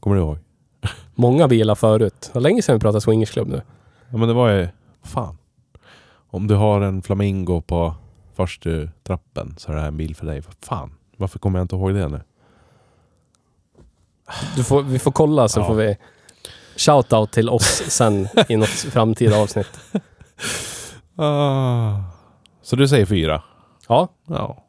Kommer 0.00 0.16
du 0.16 0.22
ihåg? 0.22 0.38
Många 1.14 1.48
bilar 1.48 1.74
förut. 1.74 2.20
Det 2.20 2.34
var 2.34 2.40
länge 2.40 2.62
sedan 2.62 2.74
vi 2.76 2.80
pratade 2.80 3.00
swingersklubb 3.00 3.48
nu. 3.48 3.62
Ja 4.10 4.16
men 4.18 4.28
det 4.28 4.34
var 4.34 4.50
ju, 4.50 4.68
fan. 5.02 5.38
Om 6.30 6.46
du 6.46 6.54
har 6.54 6.80
en 6.80 7.02
flamingo 7.02 7.60
på 7.60 7.94
första 8.34 8.70
trappen 9.02 9.54
så 9.58 9.70
är 9.72 9.74
det 9.76 9.80
här 9.80 9.88
en 9.88 9.96
bil 9.96 10.16
för 10.16 10.26
dig. 10.26 10.42
Fan, 10.60 10.94
varför 11.16 11.38
kommer 11.38 11.58
jag 11.58 11.64
inte 11.64 11.76
ihåg 11.76 11.94
det 11.94 12.08
nu? 12.08 12.20
Du 14.56 14.64
får, 14.64 14.82
vi 14.82 14.98
får 14.98 15.12
kolla 15.12 15.48
så 15.48 15.60
Ja. 15.60 15.66
får 15.66 15.74
vi 15.74 15.96
shout-out 16.76 17.26
till 17.26 17.48
oss 17.48 17.82
sen 17.88 18.28
i 18.48 18.56
något 18.56 18.68
framtida 18.68 19.38
avsnitt. 19.42 19.80
Ah. 21.16 21.94
Så 22.62 22.76
du 22.76 22.88
säger 22.88 23.06
fyra? 23.06 23.42
Ja, 23.88 24.08
Ja, 24.26 24.64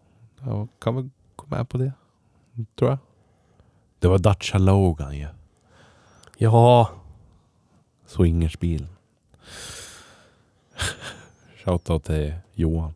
jag 0.46 0.68
kan 0.82 0.96
väl 0.96 1.10
med 1.50 1.70
på 1.70 1.78
det. 1.78 1.92
Tror 2.76 2.90
jag. 2.90 3.00
Det 4.00 4.08
var 4.08 4.18
Dacia 4.18 4.58
Logan 4.58 5.18
ju. 5.18 5.28
ja, 6.38 6.90
Swingersbil. 8.06 8.88
Shoutout 11.66 12.04
till 12.04 12.34
Johan. 12.54 12.94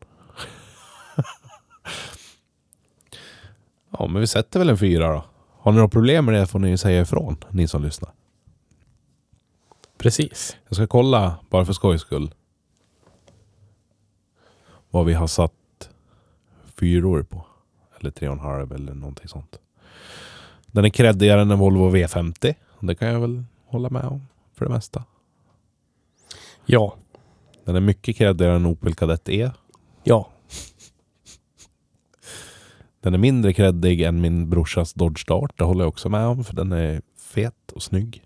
ja, 3.90 4.08
men 4.08 4.22
vi 4.22 4.28
sätter 4.28 4.60
väl 4.60 4.70
en 4.70 4.78
fyra 4.78 5.14
då. 5.14 5.24
Har 5.60 5.72
ni 5.72 5.76
några 5.76 5.90
problem 5.90 6.26
med 6.26 6.34
det 6.34 6.48
får 6.48 6.60
ni 6.60 6.78
säga 6.78 7.02
ifrån, 7.02 7.38
ni 7.50 7.68
som 7.68 7.84
lyssnar. 7.84 8.12
precis. 9.98 10.58
Jag 10.68 10.76
ska 10.76 10.88
kolla, 10.88 11.36
bara 11.50 11.66
för 11.66 11.74
skojs 11.74 12.02
skull, 12.02 12.34
vad 14.90 15.06
vi 15.06 15.14
har 15.14 15.28
satt 15.28 15.90
fyror 16.76 17.24
på. 17.24 17.46
Eller 18.02 18.12
tre 18.12 18.28
och 18.28 18.34
en 18.34 18.40
halv 18.40 18.72
eller 18.74 18.94
någonting 18.94 19.28
sånt. 19.28 19.60
Den 20.68 20.86
är 20.86 20.90
creddigare 20.90 21.42
än 21.42 21.52
en 21.52 21.60
Volvo 21.60 21.90
V50. 21.90 22.56
Det 22.80 22.96
kan 22.96 23.08
jag 23.08 23.20
väl 23.20 23.44
hålla 23.66 23.90
med 23.90 24.04
om 24.06 24.28
för 24.54 24.66
det 24.66 24.72
mesta. 24.72 25.04
Ja, 26.66 26.96
Den 27.66 27.76
är 27.76 27.80
mycket 27.82 28.16
creddigare 28.16 28.56
än 28.56 28.66
Opel 28.66 28.96
Kadett 28.96 29.30
E. 29.30 29.52
ja. 30.04 30.30
Den 33.02 33.14
är 33.14 33.18
mindre 33.18 33.54
creddig 33.54 34.02
än 34.02 34.22
min 34.22 34.50
brorsas 34.50 34.94
Dodge 34.94 35.28
Dart. 35.28 35.58
Det 35.58 35.64
håller 35.64 35.82
jag 35.82 35.90
också 35.90 36.10
med 36.10 36.26
om 36.28 36.44
för 36.44 36.56
den 36.56 36.72
är 36.72 37.02
fet 37.18 37.72
och 37.76 37.84
snygg. 37.84 38.24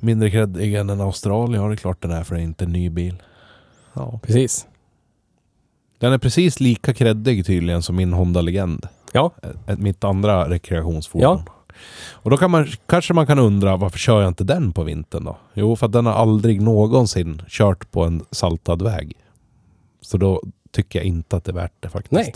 Mindre 0.00 0.30
creddig 0.30 0.74
än 0.74 0.90
en 0.90 1.00
Australien. 1.00 1.62
Ja, 1.62 1.68
det 1.68 1.74
är 1.74 1.76
klart 1.76 2.02
den 2.02 2.10
är 2.10 2.24
för 2.24 2.34
det 2.34 2.40
är 2.40 2.44
inte 2.44 2.64
en 2.64 2.72
ny 2.72 2.90
bil. 2.90 3.22
Ja. 3.92 4.20
Precis. 4.22 4.66
Den 5.98 6.12
är 6.12 6.18
precis 6.18 6.60
lika 6.60 6.94
creddig 6.94 7.46
tydligen 7.46 7.82
som 7.82 7.96
min 7.96 8.12
Honda 8.12 8.40
Legend. 8.40 8.88
Ja, 9.12 9.30
Ett- 9.66 9.78
Mitt 9.78 10.04
andra 10.04 10.50
rekreationsfordon. 10.50 11.42
Och 12.10 12.30
då 12.30 12.36
kan 12.36 12.50
man, 12.50 12.66
kanske 12.86 13.14
man 13.14 13.26
kan 13.26 13.38
undra 13.38 13.76
varför 13.76 13.98
kör 13.98 14.20
jag 14.20 14.28
inte 14.28 14.44
den 14.44 14.72
på 14.72 14.82
vintern 14.82 15.24
då? 15.24 15.36
Jo, 15.54 15.76
för 15.76 15.86
att 15.86 15.92
den 15.92 16.06
har 16.06 16.12
aldrig 16.12 16.60
någonsin 16.60 17.42
kört 17.48 17.90
på 17.90 18.04
en 18.04 18.24
saltad 18.30 18.82
väg. 18.82 19.12
Så 20.00 20.16
då 20.16 20.42
tycker 20.72 20.98
jag 20.98 21.06
inte 21.06 21.36
att 21.36 21.44
det 21.44 21.50
är 21.50 21.54
värt 21.54 21.72
det 21.80 21.88
faktiskt. 21.88 22.12
Nej. 22.12 22.34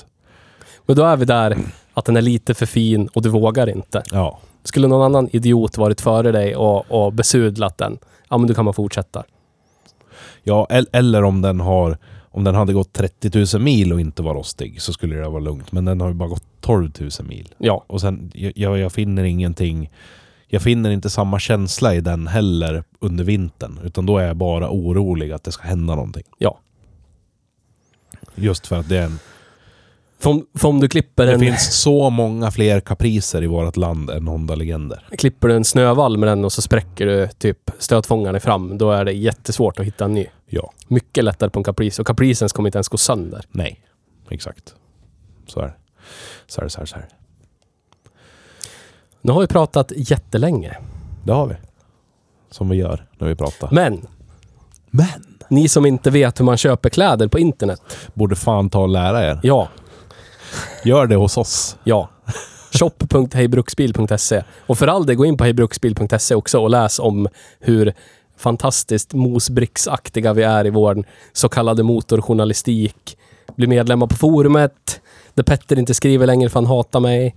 men 0.87 0.97
då 0.97 1.05
är 1.05 1.17
vi 1.17 1.25
där 1.25 1.59
att 1.95 2.05
den 2.05 2.17
är 2.17 2.23
lite 2.23 2.55
för 2.55 2.67
fin 2.67 3.07
och 3.15 3.23
du 3.23 3.29
vågar 3.29 3.69
inte. 3.69 4.03
Ja, 4.13 4.39
Skulle 4.65 4.89
någon 4.89 5.03
annan 5.03 5.29
idiot 5.33 5.79
varit 5.79 6.01
före 6.01 6.33
dig 6.33 6.57
och, 6.57 6.91
och 7.05 7.13
besudlat 7.13 7.79
den, 7.79 7.99
ja 8.29 8.39
men 8.39 8.47
då 8.49 8.55
kan 8.55 8.65
man 8.65 8.75
fortsätta. 8.75 9.25
ja 10.43 10.67
el- 10.71 10.89
eller 10.93 11.23
om 11.25 11.43
den 11.43 11.61
har 11.61 11.99
om 12.31 12.45
den 12.45 12.55
hade 12.55 12.73
gått 12.73 12.93
30 12.93 13.57
000 13.57 13.63
mil 13.63 13.93
och 13.93 14.01
inte 14.01 14.23
var 14.23 14.35
rostig 14.35 14.83
så 14.83 14.93
skulle 14.93 15.17
det 15.17 15.29
vara 15.29 15.41
lugnt. 15.41 15.73
Men 15.73 15.85
den 15.85 16.01
har 16.01 16.09
ju 16.09 16.15
bara 16.15 16.29
gått 16.29 16.45
12 16.61 16.91
000 17.01 17.11
mil. 17.29 17.55
Ja, 17.59 17.85
Och 17.87 18.01
sen, 18.01 18.31
jag, 18.35 18.79
jag 18.79 18.93
finner 18.93 19.25
ingenting... 19.25 19.91
Jag 20.53 20.63
finner 20.63 20.91
inte 20.91 21.11
samma 21.11 21.39
känsla 21.39 21.95
i 21.95 22.01
den 22.01 22.27
heller 22.27 22.85
under 22.99 23.25
vintern. 23.25 23.79
Utan 23.85 24.07
då 24.07 24.19
är 24.19 24.27
jag 24.27 24.37
bara 24.37 24.71
orolig 24.71 25.33
att 25.33 25.45
det 25.45 25.53
ska 25.53 25.63
hända 25.69 25.95
någonting. 25.95 26.25
ja. 26.39 26.59
Just 28.35 28.67
för 28.67 28.77
att 28.81 28.89
det 28.89 28.97
är 28.99 29.03
en... 29.05 29.19
För 30.19 30.31
om, 30.31 30.47
för 30.55 30.69
om 30.69 30.81
du 30.81 30.89
klipper 30.89 31.27
Det 31.27 31.33
en, 31.33 31.41
finns 31.41 31.81
så 31.83 32.11
många 32.11 32.51
fler 32.51 32.81
kapriser 32.81 33.43
i 33.43 33.47
vårt 33.47 33.77
land 33.77 34.11
än 34.11 34.29
Honda 34.29 34.55
Legender. 34.55 35.05
klipper 35.19 35.49
du 35.49 35.57
en 35.57 35.65
snövall 35.65 36.17
med 36.19 36.29
den 36.29 36.45
och 36.45 36.53
så 36.53 36.63
spräcker 36.63 37.07
du 37.07 37.29
typ 37.39 37.71
stötfångaren 37.79 38.41
fram, 38.41 38.79
då 38.79 38.91
är 38.93 39.05
det 39.05 39.13
jättesvårt 39.13 39.79
att 39.79 39.87
hitta 39.87 40.05
en 40.05 40.15
ny. 40.15 40.27
Ja. 40.53 40.73
Mycket 40.89 41.25
lättare 41.25 41.51
på 41.51 41.59
en 41.61 41.65
Caprice 41.65 42.03
och 42.03 42.07
Capricen 42.07 42.49
kommer 42.49 42.69
inte 42.69 42.79
ens 42.79 42.89
gå 42.89 42.97
sönder. 42.97 43.45
Nej. 43.51 43.81
Exakt. 44.31 44.75
Så 45.47 45.61
är 45.61 45.65
det. 45.67 45.75
Så 46.47 46.61
är 46.61 46.65
det, 46.65 46.71
så 46.71 46.79
är 46.79 46.83
det, 46.83 46.87
så 46.87 46.97
är 46.97 47.01
det. 47.01 47.09
Nu 49.23 49.33
har 49.33 49.41
vi 49.41 49.47
pratat 49.47 49.93
jättelänge, 49.97 50.77
Det 51.25 51.33
har 51.33 51.47
vi. 51.47 51.55
Som 52.51 52.69
vi 52.69 52.77
gör 52.77 53.07
när 53.19 53.29
vi 53.29 53.35
pratar. 53.35 53.69
men 53.73 54.07
Men! 54.91 55.07
ni 55.49 55.69
som 55.69 55.87
inte 55.87 56.11
vet 56.11 56.41
hur 56.41 56.45
man 56.45 56.57
köper 56.57 56.89
kläder 56.89 57.29
på 57.29 57.39
internet, 57.39 57.81
Borde 58.15 58.37
fan 58.37 58.71
ta 58.71 58.81
och 58.81 58.89
lära 58.89 59.27
er. 59.31 59.41
ja, 59.43 59.69
Gör 60.85 61.07
det 61.07 61.17
hos 61.17 61.37
oss. 61.37 61.77
ja. 61.85 62.09
shop.hejbruksbil.se 62.73 64.43
Och 64.67 64.79
för 64.79 64.87
all 64.87 65.07
del, 65.07 65.17
gå 65.17 65.25
in 65.25 65.37
på 65.37 65.45
hejbruksbil.se 65.45 66.35
också 66.35 66.59
och 66.59 66.71
läs 66.71 66.99
om 66.99 67.29
hur 67.61 67.95
fantastiskt 68.41 69.15
mosbricksaktiga 69.15 70.33
vi 70.33 70.43
är 70.43 70.67
i 70.67 70.71
vår 70.71 71.05
så 71.33 71.49
kallade 71.49 71.83
motorjournalistik. 71.83 73.17
Bli 73.57 73.67
medlemmar 73.67 74.07
på 74.07 74.17
forumet, 74.17 75.01
där 75.35 75.43
Petter 75.43 75.79
inte 75.79 75.95
skriver 75.95 76.27
längre 76.27 76.49
för 76.49 76.55
han 76.61 76.67
hatar 76.67 77.01
mig. 77.01 77.37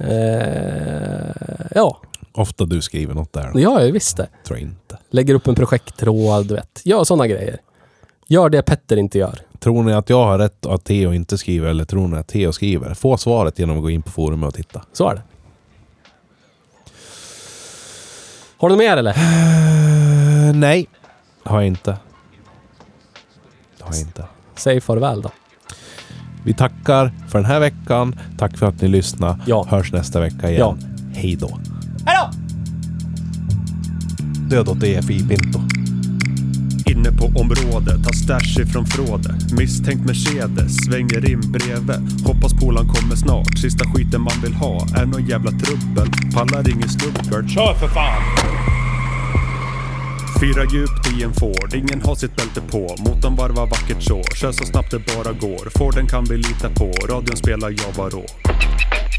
Eh, 0.00 1.66
ja, 1.74 2.00
Ofta 2.32 2.64
du 2.64 2.82
skriver 2.82 3.14
något 3.14 3.32
där. 3.32 3.50
ja, 3.54 3.82
jag 3.82 3.92
visste. 3.92 4.28
Tror 4.46 4.58
jag 4.58 4.68
inte. 4.68 4.98
Lägger 5.10 5.34
upp 5.34 5.46
en 5.48 5.54
projekttråd, 5.54 6.46
du 6.46 6.54
vet. 6.54 6.80
Gör 6.84 7.04
sådana 7.04 7.26
grejer. 7.26 7.58
Gör 8.28 8.48
det 8.48 8.62
Petter 8.62 8.96
inte 8.96 9.18
gör. 9.18 9.38
Tror 9.58 9.82
ni 9.82 9.92
att 9.92 10.10
jag 10.10 10.24
har 10.24 10.38
rätt 10.38 10.66
och 10.66 10.74
att 10.74 10.84
Theo 10.84 11.12
inte 11.12 11.38
skriver 11.38 11.68
eller 11.68 11.84
tror 11.84 12.08
ni 12.08 12.16
att 12.16 12.28
Theo 12.28 12.52
skriver? 12.52 12.94
Få 12.94 13.16
svaret 13.16 13.58
genom 13.58 13.76
att 13.76 13.82
gå 13.82 13.90
in 13.90 14.02
på 14.02 14.10
forumet 14.10 14.48
och 14.48 14.54
titta. 14.54 14.82
Så 14.92 15.08
är 15.08 15.14
det. 15.14 15.22
Har 18.56 18.68
du 18.68 18.76
mer 18.76 18.96
eller? 18.96 19.16
Uh, 20.50 20.56
nej. 20.56 20.86
Har 21.44 21.60
jag 21.60 21.66
inte. 21.66 21.90
Det 23.78 23.84
har 23.84 23.92
jag 23.92 24.00
inte. 24.00 24.24
Säg 24.56 24.80
farväl 24.80 25.22
då. 25.22 25.30
Vi 26.44 26.54
tackar 26.54 27.12
för 27.28 27.38
den 27.38 27.44
här 27.44 27.60
veckan. 27.60 28.20
Tack 28.38 28.58
för 28.58 28.66
att 28.66 28.80
ni 28.80 28.88
lyssnade. 28.88 29.38
Ja. 29.46 29.66
Hörs 29.70 29.92
nästa 29.92 30.20
vecka 30.20 30.50
igen. 30.50 30.78
Hej 31.14 31.36
då. 31.36 31.58
Hej 32.06 32.16
då! 32.16 32.30
Död 34.50 34.68
åt 34.68 34.82
EFI 34.82 35.28
Pinto. 35.28 35.60
Inne 36.90 37.12
på 37.12 37.40
området, 37.40 38.04
tar 38.04 38.12
stash 38.12 38.62
ifrån 38.62 38.86
frådet. 38.86 39.52
Misstänkt 39.52 40.06
Mercedes, 40.06 40.84
svänger 40.84 41.30
in 41.30 41.52
bredvid. 41.52 42.24
Hoppas 42.26 42.52
polan 42.60 42.88
kommer 42.88 43.16
snart. 43.16 43.58
Sista 43.58 43.84
skiten 43.84 44.20
man 44.20 44.40
vill 44.42 44.54
ha 44.54 44.86
är 44.96 45.06
nån 45.06 45.26
jävla 45.26 45.50
trubbel. 45.50 46.08
Pallar 46.34 46.68
ingen 46.68 46.88
snubbel. 46.88 47.48
Kör 47.48 47.74
för 47.74 47.88
fan! 47.88 48.22
Fyra 50.40 50.64
djupt 50.72 51.12
i 51.12 51.22
en 51.22 51.32
Ford, 51.32 51.74
ingen 51.74 52.02
har 52.02 52.14
sitt 52.14 52.36
bälte 52.36 52.60
på. 52.60 52.94
Motorn 52.98 53.34
varvar 53.34 53.66
vackert 53.66 54.02
så, 54.02 54.22
kör 54.40 54.52
så 54.52 54.64
snabbt 54.64 54.90
det 54.90 54.98
bara 54.98 55.32
går. 55.32 55.78
Forden 55.78 56.06
kan 56.06 56.24
vi 56.24 56.36
lita 56.36 56.70
på, 56.70 56.92
radion 57.08 57.36
spelar 57.36 57.70
Jag 57.70 57.92
var 57.96 58.10
rå. 58.10 58.24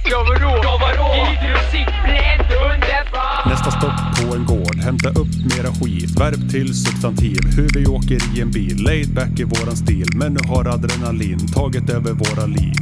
Jag 0.06 0.24
var 0.26 0.36
rå, 0.36 0.50
jag 0.64 0.80
var 0.80 0.94
rå. 0.98 1.10
Musik 1.50 1.88
bredd 2.06 2.48
underbar. 2.72 3.50
Nästa 3.50 3.72
stopp 3.72 4.00
på 4.18 4.36
en 4.36 4.46
gård, 4.46 4.76
hämta 4.76 5.10
upp 5.10 5.34
mera 5.56 5.72
skit. 5.74 6.20
Verb 6.20 6.52
till 6.52 6.74
substantiv, 6.74 7.40
hur 7.56 7.70
vi 7.80 7.86
åker 7.86 8.38
i 8.38 8.42
en 8.42 8.52
bil. 8.52 8.84
Laid 8.84 9.14
back 9.14 9.40
i 9.40 9.44
våran 9.44 9.78
stil, 9.78 10.08
men 10.16 10.34
nu 10.34 10.40
har 10.48 10.66
adrenalin 10.66 11.48
tagit 11.48 11.90
över 11.90 12.12
våra 12.12 12.46
liv. 12.46 12.76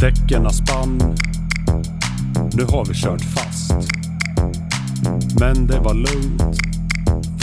Däcken 0.00 0.42
har 0.44 0.52
spann, 0.52 1.16
nu 2.52 2.64
har 2.64 2.84
vi 2.84 2.94
kört 2.94 3.22
fast. 3.34 3.72
Men 5.40 5.66
det 5.66 5.78
var 5.78 5.94
lugnt, 5.94 6.58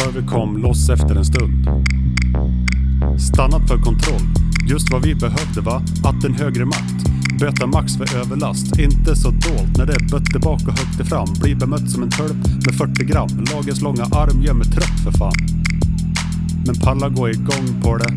för 0.02 0.12
vi 0.22 0.28
kom 0.28 0.58
loss 0.58 0.90
efter 0.90 1.16
en 1.16 1.26
stund. 1.26 1.68
Stannat 3.20 3.68
för 3.68 3.78
kontroll, 3.78 4.22
just 4.70 4.92
vad 4.92 5.02
vi 5.06 5.16
behövde 5.16 5.62
va? 5.62 5.82
Att 6.04 6.24
en 6.24 6.34
högre 6.34 6.66
makt 6.66 7.02
böta 7.40 7.68
max 7.68 7.98
för 7.98 8.18
överlast. 8.18 8.80
Inte 8.80 9.16
så 9.16 9.30
dolt 9.30 9.78
när 9.78 9.86
det 9.86 9.94
är 9.94 10.10
bött 10.12 10.42
bak 10.42 10.62
och 10.68 10.80
högt 10.80 11.10
fram. 11.10 11.28
Blir 11.42 11.56
bemött 11.56 11.90
som 11.90 12.04
en 12.04 12.10
tölp 12.10 12.48
med 12.66 12.76
40 12.76 13.04
gram. 13.04 13.30
Lagens 13.54 13.82
långa 13.82 14.04
arm 14.04 14.42
gör 14.42 14.54
mig 14.54 14.68
trött 14.68 15.00
för 15.04 15.12
fan. 15.12 15.36
Men 16.66 16.76
palla 16.76 17.10
gå 17.10 17.30
igång 17.30 17.82
på 17.84 17.98
det. 17.98 18.14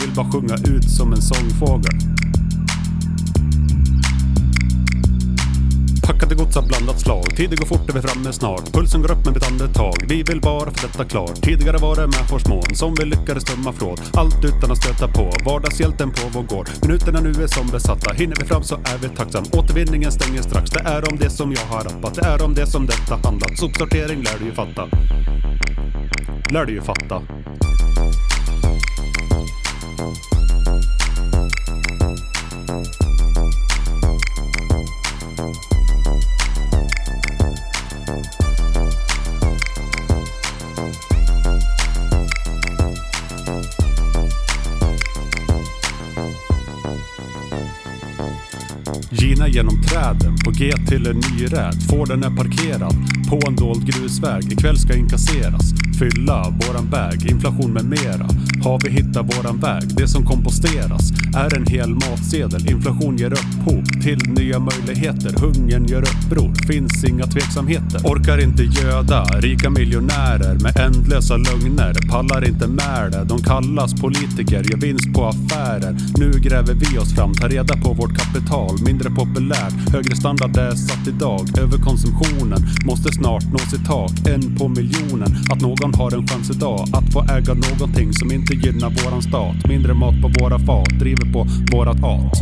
Vill 0.00 0.14
bara 0.16 0.30
sjunga 0.30 0.54
ut 0.54 0.90
som 0.90 1.12
en 1.12 1.22
sångfågel. 1.22 1.98
Packade 6.06 6.34
gods 6.34 6.56
av 6.56 6.68
blandat 6.68 7.00
slag. 7.00 7.36
Tiden 7.36 7.56
går 7.56 7.66
fort, 7.66 7.88
är 7.88 7.92
vi 7.92 8.02
framme 8.02 8.32
snart. 8.32 8.72
Pulsen 8.72 9.02
går 9.02 9.10
upp 9.10 9.24
med 9.24 9.34
mitt 9.34 9.48
andetag. 9.50 9.96
Vi 10.08 10.22
vill 10.22 10.40
bara 10.40 10.70
få 10.70 10.86
detta 10.86 11.04
klart. 11.04 11.42
Tidigare 11.42 11.78
var 11.78 11.96
det 11.96 12.06
med 12.06 12.30
hårsmån 12.30 12.74
som 12.74 12.94
vi 12.94 13.04
lyckades 13.04 13.44
tömma 13.44 13.72
från. 13.72 13.96
Allt 14.14 14.44
utan 14.44 14.70
att 14.70 14.78
stöta 14.78 15.08
på. 15.08 15.32
Vardagshjälten 15.44 16.10
på 16.10 16.20
vår 16.34 16.42
gård. 16.42 16.68
Minuterna 16.82 17.20
nu 17.20 17.30
är 17.42 17.46
som 17.46 17.66
besatta. 17.66 18.12
Hinner 18.12 18.36
vi 18.40 18.44
fram 18.44 18.62
så 18.62 18.74
är 18.74 18.98
vi 19.02 19.08
tacksam. 19.08 19.44
Återvinningen 19.52 20.12
stänger 20.12 20.42
strax. 20.42 20.70
Det 20.70 20.80
är 20.80 21.12
om 21.12 21.18
det 21.18 21.30
som 21.30 21.52
jag 21.52 21.66
har 21.66 21.84
rappat. 21.84 22.14
Det 22.14 22.26
är 22.26 22.42
om 22.44 22.54
det 22.54 22.66
som 22.66 22.86
detta 22.86 23.14
handlat. 23.24 23.58
Sopsortering 23.58 24.22
lär 24.22 24.38
du 24.38 24.44
ju 24.44 24.52
fatta. 24.52 24.88
Lär 26.52 26.64
du 26.64 26.72
ju 26.72 26.82
fatta. 26.82 27.22
Gina 32.74 33.13
genom 49.54 49.82
träden, 49.82 50.36
på 50.44 50.50
G 50.50 50.72
till 50.88 51.06
en 51.06 51.16
ny 51.16 51.46
räd. 51.46 51.74
Forden 51.90 52.24
är 52.24 52.36
parkerad 52.36 52.94
på 53.28 53.40
en 53.48 53.56
dold 53.56 53.86
grusväg. 53.86 54.52
Ikväll 54.52 54.78
ska 54.78 54.96
inkasseras, 54.96 55.73
fylla 55.98 56.54
våran 56.60 56.90
väg, 56.90 57.30
inflation 57.30 57.72
med 57.72 57.84
mera. 57.84 58.26
Har 58.64 58.80
vi 58.84 58.90
hittat 58.90 59.36
våran 59.36 59.58
väg? 59.58 59.82
Det 59.96 60.08
som 60.08 60.24
komposteras 60.26 61.12
är 61.36 61.56
en 61.56 61.66
hel 61.66 61.90
matsedel. 61.94 62.70
Inflation 62.70 63.16
ger 63.16 63.32
upphov 63.32 63.84
till 64.02 64.18
nya 64.28 64.58
möjligheter. 64.58 65.40
Hungern 65.40 65.84
gör 65.84 66.02
uppror, 66.02 66.52
finns 66.66 67.04
inga 67.04 67.26
tveksamheter. 67.26 68.00
Orkar 68.04 68.38
inte 68.42 68.62
göda 68.62 69.24
rika 69.24 69.70
miljonärer 69.70 70.54
med 70.54 70.76
ändlösa 70.76 71.36
lögner. 71.36 71.94
Pallar 72.10 72.48
inte 72.48 72.66
med 72.66 73.12
det. 73.12 73.24
De 73.24 73.38
kallas 73.42 73.94
politiker, 73.94 74.62
gör 74.70 74.80
vinst 74.80 75.14
på 75.14 75.24
affärer. 75.24 75.96
Nu 76.18 76.30
gräver 76.30 76.74
vi 76.74 76.98
oss 76.98 77.14
fram, 77.14 77.34
tar 77.34 77.48
reda 77.48 77.76
på 77.76 77.92
vårt 77.92 78.14
kapital. 78.18 78.74
Mindre 78.86 79.10
populärt, 79.10 79.92
högre 79.92 80.16
standard 80.16 80.56
är 80.56 80.74
satt 80.74 81.08
idag. 81.08 81.58
Överkonsumtionen 81.58 82.60
måste 82.86 83.12
snart 83.12 83.44
nå 83.52 83.58
sitt 83.58 83.86
tak. 83.86 84.12
En 84.26 84.56
på 84.56 84.68
miljonen. 84.68 85.36
Att 85.50 85.60
någon 85.60 85.83
har 85.92 86.14
en 86.16 86.26
chans 86.26 86.50
idag 86.50 86.88
att 86.92 87.12
få 87.12 87.20
äga 87.22 87.54
någonting 87.54 88.12
som 88.12 88.32
inte 88.32 88.54
gynnar 88.54 88.90
våran 89.04 89.22
stat. 89.22 89.68
Mindre 89.68 89.94
mat 89.94 90.14
på 90.22 90.30
våra 90.40 90.58
fat, 90.58 90.88
driver 90.98 91.32
på 91.32 91.46
vårat 91.72 92.00
hat. 92.00 92.32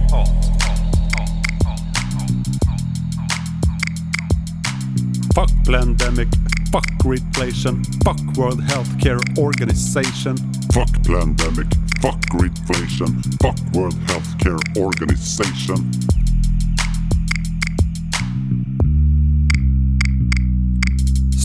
Fuck 5.34 5.66
pandemic, 5.66 6.28
fuck 6.72 6.90
reflation, 7.04 7.84
fuck 8.04 8.38
World 8.38 8.60
Healthcare 8.60 9.20
Organization. 9.38 10.36
Fuck 10.74 10.92
pandemic, 11.06 11.68
fuck 12.02 12.42
reflation, 12.42 13.22
fuck 13.40 13.58
World 13.74 13.96
Healthcare 14.08 14.82
Organization. 14.86 16.21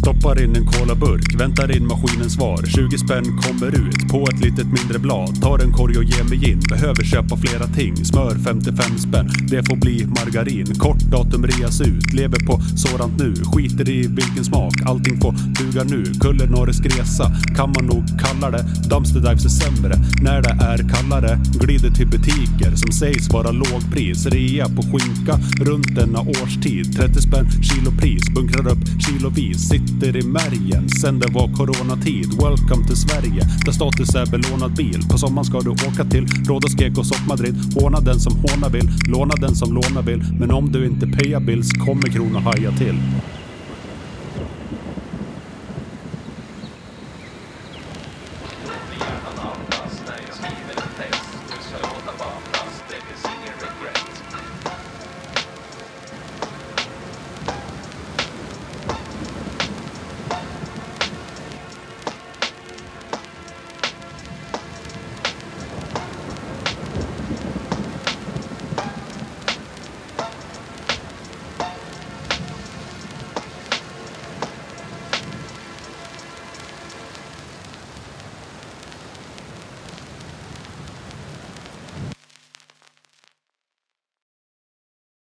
Stoppar 0.07 0.43
in 0.43 0.55
en 0.55 0.65
colaburk, 0.65 1.35
väntar 1.39 1.77
in 1.77 1.87
maskinens 1.87 2.33
svar. 2.33 2.59
20 2.65 2.97
spänn 2.97 3.25
kommer 3.37 3.67
ut 3.67 4.09
på 4.11 4.27
ett 4.29 4.39
litet 4.39 4.65
mindre 4.65 4.99
blad. 4.99 5.41
Tar 5.41 5.59
en 5.59 5.71
korg 5.71 5.97
och 5.97 6.03
ger 6.03 6.23
mig 6.23 6.51
in. 6.51 6.59
Behöver 6.69 7.03
köpa 7.03 7.37
flera 7.37 7.67
ting. 7.67 7.95
Smör 8.05 8.35
55 8.43 8.97
spänn, 8.97 9.29
det 9.49 9.63
får 9.67 9.75
bli 9.75 10.05
margarin. 10.05 10.65
Kort 10.75 10.99
datum 10.99 11.47
reas 11.47 11.81
ut, 11.81 12.13
lever 12.13 12.39
på 12.47 12.61
sådant 12.75 13.19
nu. 13.19 13.33
Skiter 13.35 13.89
i 13.89 14.07
vilken 14.07 14.45
smak, 14.45 14.73
allting 14.85 15.21
får 15.21 15.33
duga 15.59 15.83
nu. 15.83 16.03
Kulinarisk 16.19 16.85
resa 16.85 17.31
kan 17.57 17.69
man 17.75 17.85
nog 17.85 18.03
kalla 18.23 18.51
det. 18.51 18.65
Dumpster 18.89 19.19
dives 19.19 19.45
är 19.45 19.49
sämre 19.49 19.95
när 20.21 20.41
det 20.41 20.55
är 20.71 20.77
kallare. 20.93 21.39
Glider 21.61 21.89
till 21.89 22.07
butiker 22.07 22.75
som 22.75 22.91
sägs 22.91 23.29
vara 23.29 23.51
lågpris. 23.51 24.25
Rea 24.25 24.65
på 24.69 24.81
skinka 24.81 25.35
runt 25.69 25.95
denna 25.95 26.19
årstid. 26.19 26.95
30 26.97 27.21
spänn 27.21 27.47
kilopris, 27.67 28.23
bunkrar 28.35 28.67
upp 28.67 28.83
kilovis. 29.05 29.69
Sitter 29.69 29.96
i 30.05 30.23
märgen 30.23 30.89
sen 30.89 31.19
det 31.19 31.27
var 31.33 31.47
coronatid. 31.47 32.27
Welcome 32.43 32.87
till 32.87 32.95
Sverige, 32.95 33.41
där 33.65 33.71
status 33.71 34.15
är 34.15 34.25
belånad 34.25 34.75
bil. 34.75 35.01
På 35.11 35.17
sommaren 35.17 35.45
ska 35.45 35.59
du 35.59 35.69
åka 35.69 36.03
till 36.03 36.25
Rhodos, 36.47 36.81
Gekås 36.81 37.11
och 37.11 37.27
Madrid. 37.27 37.55
Håna 37.75 37.99
den 37.99 38.19
som 38.19 38.33
håna 38.35 38.69
vill, 38.69 38.89
låna 39.07 39.35
den 39.35 39.55
som 39.55 39.73
låna 39.73 40.01
vill. 40.01 40.23
Men 40.39 40.51
om 40.51 40.71
du 40.71 40.85
inte 40.85 41.07
payar 41.07 41.39
bills 41.39 41.71
kommer 41.71 42.07
kronan 42.09 42.43
haja 42.43 42.71
till. 42.71 42.95